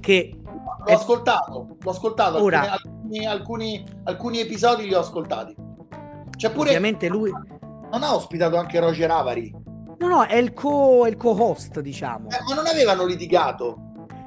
che 0.00 0.38
l'ho 0.44 0.94
ascoltato, 0.94 1.78
l'ho 1.80 1.90
ascoltato. 1.90 2.42
Ora, 2.42 2.72
alcuni, 2.72 3.26
alcuni, 3.26 3.86
alcuni, 4.04 4.40
episodi 4.40 4.84
li 4.84 4.92
ho 4.92 5.00
ascoltati. 5.00 5.56
C'è 6.36 6.50
pure. 6.50 6.68
Ovviamente 6.68 7.08
lui. 7.08 7.30
Non 7.30 8.02
ha 8.02 8.14
ospitato 8.14 8.58
anche 8.58 8.78
Roger 8.80 9.10
Avari? 9.10 9.54
No, 9.96 10.06
no, 10.06 10.22
è 10.24 10.36
il, 10.36 10.52
co, 10.52 11.06
il 11.06 11.16
co-host, 11.16 11.80
diciamo. 11.80 12.28
Eh, 12.28 12.42
ma 12.46 12.54
non 12.54 12.66
avevano 12.66 13.06
litigato? 13.06 13.78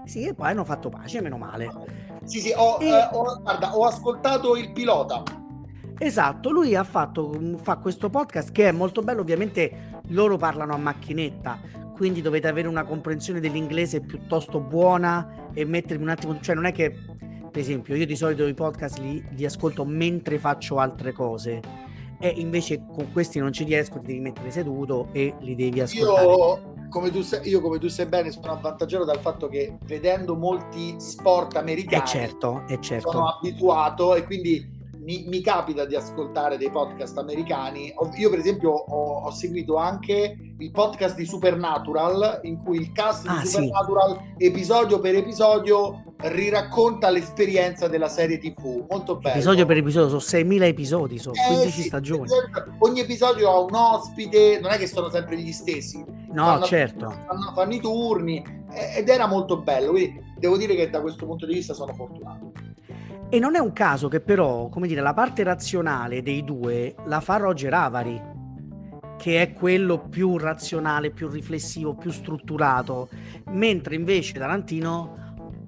Sì, 0.05 0.25
e 0.25 0.33
poi 0.33 0.49
hanno 0.49 0.65
fatto 0.65 0.89
pace, 0.89 1.21
meno 1.21 1.37
male. 1.37 1.71
Sì, 2.23 2.39
sì, 2.39 2.51
ho, 2.55 2.79
e... 2.79 2.87
eh, 2.87 3.09
ho, 3.11 3.39
guarda, 3.39 3.77
ho 3.77 3.85
ascoltato 3.85 4.55
il 4.55 4.71
pilota. 4.71 5.21
Esatto, 6.03 6.51
lui 6.51 6.75
ha 6.75 6.83
fatto 6.83 7.31
fa 7.61 7.77
questo 7.77 8.09
podcast 8.09 8.51
che 8.51 8.67
è 8.67 8.71
molto 8.73 9.01
bello, 9.01 9.21
ovviamente 9.21 10.01
loro 10.09 10.35
parlano 10.35 10.73
a 10.73 10.77
macchinetta, 10.77 11.57
quindi 11.95 12.21
dovete 12.21 12.49
avere 12.49 12.67
una 12.67 12.83
comprensione 12.83 13.39
dell'inglese 13.39 14.01
piuttosto 14.01 14.59
buona 14.59 15.49
e 15.53 15.63
mettermi 15.63 16.03
un 16.03 16.09
attimo, 16.09 16.37
cioè 16.41 16.55
non 16.55 16.65
è 16.65 16.73
che, 16.73 16.91
per 16.91 17.61
esempio, 17.61 17.95
io 17.95 18.05
di 18.05 18.17
solito 18.17 18.45
i 18.45 18.53
podcast 18.53 18.97
li, 18.97 19.25
li 19.29 19.45
ascolto 19.45 19.85
mentre 19.85 20.39
faccio 20.39 20.77
altre 20.77 21.13
cose 21.13 21.61
e 22.19 22.33
invece 22.35 22.83
con 22.85 23.09
questi 23.13 23.39
non 23.39 23.53
ci 23.53 23.63
riesco, 23.63 23.99
ti 23.99 24.07
devi 24.07 24.19
mettere 24.19 24.51
seduto 24.51 25.07
e 25.13 25.35
li 25.39 25.55
devi 25.55 25.79
ascoltare. 25.79 26.25
Io 26.25 26.71
come 26.89 27.11
tu 27.11 27.21
sai, 27.21 27.47
io 27.47 27.59
come 27.59 27.79
tu 27.79 27.87
sai 27.87 28.05
bene 28.05 28.29
sono 28.29 28.51
avvantaggiato 28.51 29.03
dal 29.03 29.19
fatto 29.19 29.47
che 29.47 29.77
vedendo 29.85 30.35
molti 30.35 30.93
sport 30.99 31.55
americani 31.55 32.03
è 32.03 32.05
certo, 32.05 32.63
è 32.67 32.77
certo. 32.79 33.09
sono 33.09 33.29
abituato 33.29 34.13
e 34.15 34.23
quindi 34.25 34.72
mi, 35.03 35.25
mi, 35.27 35.41
capita 35.41 35.85
di 35.85 35.95
ascoltare 35.95 36.57
dei 36.57 36.69
podcast 36.69 37.17
americani. 37.17 37.93
Io, 38.17 38.29
per 38.29 38.39
esempio, 38.39 38.71
ho, 38.71 39.23
ho, 39.23 39.31
seguito 39.31 39.75
anche 39.75 40.35
il 40.57 40.71
podcast 40.71 41.15
di 41.15 41.25
Supernatural, 41.25 42.39
in 42.43 42.61
cui 42.63 42.77
il 42.77 42.91
cast 42.91 43.27
ah, 43.27 43.41
di 43.41 43.47
Supernatural, 43.47 44.17
sì. 44.37 44.45
episodio 44.45 44.99
per 44.99 45.15
episodio, 45.15 46.03
riracconta 46.17 47.09
l'esperienza 47.09 47.87
della 47.87 48.07
serie 48.07 48.37
TV. 48.37 48.85
Molto 48.89 49.17
bello. 49.17 49.35
Episodio 49.35 49.65
per 49.65 49.77
episodio, 49.77 50.19
sono 50.19 50.43
6.000 50.43 50.63
episodi, 50.63 51.17
sono 51.17 51.35
eh, 51.35 51.47
15 51.47 51.81
sì, 51.81 51.87
stagioni. 51.87 52.29
Ogni 52.79 53.01
episodio 53.01 53.49
ha 53.49 53.59
un 53.59 53.75
ospite, 53.75 54.59
non 54.61 54.71
è 54.71 54.77
che 54.77 54.87
sono 54.87 55.09
sempre 55.09 55.37
gli 55.37 55.51
stessi. 55.51 56.03
No, 56.31 56.45
fanno, 56.45 56.65
certo. 56.65 57.09
Fanno, 57.09 57.51
fanno 57.53 57.73
i 57.73 57.79
turni 57.79 58.43
ed 58.95 59.09
era 59.09 59.27
molto 59.27 59.57
bello. 59.57 59.91
Quindi 59.91 60.19
devo 60.37 60.57
dire 60.57 60.75
che 60.75 60.89
da 60.89 61.01
questo 61.01 61.25
punto 61.25 61.45
di 61.45 61.53
vista 61.53 61.73
sono 61.73 61.93
fortunato. 61.93 62.51
E 63.33 63.39
non 63.39 63.55
è 63.55 63.57
un 63.57 63.73
caso 63.73 64.09
che 64.09 64.19
però, 64.19 64.69
come 64.69 64.85
dire, 64.85 65.01
la 65.01 65.15
parte 65.15 65.41
razionale 65.41 66.21
dei 66.21 66.43
due 66.43 66.93
la 67.07 67.19
fa 67.19 67.37
Roger 67.37 67.73
Avari, 67.73 68.21
che 69.17 69.41
è 69.41 69.53
quello 69.53 70.07
più 70.07 70.37
razionale, 70.37 71.09
più 71.09 71.27
riflessivo, 71.29 71.95
più 71.95 72.11
strutturato, 72.11 73.09
mentre 73.45 73.95
invece 73.95 74.37
Tarantino, 74.37 75.65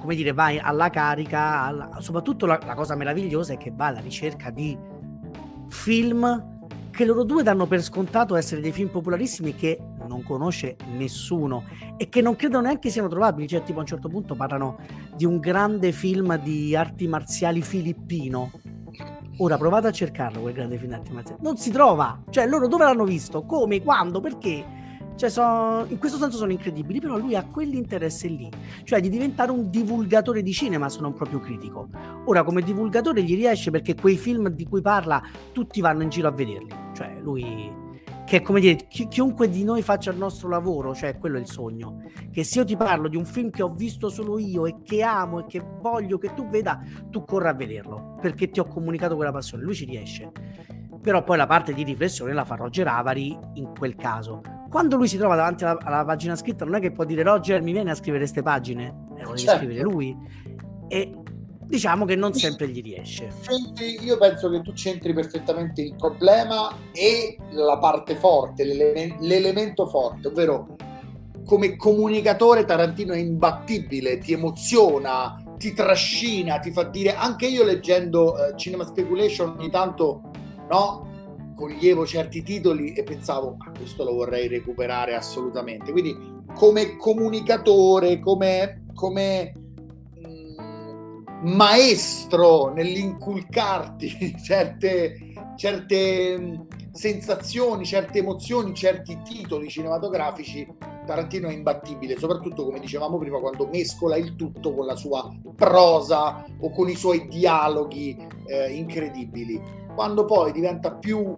come 0.00 0.14
dire, 0.14 0.32
va 0.32 0.46
alla 0.58 0.88
carica, 0.88 1.64
alla... 1.64 1.90
soprattutto 1.98 2.46
la, 2.46 2.58
la 2.64 2.74
cosa 2.74 2.94
meravigliosa 2.94 3.52
è 3.52 3.58
che 3.58 3.70
va 3.70 3.88
alla 3.88 4.00
ricerca 4.00 4.48
di 4.48 4.74
film 5.68 6.52
che 6.90 7.04
loro 7.04 7.24
due 7.24 7.42
danno 7.42 7.66
per 7.66 7.82
scontato 7.82 8.34
essere 8.34 8.62
dei 8.62 8.72
film 8.72 8.88
popolarissimi 8.88 9.54
che 9.54 9.78
non 10.06 10.22
conosce 10.22 10.76
nessuno 10.96 11.64
e 11.96 12.08
che 12.08 12.20
non 12.20 12.36
credo 12.36 12.60
neanche 12.60 12.90
siano 12.90 13.08
trovabili. 13.08 13.48
Cioè, 13.48 13.62
tipo 13.62 13.78
a 13.78 13.82
un 13.82 13.86
certo 13.86 14.08
punto 14.08 14.34
parlano 14.34 14.78
di 15.16 15.24
un 15.24 15.38
grande 15.38 15.92
film 15.92 16.36
di 16.38 16.74
arti 16.74 17.06
marziali 17.06 17.62
filippino. 17.62 18.50
Ora 19.38 19.56
provate 19.56 19.88
a 19.88 19.90
cercarlo 19.90 20.40
quel 20.40 20.54
grande 20.54 20.76
film 20.76 20.90
di 20.90 20.94
arti 20.94 21.12
marziali. 21.12 21.42
Non 21.42 21.56
si 21.56 21.70
trova. 21.70 22.22
Cioè, 22.30 22.46
loro 22.46 22.68
dove 22.68 22.84
l'hanno 22.84 23.04
visto? 23.04 23.44
Come? 23.44 23.82
Quando? 23.82 24.20
Perché? 24.20 24.82
Cioè, 25.16 25.30
so, 25.30 25.84
in 25.88 25.98
questo 25.98 26.18
senso 26.18 26.36
sono 26.36 26.50
incredibili, 26.50 26.98
però 26.98 27.16
lui 27.16 27.36
ha 27.36 27.44
quell'interesse 27.44 28.26
lì, 28.26 28.50
cioè 28.82 29.00
di 29.00 29.08
diventare 29.08 29.52
un 29.52 29.70
divulgatore 29.70 30.42
di 30.42 30.52
cinema 30.52 30.88
se 30.88 31.00
non 31.00 31.12
proprio 31.14 31.38
critico. 31.38 31.88
Ora, 32.24 32.42
come 32.42 32.62
divulgatore 32.62 33.22
gli 33.22 33.36
riesce 33.36 33.70
perché 33.70 33.94
quei 33.94 34.16
film 34.16 34.48
di 34.48 34.66
cui 34.66 34.80
parla 34.80 35.22
tutti 35.52 35.80
vanno 35.80 36.02
in 36.02 36.08
giro 36.08 36.26
a 36.26 36.32
vederli. 36.32 36.68
Cioè, 36.94 37.18
lui 37.22 37.82
che 38.34 38.40
è 38.40 38.42
come 38.42 38.58
dire, 38.58 38.86
chi, 38.88 39.06
chiunque 39.06 39.48
di 39.48 39.62
noi 39.62 39.80
faccia 39.80 40.10
il 40.10 40.16
nostro 40.16 40.48
lavoro, 40.48 40.92
cioè 40.92 41.16
quello 41.18 41.36
è 41.36 41.40
il 41.40 41.46
sogno. 41.46 42.02
Che 42.32 42.42
se 42.42 42.58
io 42.58 42.64
ti 42.64 42.76
parlo 42.76 43.06
di 43.06 43.16
un 43.16 43.24
film 43.24 43.50
che 43.50 43.62
ho 43.62 43.72
visto 43.72 44.08
solo 44.08 44.40
io 44.40 44.66
e 44.66 44.78
che 44.82 45.02
amo 45.02 45.40
e 45.40 45.44
che 45.46 45.62
voglio 45.80 46.18
che 46.18 46.34
tu 46.34 46.48
veda, 46.48 46.82
tu 47.10 47.24
corra 47.24 47.50
a 47.50 47.54
vederlo, 47.54 48.16
perché 48.20 48.50
ti 48.50 48.58
ho 48.58 48.66
comunicato 48.66 49.14
quella 49.14 49.30
passione. 49.30 49.62
Lui 49.62 49.74
ci 49.74 49.84
riesce. 49.84 50.32
Però 51.00 51.22
poi 51.22 51.36
la 51.36 51.46
parte 51.46 51.72
di 51.74 51.84
riflessione 51.84 52.32
la 52.32 52.44
fa 52.44 52.56
Roger 52.56 52.88
Avari 52.88 53.38
in 53.54 53.72
quel 53.78 53.94
caso 53.94 54.40
quando 54.68 54.96
lui 54.96 55.06
si 55.06 55.16
trova 55.16 55.36
davanti 55.36 55.62
alla, 55.62 55.78
alla, 55.80 56.04
pagina 56.04 56.34
scritta, 56.34 56.64
non 56.64 56.74
è 56.74 56.80
che 56.80 56.90
può 56.90 57.04
dire 57.04 57.22
Roger 57.22 57.62
mi 57.62 57.70
viene 57.70 57.92
a 57.92 57.94
scrivere 57.94 58.24
queste 58.24 58.42
pagine, 58.42 58.86
eh, 59.16 59.22
lo 59.22 59.28
deve 59.28 59.36
certo. 59.36 59.58
scrivere 59.58 59.82
lui. 59.82 60.16
E 60.88 61.22
diciamo 61.74 62.04
che 62.04 62.14
non 62.14 62.32
sempre 62.34 62.68
gli 62.68 62.80
riesce. 62.80 63.28
Io 64.00 64.16
penso 64.16 64.48
che 64.48 64.62
tu 64.62 64.72
c'entri 64.72 65.12
perfettamente 65.12 65.82
il 65.82 65.94
problema 65.96 66.72
e 66.92 67.36
la 67.50 67.78
parte 67.78 68.16
forte, 68.16 68.64
l'ele- 68.64 69.16
l'elemento 69.20 69.86
forte, 69.88 70.28
ovvero 70.28 70.76
come 71.44 71.76
comunicatore 71.76 72.64
Tarantino 72.64 73.12
è 73.12 73.18
imbattibile, 73.18 74.18
ti 74.18 74.32
emoziona, 74.32 75.42
ti 75.58 75.74
trascina, 75.74 76.58
ti 76.58 76.70
fa 76.70 76.84
dire, 76.84 77.14
anche 77.14 77.46
io 77.46 77.64
leggendo 77.64 78.32
uh, 78.32 78.56
Cinema 78.56 78.84
Speculation 78.84 79.56
ogni 79.58 79.70
tanto, 79.70 80.22
no? 80.70 81.12
coglievo 81.54 82.06
certi 82.06 82.42
titoli 82.42 82.94
e 82.94 83.02
pensavo, 83.02 83.56
ma 83.58 83.72
questo 83.76 84.04
lo 84.04 84.14
vorrei 84.14 84.48
recuperare 84.48 85.14
assolutamente. 85.14 85.92
Quindi 85.92 86.16
come 86.54 86.96
comunicatore, 86.96 88.18
come, 88.20 88.86
come 88.94 89.52
maestro 91.42 92.72
nell'inculcarti 92.72 94.36
certe, 94.42 95.16
certe 95.56 96.38
mm, 96.38 96.54
sensazioni, 96.92 97.84
certe 97.84 98.18
emozioni, 98.18 98.74
certi 98.74 99.20
titoli 99.22 99.68
cinematografici, 99.68 100.66
Tarantino 101.04 101.48
è 101.48 101.52
imbattibile, 101.52 102.18
soprattutto 102.18 102.64
come 102.64 102.80
dicevamo 102.80 103.18
prima, 103.18 103.38
quando 103.38 103.66
mescola 103.66 104.16
il 104.16 104.36
tutto 104.36 104.74
con 104.74 104.86
la 104.86 104.96
sua 104.96 105.30
prosa 105.54 106.44
o 106.60 106.70
con 106.70 106.88
i 106.88 106.94
suoi 106.94 107.28
dialoghi 107.28 108.16
eh, 108.46 108.72
incredibili 108.72 109.82
quando 109.94 110.24
poi 110.24 110.52
diventa 110.52 110.92
più 110.92 111.34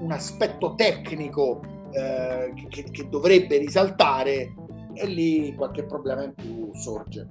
un 0.00 0.12
aspetto 0.12 0.74
tecnico 0.74 1.60
eh, 1.92 2.52
che, 2.68 2.84
che, 2.90 3.08
dovrebbe 3.08 3.58
risaltare 3.58 4.54
e 4.94 5.06
lì 5.06 5.54
qualche 5.54 5.84
problema 5.84 6.22
in 6.22 6.34
più 6.34 6.70
sorge. 6.74 7.26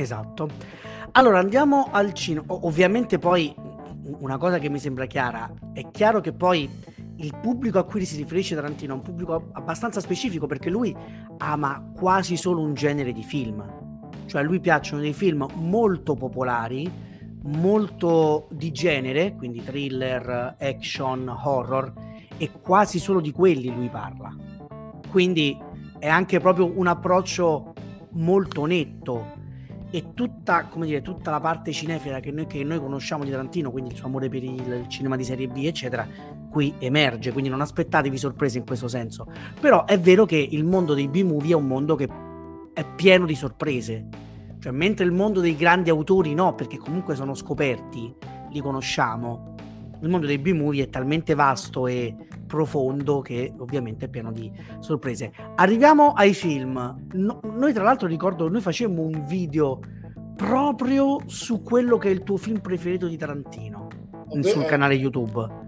Esatto. 0.00 0.48
Allora 1.12 1.40
andiamo 1.40 1.88
al 1.90 2.12
cinema. 2.12 2.44
Ovviamente 2.48 3.18
poi 3.18 3.52
una 4.20 4.38
cosa 4.38 4.58
che 4.58 4.68
mi 4.68 4.78
sembra 4.78 5.06
chiara, 5.06 5.52
è 5.72 5.90
chiaro 5.90 6.20
che 6.20 6.32
poi 6.32 6.70
il 7.16 7.34
pubblico 7.40 7.80
a 7.80 7.84
cui 7.84 8.04
si 8.04 8.16
riferisce 8.16 8.54
Tarantino 8.54 8.92
è 8.92 8.96
un 8.96 9.02
pubblico 9.02 9.48
abbastanza 9.52 10.00
specifico 10.00 10.46
perché 10.46 10.70
lui 10.70 10.94
ama 11.38 11.90
quasi 11.96 12.36
solo 12.36 12.60
un 12.60 12.74
genere 12.74 13.12
di 13.12 13.24
film. 13.24 13.64
Cioè 14.26 14.40
a 14.40 14.44
lui 14.44 14.60
piacciono 14.60 15.00
dei 15.00 15.12
film 15.12 15.46
molto 15.54 16.14
popolari 16.14 17.06
molto 17.40 18.46
di 18.50 18.70
genere, 18.72 19.34
quindi 19.34 19.62
thriller, 19.62 20.56
action, 20.58 21.28
horror, 21.28 21.92
e 22.36 22.50
quasi 22.60 22.98
solo 22.98 23.20
di 23.20 23.32
quelli 23.32 23.74
lui 23.74 23.88
parla. 23.88 24.34
Quindi 25.10 25.56
è 25.98 26.08
anche 26.08 26.40
proprio 26.40 26.70
un 26.78 26.86
approccio 26.86 27.72
molto 28.10 28.64
netto 28.66 29.37
e 29.90 30.12
tutta, 30.14 30.64
come 30.66 30.86
dire, 30.86 31.00
tutta 31.02 31.30
la 31.30 31.40
parte 31.40 31.72
cinefila 31.72 32.20
che 32.20 32.30
noi, 32.30 32.46
che 32.46 32.62
noi 32.64 32.78
conosciamo 32.78 33.24
di 33.24 33.30
Tarantino, 33.30 33.70
quindi 33.70 33.90
il 33.90 33.96
suo 33.96 34.08
amore 34.08 34.28
per 34.28 34.42
il, 34.42 34.84
cinema 34.88 35.16
di 35.16 35.24
serie 35.24 35.48
B, 35.48 35.56
eccetera, 35.64 36.06
qui 36.50 36.74
emerge, 36.78 37.32
quindi 37.32 37.50
non 37.50 37.60
aspettatevi 37.60 38.16
sorprese 38.18 38.58
in 38.58 38.66
questo 38.66 38.88
senso. 38.88 39.26
Però 39.60 39.84
è 39.84 39.98
vero 39.98 40.26
che 40.26 40.36
il 40.36 40.64
mondo 40.64 40.94
dei 40.94 41.08
B-movie 41.08 41.52
è 41.52 41.56
un 41.56 41.66
mondo 41.66 41.94
che 41.94 42.08
è 42.72 42.84
pieno 42.94 43.26
di 43.26 43.34
sorprese 43.34 44.26
cioè, 44.60 44.72
mentre 44.72 45.04
il 45.04 45.12
mondo 45.12 45.40
dei 45.40 45.56
grandi 45.56 45.88
autori 45.90 46.34
no, 46.34 46.54
perché 46.54 46.78
comunque 46.78 47.14
sono 47.14 47.34
scoperti, 47.34 48.12
li 48.50 48.60
conosciamo. 48.60 49.54
Il 50.00 50.08
mondo 50.08 50.26
dei 50.26 50.38
B-movie 50.38 50.84
è 50.84 50.88
talmente 50.88 51.34
vasto 51.34 51.86
e 51.86 52.14
profondo 52.48 53.20
che 53.20 53.52
ovviamente 53.58 54.06
è 54.06 54.08
pieno 54.08 54.32
di 54.32 54.50
sorprese. 54.80 55.30
Arriviamo 55.54 56.14
ai 56.14 56.34
film. 56.34 57.06
No, 57.12 57.40
noi 57.44 57.72
tra 57.72 57.84
l'altro 57.84 58.08
ricordo, 58.08 58.48
noi 58.48 58.60
facemmo 58.60 59.02
un 59.02 59.24
video 59.28 59.78
proprio 60.34 61.18
su 61.26 61.62
quello 61.62 61.96
che 61.98 62.08
è 62.08 62.10
il 62.10 62.24
tuo 62.24 62.36
film 62.36 62.60
preferito 62.60 63.06
di 63.06 63.16
Tarantino 63.16 63.86
Beh, 64.32 64.42
sul 64.42 64.64
canale 64.64 64.94
YouTube. 64.94 65.66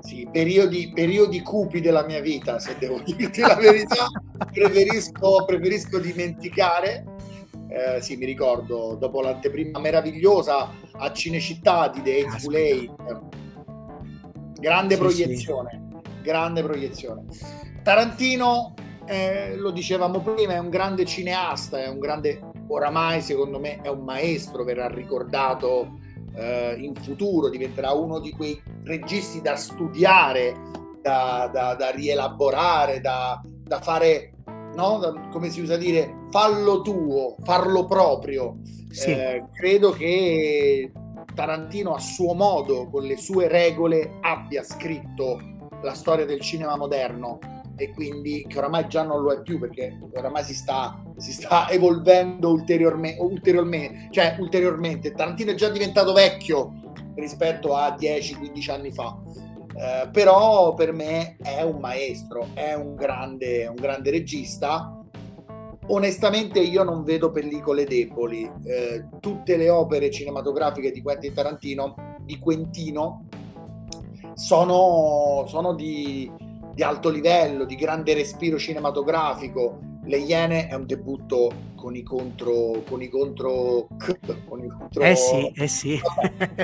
Sì, 0.00 0.26
periodi, 0.32 0.90
periodi, 0.94 1.42
cupi 1.42 1.80
della 1.80 2.04
mia 2.04 2.20
vita, 2.20 2.58
se 2.58 2.76
devo 2.78 3.00
dirti 3.04 3.40
la 3.40 3.54
verità, 3.54 4.06
preferisco, 4.50 5.44
preferisco 5.44 5.98
dimenticare 5.98 7.04
eh, 7.72 8.02
sì, 8.02 8.16
mi 8.16 8.26
ricordo, 8.26 8.96
dopo 9.00 9.22
l'anteprima 9.22 9.78
meravigliosa 9.78 10.68
a 10.92 11.10
Cinecittà 11.10 11.88
di 11.88 12.02
The 12.02 12.20
Hateful 12.20 12.54
Eight. 12.54 12.92
Grande 14.60 14.94
sì, 14.94 15.00
proiezione, 15.00 15.70
sì. 15.88 15.91
Grande 16.22 16.62
proiezione. 16.62 17.24
Tarantino, 17.82 18.74
eh, 19.06 19.56
lo 19.56 19.70
dicevamo 19.70 20.20
prima, 20.20 20.54
è 20.54 20.58
un 20.58 20.70
grande 20.70 21.04
cineasta, 21.04 21.82
è 21.82 21.88
un 21.88 21.98
grande, 21.98 22.40
oramai 22.68 23.20
secondo 23.20 23.58
me 23.58 23.80
è 23.80 23.88
un 23.88 24.04
maestro, 24.04 24.64
verrà 24.64 24.88
ricordato 24.88 25.98
eh, 26.34 26.76
in 26.78 26.94
futuro, 26.94 27.48
diventerà 27.48 27.92
uno 27.92 28.20
di 28.20 28.30
quei 28.30 28.60
registi 28.84 29.42
da 29.42 29.56
studiare, 29.56 30.54
da, 31.02 31.50
da, 31.52 31.74
da 31.74 31.90
rielaborare, 31.90 33.00
da, 33.00 33.40
da 33.44 33.80
fare 33.80 34.32
no? 34.74 35.28
come 35.30 35.50
si 35.50 35.60
usa 35.60 35.76
dire, 35.76 36.26
fallo 36.30 36.82
tuo, 36.82 37.36
farlo 37.42 37.84
proprio. 37.86 38.58
Sì. 38.88 39.10
Eh, 39.10 39.44
credo 39.52 39.90
che 39.90 40.92
Tarantino 41.34 41.94
a 41.94 41.98
suo 41.98 42.34
modo, 42.34 42.88
con 42.90 43.04
le 43.04 43.16
sue 43.16 43.48
regole, 43.48 44.18
abbia 44.20 44.62
scritto 44.62 45.40
la 45.82 45.94
storia 45.94 46.24
del 46.24 46.40
cinema 46.40 46.76
moderno 46.76 47.38
e 47.76 47.90
quindi 47.92 48.44
che 48.46 48.58
oramai 48.58 48.86
già 48.86 49.02
non 49.02 49.22
lo 49.22 49.32
è 49.32 49.40
più 49.40 49.58
perché 49.58 49.98
oramai 50.14 50.44
si 50.44 50.54
sta, 50.54 51.02
si 51.16 51.32
sta 51.32 51.68
evolvendo 51.70 52.50
ulteriorme, 52.50 53.16
ulteriormente, 53.18 54.08
cioè 54.10 54.36
ulteriormente. 54.38 55.12
Tarantino 55.12 55.52
è 55.52 55.54
già 55.54 55.68
diventato 55.68 56.12
vecchio 56.12 56.80
rispetto 57.14 57.74
a 57.74 57.96
10-15 57.98 58.70
anni 58.70 58.92
fa 58.92 59.16
eh, 59.74 60.08
però 60.10 60.74
per 60.74 60.92
me 60.92 61.36
è 61.42 61.62
un 61.62 61.78
maestro, 61.78 62.48
è 62.54 62.74
un 62.74 62.94
grande, 62.94 63.66
un 63.66 63.76
grande 63.76 64.10
regista. 64.10 64.96
Onestamente 65.86 66.60
io 66.60 66.84
non 66.84 67.04
vedo 67.04 67.30
pellicole 67.30 67.84
deboli. 67.84 68.50
Eh, 68.64 69.08
tutte 69.20 69.56
le 69.56 69.68
opere 69.70 70.10
cinematografiche 70.10 70.90
di 70.90 71.02
Quentin 71.02 71.34
Tarantino, 71.34 71.94
di 72.20 72.38
Quentino, 72.38 73.26
sono, 74.34 75.44
sono 75.46 75.74
di, 75.74 76.30
di 76.74 76.82
alto 76.82 77.10
livello, 77.10 77.64
di 77.64 77.76
grande 77.76 78.14
respiro 78.14 78.58
cinematografico. 78.58 79.78
Le 80.04 80.18
Iene 80.18 80.66
è 80.68 80.74
un 80.74 80.86
debutto 80.86 81.70
con 81.76 81.96
i 81.96 82.02
contro 82.04 82.82
con 82.88 83.02
i 83.02 83.08
contro, 83.08 83.88
con 84.46 84.62
i 84.62 84.68
contro 84.68 85.02
eh 85.02 85.16
sì, 85.16 85.52
eh 85.54 85.66
sì. 85.66 86.00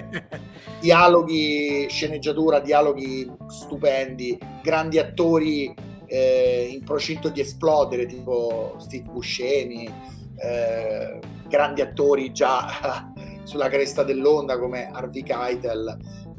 dialoghi, 0.81 1.89
sceneggiatura, 1.89 2.61
dialoghi 2.61 3.29
stupendi, 3.49 4.39
grandi 4.63 4.99
attori 4.99 5.75
eh, 6.07 6.69
in 6.73 6.85
procinto 6.85 7.29
di 7.31 7.41
esplodere, 7.41 8.07
tipo 8.07 8.77
Steve 8.79 9.09
Buscemi, 9.11 9.93
eh, 10.37 11.19
grandi 11.49 11.81
attori 11.81 12.33
già 12.33 13.13
sulla 13.43 13.69
cresta 13.69 14.05
dell'onda 14.05 14.59
come 14.59 14.89
Harvey 14.91 15.23
Keitel 15.23 15.97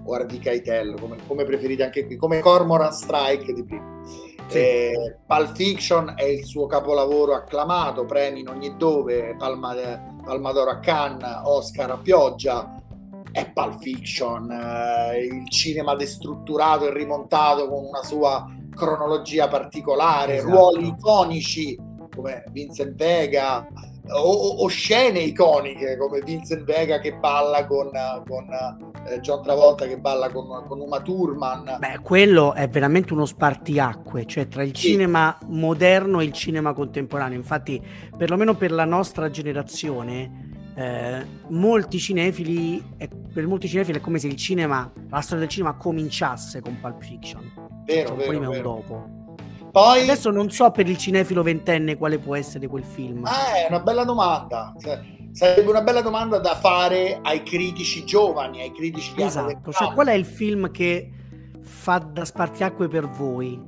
o 0.10 0.14
Harvey 0.14 0.40
Keitel, 0.40 1.00
come, 1.00 1.18
come 1.28 1.44
preferite 1.46 1.84
anche 1.84 2.06
qui, 2.06 2.18
come 2.18 2.40
Cormoran 2.40 2.92
Strike 2.92 3.54
di 3.54 3.64
prima. 3.64 4.02
Sì. 4.48 4.58
Eh, 4.58 5.18
Pulp 5.28 5.56
Fiction 5.56 6.14
è 6.16 6.24
il 6.24 6.44
suo 6.44 6.66
capolavoro 6.66 7.36
acclamato, 7.36 8.06
premi 8.06 8.40
in 8.40 8.50
ogni 8.50 8.76
dove, 8.78 9.36
Palma, 9.38 9.76
Palma 10.24 10.52
d'Oro 10.52 10.72
a 10.72 10.80
Cannes, 10.80 11.42
Oscar 11.44 11.92
a 11.92 11.98
pioggia. 11.98 12.76
è 13.32 13.52
Pulp 13.52 13.80
Fiction, 13.80 14.50
eh, 14.50 15.24
il 15.24 15.48
cinema 15.50 15.96
destrutturato 15.96 16.88
e 16.88 16.94
rimontato 16.94 17.70
con 17.70 17.86
una 17.86 18.04
sua 18.04 18.52
cronologia 18.76 19.48
particolare, 19.48 20.38
esatto. 20.38 20.52
ruoli 20.52 20.88
iconici 20.88 21.78
come 22.16 22.44
Vincent 22.52 22.96
Vega 22.96 23.68
o, 24.12 24.64
o, 24.64 24.68
scene 24.68 25.20
iconiche 25.20 25.98
come 25.98 26.22
Vincent 26.22 26.64
Vega 26.64 27.00
che 27.00 27.14
balla 27.14 27.66
con, 27.66 27.92
con 28.28 28.48
eh, 29.08 29.20
John 29.20 29.44
Travolta 29.44 29.86
che 29.86 30.00
balla 30.00 30.30
con, 30.30 30.66
con, 30.68 30.80
Uma 30.80 31.02
Thurman. 31.02 31.78
Beh, 31.80 32.00
quello 32.02 32.54
è 32.54 32.68
veramente 32.68 33.14
uno 33.14 33.26
spartiacque, 33.26 34.26
cioè 34.26 34.48
tra 34.48 34.64
il 34.64 34.76
sì. 34.76 34.90
cinema 34.90 35.38
moderno 35.48 36.20
e 36.20 36.26
il 36.26 36.34
cinema 36.34 36.74
contemporaneo. 36.74 37.38
Infatti, 37.38 37.82
perlomeno 38.18 38.56
per 38.56 38.72
la 38.72 38.86
nostra 38.86 39.30
generazione, 39.30 40.50
eh, 40.76 41.26
molti 41.50 42.00
cinefili, 42.00 42.84
per 43.34 43.46
molti 43.48 43.68
cinefili 43.68 43.98
è 43.98 44.02
come 44.02 44.18
se 44.18 44.28
il 44.28 44.36
cinema, 44.36 44.92
la 45.10 45.22
storia 45.22 45.40
del 45.44 45.50
cinema 45.50 45.76
cominciasse 45.76 46.62
con 46.62 46.80
Pulp 46.80 47.04
Fiction. 47.04 47.52
Vero, 47.86 48.08
cioè, 48.08 48.18
vero, 48.18 48.30
prima 48.30 48.50
vero. 48.50 48.62
dopo. 48.62 49.19
Poi... 49.72 50.02
Adesso 50.02 50.32
non 50.32 50.50
so 50.50 50.72
per 50.72 50.88
il 50.88 50.98
cinefilo 50.98 51.44
ventenne 51.44 51.98
quale 51.98 52.18
può 52.18 52.36
essere 52.36 52.68
quel 52.68 52.84
film. 52.84 53.26
Ah, 53.26 53.54
è 53.56 53.68
una 53.70 53.80
bella 53.80 54.04
domanda. 54.04 54.74
Sarebbe 55.32 55.70
una 55.70 55.82
bella 55.82 56.02
domanda 56.02 56.40
da 56.40 56.56
fare 56.56 57.20
ai 57.22 57.44
critici 57.44 58.04
giovani, 58.04 58.62
ai 58.62 58.72
critici 58.72 59.14
di 59.14 59.22
Esatto, 59.22 59.72
cioè 59.72 59.94
qual 59.94 60.08
è 60.08 60.14
il 60.14 60.26
film 60.26 60.72
che 60.72 61.12
fa 61.62 62.00
da 62.00 62.26
spartiacque 62.26 62.88
per 62.88 63.08
voi? 63.08 63.68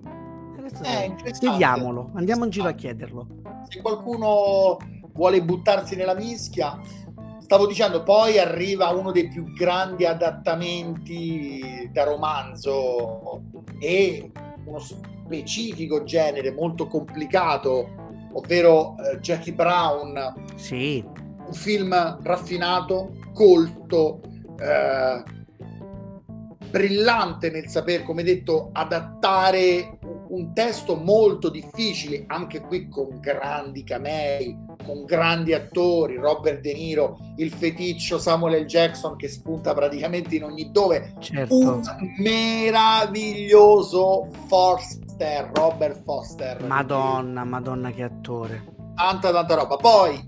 Eh, 0.84 1.16
Chiediamolo, 1.40 2.12
andiamo 2.16 2.46
in 2.46 2.50
giro 2.50 2.68
a 2.68 2.72
chiederlo. 2.72 3.28
Se 3.70 3.82
qualcuno 3.82 4.78
vuole 5.14 5.44
buttarsi 5.44 5.96
nella 5.96 6.16
mischia, 6.16 6.80
stavo 7.40 7.68
dicendo, 7.68 8.04
poi 8.04 8.40
arriva 8.40 8.90
uno 8.90 9.12
dei 9.12 9.28
più 9.28 9.44
grandi 9.52 10.06
adattamenti 10.06 11.90
da 11.92 12.06
romanzo 12.06 13.44
e 13.80 14.32
uno 14.64 14.80
specifico 15.26 16.04
genere 16.04 16.52
molto 16.52 16.88
complicato, 16.88 17.90
ovvero 18.34 18.96
eh, 18.98 19.20
Jackie 19.20 19.54
Brown. 19.54 20.34
Sì. 20.56 21.04
Un 21.06 21.54
film 21.54 22.18
raffinato, 22.22 23.14
colto, 23.34 24.22
eh, 24.60 25.24
brillante 26.70 27.52
nel 27.52 27.68
saper, 27.68 28.04
come 28.04 28.24
detto, 28.24 28.70
adattare 28.72 29.98
un 30.30 30.54
testo 30.54 30.96
molto 30.96 31.50
difficile, 31.50 32.24
anche 32.28 32.62
qui 32.62 32.88
con 32.88 33.20
grandi 33.20 33.84
camei, 33.84 34.58
con 34.86 35.04
grandi 35.04 35.54
attori, 35.54 36.16
Robert 36.16 36.62
De 36.62 36.74
Niro, 36.74 37.18
il 37.36 37.52
feticcio 37.52 38.18
Samuel 38.18 38.64
L. 38.64 38.66
Jackson 38.66 39.18
che 39.18 39.28
spunta 39.28 39.74
praticamente 39.74 40.36
in 40.36 40.46
ogni 40.46 40.72
dove, 40.72 41.16
certo. 41.20 41.54
un 41.54 41.82
meraviglioso 42.20 44.30
Foster, 45.22 45.52
Robert 45.54 46.04
Foster. 46.04 46.64
Madonna, 46.66 47.44
madonna 47.44 47.92
che 47.92 48.02
attore. 48.02 48.74
Tanta, 48.96 49.32
tanta 49.32 49.56
roba. 49.56 49.76
Poi 49.78 50.20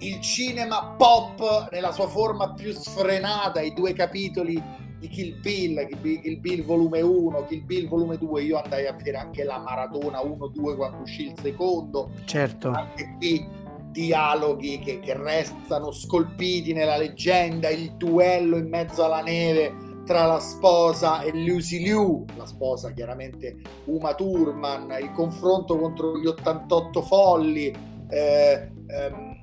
il 0.00 0.20
cinema 0.20 0.94
pop 0.96 1.70
nella 1.70 1.90
sua 1.90 2.06
forma 2.06 2.52
più 2.52 2.70
sfrenata, 2.72 3.62
i 3.62 3.72
due 3.72 3.94
capitoli 3.94 4.62
di 4.98 5.08
Kill 5.08 5.40
Bill, 5.40 5.88
Kill 6.20 6.40
Bill 6.40 6.64
volume 6.64 7.00
1, 7.00 7.44
Kill 7.46 7.64
Bill 7.64 7.88
volume 7.88 8.18
2, 8.18 8.42
io 8.42 8.60
andai 8.60 8.86
a 8.86 8.92
vedere 8.92 9.16
anche 9.16 9.42
la 9.42 9.58
maratona 9.58 10.20
1-2 10.20 10.76
quando 10.76 11.02
uscì 11.02 11.28
il 11.28 11.34
secondo. 11.40 12.10
Certo. 12.26 12.70
Anche 12.70 13.14
qui 13.16 13.48
dialoghi 13.90 14.78
che, 14.80 15.00
che 15.00 15.16
restano 15.16 15.92
scolpiti 15.92 16.74
nella 16.74 16.98
leggenda, 16.98 17.70
il 17.70 17.92
duello 17.96 18.58
in 18.58 18.68
mezzo 18.68 19.02
alla 19.02 19.22
neve 19.22 19.81
tra 20.04 20.26
la 20.26 20.40
sposa 20.40 21.22
e 21.22 21.32
Lucy 21.32 21.78
Liu, 21.78 22.24
la 22.36 22.46
sposa 22.46 22.92
chiaramente 22.92 23.56
Uma 23.84 24.14
Thurman, 24.14 24.96
il 25.00 25.12
confronto 25.12 25.78
contro 25.78 26.18
gli 26.18 26.26
88 26.26 27.02
folli, 27.02 27.74
eh, 28.08 28.70
ehm, 28.86 29.40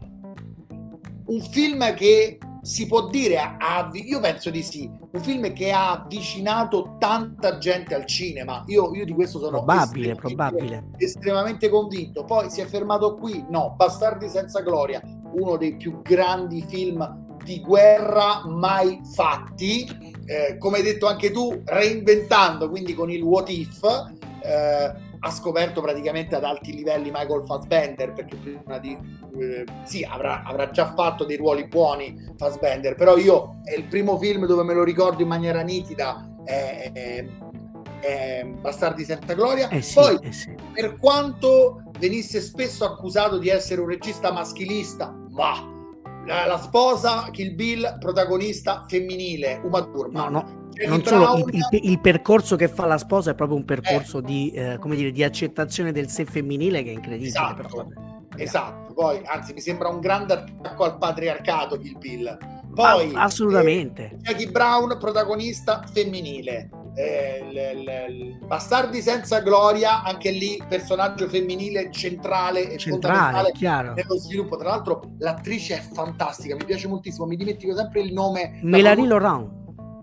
un 1.26 1.42
film 1.42 1.94
che 1.94 2.38
si 2.62 2.88
può 2.88 3.08
dire, 3.08 3.38
ha, 3.38 3.90
io 3.94 4.20
penso 4.20 4.50
di 4.50 4.62
sì, 4.62 4.90
un 5.12 5.22
film 5.22 5.54
che 5.54 5.72
ha 5.72 5.92
avvicinato 5.92 6.98
tanta 7.00 7.58
gente 7.58 7.96
al 7.96 8.06
cinema. 8.06 8.64
Io, 8.68 8.94
io 8.94 9.06
di 9.06 9.14
questo 9.14 9.40
sono 9.40 9.64
probabile, 9.64 10.12
estremamente, 10.12 10.36
probabile. 10.36 10.84
estremamente 10.98 11.70
convinto. 11.70 12.26
Poi 12.26 12.50
si 12.50 12.62
è 12.62 12.66
fermato 12.66 13.16
qui, 13.16 13.46
no, 13.50 13.74
Bastardi 13.78 14.28
senza 14.28 14.62
gloria, 14.62 15.02
uno 15.34 15.56
dei 15.56 15.78
più 15.78 16.02
grandi 16.02 16.62
film 16.68 17.28
di 17.50 17.62
guerra 17.62 18.44
mai 18.46 19.02
fatti, 19.16 19.88
eh, 20.28 20.58
come 20.60 20.78
hai 20.78 20.84
detto 20.84 21.08
anche 21.08 21.32
tu, 21.32 21.64
reinventando, 21.66 22.70
quindi 22.70 22.94
con 22.94 23.10
il 23.10 23.24
what 23.24 23.50
if. 23.50 23.84
Eh, 24.44 25.08
ha 25.22 25.32
scoperto 25.32 25.82
praticamente 25.82 26.34
ad 26.36 26.46
alti 26.46 26.74
livelli 26.74 27.12
Michael 27.12 27.44
Fassbender 27.46 28.14
perché 28.14 28.38
prima 28.38 28.78
di 28.78 28.98
eh, 29.38 29.66
sì 29.84 30.02
avrà, 30.10 30.44
avrà, 30.44 30.70
già 30.70 30.94
fatto 30.94 31.26
dei 31.26 31.36
ruoli 31.36 31.68
buoni 31.68 32.16
Fassbender 32.38 32.96
però 32.96 33.18
io 33.18 33.60
è 33.66 33.74
il 33.74 33.84
primo 33.84 34.18
film 34.18 34.46
dove 34.46 34.64
me 34.64 34.74
lo 34.74 34.86
ricordo 34.86 35.22
in 35.22 35.28
maniera 35.28 35.60
nitida 35.60 36.26
è, 36.46 36.90
è, 36.94 37.26
è 38.00 38.46
Bastardi 38.46 39.04
senza 39.04 39.34
gloria 39.34 39.68
eh 39.68 39.82
sì, 39.82 39.96
poi 39.96 40.20
eh 40.22 40.32
sì. 40.32 40.56
per 40.72 40.96
quanto 40.96 41.84
venisse 42.00 42.40
spesso 42.40 42.86
accusato 42.86 43.38
di 43.40 43.50
essere 43.50 43.82
un 43.82 43.88
regista 43.90 44.32
maschilista 44.32 45.14
ma 45.32 45.79
la, 46.30 46.46
la 46.46 46.58
sposa 46.60 47.30
Kill 47.32 47.56
Bill 47.56 47.98
protagonista 48.00 48.86
femminile 48.88 49.60
Uma 49.64 49.84
Thurman 49.84 50.32
no 50.32 50.40
no 50.40 50.58
non 50.88 51.04
solo 51.04 51.46
il, 51.48 51.56
il, 51.72 51.80
il, 51.90 52.00
percorso 52.00 52.56
che 52.56 52.70
fa 52.70 52.86
la 52.86 52.98
sposa 52.98 53.32
è 53.32 53.36
proprio 53.36 53.58
un 53.58 53.66
percorso 53.66 54.20
eh. 54.20 54.22
di, 54.22 54.52
eh, 54.52 54.78
come 54.80 54.96
dire, 54.96 55.12
di 55.12 55.24
accettazione 55.24 55.92
del 55.92 56.08
sé 56.08 56.24
femminile 56.24 56.84
che 56.84 56.92
è 56.92 56.94
incredibile. 56.94 57.28
Esatto, 57.28 57.92
esatto. 58.38 58.94
Poi, 58.94 59.22
anzi, 59.26 59.52
mi 59.52 59.60
sembra 59.60 59.90
un 59.90 60.00
grande 60.00 60.34
attacco 60.34 60.86
al 60.86 60.98
patriarcato 60.98 61.78
Kill 61.78 61.98
Bill. 61.98 62.38
Poi, 62.74 63.14
ah, 63.14 63.24
assolutamente. 63.24 64.12
Eh, 64.12 64.18
Jackie 64.22 64.50
Brown, 64.50 64.98
protagonista 65.00 65.84
femminile. 65.92 66.70
Eh, 66.96 67.46
l, 67.52 67.78
l, 67.78 68.46
Bastardi 68.46 69.02
senza 69.02 69.40
gloria, 69.40 70.04
anche 70.04 70.32
lì 70.32 70.62
personaggio 70.68 71.28
femminile 71.28 71.92
centrale 71.92 72.72
e 72.72 72.78
centrale, 72.78 73.52
chiaro. 73.52 73.94
nello 73.94 74.18
sviluppo. 74.18 74.58
Tra 74.58 74.70
l'altro, 74.70 75.14
l'attrice 75.20 75.78
è 75.78 75.82
fantastica, 75.82 76.56
mi 76.56 76.66
piace 76.66 76.88
moltissimo. 76.88 77.26
Mi 77.26 77.36
dimentico 77.36 77.76
sempre 77.76 78.02
il 78.02 78.14
nome. 78.14 78.60
Melanie 78.62 79.08
Laurent. 79.08 79.58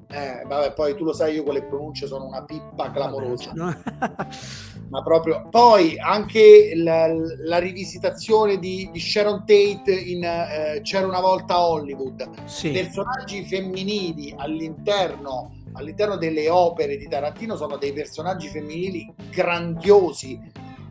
Eh, 0.08 0.44
vabbè, 0.46 0.72
poi 0.72 0.94
tu 0.94 1.04
lo 1.04 1.12
sai, 1.12 1.34
io 1.34 1.42
con 1.42 1.54
le 1.54 1.64
pronunce 1.64 2.06
sono 2.06 2.26
una 2.26 2.44
pippa 2.44 2.90
clamorosa. 2.90 3.52
Ma 4.88 5.02
proprio. 5.02 5.48
Poi 5.50 5.98
anche 5.98 6.72
la, 6.76 7.08
la 7.38 7.58
rivisitazione 7.58 8.58
di, 8.58 8.88
di, 8.92 9.00
Sharon 9.00 9.40
Tate 9.40 9.92
in 9.92 10.22
eh, 10.22 10.80
C'era 10.82 11.06
una 11.06 11.20
volta 11.20 11.60
Hollywood. 11.60 12.44
Sì. 12.44 12.70
Personaggi 12.70 13.44
femminili 13.44 14.32
all'interno, 14.36 15.54
all'interno 15.72 16.16
delle 16.16 16.48
opere 16.48 16.96
di 16.96 17.08
Tarantino 17.08 17.56
sono 17.56 17.76
dei 17.76 17.92
personaggi 17.92 18.46
femminili 18.46 19.12
grandiosi, 19.30 20.40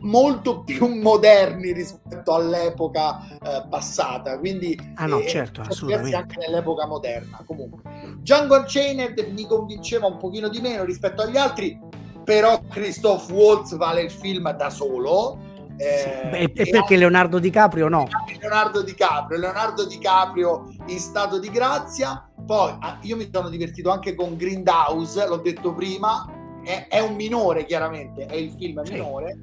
molto 0.00 0.62
più 0.62 0.86
moderni 0.86 1.72
rispetto 1.72 2.34
all'epoca 2.34 3.20
eh, 3.28 3.64
passata. 3.68 4.38
Quindi 4.38 4.78
ah, 4.96 5.06
no, 5.06 5.20
eh, 5.20 5.26
certo, 5.26 5.62
assolutamente. 5.62 6.16
anche 6.16 6.38
nell'epoca 6.38 6.86
moderna. 6.86 7.42
Comunque, 7.46 7.82
Django 8.18 8.56
Unchained 8.56 9.18
mi 9.32 9.46
convinceva 9.46 10.06
un 10.06 10.18
pochino 10.18 10.48
di 10.48 10.60
meno 10.60 10.84
rispetto 10.84 11.22
agli 11.22 11.36
altri, 11.36 11.78
però 12.24 12.60
Christoph 12.68 13.30
Waltz 13.30 13.76
vale 13.76 14.02
il 14.02 14.10
film 14.10 14.50
da 14.52 14.70
solo. 14.70 15.38
Eh, 15.78 16.28
Beh, 16.30 16.38
e 16.38 16.48
perché 16.50 16.76
anche, 16.78 16.96
Leonardo 16.96 17.38
DiCaprio 17.38 17.88
no? 17.88 18.08
Leonardo 18.40 18.82
DiCaprio, 18.82 19.38
Leonardo 19.38 19.84
DiCaprio 19.84 20.74
in 20.86 20.98
stato 20.98 21.38
di 21.38 21.50
grazia. 21.50 22.28
Poi 22.46 22.74
ah, 22.80 22.98
io 23.02 23.16
mi 23.16 23.28
sono 23.30 23.48
divertito 23.50 23.90
anche 23.90 24.14
con 24.14 24.36
Grindhouse, 24.36 25.26
l'ho 25.26 25.36
detto 25.36 25.74
prima, 25.74 26.26
è, 26.64 26.86
è 26.88 27.00
un 27.00 27.14
minore 27.14 27.66
chiaramente, 27.66 28.24
è 28.26 28.34
il 28.34 28.54
film 28.56 28.82
minore, 28.88 29.38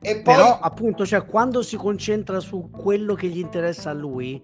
e 0.00 0.20
poi... 0.22 0.34
Però 0.34 0.58
appunto, 0.58 1.04
cioè, 1.04 1.24
quando 1.26 1.62
si 1.62 1.76
concentra 1.76 2.40
su 2.40 2.70
quello 2.70 3.14
che 3.14 3.28
gli 3.28 3.38
interessa 3.38 3.90
a 3.90 3.94
lui, 3.94 4.42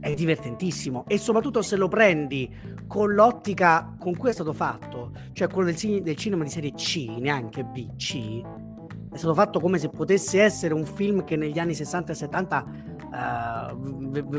è 0.00 0.14
divertentissimo. 0.14 1.04
E 1.06 1.18
soprattutto 1.18 1.62
se 1.62 1.76
lo 1.76 1.86
prendi 1.86 2.50
con 2.86 3.14
l'ottica 3.14 3.94
con 3.98 4.16
cui 4.16 4.30
è 4.30 4.32
stato 4.32 4.52
fatto, 4.52 5.12
cioè 5.32 5.48
quello 5.48 5.70
del, 5.70 6.02
del 6.02 6.16
cinema 6.16 6.42
di 6.42 6.50
serie 6.50 6.72
C, 6.72 7.06
neanche 7.18 7.62
B, 7.62 7.94
C, 7.96 8.42
è 9.12 9.16
stato 9.16 9.34
fatto 9.34 9.60
come 9.60 9.78
se 9.78 9.88
potesse 9.88 10.40
essere 10.40 10.72
un 10.74 10.84
film 10.86 11.24
che 11.24 11.36
negli 11.36 11.58
anni 11.58 11.74
60 11.74 12.12
e 12.12 12.14
70 12.14 12.66
uh, 13.72 13.76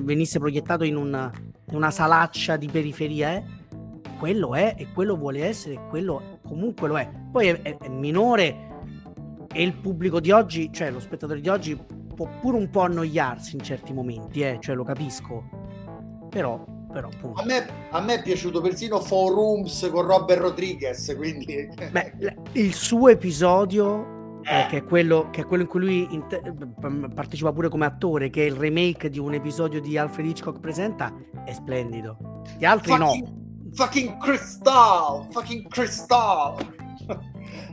venisse 0.02 0.40
proiettato 0.40 0.84
in, 0.84 0.96
un, 0.96 1.32
in, 1.70 1.76
una 1.76 1.92
salaccia 1.92 2.58
di 2.58 2.68
periferia. 2.68 3.34
Eh? 3.34 3.44
Quello 4.18 4.54
è 4.56 4.76
e 4.78 4.88
quello 4.94 5.16
vuole 5.16 5.46
essere, 5.46 5.76
e 5.76 5.80
quello 5.90 6.40
comunque 6.46 6.88
lo 6.88 6.98
è. 6.98 7.10
Poi 7.32 7.48
è, 7.48 7.62
è, 7.62 7.78
è 7.78 7.90
minore 7.90 8.70
e 9.54 9.64
il 9.64 9.74
pubblico 9.76 10.20
di 10.20 10.32
oggi, 10.32 10.70
cioè 10.72 10.92
lo 10.92 11.00
spettatore 11.00 11.42
di 11.42 11.50
oggi, 11.50 11.78
può 12.16 12.28
pure 12.40 12.58
un 12.58 12.70
po' 12.70 12.82
annoiarsi 12.82 13.56
in 13.56 13.64
certi 13.64 13.94
momenti, 13.94 14.42
eh, 14.42 14.58
cioè 14.60 14.76
lo 14.76 14.84
capisco. 14.84 15.50
Però 16.30 16.80
però 16.92 17.10
a 17.36 17.46
me, 17.46 17.68
a 17.92 18.02
me, 18.02 18.16
è 18.16 18.22
piaciuto 18.22 18.60
persino 18.60 19.00
Four 19.00 19.34
Rooms 19.34 19.90
con 19.92 20.06
Robert 20.06 20.42
Rodriguez, 20.42 21.14
quindi... 21.16 21.70
Beh, 21.90 22.36
il 22.52 22.74
suo 22.74 23.08
episodio 23.08 24.42
eh. 24.44 24.66
che, 24.70 24.78
è 24.78 24.84
quello, 24.84 25.30
che, 25.32 25.42
è 25.42 25.46
quello, 25.46 25.64
in 25.64 25.70
cui 25.70 25.80
lui 25.80 26.08
inter- 26.12 26.54
partecipa 27.14 27.54
pure 27.54 27.70
come 27.70 27.86
attore, 27.86 28.30
che 28.30 28.44
è 28.44 28.48
il 28.48 28.56
remake 28.56 29.10
di 29.10 29.20
un 29.20 29.34
episodio 29.34 29.80
di 29.80 29.98
Alfred 29.98 30.28
Hitchcock 30.28 30.60
presenta, 30.60 31.14
è 31.46 31.54
splendido. 31.54 32.44
Gli 32.58 32.66
altri 32.66 32.92
fucking, 32.92 33.24
no. 33.24 33.72
Fucking 33.74 34.18
Crystal! 34.18 35.28
Fucking 35.32 35.68
Crystal! 35.70 36.81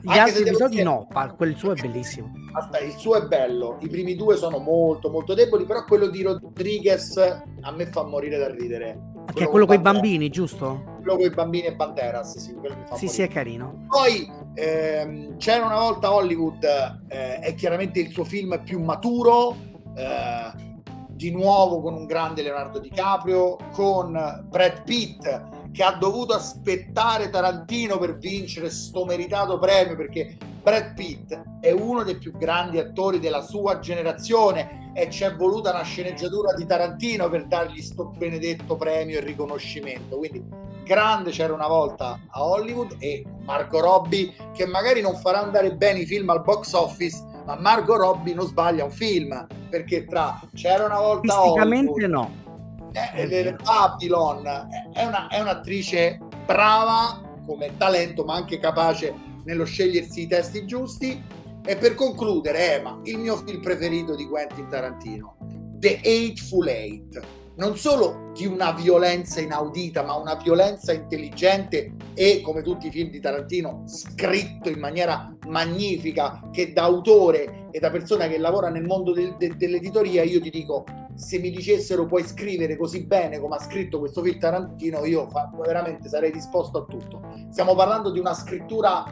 Gli 0.01 0.09
Anche 0.09 0.21
altri 0.21 0.43
episodi 0.43 0.77
dire... 0.77 0.85
no, 0.85 1.09
quel 1.37 1.57
suo 1.57 1.73
è 1.73 1.81
bellissimo. 1.81 2.33
Aspetta, 2.53 2.85
il 2.85 2.93
suo 2.93 3.17
è 3.17 3.27
bello, 3.27 3.79
i 3.81 3.89
primi 3.89 4.15
due 4.15 4.37
sono 4.37 4.59
molto 4.59 5.11
molto 5.11 5.35
deboli, 5.35 5.65
però 5.65 5.85
quello 5.85 6.09
di 6.09 6.23
Rodriguez 6.23 7.17
a 7.17 7.73
me 7.73 7.87
fa 7.87 8.05
morire 8.05 8.39
da 8.39 8.51
ridere. 8.51 9.17
Che 9.33 9.45
è 9.45 9.49
quello 9.49 9.67
con 9.67 9.77
i 9.77 9.81
bambini, 9.81 10.31
giusto? 10.31 10.97
Quello 10.97 11.17
con 11.17 11.27
i 11.27 11.31
bambini 11.31 11.67
e 11.67 11.75
Banderas, 11.75 12.39
sì, 12.39 12.55
sì, 12.95 13.09
sì, 13.09 13.23
è 13.23 13.29
carino. 13.29 13.85
Poi 13.89 14.31
ehm, 14.55 15.37
c'era 15.37 15.67
una 15.67 15.79
volta 15.79 16.13
Hollywood, 16.15 16.65
eh, 17.09 17.41
è 17.41 17.55
chiaramente 17.55 18.01
il 18.01 18.11
suo 18.11 18.25
film 18.25 18.61
più 18.65 18.83
maturo, 18.83 19.55
eh, 19.95 20.67
di 21.09 21.31
nuovo 21.31 21.83
con 21.83 21.95
un 21.95 22.07
grande 22.07 22.43
Leonardo 22.43 22.79
DiCaprio, 22.79 23.57
con 23.73 24.13
Brad 24.49 24.83
Pitt 24.85 25.57
che 25.73 25.83
ha 25.83 25.93
dovuto 25.93 26.35
aspettare 26.35 27.31
Tarantino 27.31 27.99
per 27.99 28.19
vincere 28.19 28.71
sto 28.71 29.05
meritato 29.05 29.59
premio 29.59 29.97
perché 29.97 30.37
Brad 30.63 30.95
Pitt 30.95 31.41
è 31.61 31.71
uno 31.71 32.03
dei 32.03 32.19
più 32.19 32.33
grandi 32.33 32.79
attori 32.79 33.21
della 33.21 33.43
sua 33.43 33.79
generazione 33.79 34.91
e 34.95 35.09
ci 35.11 35.25
è 35.25 35.35
voluta 35.35 35.71
una 35.71 35.83
sceneggiatura 35.83 36.53
di 36.55 36.67
Tarantino 36.67 37.29
per 37.29 37.47
dargli 37.47 37.81
sto 37.81 38.07
benedetto 38.07 38.77
premio 38.77 39.19
e 39.19 39.21
riconoscimento. 39.21 40.19
Quindi 40.19 40.45
grande 40.85 41.31
c'era 41.31 41.53
una 41.53 41.69
volta 41.69 42.19
a 42.29 42.45
Hollywood 42.45 42.97
e 42.99 43.25
Margot 43.45 43.81
Robbie 43.81 44.35
che 44.55 44.67
magari 44.67 45.01
non 45.01 45.17
farà 45.17 45.43
andare 45.43 45.75
bene 45.75 46.01
i 46.01 46.07
film 46.07 46.31
al 46.31 46.43
box 46.43 46.73
office 46.73 47.23
ma 47.45 47.57
Margot 47.61 47.99
Robbie 47.99 48.35
non 48.35 48.47
sbaglia 48.47 48.85
un 48.85 48.91
film 48.91 49.47
perché 49.71 50.07
tra 50.07 50.41
c'era 50.55 50.87
una 50.87 50.99
volta 50.99 51.43
Hollywood 51.43 52.11
no 52.11 52.47
eh, 52.93 53.57
Babylon 53.63 54.47
è, 54.93 55.05
una, 55.05 55.29
è 55.29 55.41
un'attrice 55.41 56.19
brava 56.45 57.21
come 57.47 57.77
talento, 57.77 58.25
ma 58.25 58.35
anche 58.35 58.59
capace 58.59 59.15
nello 59.45 59.65
scegliersi 59.65 60.23
i 60.23 60.27
testi 60.27 60.67
giusti. 60.67 61.23
E 61.65 61.77
per 61.77 61.95
concludere, 61.95 62.77
Ema, 62.77 62.99
il 63.05 63.19
mio 63.19 63.37
film 63.37 63.61
preferito 63.61 64.15
di 64.15 64.27
Quentin 64.27 64.69
Tarantino, 64.69 65.37
The 65.75 66.01
Eightful 66.03 66.67
Eight. 66.69 67.21
Non 67.57 67.77
solo 67.77 68.31
di 68.35 68.47
una 68.47 68.71
violenza 68.71 69.41
inaudita, 69.41 70.03
ma 70.05 70.15
una 70.15 70.37
violenza 70.37 70.93
intelligente 70.93 71.93
e, 72.15 72.41
come 72.41 72.63
tutti 72.63 72.87
i 72.87 72.91
film 72.91 73.11
di 73.11 73.21
Tarantino, 73.21 73.83
scritto 73.87 74.71
in 74.71 74.79
maniera 74.79 75.35
magnifica, 75.49 76.41
che 76.53 76.73
da 76.73 76.85
autore 76.85 77.67
e 77.73 77.81
da 77.81 77.91
persona 77.91 78.29
che 78.29 78.39
lavora 78.39 78.69
nel 78.71 78.85
mondo 78.85 79.13
del, 79.13 79.35
de, 79.37 79.57
dell'editoria, 79.57 80.23
io 80.23 80.41
ti 80.41 80.51
dico, 80.51 80.85
se 81.19 81.41
mi 81.41 81.51
dicessero 81.51 82.07
puoi 82.07 82.23
scrivere 82.23 82.77
così 82.77 83.05
bene 83.05 83.41
come 83.41 83.57
ha 83.57 83.61
scritto 83.61 83.99
questo 83.99 84.23
film 84.23 84.39
Tarantino, 84.39 85.05
io 85.05 85.29
fa, 85.29 85.51
veramente 85.53 86.09
sarei 86.09 86.31
disposto 86.31 86.79
a 86.79 86.85
tutto. 86.85 87.21
Stiamo 87.51 87.75
parlando 87.75 88.13
di 88.13 88.21
una 88.21 88.35
scrittura 88.35 89.05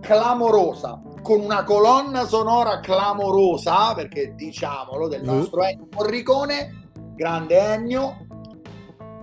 clamorosa, 0.00 1.00
con 1.22 1.40
una 1.40 1.64
colonna 1.64 2.26
sonora 2.26 2.78
clamorosa, 2.80 3.94
perché 3.94 4.34
diciamolo, 4.34 5.08
del 5.08 5.22
mm. 5.22 5.24
nostro 5.24 5.62
mm. 5.62 5.64
Ennio 5.64 5.88
Morricone, 5.92 6.90
grande 7.14 7.58
Ennio, 7.58 8.26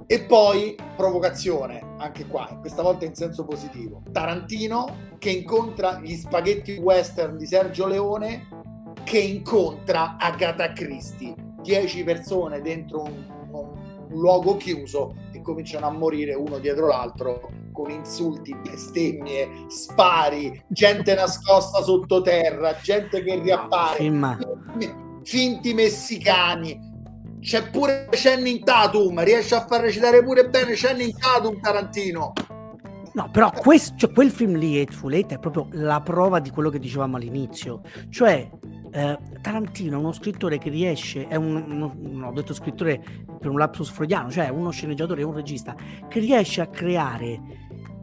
e 0.08 0.22
poi 0.24 0.76
provocazione, 0.98 1.94
anche 2.00 2.26
qua, 2.26 2.58
questa 2.60 2.82
volta 2.82 3.06
in 3.06 3.14
senso 3.14 3.46
positivo. 3.46 4.02
Tarantino 4.12 5.10
che 5.20 5.30
incontra 5.30 6.00
gli 6.00 6.16
spaghetti 6.16 6.74
western 6.78 7.38
di 7.38 7.46
Sergio 7.46 7.86
Leone 7.86 8.48
che 9.04 9.20
incontra 9.20 10.18
Agatha 10.18 10.74
Christie 10.74 11.50
10 11.62 12.04
persone 12.04 12.62
dentro 12.62 13.04
un, 13.04 13.26
un, 13.52 13.90
luogo 14.10 14.58
chiuso 14.58 15.16
e 15.32 15.42
cominciano 15.42 15.88
a 15.88 15.92
morire 15.92 16.34
uno 16.34 16.60
dietro 16.60 16.88
l'altro 16.88 17.50
con 17.72 17.90
insulti, 17.90 18.54
bestemmie, 18.56 19.50
spari, 19.68 20.62
gente 20.68 21.16
nascosta 21.16 21.82
sottoterra, 21.82 22.76
gente 22.82 23.24
che 23.24 23.40
riappare, 23.40 23.98
finti, 23.98 24.96
finti 25.24 25.74
messicani. 25.74 26.90
C'è 27.40 27.70
pure 27.70 28.08
Channing 28.12 28.64
Tatum, 28.64 29.24
riesce 29.24 29.56
a 29.56 29.66
far 29.66 29.82
recitare 29.82 30.24
pure 30.24 30.48
bene 30.50 30.74
Channing 30.76 31.18
Tatum 31.18 31.60
Tarantino. 31.60 32.34
No, 33.14 33.30
però 33.30 33.52
questo, 33.52 33.96
cioè, 33.98 34.12
quel 34.14 34.30
film 34.30 34.56
lì, 34.56 34.80
Hateful 34.80 35.14
Eight, 35.14 35.34
è 35.34 35.40
proprio 35.40 35.68
la 35.72 36.00
prova 36.02 36.40
di 36.40 36.50
quello 36.50 36.70
che 36.70 36.80
dicevamo 36.80 37.18
all'inizio. 37.18 37.82
Cioè, 38.10 38.50
eh, 38.92 39.18
Tarantino 39.42 39.96
è 39.96 40.00
uno 40.00 40.12
scrittore 40.12 40.58
che 40.58 40.70
riesce, 40.70 41.28
è 41.28 41.36
un, 41.36 41.56
uno, 41.56 41.96
no, 41.98 42.28
ho 42.28 42.32
detto 42.34 42.54
scrittore 42.54 43.02
per 43.40 43.50
un 43.50 43.58
lapsus 43.58 43.90
freudiano, 43.90 44.30
cioè 44.30 44.50
uno 44.50 44.70
sceneggiatore 44.70 45.24
un 45.24 45.34
regista 45.34 45.76
che 46.08 46.20
riesce 46.20 46.62
a 46.62 46.68
creare 46.68 47.60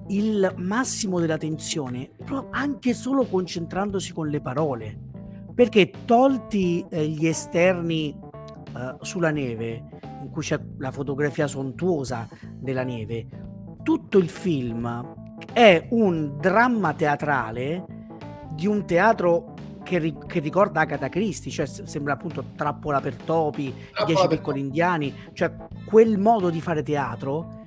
il 0.09 0.55
massimo 0.57 1.21
della 1.21 1.37
tensione 1.37 2.11
anche 2.51 2.95
solo 2.95 3.27
concentrandosi 3.27 4.13
con 4.13 4.29
le 4.29 4.41
parole. 4.41 5.07
Perché 5.55 5.91
tolti 6.05 6.87
eh, 6.89 7.07
gli 7.07 7.27
esterni 7.27 8.17
eh, 8.77 8.97
sulla 9.01 9.31
neve, 9.31 9.83
in 10.23 10.31
cui 10.31 10.43
c'è 10.43 10.59
la 10.79 10.93
fotografia 10.93 11.47
sontuosa 11.47 12.29
della 12.59 12.85
neve, 12.85 13.27
tutto 13.83 14.19
il 14.19 14.29
film 14.29 15.15
è 15.53 15.89
un 15.91 16.37
dramma 16.41 16.95
teatrale 16.95 17.85
di 18.53 18.67
un 18.67 18.87
teatro 18.87 19.55
che, 19.89 19.99
ri- 19.99 20.19
che, 20.27 20.41
ricorda 20.41 20.81
Agatha 20.81 21.09
Christie, 21.09 21.51
cioè 21.51 21.67
sembra 21.67 22.13
appunto 22.13 22.45
Trappola 22.55 23.01
per 23.01 23.15
topi, 23.15 23.73
Trappola 23.73 24.05
Dieci 24.05 24.27
per 24.29 24.37
piccoli 24.37 24.61
indiani, 24.61 25.15
cioè 25.33 25.51
quel 25.87 26.19
modo 26.19 26.51
di 26.51 26.61
fare 26.61 26.83
teatro 26.83 27.65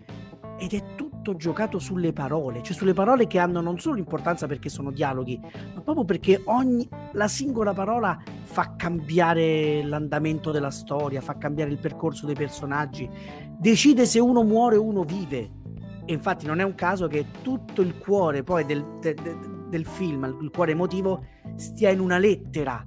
ed 0.60 0.74
è 0.74 0.96
tutto 0.96 1.36
giocato 1.36 1.80
sulle 1.80 2.14
parole, 2.14 2.62
cioè 2.62 2.76
sulle 2.76 2.94
parole 2.94 3.26
che 3.26 3.40
hanno 3.40 3.60
non 3.60 3.80
solo 3.80 3.98
importanza 3.98 4.46
perché 4.46 4.70
sono 4.70 4.92
dialoghi, 4.92 5.40
ma 5.74 5.82
proprio 5.82 6.06
perché 6.06 6.40
ogni 6.46 6.88
la 7.14 7.28
singola 7.28 7.74
parola 7.74 8.22
fa 8.44 8.76
cambiare 8.78 9.84
l'andamento 9.84 10.52
della 10.52 10.70
storia, 10.70 11.22
fa 11.22 11.38
cambiare 11.38 11.72
il 11.72 11.80
percorso 11.80 12.28
dei 12.28 12.36
personaggi, 12.36 13.10
decide 13.58 14.06
se 14.06 14.20
uno 14.20 14.44
muore 14.44 14.76
o 14.76 14.84
uno 14.84 15.04
vive. 15.04 15.60
E 16.06 16.14
infatti 16.14 16.46
non 16.46 16.60
è 16.60 16.64
un 16.64 16.76
caso 16.76 17.08
che 17.08 17.26
tutto 17.42 17.82
il 17.82 17.98
cuore 17.98 18.44
poi 18.44 18.66
del, 18.66 18.84
de, 19.00 19.14
de, 19.14 19.38
del 19.72 19.86
film, 19.86 20.38
il 20.42 20.52
cuore 20.52 20.74
emotivo, 20.74 21.26
stia 21.56 21.90
in 21.90 22.02
una 22.02 22.20
lettera. 22.20 22.86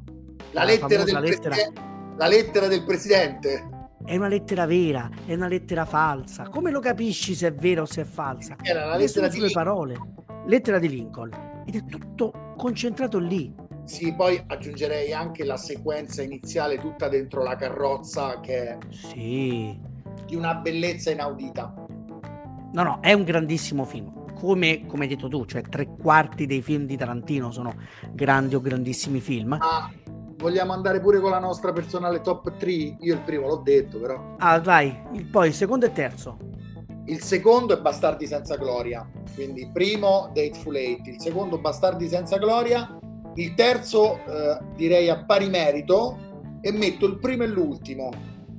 La, 0.52 0.60
la 0.60 0.66
lettera, 0.66 1.02
del 1.02 1.20
lettera. 1.20 1.56
la 2.16 2.26
lettera 2.28 2.68
del 2.68 2.84
presidente. 2.84 3.68
È 4.04 4.14
una 4.14 4.28
lettera 4.28 4.66
vera, 4.66 5.08
è 5.24 5.32
una 5.34 5.48
lettera 5.48 5.86
falsa. 5.86 6.48
Come 6.50 6.70
lo 6.70 6.80
capisci 6.80 7.34
se 7.34 7.48
è 7.48 7.54
vera 7.54 7.80
o 7.80 7.86
se 7.86 8.02
è 8.02 8.04
falsa? 8.04 8.56
Era 8.62 8.84
la 8.84 8.96
lettera 8.96 9.28
di 9.28 9.50
parole. 9.50 9.96
Lettera 10.46 10.78
di 10.78 10.90
Lincoln. 10.90 11.62
Ed 11.66 11.74
è 11.74 11.84
tutto 11.86 12.52
concentrato 12.56 13.18
lì. 13.18 13.52
Sì, 13.84 14.14
poi 14.14 14.42
aggiungerei 14.46 15.12
anche 15.12 15.44
la 15.44 15.56
sequenza 15.56 16.22
iniziale 16.22 16.78
tutta 16.78 17.08
dentro 17.08 17.42
la 17.42 17.56
carrozza 17.56 18.40
che 18.40 18.68
è 18.68 18.78
sì. 18.90 19.78
di 20.26 20.36
una 20.36 20.54
bellezza 20.54 21.10
inaudita. 21.10 21.74
No, 22.72 22.82
no, 22.82 22.98
è 23.00 23.12
un 23.14 23.24
grandissimo 23.24 23.84
film 23.84 24.23
come, 24.44 24.84
come 24.86 25.04
hai 25.04 25.08
detto 25.08 25.28
tu, 25.28 25.46
cioè 25.46 25.62
tre 25.62 25.86
quarti 25.86 26.44
dei 26.46 26.60
film 26.60 26.84
di 26.84 26.98
Tarantino 26.98 27.50
sono 27.50 27.74
grandi 28.12 28.54
o 28.54 28.60
grandissimi 28.60 29.20
film. 29.20 29.56
Ah, 29.58 29.90
vogliamo 30.36 30.74
andare 30.74 31.00
pure 31.00 31.18
con 31.18 31.30
la 31.30 31.38
nostra 31.38 31.72
personale 31.72 32.20
top 32.20 32.56
3? 32.58 32.70
Io 32.70 33.14
il 33.14 33.20
primo 33.20 33.46
l'ho 33.46 33.62
detto, 33.64 33.98
però. 33.98 34.36
Ah, 34.38 34.60
vai, 34.60 34.94
il, 35.14 35.24
poi 35.24 35.48
il 35.48 35.54
secondo 35.54 35.86
e 35.86 35.92
terzo. 35.92 36.36
Il 37.06 37.22
secondo 37.22 37.76
è 37.76 37.80
Bastardi 37.80 38.26
senza 38.26 38.56
gloria, 38.56 39.08
quindi 39.34 39.68
primo 39.72 40.30
Dateful 40.32 40.76
Eight, 40.76 41.06
il 41.06 41.20
secondo 41.20 41.58
Bastardi 41.58 42.06
senza 42.06 42.36
gloria, 42.38 42.98
il 43.34 43.54
terzo 43.54 44.18
eh, 44.24 44.58
direi 44.76 45.08
a 45.10 45.24
pari 45.24 45.48
merito 45.48 46.58
e 46.60 46.72
metto 46.72 47.06
il 47.06 47.18
primo 47.18 47.42
e 47.42 47.46
l'ultimo 47.46 48.10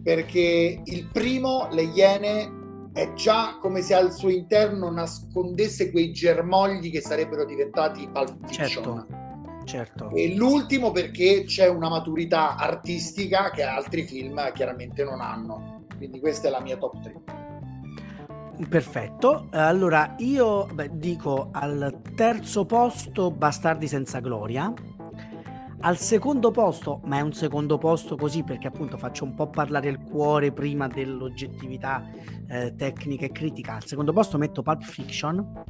perché 0.06 0.82
il 0.84 1.10
primo 1.12 1.68
Le 1.72 1.82
Iene 1.82 2.65
è 2.96 3.12
già 3.12 3.58
come 3.60 3.82
se 3.82 3.94
al 3.94 4.14
suo 4.14 4.30
interno 4.30 4.90
nascondesse 4.90 5.92
quei 5.92 6.14
germogli 6.14 6.90
che 6.90 7.02
sarebbero 7.02 7.44
diventati 7.44 8.08
Pulp 8.08 8.50
Certo, 8.50 9.06
certo. 9.66 10.10
E 10.12 10.34
l'ultimo 10.34 10.92
perché 10.92 11.44
c'è 11.44 11.68
una 11.68 11.90
maturità 11.90 12.56
artistica 12.56 13.52
che 13.52 13.64
altri 13.64 14.04
film 14.04 14.50
chiaramente 14.54 15.04
non 15.04 15.20
hanno. 15.20 15.84
Quindi 15.98 16.22
questa 16.22 16.48
è 16.48 16.52
la 16.52 16.62
mia 16.62 16.78
top 16.78 17.02
3. 17.02 17.22
Perfetto, 18.70 19.48
allora 19.52 20.16
io 20.20 20.66
beh, 20.72 20.92
dico 20.94 21.50
al 21.52 22.00
terzo 22.16 22.64
posto 22.64 23.30
Bastardi 23.30 23.90
senza 23.90 24.22
gloria, 24.22 24.74
Al 25.82 25.98
secondo 25.98 26.52
posto, 26.52 27.02
ma 27.06 27.18
è 27.18 27.22
un 27.22 27.34
secondo 27.34 27.78
posto 27.78 28.16
così 28.16 28.44
perché 28.44 28.68
appunto 28.68 28.98
faccio 28.98 29.24
un 29.24 29.36
po' 29.36 29.50
parlare 29.50 29.90
il 29.90 30.00
cuore 30.00 30.52
prima 30.52 30.88
dell'oggettività 30.88 32.04
eh, 32.48 32.74
tecnica 32.76 33.26
e 33.26 33.32
critica. 33.32 33.76
Al 33.76 33.86
secondo 33.86 34.12
posto 34.12 34.38
metto 34.38 34.64
Pulp 34.64 34.82
Fiction 34.82 35.64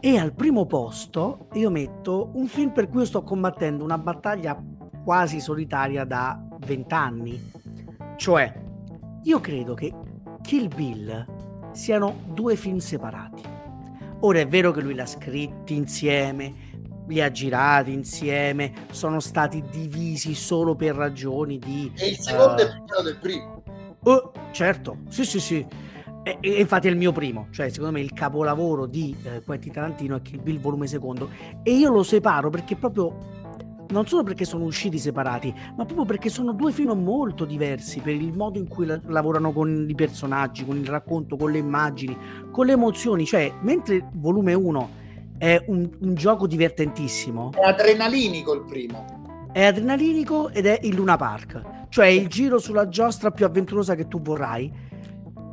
e 0.00 0.16
al 0.16 0.32
primo 0.32 0.66
posto 0.66 1.48
io 1.52 1.70
metto 1.70 2.30
un 2.34 2.46
film 2.46 2.72
per 2.72 2.88
cui 2.88 3.04
sto 3.06 3.22
combattendo 3.22 3.84
una 3.84 3.98
battaglia 3.98 4.60
quasi 5.04 5.40
solitaria 5.40 6.04
da 6.04 6.40
vent'anni. 6.66 7.52
Cioè, 8.16 8.62
io 9.22 9.40
credo 9.40 9.74
che 9.74 9.94
Kill 10.42 10.74
Bill 10.74 11.70
siano 11.72 12.16
due 12.32 12.56
film 12.56 12.78
separati. 12.78 13.42
Ora 14.20 14.40
è 14.40 14.46
vero 14.46 14.70
che 14.72 14.80
lui 14.80 14.94
l'ha 14.94 15.06
scritti 15.06 15.74
insieme, 15.74 16.52
li 17.10 17.20
ha 17.20 17.30
girati 17.30 17.92
insieme, 17.92 18.72
sono 18.92 19.18
stati 19.18 19.62
divisi 19.68 20.34
solo 20.34 20.76
per 20.76 20.94
ragioni 20.94 21.58
di... 21.58 21.90
E 21.96 22.08
il 22.10 22.18
secondo 22.18 22.62
uh, 22.62 22.66
è 22.66 22.70
più 22.70 22.84
bello 22.84 23.02
del 23.02 23.18
primo. 23.18 23.62
Uh, 24.04 24.30
certo, 24.52 24.98
sì 25.08 25.24
sì 25.24 25.40
sì. 25.40 25.66
E, 26.22 26.38
e, 26.40 26.60
infatti 26.60 26.86
è 26.86 26.90
il 26.90 26.96
mio 26.96 27.12
primo, 27.12 27.48
cioè 27.50 27.68
secondo 27.68 27.92
me 27.92 28.00
il 28.00 28.12
capolavoro 28.12 28.86
di 28.86 29.16
eh, 29.24 29.42
Quentin 29.42 29.72
Tarantino 29.72 30.16
è 30.16 30.22
Kill 30.22 30.42
Bill 30.42 30.60
volume 30.60 30.86
secondo 30.86 31.30
e 31.62 31.72
io 31.72 31.90
lo 31.90 32.02
separo 32.02 32.50
perché 32.50 32.76
proprio 32.76 33.38
non 33.88 34.06
solo 34.06 34.22
perché 34.22 34.44
sono 34.44 34.64
usciti 34.64 34.98
separati, 34.98 35.52
ma 35.76 35.84
proprio 35.84 36.04
perché 36.04 36.28
sono 36.28 36.52
due 36.52 36.70
film 36.70 36.92
molto 37.02 37.44
diversi 37.44 38.00
per 38.00 38.14
il 38.14 38.36
modo 38.36 38.58
in 38.58 38.68
cui 38.68 38.86
la- 38.86 39.00
lavorano 39.06 39.50
con 39.50 39.86
i 39.88 39.94
personaggi, 39.94 40.64
con 40.64 40.76
il 40.76 40.86
racconto, 40.86 41.36
con 41.36 41.50
le 41.50 41.58
immagini, 41.58 42.16
con 42.52 42.66
le 42.66 42.72
emozioni, 42.72 43.24
cioè 43.24 43.52
mentre 43.62 44.08
volume 44.12 44.54
1 44.54 44.98
è 45.40 45.64
un, 45.68 45.88
un 46.00 46.14
gioco 46.14 46.46
divertentissimo. 46.46 47.52
È 47.52 47.66
adrenalinico 47.66 48.52
il 48.52 48.64
primo. 48.66 49.48
È 49.50 49.64
adrenalinico 49.64 50.50
ed 50.50 50.66
è 50.66 50.78
il 50.82 50.94
Luna 50.94 51.16
Park, 51.16 51.86
cioè 51.88 52.08
il 52.08 52.28
giro 52.28 52.58
sulla 52.58 52.88
giostra 52.88 53.30
più 53.30 53.46
avventurosa 53.46 53.94
che 53.94 54.06
tu 54.06 54.20
vorrai. 54.20 54.70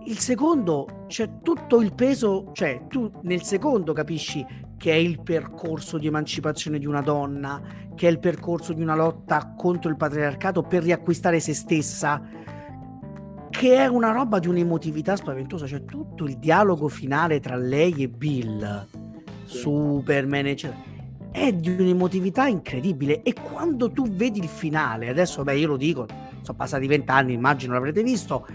Il 0.04 0.20
secondo 0.20 1.06
c'è 1.08 1.40
tutto 1.42 1.80
il 1.80 1.94
peso, 1.94 2.50
cioè 2.52 2.82
tu 2.90 3.10
nel 3.22 3.44
secondo 3.44 3.94
capisci 3.94 4.46
che 4.76 4.92
è 4.92 4.96
il 4.96 5.22
percorso 5.24 5.98
di 5.98 6.08
emancipazione 6.08 6.80
di 6.80 6.86
una 6.86 7.02
donna, 7.02 7.62
che 7.96 8.10
è 8.10 8.12
il 8.12 8.20
percorso 8.20 8.74
di 8.74 8.82
una 8.82 8.96
lotta 8.96 9.54
contro 9.56 9.90
il 9.90 9.96
patriarcato 9.96 10.64
per 10.64 10.84
riacquistare 10.84 11.40
se 11.40 11.54
stessa, 11.54 12.22
che 13.50 13.76
è 13.76 13.86
una 13.88 14.12
roba 14.12 14.40
di 14.40 14.50
un'emotività 14.50 15.16
spaventosa, 15.16 15.66
cioè 15.66 15.86
tutto 15.86 16.26
il 16.26 16.38
dialogo 16.38 16.90
finale 16.90 17.40
tra 17.40 17.56
lei 17.56 18.04
e 18.04 18.10
Bill 18.10 19.06
Superman, 19.48 20.46
eccetera. 20.46 20.96
È 21.32 21.52
di 21.52 21.70
un'emotività 21.70 22.48
incredibile. 22.48 23.22
E 23.24 23.34
quando 23.34 23.92
tu 23.92 24.10
vedi 24.10 24.40
il 24.40 24.48
finale, 24.48 25.10
adesso 25.10 25.44
beh, 25.44 25.58
io 25.58 25.68
lo 25.68 25.78
dico, 25.78 26.06
sono 26.42 26.58
passati 26.58 26.88
vent'anni, 26.88 27.34
immagino 27.34 27.74
l'avrete 27.74 28.04
visto. 28.04 28.46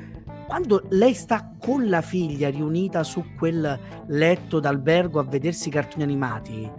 Quando 0.47 0.85
lei 0.91 1.15
sta 1.15 1.55
con 1.59 1.89
la 1.89 2.03
figlia 2.03 2.51
riunita 2.51 3.03
su 3.05 3.25
quel 3.39 3.79
letto 4.09 4.61
d'albergo 4.61 5.19
a 5.19 5.25
vedersi 5.25 5.69
i 5.69 5.71
cartoni 5.71 6.03
animati, 6.03 6.71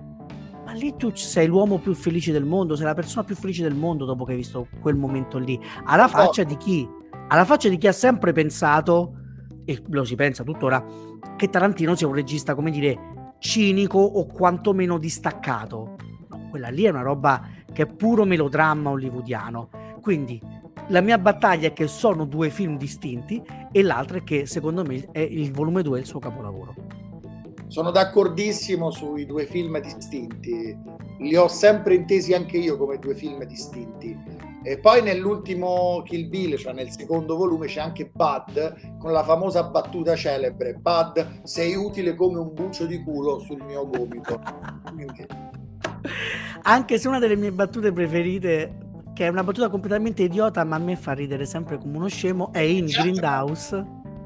ma 0.63 0.71
lì 0.73 0.95
tu 0.95 1.11
sei 1.15 1.47
l'uomo 1.47 1.79
più 1.79 1.93
felice 1.93 2.31
del 2.31 2.45
mondo, 2.45 2.75
sei 2.75 2.85
la 2.85 2.93
persona 2.93 3.23
più 3.23 3.35
felice 3.35 3.63
del 3.63 3.73
mondo 3.73 4.05
dopo 4.05 4.25
che 4.25 4.31
hai 4.31 4.37
visto 4.37 4.67
quel 4.79 4.95
momento 4.95 5.39
lì. 5.39 5.59
Alla 5.85 6.07
faccia 6.07 6.43
di 6.43 6.55
chi? 6.57 6.87
Alla 7.29 7.45
faccia 7.45 7.69
di 7.69 7.77
chi 7.77 7.87
ha 7.87 7.91
sempre 7.91 8.31
pensato, 8.31 9.15
e 9.65 9.81
lo 9.87 10.03
si 10.03 10.15
pensa 10.15 10.43
tuttora, 10.43 10.83
che 11.35 11.49
Tarantino 11.49 11.95
sia 11.95 12.07
un 12.07 12.13
regista, 12.13 12.53
come 12.53 12.69
dire, 12.69 12.97
cinico 13.43 13.99
o 13.99 14.25
quantomeno 14.25 14.97
distaccato. 14.97 15.97
No, 16.29 16.47
quella 16.49 16.69
lì 16.69 16.83
è 16.83 16.89
una 16.89 17.01
roba 17.01 17.45
che 17.73 17.83
è 17.83 17.87
puro 17.87 18.23
melodramma 18.23 18.89
hollywoodiano. 18.89 19.69
Quindi 20.01 20.41
la 20.87 21.01
mia 21.01 21.17
battaglia 21.17 21.67
è 21.67 21.73
che 21.73 21.87
sono 21.87 22.23
due 22.23 22.49
film 22.49 22.77
distinti 22.77 23.43
e 23.69 23.81
l'altra 23.83 24.19
è 24.19 24.23
che 24.23 24.45
secondo 24.45 24.85
me 24.85 25.09
è 25.11 25.19
il 25.19 25.51
volume 25.51 25.83
2 25.83 25.97
è 25.97 25.99
il 25.99 26.07
suo 26.07 26.19
capolavoro. 26.19 26.73
Sono 27.67 27.91
d'accordissimo 27.91 28.91
sui 28.91 29.25
due 29.25 29.45
film 29.45 29.77
distinti, 29.81 30.77
li 31.19 31.35
ho 31.35 31.49
sempre 31.49 31.95
intesi 31.95 32.33
anche 32.33 32.57
io 32.57 32.77
come 32.77 32.97
due 32.97 33.13
film 33.13 33.43
distinti. 33.43 34.17
E 34.65 34.79
poi 34.79 35.01
nell'ultimo 35.01 36.01
Kill 36.05 36.29
Bill, 36.29 36.55
cioè 36.55 36.71
nel 36.71 36.89
secondo 36.89 37.35
volume, 37.35 37.67
c'è 37.67 37.81
anche 37.81 38.09
Bud 38.11 38.97
con 38.97 39.11
la 39.11 39.23
famosa 39.23 39.63
battuta 39.63 40.15
celebre: 40.15 40.73
Bud, 40.75 41.41
sei 41.43 41.75
utile 41.75 42.15
come 42.15 42.39
un 42.39 42.53
buccio 42.53 42.85
di 42.85 43.03
culo 43.03 43.39
sul 43.39 43.61
mio 43.61 43.85
gomito. 43.87 44.41
Anche 46.63 46.97
se 46.97 47.07
una 47.09 47.19
delle 47.19 47.35
mie 47.35 47.51
battute 47.51 47.91
preferite, 47.91 48.77
che 49.13 49.25
è 49.25 49.27
una 49.27 49.43
battuta 49.43 49.69
completamente 49.69 50.23
idiota, 50.23 50.63
ma 50.63 50.77
a 50.77 50.79
me 50.79 50.95
fa 50.95 51.11
ridere 51.11 51.45
sempre 51.45 51.77
come 51.77 51.97
uno 51.97 52.07
scemo, 52.07 52.53
è 52.53 52.59
in 52.59 52.85
c'è 52.85 53.01
Grindhouse. 53.01 53.85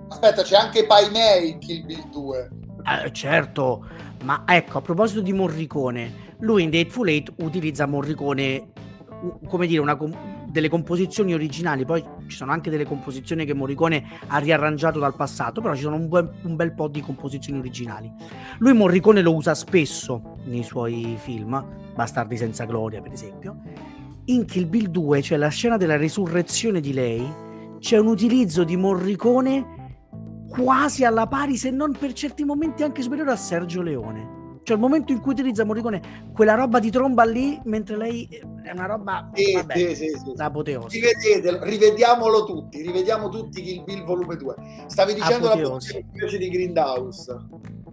Aspetta, 0.09 0.43
c'è 0.43 0.55
anche 0.55 0.85
Paimei 0.85 1.49
in 1.51 1.57
Kill 1.57 1.83
Bill 1.83 2.09
2. 2.11 2.49
Eh, 3.03 3.11
certo, 3.11 3.85
ma 4.23 4.43
ecco, 4.45 4.77
a 4.77 4.81
proposito 4.81 5.21
di 5.21 5.33
Morricone, 5.33 6.35
lui 6.39 6.61
in 6.61 6.69
Dateful 6.69 7.07
Eight 7.09 7.33
utilizza 7.37 7.87
Morricone 7.87 8.85
come 9.47 9.67
dire, 9.67 9.81
una, 9.81 9.97
delle 10.47 10.69
composizioni 10.69 11.33
originali, 11.33 11.85
poi 11.85 12.03
ci 12.27 12.35
sono 12.35 12.51
anche 12.51 12.69
delle 12.69 12.85
composizioni 12.85 13.45
che 13.45 13.53
Morricone 13.53 14.03
ha 14.27 14.37
riarrangiato 14.37 14.99
dal 14.99 15.15
passato, 15.15 15.61
però 15.61 15.75
ci 15.75 15.81
sono 15.81 15.95
un 15.95 16.07
bel, 16.07 16.31
un 16.43 16.55
bel 16.55 16.73
po' 16.73 16.87
di 16.87 17.01
composizioni 17.01 17.59
originali. 17.59 18.11
Lui 18.59 18.73
Morricone 18.73 19.21
lo 19.21 19.33
usa 19.33 19.55
spesso 19.55 20.37
nei 20.45 20.63
suoi 20.63 21.15
film, 21.17 21.63
Bastardi 21.93 22.37
senza 22.37 22.65
gloria 22.65 23.01
per 23.01 23.11
esempio. 23.11 23.61
In 24.25 24.45
Kill 24.45 24.67
Bill 24.67 24.87
2 24.87 25.21
c'è 25.21 25.37
la 25.37 25.47
scena 25.47 25.77
della 25.77 25.97
risurrezione 25.97 26.79
di 26.79 26.93
lei, 26.93 27.25
c'è 27.79 27.97
un 27.97 28.07
utilizzo 28.07 28.63
di 28.63 28.75
Morricone 28.75 29.75
quasi 30.49 31.03
alla 31.03 31.27
pari, 31.27 31.57
se 31.57 31.71
non 31.71 31.95
per 31.97 32.13
certi 32.13 32.43
momenti 32.43 32.83
anche 32.83 33.01
superiore 33.01 33.31
a 33.31 33.35
Sergio 33.35 33.81
Leone 33.81 34.36
cioè 34.67 34.75
il 34.75 34.81
momento 34.81 35.13
in 35.13 35.21
cui 35.21 35.31
utilizza 35.31 35.63
Morricone 35.63 36.29
quella 36.33 36.53
roba 36.53 36.81
di 36.81 36.91
tromba 36.91 37.23
lì, 37.23 37.57
mentre 37.63 37.95
lei 37.95 38.27
è 38.63 38.71
una 38.73 38.85
roba 38.85 39.31
sì, 39.33 39.53
vabbè, 39.53 39.77
sì, 39.77 39.95
sì, 39.95 40.09
sì. 40.09 40.33
apoteosi. 40.35 40.99
Rivedete, 40.99 41.63
rivediamolo 41.63 42.43
tutti, 42.43 42.81
rivediamo 42.81 43.29
tutti 43.29 43.61
Kill 43.61 43.85
Bill 43.85 44.03
volume 44.03 44.35
2. 44.35 44.55
Stavi 44.87 45.13
dicendo 45.13 45.47
apoteosi. 45.47 45.93
la 45.93 45.99
battuta 46.01 46.37
di 46.37 46.49
Grindhouse. 46.49 47.37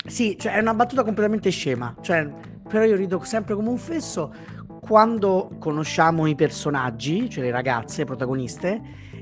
Sì, 0.04 0.36
cioè 0.36 0.54
è 0.54 0.58
una 0.58 0.74
battuta 0.74 1.04
completamente 1.04 1.50
scema, 1.50 1.94
cioè, 2.00 2.28
però 2.68 2.82
io 2.82 2.96
rido 2.96 3.22
sempre 3.22 3.54
come 3.54 3.68
un 3.68 3.78
fesso 3.78 4.34
quando 4.80 5.54
conosciamo 5.60 6.26
i 6.26 6.34
personaggi, 6.34 7.30
cioè 7.30 7.44
le 7.44 7.52
ragazze 7.52 8.04
protagoniste, 8.04 8.80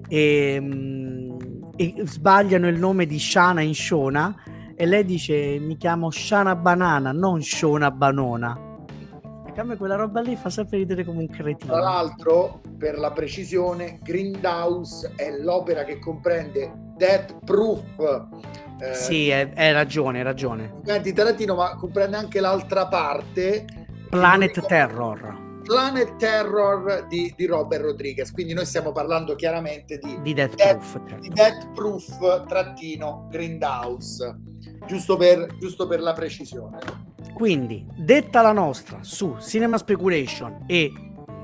e, 0.08 0.58
mm, 0.58 1.38
e 1.76 1.96
sbagliano 2.04 2.66
il 2.66 2.78
nome 2.78 3.04
di 3.04 3.18
Shana 3.18 3.60
in 3.60 3.74
Shona 3.74 4.34
e 4.82 4.86
lei 4.86 5.04
dice 5.04 5.60
mi 5.60 5.76
chiamo 5.76 6.10
Shana 6.10 6.56
Banana, 6.56 7.12
non 7.12 7.40
Shona 7.40 7.92
Banona. 7.92 8.58
E 9.54 9.60
a 9.60 9.62
me 9.62 9.76
quella 9.76 9.94
roba 9.94 10.20
lì 10.20 10.34
fa 10.34 10.50
sempre 10.50 10.78
ridere 10.78 11.04
come 11.04 11.20
un 11.20 11.28
cretino. 11.28 11.72
Tra 11.72 11.80
l'altro, 11.80 12.60
per 12.78 12.98
la 12.98 13.12
precisione, 13.12 14.00
Grindhouse 14.02 15.12
è 15.14 15.38
l'opera 15.38 15.84
che 15.84 16.00
comprende 16.00 16.72
Death 16.96 17.44
Proof. 17.44 18.26
Eh, 18.80 18.94
sì, 18.94 19.30
hai 19.30 19.70
ragione, 19.70 20.18
hai 20.18 20.24
ragione. 20.24 20.80
Di 21.00 21.12
Tarantino, 21.12 21.54
ma 21.54 21.76
comprende 21.76 22.16
anche 22.16 22.40
l'altra 22.40 22.88
parte. 22.88 23.64
Planet 24.10 24.66
Terror. 24.66 25.60
Planet 25.62 26.16
Terror 26.16 27.06
di, 27.08 27.32
di, 27.36 27.46
Robert 27.46 27.84
Rodriguez. 27.84 28.32
Quindi 28.32 28.52
noi 28.52 28.66
stiamo 28.66 28.90
parlando 28.90 29.36
chiaramente 29.36 29.98
di, 29.98 30.20
di 30.22 30.34
Death, 30.34 30.56
Death 30.56 30.76
Proof, 30.76 30.92
certo. 31.08 31.20
di 31.20 31.28
Death 31.28 31.72
Proof 31.72 32.46
trattino 32.48 33.28
Grindhouse 33.30 34.50
giusto 34.86 35.16
per, 35.16 35.56
giusto 35.58 35.86
per 35.86 36.00
la 36.00 36.12
precisione. 36.12 36.78
Quindi, 37.32 37.86
detta 37.96 38.42
la 38.42 38.52
nostra 38.52 38.98
su 39.02 39.36
Cinema 39.40 39.78
Speculation 39.78 40.64
e 40.66 40.92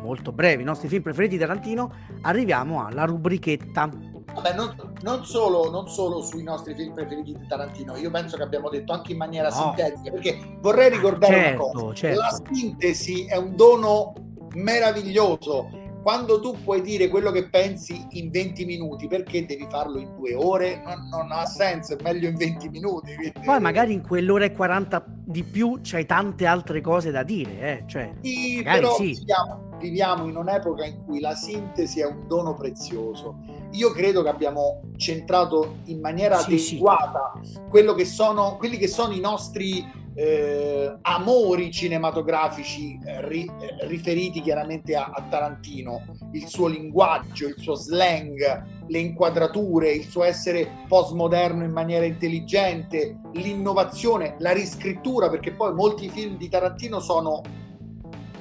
molto 0.03 0.33
brevi 0.33 0.63
i 0.63 0.65
nostri 0.65 0.89
film 0.89 1.03
preferiti 1.03 1.37
di 1.37 1.41
Tarantino, 1.41 1.93
arriviamo 2.23 2.85
alla 2.85 3.05
rubrichetta. 3.05 3.91
Vabbè, 4.35 4.55
non, 4.55 4.75
non, 5.03 5.25
solo, 5.25 5.71
non, 5.71 5.89
solo, 5.89 6.23
sui 6.23 6.43
nostri 6.43 6.75
film 6.75 6.95
preferiti 6.95 7.35
di 7.35 7.47
Tarantino, 7.47 7.97
io 7.97 8.11
penso 8.11 8.37
che 8.37 8.43
abbiamo 8.43 8.69
detto 8.69 8.93
anche 8.93 9.13
in 9.13 9.19
maniera 9.19 9.49
no. 9.49 9.55
sintetica, 9.55 10.11
perché 10.11 10.59
vorrei 10.61 10.91
ricordare 10.91 11.35
certo, 11.35 11.65
una 11.65 11.73
cosa, 11.73 11.95
certo. 11.95 12.21
la 12.21 12.41
sintesi 12.53 13.27
è 13.27 13.37
un 13.37 13.57
dono 13.57 14.13
meraviglioso 14.55 15.69
quando 16.03 16.41
tu 16.41 16.57
puoi 16.63 16.81
dire 16.81 17.09
quello 17.09 17.31
che 17.31 17.49
pensi 17.49 18.07
in 18.11 18.31
20 18.31 18.65
minuti, 18.65 19.07
perché 19.07 19.45
devi 19.45 19.67
farlo 19.69 19.99
in 19.99 20.15
due 20.15 20.35
ore? 20.35 20.83
Non, 20.85 21.09
non 21.09 21.33
ha 21.33 21.45
senso, 21.45 21.99
è 21.99 22.03
meglio 22.03 22.29
in 22.29 22.37
20 22.37 22.69
minuti. 22.69 23.15
Quindi... 23.15 23.41
Poi 23.45 23.61
magari 23.61 23.93
in 23.93 24.03
quell'ora 24.03 24.45
e 24.45 24.53
40 24.53 25.05
di 25.27 25.43
più 25.43 25.81
c'hai 25.83 26.07
tante 26.07 26.47
altre 26.47 26.81
cose 26.81 27.11
da 27.11 27.23
dire, 27.23 27.61
eh? 27.61 27.85
cioè, 27.87 28.15
sì, 28.23 28.63
però 28.63 28.95
sì. 28.95 29.15
Viviamo, 29.15 29.77
viviamo 29.79 30.27
in 30.27 30.37
un'epoca 30.37 30.85
in 30.85 31.05
cui 31.05 31.21
la 31.21 31.35
sintesi 31.35 32.01
è 32.01 32.07
un 32.07 32.27
dono 32.27 32.55
prezioso. 32.55 33.41
Io 33.73 33.91
credo 33.91 34.23
che 34.23 34.29
abbiamo 34.31 34.81
centrato 34.97 35.79
in 35.85 36.01
maniera 36.01 36.39
sì, 36.39 36.55
adeguata 36.55 37.33
sì. 37.43 37.59
Che 37.71 38.05
sono, 38.05 38.57
quelli 38.57 38.79
che 38.79 38.89
sono 38.89 39.13
i 39.13 39.21
nostri 39.21 39.85
eh, 40.19 40.99
amori 41.03 41.71
cinematografici 41.71 42.99
eh, 43.05 43.29
ri, 43.29 43.49
eh, 43.61 43.87
riferiti 43.87 44.41
chiaramente 44.41 44.97
a, 44.97 45.13
a, 45.15 45.23
Tarantino, 45.23 46.03
il 46.33 46.49
suo 46.49 46.67
linguaggio, 46.67 47.47
il 47.47 47.55
suo 47.57 47.75
slang, 47.75 48.65
le 48.89 48.99
inquadrature, 48.99 49.93
il 49.93 50.09
suo 50.09 50.25
essere 50.25 50.69
postmoderno 50.89 51.63
in 51.63 51.71
maniera 51.71 52.05
intelligente, 52.05 53.21
l'innovazione, 53.35 54.35
la 54.41 54.51
riscrittura, 54.51 55.31
perché 55.31 55.53
poi 55.53 55.73
molti 55.73 56.09
film 56.09 56.37
di 56.37 56.49
Tarantino 56.49 56.99
sono, 56.99 57.41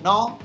no? 0.02 0.38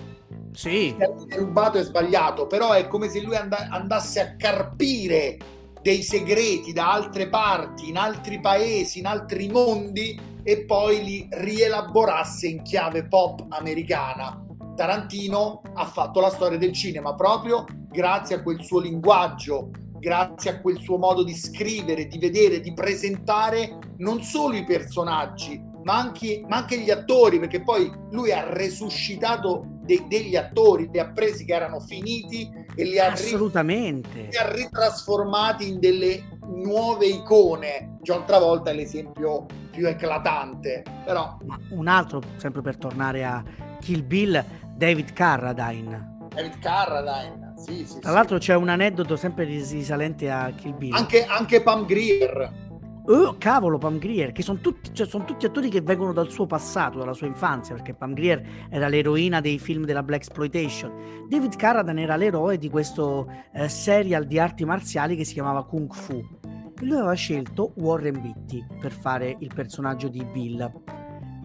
Sì. 0.52 0.94
È 0.98 1.10
rubato 1.38 1.78
e 1.78 1.82
sbagliato, 1.84 2.46
però 2.46 2.72
è 2.72 2.86
come 2.88 3.08
se 3.08 3.22
lui 3.22 3.36
and- 3.36 3.56
andasse 3.70 4.20
a 4.20 4.36
carpire 4.36 5.38
dei 5.80 6.02
segreti 6.02 6.74
da 6.74 6.92
altre 6.92 7.30
parti, 7.30 7.88
in 7.88 7.96
altri 7.96 8.38
paesi, 8.38 8.98
in 8.98 9.06
altri 9.06 9.48
mondi 9.48 10.30
e 10.42 10.64
poi 10.64 11.04
li 11.04 11.28
rielaborasse 11.30 12.46
in 12.46 12.62
chiave 12.62 13.06
pop 13.06 13.44
americana. 13.48 14.44
Tarantino 14.74 15.62
ha 15.74 15.86
fatto 15.86 16.20
la 16.20 16.30
storia 16.30 16.58
del 16.58 16.72
cinema 16.72 17.14
proprio 17.14 17.64
grazie 17.90 18.36
a 18.36 18.42
quel 18.42 18.62
suo 18.62 18.80
linguaggio, 18.80 19.70
grazie 19.98 20.50
a 20.50 20.60
quel 20.60 20.80
suo 20.80 20.96
modo 20.96 21.22
di 21.22 21.34
scrivere, 21.34 22.06
di 22.06 22.18
vedere, 22.18 22.60
di 22.60 22.72
presentare 22.72 23.78
non 23.98 24.22
solo 24.22 24.56
i 24.56 24.64
personaggi, 24.64 25.62
ma 25.84 25.98
anche, 25.98 26.42
ma 26.48 26.56
anche 26.56 26.78
gli 26.78 26.90
attori, 26.90 27.38
perché 27.38 27.62
poi 27.62 27.90
lui 28.10 28.32
ha 28.32 28.52
resuscitato 28.52 29.66
de- 29.82 30.04
degli 30.08 30.36
attori, 30.36 30.88
li 30.90 30.98
ha 30.98 31.10
presi 31.10 31.44
che 31.44 31.54
erano 31.54 31.80
finiti 31.80 32.50
e 32.74 32.84
li 32.84 32.98
ha, 32.98 33.12
Assolutamente. 33.12 34.28
li 34.30 34.36
ha 34.36 34.50
ritrasformati 34.50 35.68
in 35.68 35.78
delle 35.78 36.31
nuove 36.54 37.06
icone. 37.06 37.96
John 38.02 38.24
Travolta 38.24 38.70
è 38.70 38.74
l'esempio 38.74 39.46
più 39.70 39.86
eclatante, 39.86 40.82
però... 41.04 41.38
Un 41.70 41.88
altro, 41.88 42.20
sempre 42.36 42.62
per 42.62 42.76
tornare 42.76 43.24
a 43.24 43.42
Kill 43.80 44.06
Bill, 44.06 44.44
David 44.76 45.12
Carradine. 45.12 46.10
David 46.34 46.58
Carradine, 46.60 47.52
sì, 47.56 47.84
sì. 47.86 47.98
Tra 48.00 48.10
sì. 48.10 48.16
l'altro 48.16 48.38
c'è 48.38 48.54
un 48.54 48.68
aneddoto 48.68 49.16
sempre 49.16 49.44
risalente 49.44 50.30
a 50.30 50.50
Kill 50.54 50.76
Bill. 50.76 50.94
Anche, 50.94 51.24
anche 51.24 51.62
Pam 51.62 51.84
Grier 51.84 52.61
Oh, 53.04 53.34
cavolo, 53.36 53.78
Pam 53.78 53.98
Grier, 53.98 54.30
che 54.30 54.42
sono 54.42 54.60
tutti, 54.60 54.94
cioè, 54.94 55.08
sono 55.08 55.24
tutti 55.24 55.44
attori 55.44 55.68
che 55.68 55.80
vengono 55.80 56.12
dal 56.12 56.30
suo 56.30 56.46
passato, 56.46 56.98
dalla 56.98 57.14
sua 57.14 57.26
infanzia, 57.26 57.74
perché 57.74 57.94
Pam 57.94 58.14
Grier 58.14 58.40
era 58.70 58.86
l'eroina 58.86 59.40
dei 59.40 59.58
film 59.58 59.84
della 59.84 60.04
Black 60.04 60.22
Exploitation. 60.22 61.26
David 61.28 61.56
Carradine 61.56 62.02
era 62.02 62.14
l'eroe 62.14 62.58
di 62.58 62.70
questo 62.70 63.28
eh, 63.52 63.68
serial 63.68 64.24
di 64.26 64.38
arti 64.38 64.64
marziali 64.64 65.16
che 65.16 65.24
si 65.24 65.32
chiamava 65.32 65.64
Kung 65.64 65.92
Fu. 65.92 66.14
E 66.14 66.84
lui 66.84 66.96
aveva 66.96 67.14
scelto 67.14 67.72
Warren 67.76 68.20
Beatty 68.20 68.64
per 68.78 68.92
fare 68.92 69.36
il 69.40 69.50
personaggio 69.52 70.06
di 70.06 70.24
Bill. 70.24 70.70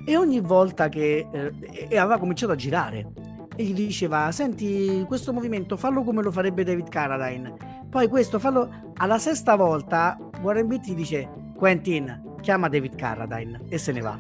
E 0.05 0.16
ogni 0.16 0.39
volta 0.41 0.89
che 0.89 1.28
eh, 1.32 1.97
aveva 1.97 2.20
cominciato 2.20 2.51
a 2.51 2.55
girare 2.55 3.12
e 3.55 3.64
gli 3.64 3.74
diceva: 3.74 4.32
Senti, 4.32 5.03
questo 5.08 5.34
movimento 5.34 5.76
fallo 5.76 6.03
come 6.03 6.22
lo 6.22 6.32
farebbe 6.32 6.64
David 6.64 6.88
Carradine. 6.88 7.86
Poi 7.89 8.08
questo 8.08 8.38
fallo 8.38 8.93
alla 8.97 9.18
sesta 9.18 9.55
volta. 9.55 10.18
Warren 10.41 10.68
Beatty 10.68 10.93
dice: 10.93 11.45
Quentin 11.58 12.36
chiama 12.41 12.70
David 12.70 12.95
Carradine 12.95 13.64
e 13.68 13.78
se 13.78 13.91
ne 13.91 14.01
va. 14.01 14.18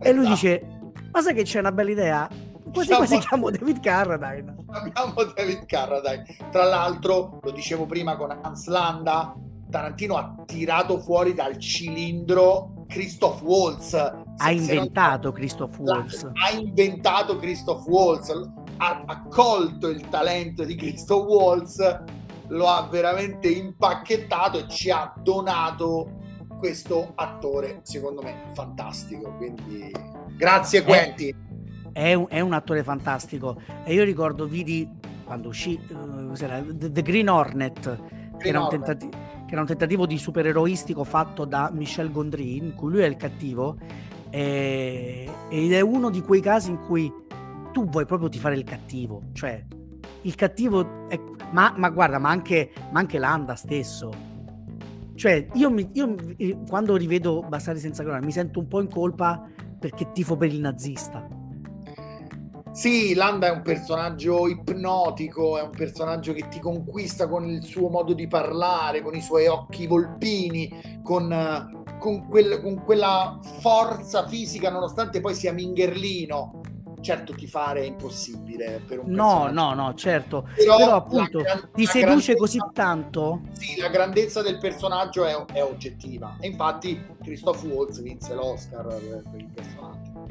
E 0.00 0.12
lui 0.12 0.24
esatto. 0.24 0.34
dice: 0.34 0.66
Ma 1.12 1.22
sai 1.22 1.34
che 1.34 1.44
c'è 1.44 1.60
una 1.60 1.72
bella 1.72 1.90
idea? 1.90 2.28
Quasi 2.72 2.88
Siamo... 2.88 3.06
quasi 3.06 3.18
chiamo 3.26 3.50
David 3.50 3.80
Carradine. 3.80 4.56
Abbiamo 4.66 5.14
David 5.34 5.64
Carradine. 5.66 6.24
Tra 6.50 6.64
l'altro, 6.64 7.38
lo 7.40 7.50
dicevo 7.52 7.86
prima 7.86 8.16
con 8.16 8.36
Hans 8.42 8.66
Landa, 8.66 9.34
Tarantino 9.70 10.16
ha 10.16 10.34
tirato 10.44 10.98
fuori 10.98 11.32
dal 11.32 11.56
cilindro 11.58 12.84
Christoph 12.88 13.40
Waltz. 13.42 13.94
Ha 14.36 14.50
inventato 14.50 15.28
non... 15.28 15.36
Christoph 15.36 15.78
Waltz. 15.78 16.24
Ha 16.24 16.50
inventato 16.56 17.36
Christoph 17.36 17.86
Waltz. 17.86 18.30
Ha, 18.76 19.04
ha 19.06 19.22
colto 19.28 19.88
il 19.88 20.08
talento 20.08 20.64
di 20.64 20.74
Christoph 20.74 21.28
Waltz, 21.28 22.02
lo 22.48 22.66
ha 22.66 22.88
veramente 22.90 23.48
impacchettato 23.48 24.58
e 24.58 24.68
ci 24.68 24.90
ha 24.90 25.14
donato 25.22 26.22
questo 26.58 27.12
attore, 27.14 27.80
secondo 27.82 28.22
me, 28.22 28.50
fantastico. 28.52 29.32
Quindi 29.36 29.90
grazie 30.36 30.82
Quentin. 30.82 31.36
È, 31.92 32.00
è, 32.00 32.14
un, 32.14 32.26
è 32.28 32.40
un 32.40 32.52
attore 32.52 32.82
fantastico. 32.82 33.60
E 33.84 33.92
io 33.92 34.04
ricordo 34.04 34.46
vidi 34.46 34.88
quando 35.24 35.48
uscì 35.48 35.78
uh, 35.88 36.32
The, 36.32 37.02
Green 37.02 37.28
Hornet, 37.28 37.80
Green 37.80 38.38
che, 38.38 38.48
era 38.48 38.64
Hornet. 38.64 38.84
Tentati- 38.84 39.08
che, 39.08 39.52
era 39.52 39.60
un 39.60 39.66
tentativo 39.66 40.06
di 40.06 40.18
supereroistico 40.18 41.04
fatto 41.04 41.44
da 41.44 41.70
Michel 41.72 42.10
Gondry, 42.10 42.56
in 42.56 42.74
cui 42.74 42.90
lui 42.90 43.00
è 43.02 43.06
il 43.06 43.16
cattivo. 43.16 43.76
E, 44.30 45.30
ed 45.48 45.72
è 45.72 45.80
uno 45.80 46.10
di 46.10 46.20
quei 46.22 46.40
casi 46.40 46.70
in 46.70 46.80
cui 46.86 47.12
tu 47.72 47.88
vuoi 47.88 48.06
proprio 48.06 48.28
ti 48.28 48.38
fare 48.38 48.54
il 48.54 48.64
cattivo, 48.64 49.22
cioè 49.32 49.64
il 50.22 50.34
cattivo 50.34 51.08
è, 51.08 51.20
ma, 51.50 51.74
ma 51.76 51.90
guarda, 51.90 52.18
ma 52.18 52.30
anche, 52.30 52.72
ma 52.90 53.00
anche 53.00 53.18
Landa 53.18 53.54
stesso 53.56 54.33
cioè, 55.14 55.46
io, 55.54 55.70
mi, 55.70 55.88
io 55.92 56.14
quando 56.68 56.96
rivedo 56.96 57.42
Bastardi 57.42 57.80
senza 57.80 58.02
gloria 58.02 58.24
mi 58.24 58.32
sento 58.32 58.58
un 58.58 58.68
po' 58.68 58.80
in 58.80 58.90
colpa 58.90 59.48
perché 59.78 60.10
tifo 60.12 60.36
per 60.36 60.52
il 60.52 60.60
nazista. 60.60 61.26
Sì, 62.72 63.14
Landa 63.14 63.46
è 63.46 63.50
un 63.50 63.62
personaggio 63.62 64.48
ipnotico, 64.48 65.56
è 65.58 65.62
un 65.62 65.70
personaggio 65.70 66.32
che 66.32 66.48
ti 66.48 66.58
conquista 66.58 67.28
con 67.28 67.48
il 67.48 67.62
suo 67.62 67.88
modo 67.88 68.14
di 68.14 68.26
parlare, 68.26 69.00
con 69.00 69.14
i 69.14 69.22
suoi 69.22 69.46
occhi 69.46 69.86
volpini, 69.86 71.00
con, 71.04 71.86
con, 72.00 72.26
quel, 72.26 72.60
con 72.60 72.82
quella 72.82 73.38
forza 73.60 74.26
fisica, 74.26 74.70
nonostante 74.70 75.20
poi 75.20 75.34
sia 75.36 75.52
mingherlino 75.52 76.62
certo 77.04 77.34
ti 77.34 77.46
fare 77.46 77.82
è 77.82 77.84
impossibile 77.84 78.82
per 78.84 79.00
un 79.00 79.10
no 79.10 79.50
no 79.50 79.74
no 79.74 79.94
certo 79.94 80.48
però, 80.56 80.76
però 80.76 80.96
appunto 80.96 81.42
gran, 81.42 81.68
ti 81.72 81.84
seduce 81.84 82.34
così 82.34 82.58
tanto 82.72 83.42
sì 83.52 83.78
la 83.78 83.88
grandezza 83.88 84.40
del 84.40 84.58
personaggio 84.58 85.24
è, 85.24 85.34
è 85.52 85.62
oggettiva 85.62 86.36
e 86.40 86.48
infatti 86.48 87.00
Christoph 87.22 87.62
Waltz 87.64 88.00
vinse 88.00 88.34
l'Oscar 88.34 88.86
per, 88.86 89.22
per 89.30 89.40
il 89.40 89.50
personaggio 89.54 90.28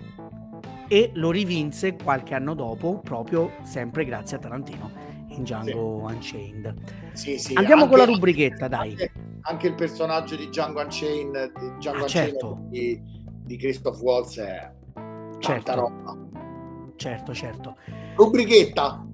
e 0.88 1.12
lo 1.14 1.30
rivinse 1.30 1.96
qualche 1.96 2.34
anno 2.34 2.56
dopo 2.56 3.00
proprio 3.00 3.52
sempre 3.62 4.04
grazie 4.04 4.38
a 4.38 4.40
Tarantino 4.40 4.92
in 5.28 5.44
Django 5.44 6.08
sì. 6.08 6.14
Unchained 6.14 6.76
sì, 7.14 7.38
sì. 7.38 7.54
andiamo 7.54 7.84
anche, 7.84 7.96
con 7.96 8.06
la 8.06 8.12
rubrichetta 8.12 8.68
dai 8.68 8.90
anche, 8.90 9.12
anche, 9.42 9.68
il 9.68 9.76
personaggio 9.76 10.36
di 10.36 10.48
Django 10.48 10.82
Unchained, 10.82 11.52
Django 11.78 12.00
ah, 12.00 12.02
Unchained 12.02 12.10
certo. 12.10 12.58
di, 12.64 13.00
di 13.44 13.58
Christoph 13.58 14.02
Waltz 14.02 14.40
è 14.40 14.72
certo. 15.40 16.23
Certo, 17.04 17.34
certo. 17.34 17.76
Rubrichetta. 18.16 19.06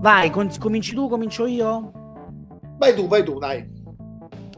Vai, 0.00 0.30
com- 0.30 0.58
cominci 0.58 0.94
tu, 0.94 1.08
comincio 1.08 1.46
io? 1.46 1.92
Vai 2.76 2.92
tu, 2.92 3.06
vai 3.06 3.22
tu, 3.22 3.38
dai. 3.38 3.70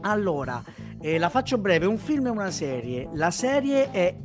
Allora, 0.01 0.61
eh, 0.99 1.19
la 1.19 1.29
faccio 1.29 1.59
breve, 1.59 1.85
un 1.85 1.99
film 1.99 2.25
e 2.25 2.29
una 2.31 2.49
serie. 2.49 3.09
La 3.13 3.29
serie 3.29 3.91
è, 3.91 4.17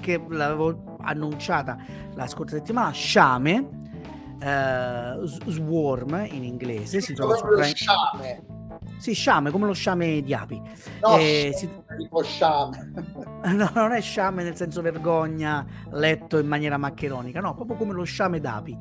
che 0.00 0.22
l'avevo 0.28 0.98
annunciata 1.00 1.78
la 2.14 2.26
scorsa 2.26 2.56
settimana, 2.56 2.90
Sciame, 2.90 3.80
uh, 4.42 5.24
Swarm 5.24 6.26
in 6.30 6.44
inglese, 6.44 7.00
si 7.00 7.14
trova 7.14 7.36
su 7.36 7.46
Prime... 7.46 7.74
Sciame. 7.74 8.60
Sì, 8.98 9.12
sciame, 9.14 9.50
come 9.50 9.66
lo 9.66 9.72
sciame 9.72 10.22
di 10.22 10.34
api. 10.34 10.60
No, 11.00 11.16
eh, 11.16 11.52
si... 11.54 11.68
tipo 11.98 12.22
sciame. 12.22 12.92
no, 13.52 13.70
non 13.74 13.92
è 13.92 14.00
sciame 14.00 14.42
nel 14.42 14.56
senso 14.56 14.80
vergogna 14.80 15.66
letto 15.90 16.38
in 16.38 16.46
maniera 16.46 16.76
maccheronica, 16.76 17.40
no, 17.40 17.54
proprio 17.54 17.76
come 17.76 17.92
lo 17.92 18.04
sciame 18.04 18.40
d'api. 18.40 18.76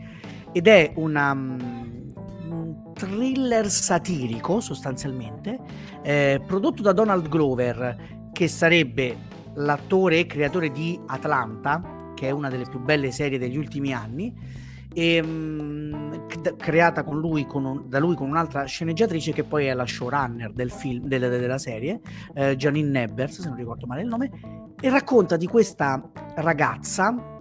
Ed 0.51 0.67
è 0.67 0.93
una, 0.95 1.31
um, 1.31 2.13
un 2.49 2.93
thriller 2.93 3.69
satirico, 3.69 4.59
sostanzialmente, 4.59 5.59
eh, 6.03 6.41
prodotto 6.45 6.81
da 6.81 6.91
Donald 6.91 7.27
Glover, 7.27 8.29
che 8.31 8.47
sarebbe 8.47 9.29
l'attore 9.55 10.19
e 10.19 10.25
creatore 10.25 10.71
di 10.71 10.99
Atlanta, 11.07 12.11
che 12.15 12.27
è 12.27 12.31
una 12.31 12.49
delle 12.49 12.65
più 12.69 12.79
belle 12.79 13.11
serie 13.11 13.39
degli 13.39 13.57
ultimi 13.57 13.93
anni 13.93 14.69
e, 14.93 15.15
ehm, 15.15 15.25
mh, 15.27 16.55
creata 16.57 17.03
con 17.03 17.19
lui, 17.19 17.45
con 17.45 17.65
un, 17.65 17.89
da 17.89 17.99
lui 17.99 18.15
con 18.15 18.29
un'altra 18.29 18.65
sceneggiatrice 18.65 19.31
che 19.33 19.43
poi 19.43 19.65
è 19.65 19.73
la 19.73 19.85
showrunner 19.85 20.51
del 20.53 20.71
film, 20.71 21.07
del, 21.07 21.29
della 21.29 21.57
serie, 21.57 22.01
eh, 22.33 22.55
Janine 22.55 22.89
Nebbers, 22.89 23.41
se 23.41 23.47
non 23.47 23.57
ricordo 23.57 23.85
male 23.85 24.01
il 24.01 24.07
nome, 24.07 24.31
e 24.79 24.89
racconta 24.89 25.37
di 25.37 25.47
questa 25.47 26.01
ragazza 26.35 27.39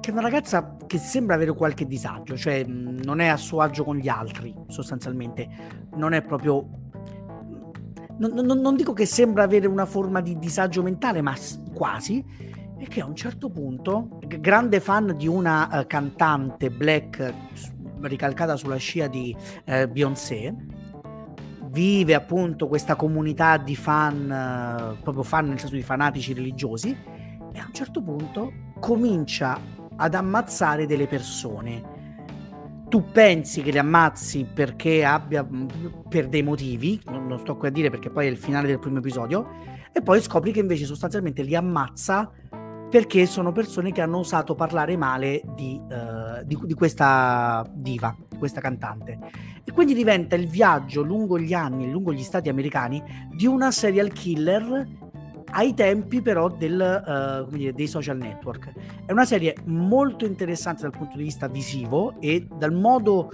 che 0.00 0.12
è 0.12 0.14
una 0.14 0.22
ragazza 0.22 0.76
che 0.86 0.98
sembra 0.98 1.34
avere 1.34 1.52
qualche 1.52 1.84
disagio, 1.84 2.36
cioè 2.36 2.64
mh, 2.64 3.00
non 3.02 3.20
è 3.20 3.26
a 3.26 3.36
suo 3.36 3.60
agio 3.60 3.82
con 3.82 3.96
gli 3.96 4.08
altri, 4.08 4.54
sostanzialmente, 4.68 5.48
non 5.96 6.12
è 6.12 6.22
proprio 6.22 6.84
non, 8.18 8.32
non, 8.32 8.60
non, 8.60 8.76
dico 8.76 8.92
che 8.92 9.04
sembra 9.04 9.42
avere 9.42 9.66
una 9.66 9.84
forma 9.84 10.20
di 10.20 10.38
disagio 10.38 10.82
mentale, 10.82 11.20
ma 11.20 11.34
quasi, 11.74 12.24
e 12.78 12.86
che 12.86 13.00
a 13.00 13.06
un 13.06 13.14
certo 13.14 13.48
punto, 13.48 14.18
grande 14.26 14.80
fan 14.80 15.14
di 15.16 15.26
una 15.26 15.68
uh, 15.70 15.86
cantante 15.86 16.70
black 16.70 17.34
ricalcata 18.02 18.56
sulla 18.56 18.76
scia 18.76 19.06
di 19.06 19.34
uh, 19.34 19.88
Beyoncé, 19.88 20.54
vive 21.70 22.14
appunto 22.14 22.68
questa 22.68 22.96
comunità 22.96 23.56
di 23.56 23.76
fan, 23.76 24.94
uh, 24.98 25.02
proprio 25.02 25.22
fan 25.22 25.48
nel 25.48 25.58
senso 25.58 25.74
di 25.74 25.82
fanatici 25.82 26.32
religiosi, 26.32 26.96
e 27.52 27.58
a 27.58 27.64
un 27.66 27.72
certo 27.72 28.02
punto 28.02 28.52
comincia 28.78 29.58
ad 29.96 30.14
ammazzare 30.14 30.86
delle 30.86 31.06
persone. 31.06 31.94
Tu 32.88 33.10
pensi 33.10 33.62
che 33.62 33.72
le 33.72 33.78
ammazzi 33.78 34.44
perché 34.44 35.04
abbia 35.04 35.46
per 36.08 36.28
dei 36.28 36.42
motivi, 36.42 37.00
non, 37.06 37.26
non 37.26 37.38
sto 37.40 37.56
qui 37.56 37.68
a 37.68 37.70
dire 37.70 37.90
perché 37.90 38.10
poi 38.10 38.26
è 38.26 38.30
il 38.30 38.36
finale 38.36 38.68
del 38.68 38.78
primo 38.78 38.98
episodio, 38.98 39.48
e 39.92 40.02
poi 40.02 40.20
scopri 40.20 40.52
che 40.52 40.60
invece 40.60 40.84
sostanzialmente 40.84 41.42
li 41.42 41.56
ammazza 41.56 42.30
perché 42.96 43.26
sono 43.26 43.52
persone 43.52 43.92
che 43.92 44.00
hanno 44.00 44.20
osato 44.20 44.54
parlare 44.54 44.96
male 44.96 45.42
di, 45.54 45.78
uh, 45.78 46.42
di, 46.46 46.58
di 46.64 46.72
questa 46.72 47.62
diva, 47.70 48.16
questa 48.38 48.62
cantante. 48.62 49.18
E 49.62 49.70
quindi 49.70 49.92
diventa 49.92 50.34
il 50.34 50.48
viaggio 50.48 51.02
lungo 51.02 51.38
gli 51.38 51.52
anni, 51.52 51.90
lungo 51.90 52.10
gli 52.10 52.22
stati 52.22 52.48
americani, 52.48 53.02
di 53.34 53.44
una 53.44 53.70
serial 53.70 54.10
killer 54.12 54.88
ai 55.50 55.74
tempi 55.74 56.22
però 56.22 56.48
del, 56.48 57.44
uh, 57.46 57.54
dire, 57.54 57.74
dei 57.74 57.86
social 57.86 58.16
network. 58.16 58.72
È 59.04 59.12
una 59.12 59.26
serie 59.26 59.54
molto 59.66 60.24
interessante 60.24 60.80
dal 60.80 60.92
punto 60.92 61.18
di 61.18 61.24
vista 61.24 61.48
visivo 61.48 62.14
e 62.18 62.48
dal 62.50 62.72
modo, 62.72 63.30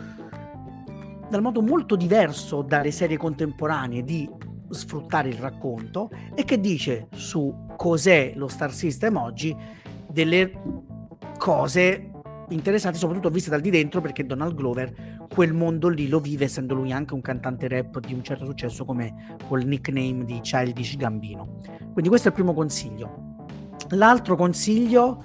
dal 1.31 1.41
modo 1.41 1.63
molto 1.63 1.95
diverso 1.95 2.63
dalle 2.63 2.91
serie 2.91 3.17
contemporanee 3.17 4.03
di 4.03 4.29
sfruttare 4.73 5.29
il 5.29 5.37
racconto 5.37 6.11
e 6.35 6.45
che 6.45 6.61
dice 6.61 7.09
su 7.15 7.67
cos'è 7.77 8.33
lo 8.37 8.49
Star 8.49 8.73
System 8.73 9.17
oggi 9.17 9.55
delle 10.09 10.53
cose 11.39 12.11
interessanti 12.49 12.99
soprattutto 12.99 13.31
viste 13.31 13.51
dal 13.51 13.61
di 13.61 13.71
dentro 13.71 14.01
perché 14.01 14.27
Donald 14.27 14.55
Glover 14.55 15.27
quel 15.33 15.53
mondo 15.53 15.89
lì 15.89 16.09
lo 16.09 16.21
vive 16.21 16.45
essendo 16.45 16.75
lui 16.75 16.93
anche 16.93 17.15
un 17.15 17.23
cantante 17.23 17.69
rap 17.69 18.01
di 18.01 18.13
un 18.13 18.23
certo 18.23 18.45
successo 18.45 18.85
come 18.85 19.37
col 19.49 19.65
nickname 19.65 20.25
di 20.25 20.41
Childish 20.41 20.97
Gambino. 20.97 21.59
Quindi 21.93 22.09
questo 22.09 22.29
è 22.29 22.31
il 22.31 22.37
primo 22.37 22.53
consiglio. 22.53 23.47
L'altro 23.91 24.37
consiglio 24.37 25.25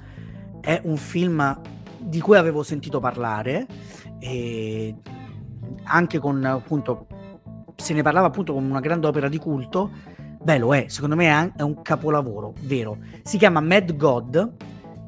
è 0.62 0.80
un 0.84 0.96
film 0.96 1.60
di 2.00 2.22
cui 2.22 2.38
avevo 2.38 2.64
sentito 2.64 3.00
parlare 3.00 3.68
anche 5.84 6.20
con 6.20 6.44
appunto 6.44 7.08
se 7.78 7.94
ne 7.94 8.02
parlava 8.02 8.28
appunto 8.28 8.54
come 8.54 8.70
una 8.70 8.80
grande 8.80 9.08
opera 9.08 9.30
di 9.30 9.38
culto, 9.38 9.92
beh 10.42 10.58
lo 10.58 10.76
è, 10.76 10.86
secondo 10.88 11.16
me 11.16 11.54
è 11.56 11.62
un 11.62 11.82
capolavoro, 11.82 12.54
vero. 12.62 12.98
Si 13.24 13.38
chiama 13.38 13.60
Mad 13.60 13.96
God. 13.96 14.52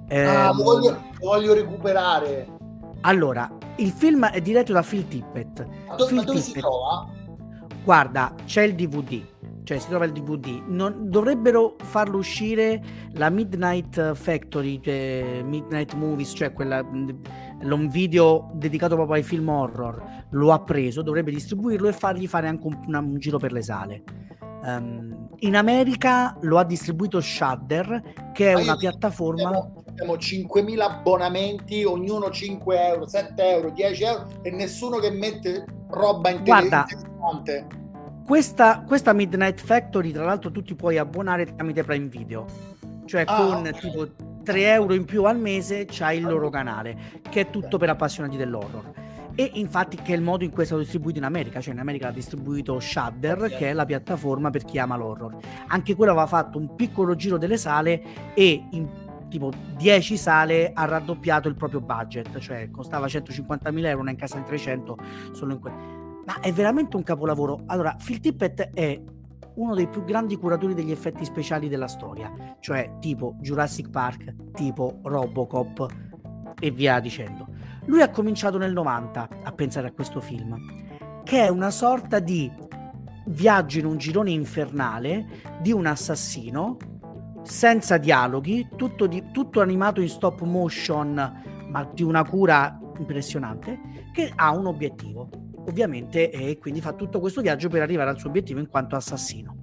Eh, 0.08 0.22
ah, 0.22 0.52
voglio, 0.54 1.02
voglio, 1.20 1.54
recuperare. 1.54 2.48
Allora, 3.02 3.50
il 3.78 3.91
film 3.91 4.26
è 4.28 4.41
diretto 4.41 4.74
da 4.74 4.82
Phil 4.82 5.08
Tippett. 5.08 5.68
Ma, 5.88 5.96
do, 5.96 6.06
Phil 6.06 6.24
dove 6.24 6.40
Tippett, 6.40 6.44
si 6.44 6.60
trova? 6.60 7.08
Guarda, 7.84 8.34
c'è 8.46 8.64
il 8.64 8.76
DVD, 8.76 9.22
cioè 9.70 9.78
si 9.78 9.88
trova 9.90 10.06
il 10.06 10.14
DVD. 10.14 10.64
Non, 10.66 11.12
dovrebbero 11.12 11.76
farlo 11.84 12.18
uscire 12.18 12.82
la 13.14 13.30
Midnight 13.30 14.16
Factory, 14.16 14.82
cioè 14.82 15.44
Midnight 15.46 15.94
Movies, 15.94 16.34
cioè 16.36 16.52
quella 16.54 16.84
l'home 17.62 17.88
video 17.88 18.50
dedicato 18.54 18.96
proprio 18.96 19.18
ai 19.18 19.24
film 19.24 19.48
horror 19.48 20.26
lo 20.32 20.52
ha 20.54 20.62
preso, 20.62 21.04
dovrebbe 21.04 21.30
distribuirlo 21.30 21.88
e 21.88 21.94
fargli 21.94 22.26
fare 22.26 22.48
anche 22.48 22.66
un, 22.66 22.80
una, 22.88 22.98
un 22.98 23.20
giro 23.20 23.38
per 23.38 23.52
le 23.52 23.62
sale. 23.62 24.04
Um, 24.64 25.30
in 25.41 25.56
America 25.56 26.36
lo 26.41 26.58
ha 26.58 26.64
distribuito 26.64 27.22
Shudder, 27.22 28.32
che 28.34 28.50
è 28.50 28.56
una 28.56 28.76
piattaforma. 28.76 29.50
Abbiamo, 29.50 29.84
abbiamo 29.88 30.16
5.000 30.16 30.80
abbonamenti, 30.80 31.84
ognuno 31.84 32.32
5 32.32 32.88
euro, 32.88 33.08
7 33.08 33.44
euro, 33.44 33.70
10 33.70 34.04
euro 34.04 34.28
e 34.41 34.50
nessuno 34.50 34.98
che 34.98 35.12
mette 35.12 35.64
roba 35.90 36.32
in 36.32 36.44
Guarda, 36.44 36.88
questa, 38.30 38.84
questa 38.85 39.11
Midnight 39.11 39.60
Factory, 39.60 40.11
tra 40.11 40.23
l'altro, 40.23 40.51
tu 40.51 40.61
ti 40.61 40.76
puoi 40.76 40.99
abbonare 40.99 41.45
tramite 41.56 41.84
Prime 41.84 42.06
Video, 42.06 42.45
cioè 43.06 43.23
ah, 43.26 43.35
con 43.35 43.56
okay. 43.56 43.73
tipo 43.73 44.07
3 44.43 44.72
euro 44.72 44.93
in 44.93 45.03
più 45.06 45.23
al 45.23 45.39
mese 45.39 45.85
c'hai 45.89 46.19
il 46.19 46.26
loro 46.26 46.51
canale, 46.51 46.95
che 47.27 47.41
è 47.41 47.49
tutto 47.49 47.80
per 47.80 47.89
appassionati 47.89 48.38
dell'horror. 48.38 48.91
E 49.34 49.49
infatti 49.56 49.97
che 49.97 50.14
è 50.14 50.15
il 50.15 50.22
modo 50.22 50.43
in 50.43 50.51
cui 50.51 50.61
è 50.61 50.65
stato 50.68 50.81
distribuito 50.81 51.18
in 51.18 51.23
America, 51.23 51.60
cioè 51.60 51.73
in 51.73 51.80
America 51.80 52.10
ha 52.10 52.11
distribuito 52.11 52.80
Shudder, 52.80 53.49
che 53.57 53.72
è 53.72 53.73
la 53.73 53.85
piattaforma 53.85 54.51
per 54.51 54.64
chi 54.64 54.77
ama 54.77 54.95
l'horror. 54.95 55.35
Anche 55.65 55.95
quello 55.95 56.11
aveva 56.11 56.27
fatto 56.27 56.60
un 56.60 56.76
piccolo 56.76 57.15
giro 57.15 57.39
delle 57.39 57.57
sale 57.57 58.34
e 58.35 58.64
in 58.69 58.88
tipo 59.27 59.51
10 59.76 60.18
sale 60.18 60.69
ha 60.72 60.85
raddoppiato 60.85 61.47
il 61.47 61.56
proprio 61.56 61.81
budget, 61.81 62.38
cioè 62.38 62.69
costava 62.69 63.07
150.000 63.07 63.85
euro, 63.85 64.03
ne 64.03 64.11
incassa 64.11 64.38
di 64.38 64.43
300 64.43 64.97
solo 65.31 65.53
in 65.53 65.60
quel... 65.60 65.99
Ma 66.30 66.41
è 66.41 66.53
veramente 66.53 66.95
un 66.95 67.01
capolavoro. 67.01 67.64
Allora, 67.65 67.95
Phil 67.97 68.19
Tippett 68.19 68.69
è 68.76 69.01
uno 69.56 69.73
dei 69.73 69.88
più 69.88 70.03
grandi 70.03 70.35
curatori 70.35 70.76
degli 70.76 70.91
effetti 70.91 71.26
speciali 71.26 71.68
della 71.68 71.88
storia, 71.88 72.31
cioè 72.60 72.97
tipo 72.99 73.35
Jurassic 73.39 73.89
Park, 73.89 74.51
tipo 74.53 74.99
Robocop 75.01 75.88
e 76.60 76.69
via 76.69 76.99
dicendo. 76.99 77.47
Lui 77.85 78.03
ha 78.03 78.11
cominciato 78.11 78.60
nel 78.60 78.73
90 78.73 79.27
a 79.41 79.51
pensare 79.53 79.88
a 79.88 79.91
questo 79.91 80.22
film, 80.22 80.56
che 81.23 81.45
è 81.45 81.49
una 81.49 81.72
sorta 81.72 82.19
di 82.19 82.51
viaggio 83.26 83.80
in 83.80 83.85
un 83.85 83.97
girone 83.97 84.30
infernale 84.30 85.26
di 85.61 85.72
un 85.72 85.88
assassino 85.88 86.77
senza 87.41 87.97
dialoghi, 87.97 88.69
tutto, 88.76 89.07
di, 89.07 89.31
tutto 89.31 89.61
animato 89.61 89.99
in 89.99 90.10
stop 90.10 90.41
motion, 90.43 91.15
ma 91.72 91.89
di 91.91 92.03
una 92.03 92.23
cura 92.23 92.80
impressionante, 92.99 93.80
che 94.14 94.31
ha 94.35 94.56
un 94.56 94.68
obiettivo 94.68 95.47
ovviamente 95.70 96.32
e 96.32 96.58
quindi 96.58 96.82
fa 96.82 96.94
tutto 96.94 97.20
questo 97.20 97.41
viaggio 97.41 97.70
per 97.70 97.82
arrivare 97.82 98.10
al 98.10 98.20
suo 98.20 98.30
obiettivo 98.30 98.60
in 98.60 98.68
quanto 98.68 98.96
assassino. 98.96 99.58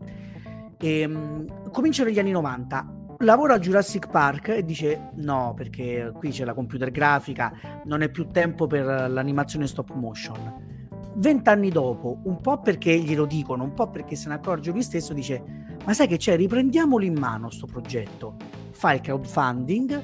E, 0.79 1.05
um, 1.05 1.71
comincia 1.71 2.05
negli 2.05 2.19
anni 2.19 2.31
90, 2.31 3.15
lavora 3.19 3.55
a 3.55 3.59
Jurassic 3.59 4.09
Park 4.09 4.49
e 4.49 4.65
dice 4.65 5.11
no 5.17 5.55
perché 5.57 6.13
qui 6.15 6.31
c'è 6.31 6.45
la 6.45 6.55
computer 6.55 6.91
grafica, 6.91 7.53
non 7.85 8.03
è 8.03 8.09
più 8.09 8.29
tempo 8.29 8.67
per 8.67 8.85
l'animazione 8.85 9.67
stop 9.67 9.93
motion. 9.93 10.75
Vent'anni 11.17 11.71
dopo, 11.71 12.19
un 12.25 12.41
po' 12.41 12.61
perché 12.61 12.99
glielo 12.99 13.25
dicono, 13.25 13.65
un 13.65 13.73
po' 13.73 13.89
perché 13.89 14.17
se 14.17 14.29
ne 14.29 14.35
accorge 14.35 14.71
lui 14.71 14.83
stesso, 14.83 15.15
dice 15.15 15.65
ma 15.85 15.95
sai 15.95 16.09
che 16.09 16.17
c'è, 16.17 16.37
riprendiamolo 16.37 17.05
in 17.05 17.17
mano 17.17 17.49
sto 17.51 17.67
progetto. 17.67 18.37
Fa 18.73 18.93
il 18.93 19.01
crowdfunding, 19.01 20.03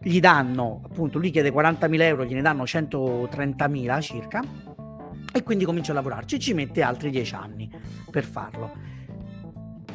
gli 0.00 0.20
danno, 0.20 0.82
appunto, 0.84 1.18
lui 1.18 1.30
chiede 1.30 1.50
40.000 1.52 2.00
euro, 2.02 2.24
gliene 2.24 2.42
danno 2.42 2.62
130.000 2.62 4.00
circa, 4.00 4.42
e 5.36 5.42
quindi 5.42 5.64
comincia 5.64 5.90
a 5.90 5.96
lavorarci, 5.96 6.38
ci 6.38 6.54
mette 6.54 6.80
altri 6.80 7.10
dieci 7.10 7.34
anni 7.34 7.68
per 8.08 8.22
farlo. 8.22 8.70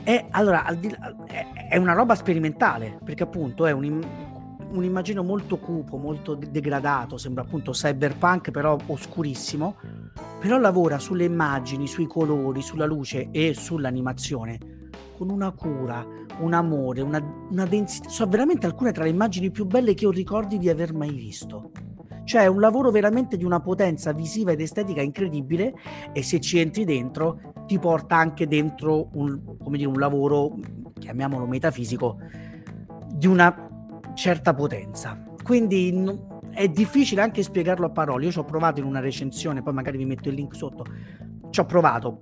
E 0.03 0.25
allora 0.31 0.65
è 1.69 1.77
una 1.77 1.93
roba 1.93 2.13
sperimentale, 2.15 2.99
perché 3.05 3.23
appunto 3.23 3.65
è 3.65 3.71
un, 3.71 4.05
un 4.71 4.83
immagino 4.83 5.23
molto 5.23 5.57
cupo, 5.57 5.95
molto 5.95 6.35
degradato, 6.35 7.17
sembra 7.17 7.43
appunto 7.43 7.71
cyberpunk 7.71 8.51
però 8.51 8.77
oscurissimo, 8.85 9.77
però 10.41 10.57
lavora 10.57 10.99
sulle 10.99 11.23
immagini, 11.23 11.87
sui 11.87 12.05
colori, 12.05 12.61
sulla 12.61 12.85
luce 12.85 13.29
e 13.31 13.53
sull'animazione 13.53 14.57
con 15.17 15.29
una 15.29 15.51
cura, 15.51 16.05
un 16.39 16.53
amore, 16.53 17.01
una, 17.01 17.21
una 17.49 17.65
densità, 17.65 18.09
sono 18.09 18.29
veramente 18.29 18.65
alcune 18.65 18.91
tra 18.91 19.03
le 19.03 19.09
immagini 19.09 19.51
più 19.51 19.65
belle 19.65 19.93
che 19.93 20.05
ho 20.05 20.11
ricordi 20.11 20.57
di 20.57 20.69
aver 20.69 20.93
mai 20.93 21.11
visto. 21.11 21.71
Cioè 22.29 22.43
è 22.43 22.45
un 22.45 22.59
lavoro 22.59 22.91
veramente 22.91 23.37
di 23.37 23.43
una 23.43 23.59
potenza 23.59 24.11
visiva 24.11 24.51
ed 24.51 24.61
estetica 24.61 25.01
incredibile 25.01 25.73
e 26.13 26.21
se 26.21 26.39
ci 26.39 26.59
entri 26.59 26.85
dentro 26.85 27.53
ti 27.65 27.79
porta 27.79 28.17
anche 28.17 28.45
dentro 28.47 29.09
un, 29.13 29.57
come 29.57 29.77
dire, 29.77 29.89
un 29.89 29.97
lavoro, 29.97 30.53
chiamiamolo 30.99 31.47
metafisico, 31.47 32.19
di 33.11 33.25
una 33.25 34.11
certa 34.13 34.53
potenza. 34.53 35.19
Quindi 35.43 35.91
no, 35.91 36.41
è 36.51 36.67
difficile 36.67 37.21
anche 37.21 37.41
spiegarlo 37.41 37.87
a 37.87 37.89
parole. 37.89 38.25
Io 38.25 38.31
ci 38.31 38.37
ho 38.37 38.45
provato 38.45 38.79
in 38.79 38.85
una 38.85 38.99
recensione, 38.99 39.63
poi 39.63 39.73
magari 39.73 39.97
vi 39.97 40.05
metto 40.05 40.29
il 40.29 40.35
link 40.35 40.53
sotto. 40.53 40.85
Ci 41.49 41.59
ho 41.59 41.65
provato, 41.65 42.19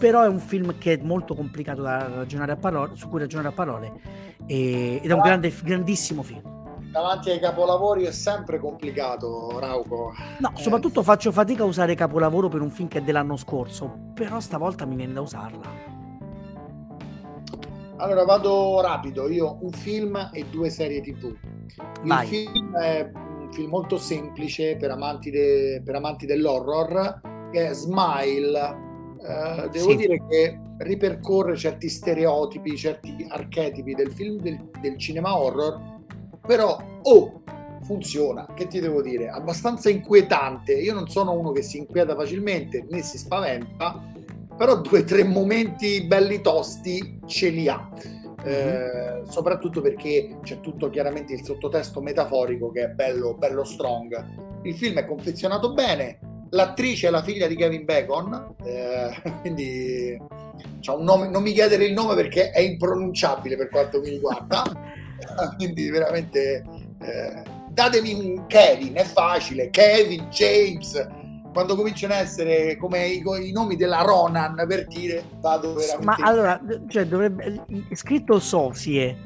però 0.00 0.22
è 0.22 0.28
un 0.28 0.38
film 0.38 0.78
che 0.78 0.94
è 0.94 1.02
molto 1.02 1.34
complicato 1.34 1.82
da 1.82 2.08
ragionare 2.08 2.52
a 2.52 2.56
parole, 2.56 2.92
su 2.94 3.06
cui 3.10 3.18
ragionare 3.18 3.48
a 3.48 3.52
parole 3.52 3.92
e, 4.46 4.98
ed 5.02 5.10
è 5.10 5.12
un 5.12 5.20
grande, 5.20 5.52
grandissimo 5.62 6.22
film 6.22 6.55
davanti 6.96 7.28
ai 7.28 7.38
capolavori 7.38 8.04
è 8.04 8.10
sempre 8.10 8.58
complicato, 8.58 9.58
Rauco. 9.58 10.14
No, 10.38 10.52
eh. 10.56 10.62
soprattutto 10.62 11.02
faccio 11.02 11.30
fatica 11.30 11.62
a 11.62 11.66
usare 11.66 11.94
capolavoro 11.94 12.48
per 12.48 12.62
un 12.62 12.70
film 12.70 12.88
che 12.88 12.98
è 12.98 13.02
dell'anno 13.02 13.36
scorso, 13.36 14.12
però 14.14 14.40
stavolta 14.40 14.86
mi 14.86 14.96
viene 14.96 15.12
da 15.12 15.20
usarla. 15.20 15.94
Allora 17.98 18.24
vado 18.24 18.80
rapido, 18.80 19.28
io 19.28 19.58
un 19.60 19.72
film 19.72 20.30
e 20.32 20.46
due 20.50 20.70
serie 20.70 21.02
tv. 21.02 21.24
Il 21.24 21.36
Vai. 22.04 22.26
film 22.26 22.74
è 22.74 23.10
un 23.12 23.52
film 23.52 23.68
molto 23.68 23.98
semplice 23.98 24.76
per 24.76 24.90
amanti, 24.90 25.30
de, 25.30 25.82
per 25.84 25.96
amanti 25.96 26.24
dell'horror, 26.24 27.20
che 27.52 27.68
è 27.68 27.74
Smile 27.74 28.84
eh, 29.20 29.68
devo 29.70 29.90
sì. 29.90 29.96
dire 29.96 30.22
che 30.28 30.60
ripercorre 30.78 31.56
certi 31.56 31.88
stereotipi, 31.88 32.76
certi 32.76 33.26
archetipi 33.28 33.94
del 33.94 34.12
film 34.12 34.40
del, 34.40 34.70
del 34.80 34.98
cinema 34.98 35.36
horror, 35.36 35.95
però 36.46 36.80
oh, 37.02 37.42
funziona, 37.82 38.46
che 38.54 38.66
ti 38.66 38.80
devo 38.80 39.02
dire, 39.02 39.28
abbastanza 39.28 39.90
inquietante. 39.90 40.72
Io 40.72 40.94
non 40.94 41.08
sono 41.08 41.32
uno 41.32 41.52
che 41.52 41.62
si 41.62 41.78
inquieta 41.78 42.14
facilmente 42.14 42.86
né 42.88 43.02
si 43.02 43.18
spaventa, 43.18 44.02
però 44.56 44.80
due 44.80 45.00
o 45.00 45.04
tre 45.04 45.24
momenti 45.24 46.04
belli 46.06 46.40
tosti 46.40 47.20
ce 47.26 47.48
li 47.50 47.68
ha. 47.68 47.88
Mhm. 47.88 48.24
Eh, 48.44 49.22
soprattutto 49.28 49.80
perché 49.80 50.38
c'è 50.42 50.60
tutto 50.60 50.88
chiaramente 50.88 51.32
il 51.32 51.44
sottotesto 51.44 52.00
metaforico 52.00 52.70
che 52.70 52.84
è 52.84 52.88
bello, 52.88 53.34
bello 53.34 53.64
strong. 53.64 54.60
Il 54.62 54.74
film 54.74 54.96
è 54.96 55.06
confezionato 55.06 55.72
bene, 55.72 56.18
l'attrice 56.50 57.08
è 57.08 57.10
la 57.10 57.22
figlia 57.22 57.46
di 57.46 57.56
Kevin 57.56 57.84
Bacon, 57.84 58.54
eh, 58.64 59.10
quindi 59.42 60.18
un 60.88 61.02
nome, 61.02 61.28
non 61.28 61.42
mi 61.42 61.52
chiedere 61.52 61.84
il 61.84 61.92
nome 61.92 62.14
perché 62.14 62.50
è 62.50 62.60
impronunciabile 62.60 63.56
per 63.56 63.68
quanto 63.68 64.00
mi 64.00 64.08
riguarda, 64.08 64.62
quindi 65.56 65.90
veramente 65.90 66.64
eh, 67.00 67.42
datemi 67.70 68.14
un 68.14 68.46
Kevin, 68.46 68.94
è 68.94 69.04
facile, 69.04 69.70
Kevin, 69.70 70.28
James, 70.30 71.06
quando 71.56 71.74
cominciano 71.74 72.12
a 72.12 72.18
essere 72.18 72.76
come 72.76 73.06
i, 73.06 73.22
i, 73.42 73.50
nomi 73.50 73.76
della 73.76 74.02
Ronan 74.02 74.62
per 74.68 74.86
dire 74.86 75.24
vado 75.40 75.72
veramente 75.72 76.04
ma 76.04 76.16
allora 76.20 76.60
cioè 76.86 77.06
dovrebbe 77.06 77.64
scritto 77.92 78.38
Sosie. 78.38 79.16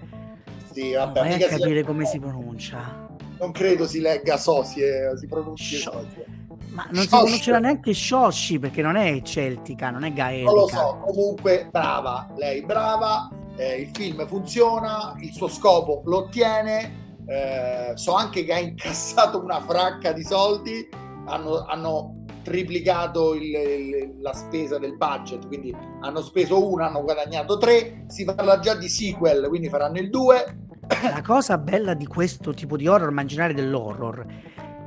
Sì 0.72 0.92
vabbè 0.92 1.22
non 1.22 1.42
a 1.42 1.46
capire 1.46 1.82
come 1.82 2.04
si 2.04 2.20
pronuncia. 2.20 3.08
Non 3.36 3.50
credo 3.50 3.84
si 3.84 4.00
legga 4.00 4.36
Sosie 4.36 5.16
si 5.18 5.26
pronunci 5.26 5.76
Sosie. 5.78 6.24
ma 6.68 6.86
non 6.92 7.02
Shosh. 7.02 7.02
si 7.02 7.08
pronuncerà 7.08 7.58
neanche 7.58 7.92
Shoshi 7.92 8.58
perché 8.60 8.80
non 8.80 8.94
è 8.94 9.20
celtica 9.22 9.90
non 9.90 10.04
è 10.04 10.12
gaelica 10.12 10.50
non 10.50 10.60
lo 10.60 10.68
so 10.68 11.02
comunque 11.04 11.66
brava 11.68 12.32
lei 12.36 12.62
brava 12.62 13.28
eh, 13.60 13.80
il 13.82 13.90
film 13.92 14.26
funziona 14.26 15.14
il 15.20 15.32
suo 15.32 15.48
scopo 15.48 16.02
lo 16.06 16.18
ottiene 16.18 17.18
eh, 17.26 17.92
so 17.94 18.14
anche 18.14 18.44
che 18.44 18.52
ha 18.54 18.58
incassato 18.58 19.40
una 19.42 19.60
fracca 19.60 20.12
di 20.12 20.24
soldi 20.24 20.88
hanno, 21.26 21.64
hanno 21.66 22.24
triplicato 22.42 23.34
il, 23.34 23.42
il, 23.42 24.14
la 24.20 24.32
spesa 24.32 24.78
del 24.78 24.96
budget, 24.96 25.46
quindi 25.46 25.74
hanno 26.00 26.22
speso 26.22 26.70
uno, 26.70 26.84
hanno 26.84 27.02
guadagnato 27.02 27.58
tre, 27.58 28.04
si 28.08 28.24
parla 28.24 28.58
già 28.58 28.74
di 28.74 28.88
sequel, 28.88 29.46
quindi 29.48 29.68
faranno 29.68 29.98
il 29.98 30.10
due. 30.10 30.66
La 31.02 31.22
cosa 31.22 31.58
bella 31.58 31.94
di 31.94 32.06
questo 32.06 32.52
tipo 32.52 32.76
di 32.76 32.88
horror, 32.88 33.12
ma 33.12 33.20
in 33.20 33.28
generale 33.28 33.54
dell'horror, 33.54 34.26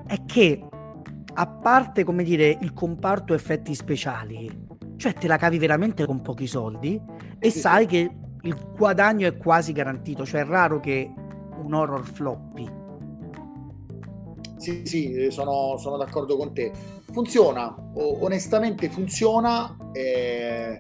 è 0.05 0.25
che 0.25 0.67
a 1.35 1.47
parte, 1.47 2.03
come 2.03 2.23
dire, 2.23 2.57
il 2.59 2.73
comparto 2.73 3.33
effetti 3.33 3.73
speciali, 3.73 4.67
cioè 4.97 5.13
te 5.13 5.27
la 5.27 5.37
cavi 5.37 5.57
veramente 5.57 6.05
con 6.05 6.21
pochi 6.21 6.47
soldi 6.47 6.99
e 7.39 7.49
sì, 7.49 7.59
sai 7.59 7.83
sì. 7.83 7.87
che 7.87 8.11
il 8.43 8.55
guadagno 8.75 9.27
è 9.27 9.37
quasi 9.37 9.71
garantito, 9.71 10.25
cioè 10.25 10.41
è 10.41 10.45
raro 10.45 10.79
che 10.79 11.11
un 11.61 11.73
horror 11.73 12.05
floppi. 12.05 12.81
Sì, 14.57 14.85
sì, 14.85 15.27
sono, 15.29 15.77
sono 15.77 15.97
d'accordo 15.97 16.37
con 16.37 16.53
te 16.53 16.71
funziona, 17.11 17.75
onestamente 17.95 18.89
funziona 18.89 19.75
eh, 19.91 20.79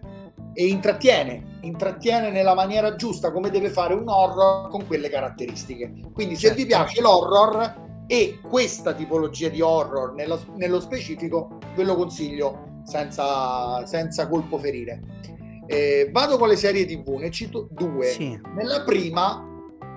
e 0.53 0.67
intrattiene, 0.67 1.59
intrattiene 1.61 2.31
nella 2.31 2.53
maniera 2.53 2.95
giusta 2.95 3.31
come 3.31 3.49
deve 3.49 3.69
fare 3.69 3.93
un 3.93 4.07
horror 4.07 4.69
con 4.69 4.85
quelle 4.87 5.09
caratteristiche. 5.09 5.93
Quindi 6.13 6.35
se 6.35 6.47
certo. 6.47 6.57
vi 6.57 6.65
piace 6.65 7.01
l'horror 7.01 7.81
e 8.07 8.39
questa 8.41 8.93
tipologia 8.93 9.49
di 9.49 9.61
horror 9.61 10.13
nello, 10.13 10.39
nello 10.55 10.79
specifico, 10.79 11.59
ve 11.75 11.83
lo 11.83 11.95
consiglio 11.95 12.81
senza, 12.83 13.85
senza 13.85 14.27
colpo 14.27 14.57
ferire. 14.57 15.01
Eh, 15.73 16.09
vado 16.11 16.37
con 16.37 16.47
le 16.47 16.55
serie 16.55 16.85
tv, 16.85 17.15
ne 17.17 17.31
cito 17.31 17.67
due. 17.71 18.05
Sì. 18.07 18.39
Nella 18.55 18.83
prima 18.83 19.49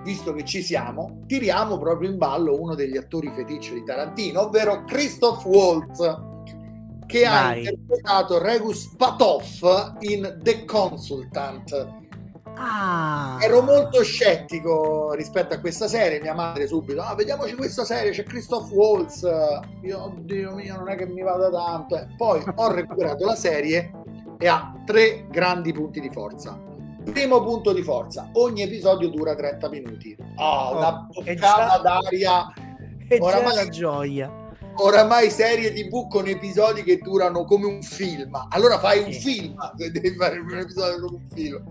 visto 0.07 0.33
che 0.33 0.45
ci 0.45 0.61
siamo, 0.61 1.23
tiriamo 1.27 1.77
proprio 1.77 2.09
in 2.09 2.17
ballo 2.17 2.57
uno 2.57 2.75
degli 2.75 2.95
attori 2.95 3.29
feticcio 3.35 3.73
di 3.73 3.83
Tarantino, 3.83 4.43
ovvero 4.43 4.85
Christoph 4.85 5.43
Waltz, 5.43 5.97
che 7.05 7.23
Vai. 7.23 7.29
ha 7.29 7.55
interpretato 7.57 8.41
Regus 8.41 8.93
Patov 8.95 9.95
in 9.99 10.39
The 10.41 10.63
Consultant. 10.63 11.95
Ah. 12.59 13.37
Ero 13.41 13.61
molto 13.61 14.01
scettico 14.01 15.11
rispetto 15.13 15.53
a 15.53 15.59
questa 15.59 15.87
serie. 15.87 16.21
Mia 16.21 16.33
madre 16.33 16.67
subito, 16.67 17.01
ah, 17.01 17.13
vediamoci 17.13 17.55
questa 17.55 17.83
serie. 17.83 18.11
C'è 18.11 18.23
Christoph 18.23 18.71
Waltz. 18.71 19.27
Io, 19.83 20.03
oddio 20.03 20.55
mio, 20.55 20.77
non 20.77 20.89
è 20.89 20.95
che 20.95 21.05
mi 21.05 21.21
vada 21.21 21.51
tanto. 21.51 21.97
Eh. 21.97 22.07
Poi 22.15 22.43
ho 22.55 22.71
recuperato 22.71 23.25
la 23.25 23.35
serie 23.35 23.91
e 24.37 24.47
ha 24.47 24.73
tre 24.85 25.27
grandi 25.29 25.73
punti 25.73 25.99
di 25.99 26.09
forza. 26.09 26.59
Primo 27.03 27.41
punto 27.41 27.71
di 27.73 27.81
forza, 27.81 28.29
ogni 28.33 28.63
episodio 28.63 29.09
dura 29.09 29.33
30 29.33 29.69
minuti. 29.69 30.15
Oh, 30.35 30.43
oh 30.43 30.77
una 30.77 31.07
boccata 31.11 31.77
d'aria. 31.79 32.53
E 33.09 33.19
oramai, 33.21 33.55
la 33.55 33.69
gioia. 33.69 34.29
Oramai 34.79 35.31
serie 35.31 35.71
tv 35.71 36.09
con 36.09 36.27
episodi 36.27 36.83
che 36.83 36.97
durano 36.97 37.45
come 37.45 37.65
un 37.65 37.81
film. 37.81 38.37
Allora 38.49 38.79
fai 38.79 39.01
un 39.01 39.13
sì. 39.13 39.19
film 39.21 39.55
se 39.77 39.91
devi 39.91 40.13
fare 40.13 40.37
un 40.37 40.57
episodio 40.57 41.05
come 41.05 41.17
un 41.23 41.27
film. 41.33 41.63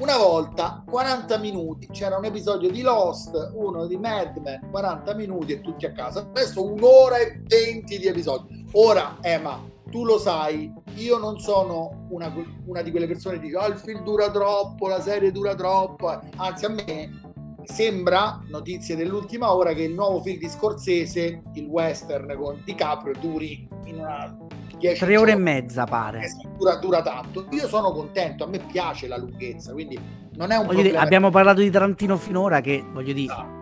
Una 0.00 0.18
volta 0.18 0.84
40 0.86 1.38
minuti 1.38 1.88
c'era 1.90 2.18
un 2.18 2.26
episodio 2.26 2.70
di 2.70 2.82
Lost, 2.82 3.52
uno 3.54 3.86
di 3.86 3.96
Mad 3.96 4.36
Men, 4.36 4.68
40 4.70 5.14
minuti 5.14 5.52
e 5.52 5.60
tutti 5.62 5.86
a 5.86 5.92
casa. 5.92 6.20
Adesso 6.20 6.62
un'ora 6.62 7.16
e 7.16 7.40
20 7.42 7.98
di 7.98 8.06
episodi. 8.06 8.66
Ora, 8.72 9.16
Emma, 9.22 9.58
tu 9.92 10.06
lo 10.06 10.18
sai, 10.18 10.72
io 10.96 11.18
non 11.18 11.38
sono 11.38 12.06
una, 12.08 12.32
una 12.64 12.80
di 12.80 12.90
quelle 12.90 13.06
persone 13.06 13.38
che 13.38 13.46
dicono 13.46 13.66
oh, 13.66 13.68
il 13.68 13.76
film 13.76 14.02
dura 14.02 14.30
troppo, 14.30 14.88
la 14.88 15.02
serie 15.02 15.30
dura 15.30 15.54
troppo, 15.54 16.18
anzi 16.36 16.64
a 16.64 16.70
me 16.70 17.20
sembra, 17.64 18.42
notizie 18.48 18.96
dell'ultima 18.96 19.54
ora, 19.54 19.74
che 19.74 19.82
il 19.82 19.92
nuovo 19.92 20.22
film 20.22 20.38
di 20.38 20.48
Scorsese, 20.48 21.42
il 21.52 21.66
western 21.66 22.34
con 22.38 22.62
DiCaprio, 22.64 23.12
duri 23.20 23.68
in 23.84 23.98
una 23.98 24.34
10 24.78 24.98
tre 24.98 25.16
ore 25.18 25.32
e 25.32 25.36
mezza 25.36 25.84
pare. 25.84 26.22
Esatto, 26.22 26.48
dura, 26.56 26.76
dura, 26.76 27.02
tanto. 27.02 27.46
Io 27.50 27.68
sono 27.68 27.92
contento 27.92 28.44
a 28.44 28.46
me 28.48 28.60
piace 28.60 29.06
la 29.06 29.18
lunghezza 29.18 29.72
quindi 29.72 30.00
non 30.34 30.50
è 30.50 30.56
un 30.56 30.66
voglio 30.66 30.80
dire, 30.80 30.96
abbiamo 30.96 31.28
parlato 31.28 31.60
di 31.60 31.70
Tarantino 31.70 32.16
finora 32.16 32.62
che 32.62 32.82
voglio 32.90 33.12
dire 33.12 33.30
esatto 33.30 33.61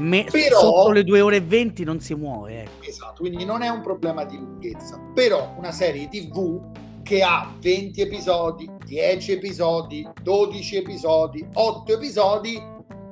me, 0.00 0.26
però, 0.30 0.58
sotto 0.58 0.90
le 0.90 1.04
2 1.04 1.20
ore 1.20 1.36
e 1.36 1.40
20 1.40 1.84
non 1.84 2.00
si 2.00 2.14
muove. 2.14 2.62
Eh. 2.62 2.88
Esatto, 2.88 3.20
quindi 3.20 3.44
non 3.44 3.62
è 3.62 3.68
un 3.68 3.82
problema 3.82 4.24
di 4.24 4.36
lunghezza, 4.36 4.98
però 5.14 5.54
una 5.56 5.72
serie 5.72 6.08
TV 6.08 6.60
che 7.02 7.22
ha 7.22 7.52
20 7.60 8.00
episodi, 8.00 8.70
10 8.84 9.32
episodi, 9.32 10.08
12 10.22 10.76
episodi, 10.76 11.46
8 11.52 11.92
episodi, 11.92 12.62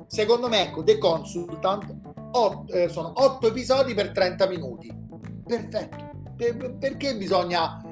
secondo 0.06 0.48
me, 0.48 0.62
ecco, 0.62 0.82
The 0.82 0.98
Consultant 0.98 1.97
8, 2.31 2.73
eh, 2.73 2.89
sono 2.89 3.12
8 3.15 3.47
episodi 3.48 3.94
per 3.94 4.12
30 4.12 4.47
minuti. 4.48 4.93
Perfetto. 5.47 6.06
Per, 6.36 6.77
perché 6.78 7.16
bisogna 7.16 7.82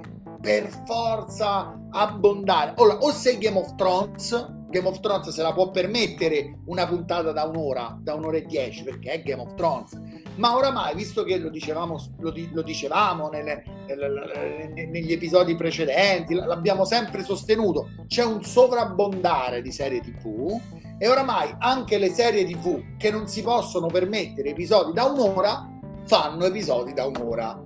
per 0.40 0.68
forza 0.86 1.76
abbondare? 1.90 2.74
Allora, 2.76 2.98
o 2.98 3.10
sei 3.10 3.38
Game 3.38 3.58
of 3.58 3.74
Thrones 3.74 4.54
Game 4.76 4.88
of 4.88 5.00
Thrones 5.00 5.30
se 5.30 5.42
la 5.42 5.54
può 5.54 5.70
permettere 5.70 6.58
una 6.66 6.86
puntata 6.86 7.32
da 7.32 7.44
un'ora, 7.44 7.96
da 7.98 8.14
un'ora 8.14 8.36
e 8.36 8.44
dieci, 8.44 8.82
perché 8.82 9.12
è 9.12 9.22
Game 9.22 9.40
of 9.40 9.54
Thrones. 9.54 9.98
Ma 10.36 10.54
oramai, 10.54 10.94
visto 10.94 11.24
che 11.24 11.38
lo 11.38 11.48
dicevamo, 11.48 11.98
lo, 12.18 12.34
lo 12.52 12.62
dicevamo 12.62 13.28
nelle, 13.28 13.64
nelle, 13.86 14.86
negli 14.88 15.12
episodi 15.12 15.54
precedenti, 15.54 16.34
l'abbiamo 16.34 16.84
sempre 16.84 17.22
sostenuto, 17.22 17.88
c'è 18.06 18.22
un 18.22 18.44
sovrabbondare 18.44 19.62
di 19.62 19.72
serie 19.72 20.00
TV 20.00 20.60
e 20.98 21.08
oramai 21.08 21.54
anche 21.58 21.96
le 21.96 22.10
serie 22.10 22.44
TV 22.44 22.96
che 22.98 23.10
non 23.10 23.28
si 23.28 23.42
possono 23.42 23.86
permettere 23.86 24.50
episodi 24.50 24.92
da 24.92 25.04
un'ora 25.04 25.70
fanno 26.04 26.44
episodi 26.44 26.92
da 26.92 27.06
un'ora. 27.06 27.60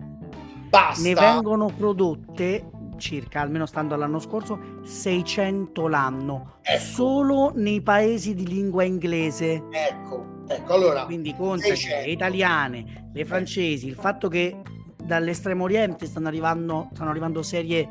Basta. 0.69 1.03
Ne 1.03 1.15
vengono 1.15 1.67
prodotte 1.77 2.71
circa, 3.01 3.41
almeno 3.41 3.67
stando 3.67 3.95
all'anno 3.95 4.21
scorso, 4.21 4.81
600 4.85 5.89
l'anno, 5.89 6.59
ecco. 6.63 6.81
solo 6.81 7.53
nei 7.55 7.81
paesi 7.81 8.35
di 8.35 8.47
lingua 8.47 8.85
inglese. 8.85 9.65
Ecco, 9.71 10.45
ecco, 10.47 10.73
allora... 10.73 11.05
Quindi 11.07 11.35
conta 11.35 11.67
le 11.67 12.11
italiane, 12.11 13.11
le 13.13 13.25
francesi, 13.25 13.89
il 13.89 13.97
fatto 13.97 14.29
che 14.29 14.57
dall'estremo 15.03 15.65
oriente 15.65 16.07
stanno 16.07 16.29
arrivando, 16.29 16.89
stanno 16.93 17.11
arrivando 17.11 17.43
serie 17.43 17.89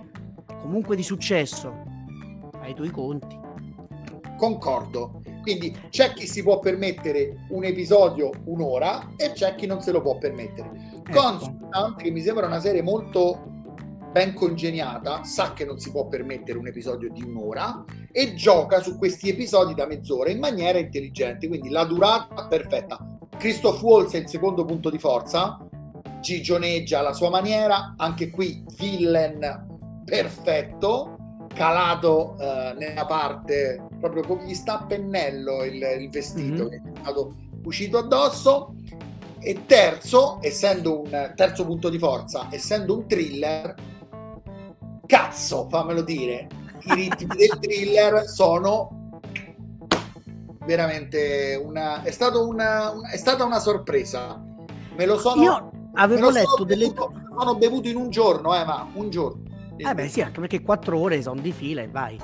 comunque 0.62 0.96
di 0.96 1.04
successo, 1.04 1.74
ai 2.62 2.74
tuoi 2.74 2.92
conti. 2.92 3.38
Concordo. 4.38 5.22
Quindi 5.42 5.76
c'è 5.90 6.14
chi 6.14 6.26
si 6.26 6.44
può 6.44 6.60
permettere 6.60 7.46
un 7.50 7.66
episodio 7.66 8.30
un'ora 8.46 9.10
e 9.18 9.32
c'è 9.34 9.56
chi 9.56 9.66
non 9.66 9.82
se 9.82 9.92
lo 9.92 10.02
può 10.02 10.18
permettere. 10.18 10.72
Ecco. 11.06 11.12
Constant, 11.12 11.98
che 11.98 12.12
mi 12.12 12.22
sembra 12.22 12.46
una 12.46 12.60
serie 12.60 12.82
molto 12.82 13.59
ben 14.12 14.34
congegnata, 14.34 15.24
sa 15.24 15.54
che 15.54 15.66
non 15.66 15.80
si 15.80 15.92
può 15.92 16.08
permettere 16.08 16.58
un 16.58 16.68
episodio 16.68 17.10
di 17.12 17.22
un'ora 17.22 17.84
e 18.12 18.34
gioca 18.34 18.82
su 18.82 18.98
questi 18.98 19.30
episodi 19.30 19.74
da 19.74 19.86
mezz'ora 19.86 20.30
in 20.30 20.40
maniera 20.40 20.80
intelligente, 20.80 21.48
quindi 21.48 21.70
la 21.70 21.86
durata 21.86 22.48
perfetta. 22.48 23.18
Christoph 23.38 23.82
Waltz 23.82 24.14
è 24.14 24.18
il 24.18 24.28
secondo 24.28 24.66
punto 24.66 24.90
di 24.90 24.98
forza, 24.98 25.60
gigioneggia 26.20 27.00
alla 27.00 27.14
sua 27.14 27.30
maniera, 27.30 27.94
anche 27.98 28.30
qui 28.30 28.64
villain 28.78 30.04
perfetto. 30.04 31.16
Calato 31.54 32.36
uh, 32.38 32.78
nella 32.78 33.06
parte 33.06 33.84
proprio 34.00 34.24
come 34.24 34.46
gli 34.46 34.54
sta 34.54 34.80
a 34.80 34.86
pennello 34.86 35.64
il, 35.64 35.82
il 36.00 36.10
vestito 36.10 36.66
mm-hmm. 36.66 36.70
che 36.70 36.76
è 36.76 37.00
stato 37.02 37.36
uscito 37.64 37.98
addosso. 37.98 38.76
E 39.42 39.66
terzo 39.66 40.40
essendo 40.42 41.02
un 41.02 41.32
terzo 41.34 41.66
punto 41.66 41.88
di 41.88 41.98
forza 41.98 42.50
essendo 42.52 42.98
un 42.98 43.08
thriller 43.08 43.74
cazzo 45.10 45.68
fammelo 45.70 46.04
dire 46.04 46.48
i 46.84 46.94
ritmi 46.94 47.36
del 47.36 47.58
thriller 47.60 48.28
sono 48.28 49.20
veramente 50.68 51.60
una 51.66 52.04
è, 52.04 52.12
stato 52.12 52.48
una, 52.48 52.92
una, 52.92 53.10
è 53.10 53.18
stata 53.18 53.44
una 53.44 53.60
sorpresa 53.60 54.40
me 54.96 55.06
lo 55.08 55.18
sono 55.18 55.42
io 55.42 55.72
avevo 55.96 56.30
letto 56.30 56.64
delle 56.64 56.90
bevuto, 56.90 57.12
sono 57.36 57.56
bevuto 57.56 57.88
in 57.88 57.96
un 57.96 58.12
giorno 58.12 58.56
eh 58.56 58.64
ma 58.64 58.88
un 58.94 59.10
giorno 59.10 59.46
eh 59.78 59.96
beh 59.96 60.08
sì 60.08 60.22
anche 60.22 60.42
perché 60.42 60.62
quattro 60.62 61.00
ore 61.00 61.24
sono 61.24 61.42
di 61.42 61.52
fila 61.52 61.82
e 61.82 61.88
vai 61.88 62.20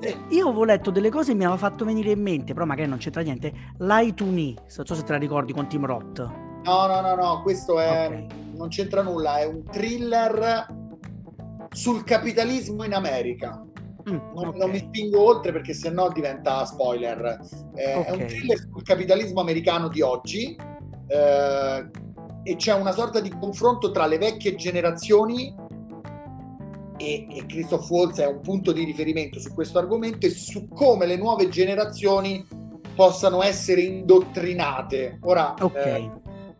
eh, 0.00 0.24
io 0.30 0.48
avevo 0.48 0.64
letto 0.64 0.90
delle 0.90 1.10
cose 1.10 1.30
e 1.30 1.34
mi 1.36 1.44
aveva 1.44 1.56
fatto 1.56 1.86
venire 1.86 2.10
in 2.10 2.20
mente, 2.20 2.52
però 2.52 2.66
magari 2.66 2.90
non 2.90 2.98
c'entra 2.98 3.22
niente. 3.22 3.50
Lie 3.78 4.12
to 4.12 4.26
Me, 4.26 4.52
non 4.52 4.84
so 4.84 4.94
se 4.94 5.02
te 5.02 5.12
la 5.12 5.18
ricordi 5.18 5.54
con 5.54 5.66
Tim 5.66 5.86
Roth. 5.86 6.18
No, 6.64 6.86
no, 6.86 7.00
no, 7.00 7.14
no, 7.14 7.40
questo 7.40 7.80
è, 7.80 8.06
okay. 8.06 8.26
non 8.54 8.68
c'entra 8.68 9.00
nulla, 9.00 9.38
è 9.38 9.46
un 9.46 9.62
thriller 9.62 10.82
sul 11.74 12.04
capitalismo 12.04 12.84
in 12.84 12.94
America. 12.94 13.62
Mm, 14.08 14.16
non, 14.34 14.48
okay. 14.48 14.60
non, 14.60 14.70
mi 14.70 14.78
spingo 14.78 15.20
oltre 15.20 15.52
perché 15.52 15.74
sennò 15.74 16.10
diventa 16.10 16.64
spoiler. 16.64 17.40
Eh, 17.74 17.94
okay. 17.94 18.04
È 18.04 18.10
un 18.12 18.26
thriller 18.26 18.58
sul 18.58 18.82
capitalismo 18.82 19.40
americano 19.40 19.88
di 19.88 20.00
oggi 20.00 20.56
eh, 21.08 21.86
e 22.42 22.56
c'è 22.56 22.74
una 22.74 22.92
sorta 22.92 23.20
di 23.20 23.30
confronto 23.30 23.90
tra 23.90 24.06
le 24.06 24.18
vecchie 24.18 24.54
generazioni 24.54 25.54
e, 26.96 27.26
e 27.28 27.46
Christoph 27.46 27.88
Waltz 27.90 28.18
è 28.18 28.26
un 28.26 28.40
punto 28.40 28.72
di 28.72 28.84
riferimento 28.84 29.40
su 29.40 29.52
questo 29.52 29.78
argomento 29.78 30.26
e 30.26 30.30
su 30.30 30.68
come 30.68 31.06
le 31.06 31.16
nuove 31.16 31.48
generazioni 31.48 32.46
possano 32.94 33.42
essere 33.42 33.80
indottrinate. 33.80 35.18
Ora, 35.22 35.54
okay. 35.58 36.04
eh, 36.04 36.10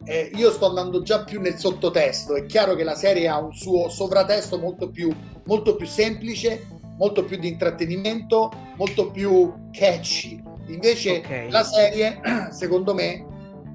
eh, 0.05 0.31
io 0.35 0.51
sto 0.51 0.67
andando 0.67 1.03
già 1.03 1.25
più 1.25 1.41
nel 1.41 1.57
sottotesto, 1.57 2.35
è 2.35 2.45
chiaro 2.47 2.75
che 2.75 2.85
la 2.85 2.95
serie 2.95 3.29
ha 3.29 3.39
un 3.39 3.53
suo 3.53 3.89
sovratesto 3.89 4.59
molto 4.59 4.91
più, 4.91 5.11
molto 5.45 5.77
più 5.77 5.87
semplice, 5.87 6.67
molto 6.99 7.25
più 7.25 7.39
di 7.39 7.49
intrattenimento, 7.49 8.53
molto 8.77 9.11
più 9.11 9.53
catchy. 9.73 10.43
Invece 10.69 11.19
okay. 11.19 11.51
la 11.51 11.63
serie, 11.63 12.21
secondo 12.53 12.95
me, 12.95 13.27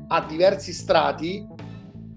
ha 0.08 0.22
diversi 0.26 0.74
strati 0.74 1.46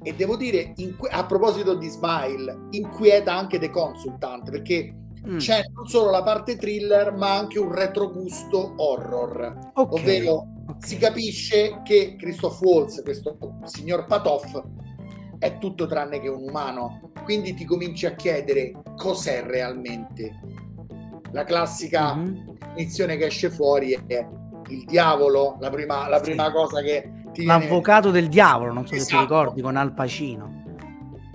e 0.02 0.14
devo 0.14 0.36
dire, 0.36 0.72
inqu- 0.76 1.12
a 1.12 1.24
proposito 1.24 1.74
di 1.74 1.89
Smile, 1.89 2.66
inquieta 2.70 3.34
anche 3.34 3.59
The 3.59 3.70
Consultant 3.70 4.51
perché 4.51 4.94
mm. 5.26 5.39
c'è 5.39 5.62
non 5.74 5.86
solo 5.86 6.10
la 6.10 6.22
parte 6.22 6.56
thriller, 6.56 7.12
ma 7.14 7.36
anche 7.36 7.59
un 7.59 7.72
retrogusto 7.72 8.74
horror. 8.76 9.70
Okay. 9.74 10.01
Ovvero 10.01 10.52
okay. 10.66 10.89
si 10.89 10.97
capisce 10.97 11.80
che 11.84 12.16
Christoph 12.16 12.60
Waltz, 12.60 13.02
questo 13.02 13.36
signor 13.64 14.06
Patoff, 14.06 14.62
è 15.39 15.59
tutto 15.59 15.86
tranne 15.86 16.20
che 16.20 16.28
un 16.28 16.48
umano. 16.48 17.12
Quindi 17.24 17.55
ti 17.55 17.64
cominci 17.64 18.06
a 18.06 18.14
chiedere 18.14 18.72
cos'è 18.97 19.43
realmente. 19.43 20.40
La 21.32 21.44
classica 21.44 22.14
mm-hmm. 22.14 22.56
definizione 22.59 23.16
che 23.16 23.26
esce 23.26 23.51
fuori 23.51 23.98
è 24.06 24.26
il 24.68 24.84
diavolo, 24.84 25.56
la 25.60 25.70
prima, 25.70 26.09
la 26.09 26.20
prima 26.20 26.47
sì. 26.47 26.52
cosa 26.52 26.80
che 26.80 27.10
L'avvocato 27.36 28.10
del 28.10 28.28
diavolo, 28.28 28.72
non 28.72 28.86
so 28.86 28.94
esatto. 28.94 29.02
se 29.02 29.09
ti 29.09 29.14
esatto. 29.16 29.40
ricordi, 29.40 29.62
con 29.62 29.76
Al 29.76 29.94
Pacino. 29.94 30.60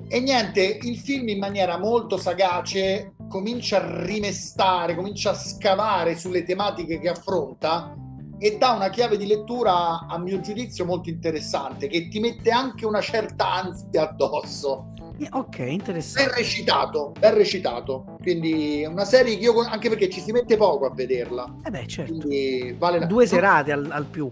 E 0.07 0.19
niente, 0.19 0.79
il 0.81 0.97
film 0.97 1.27
in 1.27 1.39
maniera 1.39 1.77
molto 1.77 2.17
sagace 2.17 3.13
comincia 3.27 3.77
a 3.77 4.05
rimestare, 4.05 4.95
comincia 4.95 5.31
a 5.31 5.33
scavare 5.33 6.15
sulle 6.15 6.43
tematiche 6.43 6.99
che 6.99 7.09
affronta 7.09 7.93
e 8.39 8.57
dà 8.57 8.72
una 8.72 8.89
chiave 8.89 9.18
di 9.18 9.26
lettura, 9.26 10.05
a 10.07 10.18
mio 10.18 10.39
giudizio, 10.39 10.85
molto 10.85 11.09
interessante, 11.09 11.88
che 11.88 12.07
ti 12.07 12.19
mette 12.19 12.51
anche 12.51 12.85
una 12.85 13.01
certa 13.01 13.53
ansia 13.53 14.09
addosso. 14.09 14.93
Eh, 15.19 15.30
ok, 15.31 15.57
interessante. 15.59 16.30
Ben 16.30 16.38
recitato, 16.38 17.11
ben 17.18 17.34
recitato. 17.34 18.18
Quindi 18.22 18.81
è 18.81 18.85
una 18.85 19.05
serie 19.05 19.35
che 19.35 19.43
io, 19.43 19.59
anche 19.61 19.89
perché 19.89 20.09
ci 20.09 20.22
si 20.22 20.31
mette 20.31 20.57
poco 20.57 20.85
a 20.85 20.93
vederla. 20.93 21.55
Eh 21.64 21.72
beh, 21.72 21.88
certo. 21.88 22.14
Quindi 22.14 22.76
vale 22.77 22.99
la... 22.99 23.05
Due 23.05 23.26
serate 23.26 23.72
al, 23.72 23.89
al 23.91 24.05
più 24.05 24.30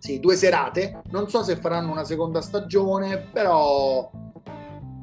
sì, 0.00 0.18
due 0.18 0.34
serate. 0.34 1.02
Non 1.10 1.28
so 1.28 1.42
se 1.42 1.56
faranno 1.56 1.92
una 1.92 2.04
seconda 2.04 2.40
stagione, 2.40 3.18
però 3.18 4.10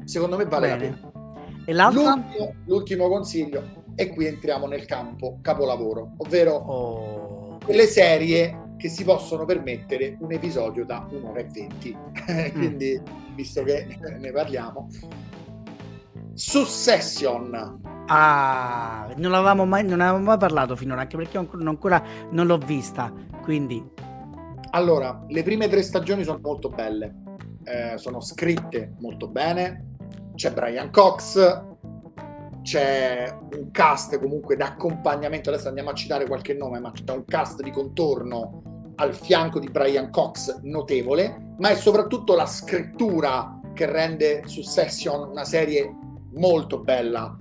secondo 0.04 0.38
me 0.38 0.46
vale 0.46 0.68
Bene. 0.70 0.90
la 0.90 0.96
pena. 0.96 1.64
E 1.66 1.74
l'altro? 1.74 2.02
L'ultimo, 2.02 2.54
l'ultimo, 2.66 3.08
consiglio, 3.08 3.64
e 3.94 4.10
qui 4.10 4.26
entriamo 4.26 4.66
nel 4.66 4.86
campo 4.86 5.38
capolavoro, 5.42 6.14
ovvero 6.18 6.54
oh. 6.54 7.37
Quelle 7.68 7.86
serie 7.86 8.76
che 8.78 8.88
si 8.88 9.04
possono 9.04 9.44
permettere 9.44 10.16
un 10.22 10.32
episodio 10.32 10.86
da 10.86 11.06
un'ora 11.12 11.42
e 11.42 11.48
venti. 11.52 11.96
Mm. 12.28 12.50
Quindi, 12.52 13.02
visto 13.36 13.64
che 13.64 13.88
ne 14.20 14.32
parliamo, 14.32 14.90
Succession. 16.34 17.82
Ah, 18.08 19.08
non 19.16 19.34
avevamo 19.34 19.66
mai, 19.66 19.86
non 19.86 20.02
avevamo 20.02 20.26
mai 20.26 20.38
parlato 20.38 20.76
finora, 20.76 21.02
anche 21.02 21.16
perché 21.16 21.38
ancora 21.38 22.04
non 22.32 22.48
l'ho 22.48 22.58
vista. 22.58 23.14
Quindi 23.42 23.82
allora, 24.72 25.24
le 25.28 25.44
prime 25.44 25.70
tre 25.70 25.82
stagioni 25.82 26.24
sono 26.24 26.40
molto 26.42 26.70
belle, 26.70 27.16
eh, 27.64 27.98
sono 27.98 28.20
scritte 28.20 28.94
molto 29.00 29.28
bene, 29.28 29.96
c'è 30.36 30.52
Brian 30.52 30.92
Cox, 30.92 31.64
c'è 32.68 33.34
un 33.56 33.72
cast 33.72 34.20
comunque 34.20 34.58
d'accompagnamento, 34.58 35.50
adesso 35.50 35.70
andiamo 35.70 35.92
a 35.92 35.94
citare 35.94 36.28
qualche 36.28 36.54
nome, 36.54 36.82
ma 36.82 36.92
c'è 36.92 37.14
un 37.14 37.24
cast 37.24 37.62
di 37.62 37.72
contorno 37.72 38.92
al 38.96 39.16
fianco 39.16 39.58
di 39.58 39.70
Brian 39.70 40.12
Cox 40.12 40.60
notevole, 40.64 41.54
ma 41.60 41.70
è 41.70 41.76
soprattutto 41.76 42.36
la 42.36 42.46
scrittura 42.46 43.62
che 43.74 43.86
rende 43.86 44.42
Succession 44.48 45.30
una 45.30 45.46
serie 45.46 45.96
molto 46.34 46.80
bella. 46.80 47.40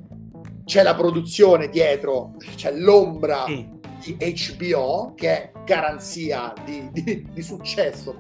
C'è 0.65 0.85
la 0.85 0.94
produzione 0.94 1.70
dietro, 1.70 2.36
c'è 2.55 2.70
l'ombra 2.70 3.47
sì 3.47 3.74
di 4.05 4.16
HBO, 4.16 5.15
che 5.16 5.28
è 5.28 5.53
garanzia 5.65 6.53
di, 6.65 6.89
di, 6.93 7.27
di 7.32 7.43
successo, 7.43 8.16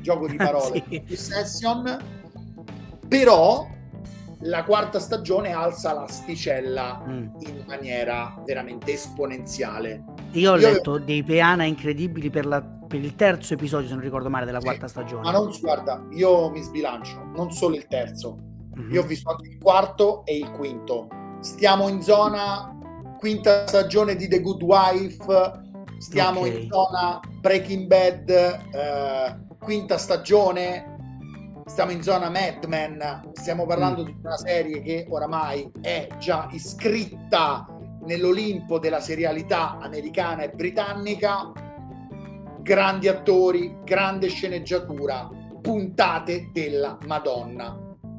gioco 0.00 0.28
di 0.28 0.36
parole, 0.36 0.84
sì. 0.90 1.02
di 1.06 1.16
Session, 1.16 1.98
però 3.08 3.66
la 4.42 4.64
quarta 4.64 4.98
stagione 4.98 5.52
alza 5.52 5.92
l'asticella 5.92 7.02
mm. 7.06 7.26
in 7.40 7.64
maniera 7.66 8.34
veramente 8.44 8.92
esponenziale. 8.92 10.04
Io 10.32 10.52
ho 10.52 10.56
Io 10.56 10.68
letto 10.68 10.90
avevo... 10.92 11.04
dei 11.04 11.22
peana 11.22 11.64
incredibili 11.64 12.30
per, 12.30 12.46
la, 12.46 12.62
per, 12.62 13.00
il 13.00 13.14
terzo 13.16 13.54
episodio, 13.54 13.88
se 13.88 13.94
non 13.94 14.02
ricordo 14.02 14.30
male, 14.30 14.46
della 14.46 14.60
sì, 14.60 14.66
quarta 14.66 14.88
stagione. 14.88 15.22
Ma 15.22 15.32
non, 15.32 15.50
guarda, 15.60 16.06
io 16.12 16.50
mi 16.50 16.62
sbilancio, 16.62 17.22
non 17.34 17.50
solo 17.50 17.76
il 17.76 17.86
terzo. 17.86 18.38
Mm-hmm. 18.78 18.92
Io 18.92 19.02
ho 19.02 19.06
visto 19.06 19.30
anche 19.30 19.48
il 19.48 19.58
quarto 19.58 20.24
e 20.24 20.36
il 20.36 20.50
quinto. 20.52 21.08
Stiamo 21.40 21.88
in 21.88 22.00
zona 22.02 22.76
quinta 23.18 23.66
stagione 23.66 24.16
di 24.16 24.28
The 24.28 24.40
Good 24.40 24.62
Wife, 24.62 25.60
stiamo 25.98 26.40
okay. 26.40 26.62
in 26.62 26.70
zona 26.70 27.20
Breaking 27.40 27.86
Bad, 27.86 28.30
eh, 28.30 29.38
quinta 29.58 29.98
stagione, 29.98 30.89
stiamo 31.70 31.92
in 31.92 32.02
zona 32.02 32.28
Mad 32.28 32.64
Men, 32.64 33.30
stiamo 33.32 33.64
parlando 33.64 34.02
mm. 34.02 34.04
di 34.04 34.16
una 34.24 34.36
serie 34.36 34.82
che 34.82 35.06
oramai 35.08 35.70
è 35.80 36.08
già 36.18 36.48
iscritta 36.50 37.64
nell'Olimpo 38.02 38.80
della 38.80 38.98
serialità 38.98 39.78
americana 39.78 40.42
e 40.42 40.50
britannica, 40.50 41.52
grandi 42.60 43.06
attori, 43.06 43.78
grande 43.84 44.28
sceneggiatura, 44.28 45.28
puntate 45.62 46.50
della 46.52 46.98
Madonna. 47.06 47.78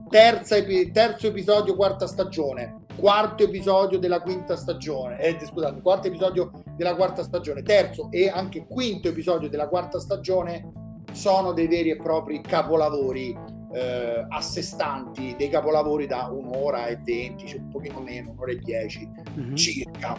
Terza, 0.10 0.56
terzo 0.94 1.28
episodio, 1.28 1.76
quarta 1.76 2.08
stagione 2.08 2.80
quarto 2.96 3.44
episodio 3.44 3.98
della 3.98 4.22
quinta 4.22 4.56
stagione, 4.56 5.20
eh, 5.20 5.38
scusate, 5.44 5.82
quarto 5.82 6.08
episodio 6.08 6.52
della 6.76 6.94
quarta 6.94 7.24
stagione, 7.24 7.64
terzo 7.64 8.10
e 8.12 8.30
anche 8.30 8.68
quinto 8.68 9.08
episodio 9.08 9.50
della 9.50 9.68
quarta 9.68 10.00
stagione 10.00 10.81
sono 11.12 11.52
dei 11.52 11.68
veri 11.68 11.92
e 11.92 11.98
propri 11.98 12.42
capolavori 12.42 13.38
eh, 13.74 14.26
a 14.28 14.42
sé 14.42 14.62
stanti, 14.62 15.36
dei 15.38 15.50
capolavori 15.50 16.08
da 16.08 16.28
un'ora 16.28 16.88
e 16.88 16.98
venti, 16.98 17.48
cioè 17.48 17.60
un 17.60 17.70
pochino 17.70 18.00
meno, 18.00 18.32
un'ora 18.32 18.52
e 18.52 18.60
dieci 18.60 19.08
mm-hmm. 19.08 19.56
circa. 19.56 20.18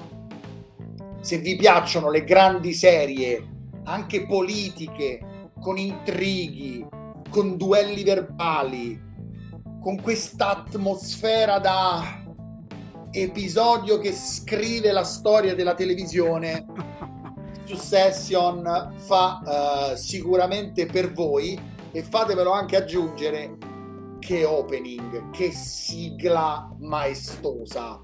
Se 1.20 1.38
vi 1.38 1.56
piacciono 1.56 2.10
le 2.10 2.24
grandi 2.24 2.72
serie, 2.72 3.46
anche 3.84 4.26
politiche, 4.26 5.50
con 5.60 5.76
intrighi, 5.76 6.84
con 7.28 7.56
duelli 7.56 8.02
verbali, 8.02 9.00
con 9.80 10.00
questa 10.00 10.50
atmosfera 10.50 11.58
da 11.58 12.20
episodio 13.10 13.98
che 13.98 14.12
scrive 14.12 14.90
la 14.90 15.04
storia 15.04 15.54
della 15.54 15.74
televisione 15.74 16.64
Succession 17.64 18.94
fa 18.96 19.92
uh, 19.92 19.96
sicuramente 19.96 20.86
per 20.86 21.12
voi 21.12 21.58
e 21.92 22.02
fatevelo 22.02 22.50
anche 22.50 22.76
aggiungere 22.76 23.56
che 24.18 24.44
opening, 24.44 25.30
che 25.30 25.50
sigla 25.50 26.70
maestosa. 26.78 28.00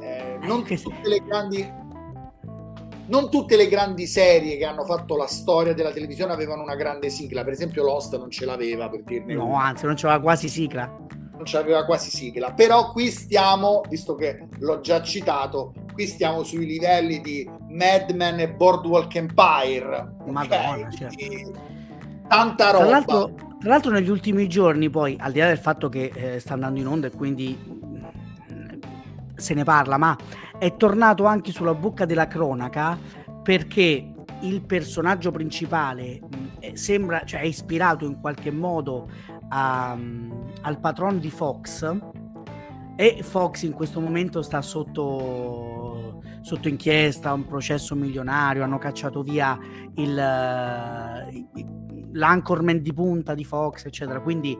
Eh, 0.00 0.38
non 0.42 0.64
tutte 0.64 1.08
le 1.08 1.22
grandi 1.24 1.82
non 3.06 3.30
tutte 3.30 3.56
le 3.56 3.68
grandi 3.68 4.06
serie 4.06 4.56
che 4.56 4.64
hanno 4.64 4.84
fatto 4.84 5.16
la 5.16 5.26
storia 5.26 5.74
della 5.74 5.92
televisione 5.92 6.32
avevano 6.32 6.62
una 6.62 6.74
grande 6.74 7.10
sigla, 7.10 7.44
per 7.44 7.52
esempio 7.52 7.82
Lost 7.82 8.16
non 8.16 8.30
ce 8.30 8.46
l'aveva 8.46 8.88
per 8.88 9.02
dirne 9.02 9.34
No, 9.34 9.56
anzi 9.56 9.84
non 9.84 9.94
c'aveva 9.94 10.20
quasi 10.20 10.48
sigla. 10.48 10.86
Non 10.86 11.42
c'aveva 11.44 11.84
quasi 11.84 12.08
sigla, 12.08 12.52
però 12.54 12.92
qui 12.92 13.10
stiamo, 13.10 13.82
visto 13.90 14.14
che 14.14 14.46
l'ho 14.58 14.80
già 14.80 15.02
citato, 15.02 15.74
qui 15.92 16.06
stiamo 16.06 16.42
sui 16.44 16.64
livelli 16.64 17.20
di 17.20 17.48
Mad 17.74 18.10
Men 18.10 18.38
e 18.38 18.48
Boardwalk 18.48 19.14
Empire. 19.16 20.14
Madonna, 20.26 20.86
okay? 20.86 20.90
certo. 20.90 21.60
Tanta 22.28 22.70
roba. 22.70 22.84
Tra 22.84 22.90
l'altro, 22.90 23.34
tra 23.58 23.68
l'altro 23.68 23.90
negli 23.90 24.08
ultimi 24.08 24.48
giorni 24.48 24.88
poi, 24.88 25.16
al 25.18 25.32
di 25.32 25.40
là 25.40 25.48
del 25.48 25.58
fatto 25.58 25.88
che 25.88 26.10
eh, 26.14 26.38
sta 26.38 26.54
andando 26.54 26.78
in 26.78 26.86
onda 26.86 27.08
e 27.08 27.10
quindi 27.10 27.58
mm, 27.58 28.80
se 29.34 29.54
ne 29.54 29.64
parla, 29.64 29.98
ma 29.98 30.16
è 30.58 30.76
tornato 30.76 31.24
anche 31.24 31.50
sulla 31.50 31.74
bocca 31.74 32.04
della 32.04 32.28
cronaca 32.28 32.96
perché 33.42 34.12
il 34.40 34.62
personaggio 34.62 35.32
principale 35.32 36.20
mh, 36.20 36.74
sembra, 36.74 37.24
cioè 37.24 37.40
è 37.40 37.44
ispirato 37.44 38.04
in 38.04 38.20
qualche 38.20 38.52
modo 38.52 39.08
a, 39.48 39.94
um, 39.96 40.52
al 40.62 40.78
patron 40.78 41.18
di 41.18 41.30
Fox 41.30 41.96
e 42.96 43.18
Fox 43.22 43.62
in 43.62 43.72
questo 43.72 44.00
momento 44.00 44.40
sta 44.42 44.62
sotto, 44.62 45.73
sotto 46.44 46.68
inchiesta, 46.68 47.32
un 47.32 47.46
processo 47.46 47.94
milionario, 47.94 48.62
hanno 48.62 48.76
cacciato 48.76 49.22
via 49.22 49.58
il, 49.94 50.14
l'anchorman 52.12 52.82
di 52.82 52.92
punta 52.92 53.32
di 53.34 53.44
Fox, 53.44 53.86
eccetera. 53.86 54.20
Quindi 54.20 54.54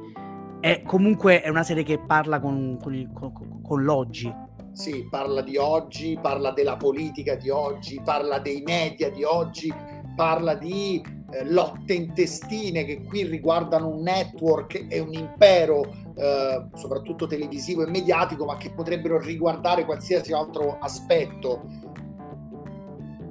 è 0.61 0.81
comunque 0.83 1.43
è 1.43 1.51
una 1.51 1.63
serie 1.63 1.83
che 1.83 1.99
parla 1.99 2.41
con, 2.41 2.79
con, 2.81 2.95
il, 2.95 3.11
con, 3.13 3.61
con 3.63 3.83
l'oggi 3.83 4.33
sì, 4.73 5.07
parla 5.09 5.41
di 5.41 5.57
oggi, 5.57 6.19
parla 6.21 6.51
della 6.51 6.77
politica 6.77 7.37
di 7.37 7.49
oggi, 7.49 8.01
parla 8.03 8.41
dei 8.41 8.61
media 8.67 9.09
di 9.09 9.23
oggi, 9.23 9.73
parla 10.17 10.55
di 10.57 11.01
eh, 11.35 11.45
lotte 11.45 11.95
intestine 11.95 12.85
che 12.85 13.03
qui 13.03 13.25
riguardano 13.25 13.89
un 13.89 14.03
network 14.03 14.87
e 14.89 14.99
un 15.01 15.13
impero, 15.13 15.93
eh, 16.17 16.67
soprattutto 16.75 17.27
televisivo 17.27 17.85
e 17.85 17.91
mediatico, 17.91 18.45
ma 18.45 18.57
che 18.57 18.71
potrebbero 18.71 19.19
riguardare 19.19 19.85
qualsiasi 19.85 20.33
altro 20.33 20.79
aspetto 20.79 21.93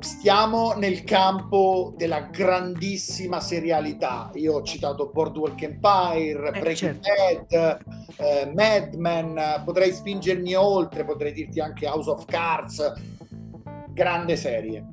stiamo 0.03 0.73
nel 0.73 1.03
campo 1.05 1.93
della 1.95 2.21
grandissima 2.21 3.39
serialità. 3.39 4.29
Io 4.35 4.55
ho 4.55 4.61
citato 4.63 5.09
Boardwalk 5.11 5.61
Empire, 5.61 6.51
eh, 6.53 6.59
Breaking 6.59 6.99
certo. 7.01 7.45
Bad, 7.49 7.79
eh, 8.17 8.51
Mad 8.53 8.93
Men, 8.95 9.61
potrei 9.63 9.93
spingermi 9.93 10.53
oltre, 10.55 11.05
potrei 11.05 11.31
dirti 11.31 11.59
anche 11.59 11.87
House 11.87 12.09
of 12.09 12.25
Cards. 12.25 12.93
Grande 13.89 14.35
serie, 14.35 14.85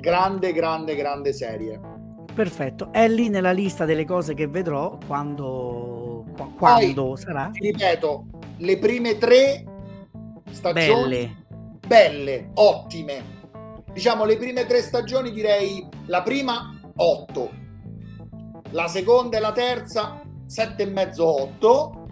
grande, 0.00 0.52
grande, 0.52 0.96
grande 0.96 1.32
serie. 1.32 1.97
Perfetto, 2.38 2.92
è 2.92 3.08
lì 3.08 3.28
nella 3.28 3.50
lista 3.50 3.84
delle 3.84 4.04
cose 4.04 4.32
che 4.32 4.46
vedrò 4.46 4.96
quando, 5.08 6.24
quando 6.56 7.04
Poi, 7.04 7.16
sarà. 7.16 7.50
Ti 7.52 7.72
ripeto, 7.72 8.26
le 8.58 8.78
prime 8.78 9.18
tre 9.18 9.64
stagioni 10.52 11.36
belle, 11.36 11.78
belle 11.84 12.50
ottime. 12.54 13.24
Diciamo 13.92 14.24
le 14.24 14.36
prime 14.36 14.66
tre 14.66 14.82
stagioni 14.82 15.32
direi 15.32 15.84
la 16.06 16.22
prima 16.22 16.80
8 16.94 17.50
la 18.70 18.86
seconda 18.86 19.36
e 19.36 19.40
la 19.40 19.52
terza 19.52 20.20
7 20.46 20.82
e 20.82 20.86
mezzo 20.86 21.42
8 21.42 22.06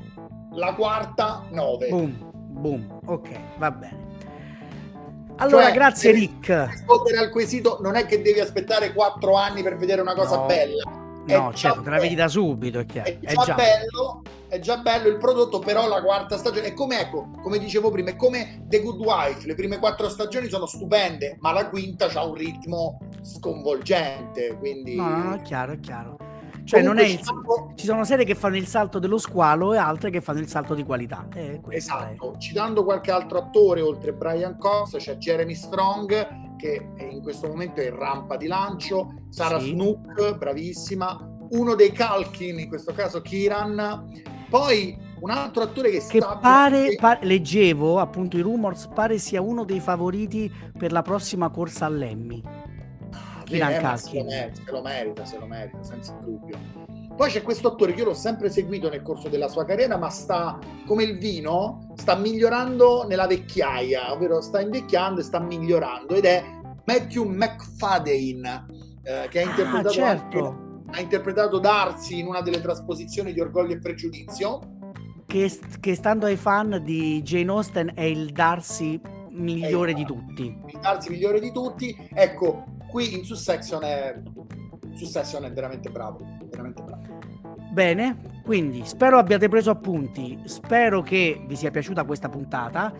la 0.54 0.74
quarta 0.74 1.44
9 1.50 1.88
boom 1.88 2.32
boom 2.60 3.00
ok 3.04 3.58
va 3.58 3.70
bene 3.70 4.05
allora, 5.36 5.64
cioè, 5.64 5.72
grazie 5.72 6.10
Rick. 6.12 6.68
Rispondere 6.70 7.18
al 7.18 7.30
quesito 7.30 7.78
non 7.80 7.94
è 7.94 8.06
che 8.06 8.22
devi 8.22 8.40
aspettare 8.40 8.92
quattro 8.92 9.36
anni 9.36 9.62
per 9.62 9.76
vedere 9.76 10.00
una 10.00 10.14
cosa 10.14 10.36
no. 10.36 10.46
bella. 10.46 11.04
No, 11.26 11.52
certo, 11.52 11.82
te 11.82 11.90
la 11.90 11.98
vedi 11.98 12.14
da 12.14 12.28
subito, 12.28 12.78
è 12.78 12.86
chiaro. 12.86 13.08
È, 13.08 13.18
è 13.20 13.34
già, 13.34 13.54
bello, 13.54 14.22
è 14.46 14.60
già 14.60 14.76
bello 14.76 15.08
il 15.08 15.16
prodotto, 15.16 15.58
però 15.58 15.88
la 15.88 16.00
quarta 16.00 16.38
stagione 16.38 16.68
è 16.68 16.72
come 16.72 17.00
ecco, 17.00 17.30
come 17.42 17.58
dicevo 17.58 17.90
prima, 17.90 18.10
è 18.10 18.16
come 18.16 18.62
The 18.66 18.80
Good 18.80 19.00
Wife, 19.00 19.46
le 19.46 19.54
prime 19.56 19.78
quattro 19.78 20.08
stagioni 20.08 20.48
sono 20.48 20.66
stupende, 20.66 21.36
ma 21.40 21.52
la 21.52 21.68
quinta 21.68 22.06
ha 22.12 22.24
un 22.24 22.34
ritmo 22.34 22.98
sconvolgente, 23.22 24.56
quindi 24.56 24.94
No, 24.94 25.08
no, 25.08 25.22
no, 25.24 25.34
è 25.34 25.42
chiaro, 25.42 25.72
è 25.72 25.80
chiaro. 25.80 26.16
Cioè, 26.66 26.82
non 26.82 26.98
è 26.98 27.04
il, 27.04 27.18
citando... 27.18 27.72
ci 27.76 27.86
sono 27.86 28.04
serie 28.04 28.24
che 28.24 28.34
fanno 28.34 28.56
il 28.56 28.66
salto 28.66 28.98
dello 28.98 29.18
squalo 29.18 29.72
e 29.72 29.76
altre 29.76 30.10
che 30.10 30.20
fanno 30.20 30.40
il 30.40 30.48
salto 30.48 30.74
di 30.74 30.82
qualità. 30.82 31.28
Eh, 31.32 31.60
esatto. 31.68 32.34
È. 32.34 32.38
Citando 32.38 32.82
qualche 32.82 33.12
altro 33.12 33.38
attore, 33.38 33.80
oltre 33.80 34.12
Brian 34.12 34.58
Cox, 34.58 34.96
c'è 34.96 35.16
Jeremy 35.16 35.54
Strong, 35.54 36.56
che 36.56 36.88
in 36.98 37.22
questo 37.22 37.46
momento 37.46 37.80
è 37.80 37.86
in 37.86 37.96
rampa 37.96 38.36
di 38.36 38.48
lancio, 38.48 39.12
Sara 39.28 39.60
sì. 39.60 39.70
Snook, 39.70 40.36
bravissima, 40.36 41.46
uno 41.50 41.76
dei 41.76 41.92
Calkin, 41.92 42.58
in 42.58 42.68
questo 42.68 42.92
caso 42.92 43.22
Kiran, 43.22 44.24
poi 44.50 44.98
un 45.20 45.30
altro 45.30 45.62
attore 45.62 45.90
che, 45.90 46.04
che 46.08 46.20
sta 46.20 46.36
pare, 46.36 46.88
che... 46.88 46.96
pare, 46.96 47.24
leggevo 47.24 48.00
appunto 48.00 48.36
i 48.36 48.40
rumors 48.40 48.88
pare 48.92 49.18
sia 49.18 49.40
uno 49.40 49.64
dei 49.64 49.80
favoriti 49.80 50.52
per 50.76 50.90
la 50.90 51.02
prossima 51.02 51.48
corsa 51.48 51.86
all'Emmy 51.86 52.42
Kiran 53.46 53.72
eh, 53.72 53.96
se, 53.96 54.18
lo 54.18 54.24
merita, 54.24 54.64
se 54.64 54.70
lo 54.70 54.82
merita 54.82 55.24
se 55.24 55.38
lo 55.38 55.46
merita 55.46 55.82
senza 55.82 56.12
dubbio 56.22 56.58
poi 57.16 57.30
c'è 57.30 57.42
questo 57.42 57.68
attore 57.68 57.92
che 57.92 58.00
io 58.00 58.06
l'ho 58.06 58.14
sempre 58.14 58.50
seguito 58.50 58.90
nel 58.90 59.02
corso 59.02 59.28
della 59.28 59.48
sua 59.48 59.64
carriera 59.64 59.96
ma 59.96 60.10
sta 60.10 60.58
come 60.84 61.04
il 61.04 61.18
vino 61.18 61.92
sta 61.94 62.16
migliorando 62.16 63.06
nella 63.06 63.26
vecchiaia 63.26 64.12
ovvero 64.12 64.40
sta 64.40 64.60
invecchiando 64.60 65.20
e 65.20 65.24
sta 65.24 65.38
migliorando 65.38 66.14
ed 66.14 66.24
è 66.24 66.44
Matthew 66.84 67.24
McFadden 67.24 68.66
eh, 69.02 69.28
che 69.30 69.40
ha 69.40 69.46
ah, 69.46 69.48
interpretato 69.48 69.88
ah, 69.88 69.92
certo. 69.92 70.46
anche 70.46 70.64
ha 70.90 71.00
interpretato 71.00 71.58
Darcy 71.58 72.20
in 72.20 72.26
una 72.26 72.40
delle 72.40 72.60
trasposizioni 72.60 73.32
di 73.32 73.40
Orgoglio 73.40 73.74
e 73.74 73.78
Pregiudizio. 73.78 74.60
Che, 75.26 75.58
che 75.80 75.94
stando 75.94 76.26
ai 76.26 76.36
fan 76.36 76.80
di 76.84 77.20
Jane 77.22 77.50
Austen 77.50 77.92
è 77.94 78.02
il 78.02 78.30
Darcy 78.30 79.00
migliore 79.30 79.92
di 79.92 80.04
tutti. 80.04 80.44
Il 80.44 80.78
Darcy 80.80 81.10
migliore 81.10 81.40
di 81.40 81.50
tutti. 81.50 81.94
Ecco, 82.14 82.64
qui 82.88 83.14
in 83.14 83.24
Succession 83.24 83.82
è, 83.82 84.20
Succession 84.94 85.44
è 85.44 85.52
veramente 85.52 85.90
bravo, 85.90 86.18
veramente 86.50 86.82
bravo. 86.82 87.02
Bene, 87.72 88.16
quindi 88.42 88.86
spero 88.86 89.18
abbiate 89.18 89.48
preso 89.48 89.70
appunti, 89.70 90.40
spero 90.44 91.02
che 91.02 91.44
vi 91.46 91.56
sia 91.56 91.70
piaciuta 91.70 92.04
questa 92.04 92.28
puntata 92.28 92.92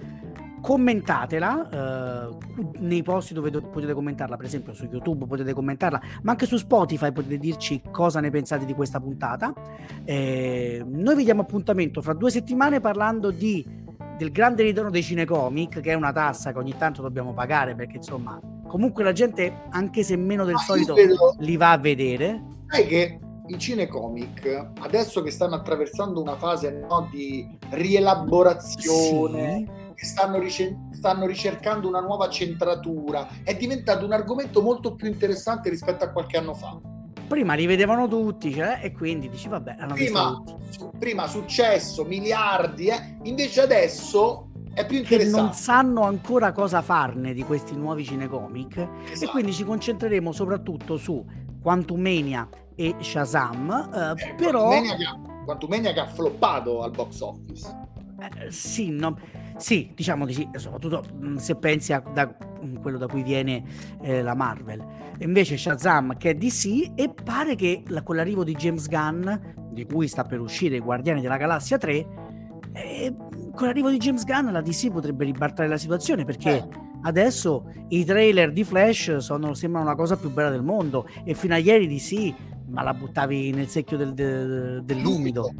commentatela 0.67 1.69
eh, 1.69 2.37
nei 2.81 3.03
posti 3.05 3.33
dove 3.33 3.51
do- 3.51 3.63
potete 3.63 3.95
commentarla, 3.95 4.37
per 4.37 4.47
esempio 4.47 4.75
su 4.75 4.87
YouTube 4.91 5.27
potete 5.27 5.53
commentarla, 5.53 6.01
ma 6.23 6.33
anche 6.33 6.45
su 6.47 6.57
Spotify 6.57 7.13
potete 7.13 7.39
dirci 7.39 7.83
cosa 7.93 8.19
ne 8.19 8.31
pensate 8.31 8.65
di 8.65 8.75
questa 8.75 8.99
puntata. 8.99 9.55
Eh, 10.05 10.83
noi 10.85 11.15
vi 11.15 11.23
diamo 11.23 11.43
appuntamento 11.43 12.03
fra 12.03 12.15
due 12.15 12.31
settimane 12.31 12.81
parlando 12.81 13.31
di, 13.31 13.65
del 14.19 14.33
grande 14.33 14.65
ritorno 14.65 14.91
dei 14.91 15.05
cinecomic, 15.05 15.79
che 15.79 15.93
è 15.93 15.95
una 15.95 16.13
tassa 16.13 16.51
che 16.53 16.59
ogni 16.59 16.77
tanto 16.77 17.01
dobbiamo 17.01 17.33
pagare 17.33 17.77
perché 17.77 17.99
insomma 17.99 18.41
comunque 18.66 19.05
la 19.05 19.12
gente, 19.12 19.64
anche 19.70 20.02
se 20.02 20.16
meno 20.16 20.44
del 20.44 20.56
ah, 20.56 20.59
solito, 20.59 20.94
vedo... 20.94 21.34
li 21.38 21.56
va 21.56 21.72
a 21.72 21.78
vedere. 21.78 22.43
Sai 22.68 22.86
che 22.86 23.18
i 23.47 23.59
cinecomic, 23.59 24.70
adesso 24.80 25.22
che 25.22 25.30
stanno 25.30 25.55
attraversando 25.55 26.20
una 26.20 26.36
fase 26.36 26.84
no, 26.88 27.09
di 27.10 27.47
rielaborazione... 27.70 29.64
Sì 29.66 29.84
stanno, 29.97 30.38
rice- 30.38 30.76
stanno 30.93 31.26
ricercando 31.26 31.88
una 31.88 32.01
nuova 32.01 32.28
centratura. 32.28 33.28
È 33.43 33.56
diventato 33.56 34.05
un 34.05 34.12
argomento 34.12 34.60
molto 34.62 34.94
più 34.94 35.09
interessante 35.09 35.70
rispetto 35.70 36.05
a 36.05 36.10
qualche 36.10 36.36
anno 36.36 36.55
fa. 36.55 36.78
Prima 37.26 37.55
li 37.55 37.66
vedevano 37.66 38.06
tutti, 38.06 38.52
cioè, 38.52 38.80
e 38.82 38.93
quindi 38.93 39.28
dici, 39.28 39.48
vabbè, 39.48 39.76
hanno 39.78 39.94
prima, 39.94 40.43
prima 40.97 41.26
successo, 41.26 42.05
miliardi, 42.05 42.86
eh? 42.86 43.16
invece 43.24 43.62
adesso 43.62 44.45
è 44.77 44.86
più. 44.86 45.03
Che 45.03 45.24
non 45.24 45.55
sanno 45.55 46.03
ancora 46.03 46.53
cosa 46.53 46.82
farne 46.82 47.32
di 47.32 47.43
questi 47.43 47.74
nuovi 47.74 48.05
cinecomic, 48.05 48.89
esatto. 49.11 49.24
e 49.24 49.28
quindi 49.28 49.53
ci 49.53 49.65
concentreremo 49.65 50.32
soprattutto 50.32 50.97
su 50.97 51.24
Quantumania 51.61 52.48
e 52.74 52.94
Shazam, 53.01 53.90
eh, 53.93 54.23
eh, 54.23 54.35
però... 54.35 54.70
Quantumania 55.44 55.93
che 55.93 56.01
ha 56.01 56.07
floppato 56.07 56.82
al 56.82 56.90
box 56.90 57.20
office. 57.20 57.85
Eh, 58.20 58.51
sì, 58.51 58.90
no 58.90 59.16
sì, 59.57 59.90
diciamo 59.94 60.27
di 60.27 60.35
sì, 60.35 60.48
soprattutto 60.55 61.03
mm, 61.15 61.36
se 61.36 61.57
pensi 61.57 61.93
a 61.93 62.01
da, 62.01 62.36
mm, 62.62 62.77
quello 62.77 62.98
da 62.98 63.07
cui 63.07 63.23
viene 63.23 63.65
eh, 64.03 64.23
la 64.23 64.35
Marvel. 64.35 64.85
Invece 65.19 65.57
Shazam 65.57 66.16
che 66.19 66.31
è 66.31 66.35
DC 66.35 66.93
e 66.94 67.09
pare 67.09 67.55
che 67.55 67.82
la, 67.86 68.03
con 68.03 68.16
l'arrivo 68.16 68.44
di 68.44 68.55
James 68.55 68.86
Gunn, 68.86 69.28
di 69.70 69.86
cui 69.86 70.09
sta 70.09 70.24
per 70.24 70.40
uscire 70.40 70.78
Guardiani 70.78 71.23
della 71.23 71.39
Galassia 71.39 71.78
3, 71.78 72.07
eh, 72.73 73.15
con 73.57 73.66
l'arrivo 73.66 73.91
di 73.91 73.97
James 73.97 74.24
Gunn 74.24 74.53
la 74.53 74.61
DC 74.61 74.91
potrebbe 74.93 75.24
ribaltare 75.24 75.69
la 75.69 75.78
situazione 75.78 76.24
perché... 76.24 76.57
Eh. 76.57 76.85
Adesso 77.03 77.70
i 77.91 78.05
trailer 78.05 78.53
di 78.53 78.65
Flash 78.65 79.19
sono, 79.19 79.55
sembrano 79.55 79.87
la 79.87 79.95
cosa 79.95 80.16
più 80.16 80.28
bella 80.28 80.51
del 80.51 80.62
mondo 80.62 81.07
e 81.24 81.35
fino 81.35 81.55
a 81.55 81.59
ieri 81.59 81.87
DC 81.87 82.35
ma 82.69 82.83
la 82.83 82.95
buttavi 82.95 83.53
nel 83.53 83.69
secchio 83.69 83.97
del, 83.97 84.12
del, 84.12 84.83
dell'umido 84.85 85.53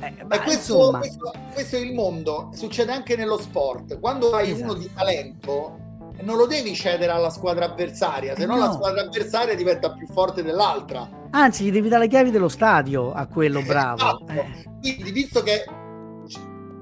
Eh, 0.00 0.14
e 0.16 0.38
questo, 0.40 0.96
questo, 0.96 1.32
questo, 1.52 1.76
è 1.76 1.80
il 1.80 1.92
mondo, 1.92 2.50
succede 2.54 2.92
anche 2.92 3.16
nello 3.16 3.36
sport. 3.38 3.98
Quando 3.98 4.30
hai 4.30 4.52
esatto. 4.52 4.62
uno 4.62 4.74
di 4.74 4.88
talento, 4.94 5.78
non 6.22 6.36
lo 6.36 6.46
devi 6.46 6.72
cedere 6.74 7.10
alla 7.10 7.30
squadra 7.30 7.64
avversaria, 7.64 8.36
se 8.36 8.46
no, 8.46 8.54
no 8.54 8.66
la 8.66 8.72
squadra 8.72 9.02
avversaria 9.02 9.56
diventa 9.56 9.90
più 9.92 10.06
forte 10.06 10.44
dell'altra. 10.44 11.08
Anzi, 11.30 11.64
gli 11.64 11.72
devi 11.72 11.88
dare 11.88 12.04
le 12.04 12.08
chiavi 12.08 12.30
dello 12.30 12.48
stadio 12.48 13.12
a 13.12 13.26
quello 13.26 13.60
bravo. 13.62 13.96
Esatto. 13.96 14.26
Eh. 14.28 14.66
Quindi, 14.80 15.10
visto 15.10 15.42
che 15.42 15.64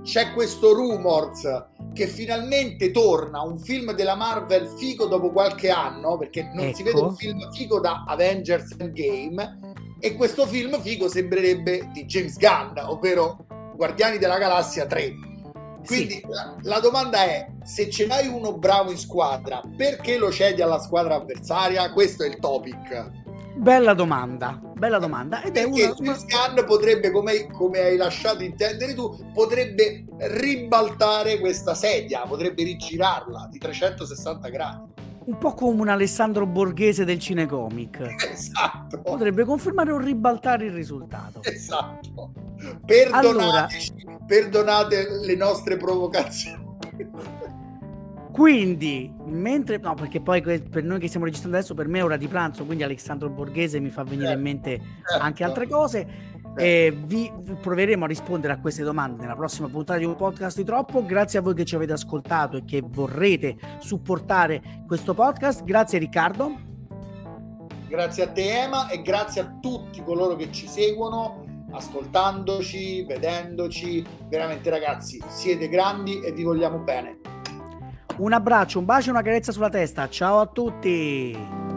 c'è 0.07 0.33
questo 0.33 0.73
rumors 0.73 1.67
che 1.93 2.07
finalmente 2.07 2.93
torna 2.93 3.43
un 3.43 3.59
film 3.59 3.93
della 3.93 4.15
Marvel 4.15 4.69
figo 4.69 5.07
dopo 5.07 5.33
qualche 5.33 5.69
anno, 5.69 6.17
perché 6.17 6.49
non 6.55 6.67
ecco. 6.67 6.77
si 6.77 6.83
vede 6.85 7.01
un 7.01 7.07
ecco. 7.07 7.15
film 7.17 7.51
figo 7.51 7.81
da 7.81 8.05
Avengers 8.07 8.77
Endgame, 8.79 9.75
e 9.99 10.15
questo 10.15 10.47
film 10.47 10.81
figo 10.81 11.09
sembrerebbe 11.09 11.91
di 11.93 12.05
James 12.05 12.37
Gunn, 12.39 12.79
ovvero 12.87 13.47
Guardiani 13.75 14.19
della 14.19 14.39
Galassia 14.39 14.87
3. 14.87 15.15
Quindi 15.85 16.15
sì. 16.15 16.23
la, 16.29 16.57
la, 16.63 16.79
domanda 16.79 17.25
è: 17.25 17.49
se 17.65 17.91
ce 17.91 18.07
n'hai 18.07 18.29
uno 18.29 18.57
bravo 18.57 18.93
in 18.93 18.99
squadra, 18.99 19.61
perché 19.77 20.19
lo 20.19 20.31
cedi 20.31 20.63
alla 20.63 20.79
squadra 20.79 21.17
avversaria? 21.17 21.93
Questo 21.93 22.23
è 22.23 22.29
il 22.29 22.39
topic. 22.39 23.25
Bella 23.57 23.95
domanda, 23.95 24.61
bella 24.75 24.99
domanda. 24.99 25.43
Ed 25.43 25.53
Perché 25.53 25.89
è 25.89 25.95
una... 25.97 26.15
Scan 26.15 26.63
potrebbe, 26.67 27.11
come, 27.11 27.51
come, 27.51 27.81
hai 27.81 27.97
lasciato 27.97 28.43
intendere 28.43 28.95
tu, 28.95 29.17
potrebbe 29.33 30.05
ribaltare 30.19 31.39
questa 31.41 31.75
sedia, 31.75 32.21
potrebbe 32.29 32.63
rigirarla 32.63 33.49
di 33.51 33.59
360 33.59 34.49
gradi. 34.51 34.95
Un 35.25 35.39
po' 35.39 35.55
come 35.55 35.81
un 35.81 35.89
Alessandro 35.89 36.47
Borghese 36.47 37.05
del 37.05 37.19
cinecomic. 37.19 38.01
Esatto. 38.31 39.01
Potrebbe 39.01 39.45
confermare 39.45 39.91
o 39.91 39.99
ribaltare 39.99 40.67
il 40.67 40.73
risultato. 40.73 41.43
Esatto. 41.43 42.33
Perdonateci, 42.85 43.93
allora, 44.05 44.25
perdonate 44.27 45.09
le 45.25 45.35
nostre 45.35 45.77
provocazioni. 45.77 46.65
Quindi, 48.37 49.11
mentre 49.25 49.79
no, 49.79 49.95
perché 49.95 50.21
poi 50.21 50.43
per 50.43 50.85
noi 50.85 50.99
che 50.99 51.09
stiamo 51.09 51.25
registrando 51.25 51.57
adesso, 51.57 51.73
per 51.73 51.89
me 51.89 52.01
è 52.01 52.05
ora 52.05 52.19
di 52.19 52.29
pranzo, 52.29 52.67
quindi 52.67 52.83
Alessandro 52.83 53.31
Borghese 53.31 53.81
mi 53.81 53.89
fa 53.89 54.05
venire 54.05 54.35
in 54.35 54.43
mente 54.43 54.79
certo. 55.09 55.25
anche 55.25 55.43
altre 55.43 55.67
cose. 55.67 56.35
E 56.55 56.95
vi 56.95 57.33
proveremo 57.59 58.05
a 58.05 58.07
rispondere 58.07 58.53
a 58.53 58.59
queste 58.59 58.83
domande 58.83 59.23
nella 59.23 59.37
prossima 59.37 59.69
puntata 59.69 59.99
di 59.99 60.05
un 60.05 60.17
podcast 60.17 60.59
di 60.59 60.65
troppo. 60.65 61.03
Grazie 61.07 61.39
a 61.39 61.43
voi 61.43 61.55
che 61.55 61.65
ci 61.65 61.77
avete 61.77 61.95
ascoltato 61.95 62.59
e 62.59 62.65
che 62.67 62.83
vorrete 62.87 63.57
supportare 63.79 64.83
questo 64.87 65.15
podcast. 65.15 65.65
Grazie 65.65 65.99
Riccardo. 65.99 66.61
Grazie 67.89 68.23
a 68.25 68.29
te 68.29 68.65
Ema 68.65 68.89
e 68.89 69.01
grazie 69.01 69.41
a 69.41 69.57
tutti 69.63 70.03
coloro 70.03 70.37
che 70.37 70.53
ci 70.53 70.69
seguono 70.69 71.43
ascoltandoci, 71.71 73.03
vedendoci. 73.07 74.05
Veramente 74.29 74.69
ragazzi, 74.69 75.23
siete 75.27 75.71
grandi 75.71 76.21
e 76.21 76.33
vi 76.33 76.43
vogliamo 76.43 76.81
bene. 76.81 77.36
Un 78.19 78.33
abbraccio, 78.33 78.79
un 78.79 78.85
bacio 78.85 79.09
e 79.09 79.13
una 79.13 79.23
carezza 79.23 79.53
sulla 79.53 79.69
testa. 79.69 80.09
Ciao 80.09 80.41
a 80.41 80.47
tutti. 80.47 81.76